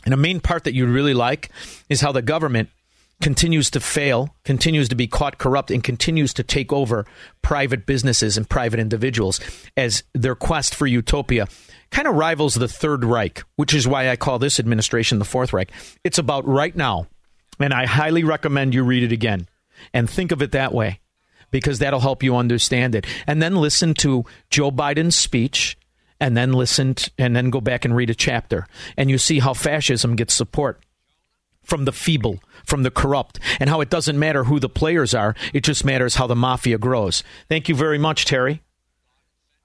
And 0.05 0.13
a 0.13 0.17
main 0.17 0.39
part 0.39 0.63
that 0.63 0.73
you 0.73 0.85
really 0.85 1.13
like 1.13 1.49
is 1.89 2.01
how 2.01 2.11
the 2.11 2.21
government 2.21 2.69
continues 3.19 3.71
to 3.71 3.79
fail, 3.79 4.35
continues 4.45 4.87
to 4.89 4.95
be 4.95 5.07
caught 5.07 5.39
corrupt, 5.39 5.71
and 5.71 5.83
continues 5.83 6.33
to 6.35 6.43
take 6.43 6.71
over 6.71 7.05
private 7.41 7.85
businesses 7.85 8.37
and 8.37 8.47
private 8.47 8.79
individuals 8.79 9.39
as 9.75 10.03
their 10.13 10.35
quest 10.35 10.75
for 10.75 10.85
utopia 10.85 11.47
kind 11.89 12.07
of 12.07 12.15
rivals 12.15 12.53
the 12.53 12.67
Third 12.67 13.03
Reich, 13.03 13.43
which 13.55 13.73
is 13.73 13.87
why 13.87 14.09
I 14.09 14.17
call 14.17 14.39
this 14.39 14.59
administration 14.59 15.19
the 15.19 15.25
Fourth 15.25 15.51
Reich. 15.51 15.71
It's 16.03 16.19
about 16.19 16.47
right 16.47 16.75
now, 16.75 17.07
and 17.59 17.73
I 17.73 17.85
highly 17.85 18.23
recommend 18.23 18.75
you 18.75 18.83
read 18.83 19.03
it 19.03 19.11
again 19.11 19.47
and 19.93 20.09
think 20.09 20.31
of 20.31 20.41
it 20.41 20.51
that 20.51 20.73
way. 20.73 20.99
because 21.51 21.79
that'll 21.79 21.99
help 21.99 22.23
you 22.23 22.35
understand 22.35 22.95
it. 22.95 23.05
And 23.25 23.41
then 23.41 23.55
listen 23.55 23.93
to 23.95 24.25
Joe 24.49 24.71
Biden's 24.71 25.15
speech 25.15 25.77
and 26.19 26.35
then 26.35 26.53
listen 26.53 26.95
and 27.17 27.35
then 27.35 27.49
go 27.49 27.61
back 27.61 27.85
and 27.85 27.95
read 27.95 28.09
a 28.09 28.15
chapter 28.15 28.67
and 28.95 29.09
you 29.09 29.17
see 29.17 29.39
how 29.39 29.53
fascism 29.53 30.15
gets 30.15 30.33
support 30.33 30.81
from 31.63 31.85
the 31.85 31.91
feeble, 31.91 32.39
from 32.65 32.83
the 32.83 32.91
corrupt, 32.91 33.39
and 33.59 33.69
how 33.69 33.81
it 33.81 33.89
doesn't 33.89 34.17
matter 34.17 34.45
who 34.45 34.57
the 34.59 34.69
players 34.69 35.13
are, 35.13 35.35
it 35.53 35.63
just 35.63 35.83
matters 35.83 36.15
how 36.15 36.25
the 36.25 36.35
mafia 36.35 36.77
grows. 36.77 37.23
Thank 37.49 37.67
you 37.67 37.75
very 37.75 37.97
much, 37.97 38.23
Terry. 38.23 38.61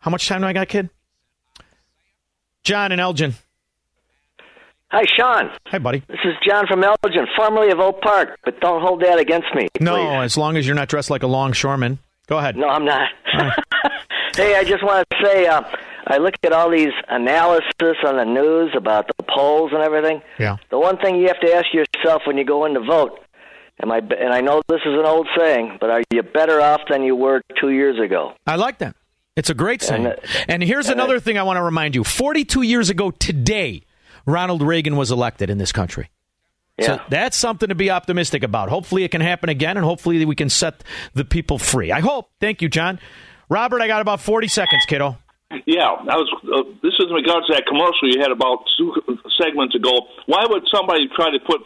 How 0.01 0.11
much 0.11 0.27
time 0.27 0.41
do 0.41 0.49
I 0.49 0.53
got, 0.53 0.69
kid? 0.69 0.91
John 2.65 2.91
and 2.91 3.01
Elgin. 3.01 3.35
Hi, 4.91 5.05
Shaun. 5.17 5.51
Hi, 5.69 5.79
buddy. 5.79 6.03
This 6.09 6.19
is 6.25 6.35
John 6.47 6.67
from 6.67 6.85
Elgin, 6.85 7.27
formerly 7.37 7.71
of 7.71 7.79
Oak 7.79 8.03
Park, 8.03 8.39
but 8.45 8.61
don't 8.61 8.83
hold 8.83 9.03
that 9.03 9.19
against 9.19 9.49
me. 9.55 9.69
No, 9.81 9.95
please. 9.95 10.25
as 10.25 10.37
long 10.37 10.57
as 10.57 10.67
you're 10.67 10.77
not 10.77 10.89
dressed 10.89 11.09
like 11.09 11.23
a 11.23 11.27
longshoreman. 11.29 11.99
Go 12.27 12.39
ahead. 12.39 12.57
No, 12.57 12.69
I'm 12.69 12.85
not. 12.85 13.09
hey, 14.37 14.57
I 14.57 14.65
just 14.65 14.85
want 14.85 15.07
to 15.11 15.17
say, 15.25 15.47
uh, 15.47 15.63
I 16.07 16.19
look 16.19 16.35
at 16.43 16.53
all 16.53 16.71
these 16.71 16.93
analysis 17.09 17.97
on 18.07 18.17
the 18.17 18.25
news 18.25 18.73
about 18.77 19.07
the 19.17 19.25
polls 19.29 19.71
and 19.73 19.83
everything. 19.83 20.21
Yeah. 20.39 20.57
The 20.71 20.79
one 20.79 20.97
thing 20.99 21.17
you 21.17 21.29
have 21.29 21.41
to 21.41 21.55
ask 21.55 21.67
yourself 21.73 22.23
when 22.27 22.37
you 22.37 22.45
go 22.45 22.65
in 22.65 22.75
to 22.75 22.81
vote, 22.81 23.21
am 23.83 23.93
I? 23.93 23.99
And 23.99 24.33
I 24.33 24.41
know 24.41 24.63
this 24.69 24.81
is 24.85 24.99
an 24.99 25.07
old 25.07 25.29
saying, 25.39 25.79
but 25.81 25.91
are 25.91 26.03
you 26.13 26.23
better 26.23 26.61
off 26.61 26.81
than 26.91 27.03
you 27.03 27.15
were 27.17 27.41
two 27.61 27.71
years 27.71 28.01
ago? 28.01 28.33
I 28.47 28.57
like 28.57 28.79
that. 28.79 28.97
It's 29.37 29.49
a 29.49 29.55
great 29.55 29.81
saying. 29.81 30.07
And, 30.07 30.19
And, 30.49 30.63
here's 30.63 30.89
and 30.89 31.01
another 31.01 31.19
thing 31.21 31.39
I 31.39 31.43
want 31.45 31.57
to 31.57 31.63
remind 31.63 31.95
you 31.95 32.05
42 32.05 32.63
years 32.63 32.91
ago 32.91 33.11
today, 33.13 33.83
Ronald 34.27 34.61
Reagan 34.63 34.97
was 34.97 35.11
elected 35.11 35.49
in 35.51 35.59
this 35.59 35.73
country. 35.73 36.11
So 36.81 36.95
Yeah. 36.95 37.03
that's 37.09 37.37
something 37.37 37.69
to 37.69 37.75
be 37.75 37.91
optimistic 37.91 38.43
about. 38.43 38.69
Hopefully 38.69 39.05
it 39.05 39.11
can 39.11 39.21
happen 39.21 39.49
again, 39.49 39.77
and 39.77 39.85
hopefully 39.87 40.25
we 40.25 40.35
can 40.35 40.49
set 40.51 40.83
the 41.15 41.25
people 41.25 41.59
free. 41.59 41.93
I 41.93 42.01
hope. 42.01 42.31
Thank 42.41 42.61
you, 42.61 42.69
John. 42.69 42.99
Robert, 43.49 43.81
I 43.83 43.87
got 43.87 44.01
about 44.01 44.21
40 44.21 44.49
seconds, 44.49 44.85
kiddo. 44.87 45.17
Yeah, 45.67 45.93
I 46.09 46.17
was. 46.17 46.29
Uh, 46.45 46.65
this 46.83 46.95
is 46.99 47.07
in 47.09 47.15
regards 47.15 47.47
to 47.49 47.55
that 47.55 47.67
commercial 47.67 48.09
you 48.09 48.21
had 48.21 48.33
about 48.33 48.65
two 48.79 48.95
segments 49.41 49.75
ago. 49.75 50.09
Why 50.27 50.45
would 50.49 50.65
somebody 50.73 51.09
try 51.15 51.31
to 51.31 51.41
put 51.45 51.61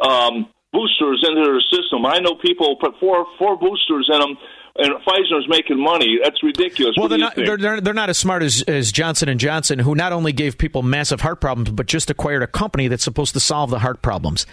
um, 0.00 0.46
boosters 0.72 1.24
into 1.26 1.42
their 1.42 1.62
system? 1.70 2.06
I 2.06 2.18
know 2.18 2.38
people 2.38 2.76
put 2.76 2.94
four 3.00 3.26
four 3.38 3.58
boosters 3.58 4.08
in 4.12 4.20
them, 4.20 4.34
and 4.76 4.92
Pfizer's 5.04 5.48
making 5.48 5.80
money. 5.82 6.18
That's 6.22 6.42
ridiculous. 6.42 6.96
Well, 6.98 7.08
they're 7.08 7.18
not, 7.18 7.36
they're, 7.36 7.56
they're, 7.56 7.80
they're 7.80 7.94
not 7.94 8.10
as 8.10 8.18
smart 8.18 8.42
as, 8.42 8.62
as 8.62 8.90
Johnson 8.90 9.28
and 9.28 9.38
Johnson, 9.38 9.78
who 9.78 9.94
not 9.94 10.12
only 10.12 10.32
gave 10.32 10.58
people 10.58 10.82
massive 10.82 11.20
heart 11.20 11.40
problems, 11.40 11.70
but 11.70 11.86
just 11.86 12.10
acquired 12.10 12.42
a 12.42 12.46
company 12.48 12.88
that's 12.88 13.04
supposed 13.04 13.34
to 13.34 13.40
solve 13.40 13.70
the 13.70 13.78
heart 13.78 14.02
problems. 14.02 14.46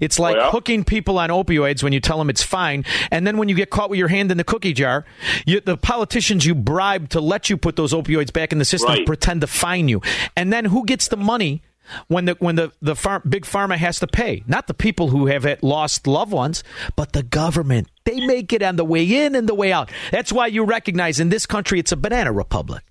It's 0.00 0.18
like 0.18 0.36
hooking 0.52 0.84
people 0.84 1.18
on 1.18 1.30
opioids 1.30 1.82
when 1.82 1.92
you 1.92 2.00
tell 2.00 2.18
them 2.18 2.28
it's 2.28 2.42
fine, 2.42 2.84
and 3.10 3.26
then 3.26 3.36
when 3.38 3.48
you 3.48 3.54
get 3.54 3.70
caught 3.70 3.88
with 3.90 3.98
your 3.98 4.08
hand 4.08 4.30
in 4.32 4.36
the 4.36 4.44
cookie 4.44 4.72
jar, 4.72 5.04
you, 5.46 5.60
the 5.60 5.76
politicians 5.76 6.44
you 6.44 6.54
bribe 6.54 7.10
to 7.10 7.20
let 7.20 7.48
you 7.48 7.56
put 7.56 7.76
those 7.76 7.92
opioids 7.92 8.32
back 8.32 8.52
in 8.52 8.58
the 8.58 8.64
system 8.64 8.88
Right. 8.88 9.06
pretend 9.06 9.42
to 9.42 9.46
fine 9.46 9.88
you, 9.88 10.02
and 10.36 10.52
then 10.52 10.64
who 10.64 10.84
gets 10.84 11.08
the 11.08 11.16
money? 11.16 11.62
When 12.08 12.26
the 12.26 12.36
when 12.38 12.56
the 12.56 12.70
the 12.82 12.94
farm, 12.94 13.22
big 13.26 13.46
pharma 13.46 13.76
has 13.78 13.98
to 14.00 14.06
pay, 14.06 14.44
not 14.46 14.66
the 14.66 14.74
people 14.74 15.08
who 15.08 15.24
have 15.26 15.46
lost 15.62 16.06
loved 16.06 16.32
ones, 16.32 16.62
but 16.96 17.12
the 17.14 17.22
government. 17.22 17.88
They 18.08 18.24
make 18.24 18.54
it 18.54 18.62
on 18.62 18.76
the 18.76 18.86
way 18.86 19.04
in 19.04 19.34
and 19.34 19.46
the 19.46 19.54
way 19.54 19.70
out. 19.70 19.90
That's 20.10 20.32
why 20.32 20.46
you 20.46 20.64
recognize 20.64 21.20
in 21.20 21.28
this 21.28 21.44
country 21.44 21.78
it's 21.78 21.92
a 21.92 21.96
banana 21.96 22.32
republic. 22.32 22.82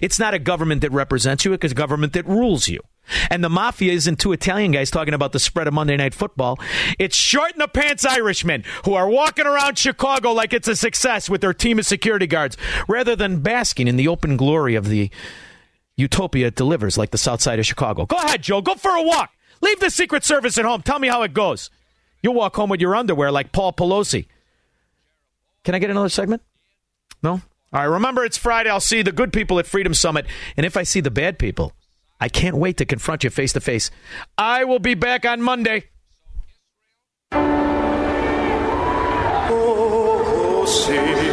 It's 0.00 0.18
not 0.18 0.32
a 0.32 0.38
government 0.38 0.80
that 0.80 0.90
represents 0.90 1.44
you, 1.44 1.52
it's 1.52 1.72
a 1.72 1.74
government 1.74 2.14
that 2.14 2.26
rules 2.26 2.66
you. 2.66 2.80
And 3.28 3.44
the 3.44 3.50
mafia 3.50 3.92
isn't 3.92 4.18
two 4.18 4.32
Italian 4.32 4.72
guys 4.72 4.90
talking 4.90 5.12
about 5.12 5.32
the 5.32 5.38
spread 5.38 5.68
of 5.68 5.74
Monday 5.74 5.98
Night 5.98 6.14
Football. 6.14 6.58
It's 6.98 7.14
short 7.14 7.52
in 7.52 7.58
the 7.58 7.68
pants 7.68 8.06
Irishmen 8.06 8.64
who 8.86 8.94
are 8.94 9.06
walking 9.06 9.44
around 9.44 9.76
Chicago 9.76 10.32
like 10.32 10.54
it's 10.54 10.68
a 10.68 10.76
success 10.76 11.28
with 11.28 11.42
their 11.42 11.52
team 11.52 11.78
of 11.78 11.84
security 11.84 12.26
guards, 12.26 12.56
rather 12.88 13.14
than 13.14 13.40
basking 13.40 13.86
in 13.86 13.96
the 13.96 14.08
open 14.08 14.38
glory 14.38 14.74
of 14.76 14.88
the 14.88 15.10
utopia 15.96 16.46
it 16.46 16.56
delivers, 16.56 16.96
like 16.96 17.10
the 17.10 17.18
south 17.18 17.42
side 17.42 17.58
of 17.58 17.66
Chicago. 17.66 18.06
Go 18.06 18.16
ahead, 18.16 18.40
Joe. 18.40 18.62
Go 18.62 18.76
for 18.76 18.92
a 18.92 19.02
walk. 19.02 19.30
Leave 19.60 19.80
the 19.80 19.90
Secret 19.90 20.24
Service 20.24 20.56
at 20.56 20.64
home. 20.64 20.80
Tell 20.80 20.98
me 20.98 21.08
how 21.08 21.22
it 21.22 21.34
goes. 21.34 21.68
You'll 22.22 22.32
walk 22.32 22.56
home 22.56 22.70
with 22.70 22.80
your 22.80 22.96
underwear 22.96 23.30
like 23.30 23.52
Paul 23.52 23.74
Pelosi. 23.74 24.24
Can 25.64 25.74
I 25.74 25.78
get 25.78 25.90
another 25.90 26.08
segment? 26.08 26.42
No? 27.22 27.32
All 27.32 27.80
right, 27.80 27.84
remember 27.84 28.24
it's 28.24 28.36
Friday. 28.36 28.70
I'll 28.70 28.80
see 28.80 29.02
the 29.02 29.10
good 29.12 29.32
people 29.32 29.58
at 29.58 29.66
Freedom 29.66 29.94
Summit. 29.94 30.26
And 30.56 30.64
if 30.64 30.76
I 30.76 30.84
see 30.84 31.00
the 31.00 31.10
bad 31.10 31.38
people, 31.38 31.72
I 32.20 32.28
can't 32.28 32.56
wait 32.56 32.76
to 32.76 32.84
confront 32.84 33.24
you 33.24 33.30
face 33.30 33.52
to 33.54 33.60
face. 33.60 33.90
I 34.38 34.64
will 34.64 34.78
be 34.78 34.94
back 34.94 35.26
on 35.26 35.42
Monday. 35.42 35.84
Oh, 37.32 37.40
oh, 39.50 40.62
oh 40.62 40.66
say, 40.66 41.23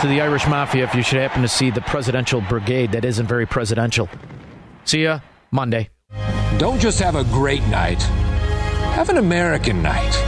to 0.00 0.06
the 0.06 0.20
Irish 0.20 0.46
Mafia 0.46 0.84
if 0.84 0.94
you 0.94 1.02
should 1.02 1.18
happen 1.18 1.42
to 1.42 1.48
see 1.48 1.70
the 1.70 1.80
presidential 1.80 2.40
brigade 2.42 2.92
that 2.92 3.04
isn't 3.04 3.26
very 3.26 3.46
presidential. 3.46 4.08
See 4.84 5.02
ya 5.02 5.20
Monday. 5.50 5.90
Don't 6.58 6.80
just 6.80 7.00
have 7.00 7.16
a 7.16 7.24
great 7.24 7.62
night, 7.68 8.02
have 8.94 9.08
an 9.08 9.18
American 9.18 9.82
night. 9.82 10.27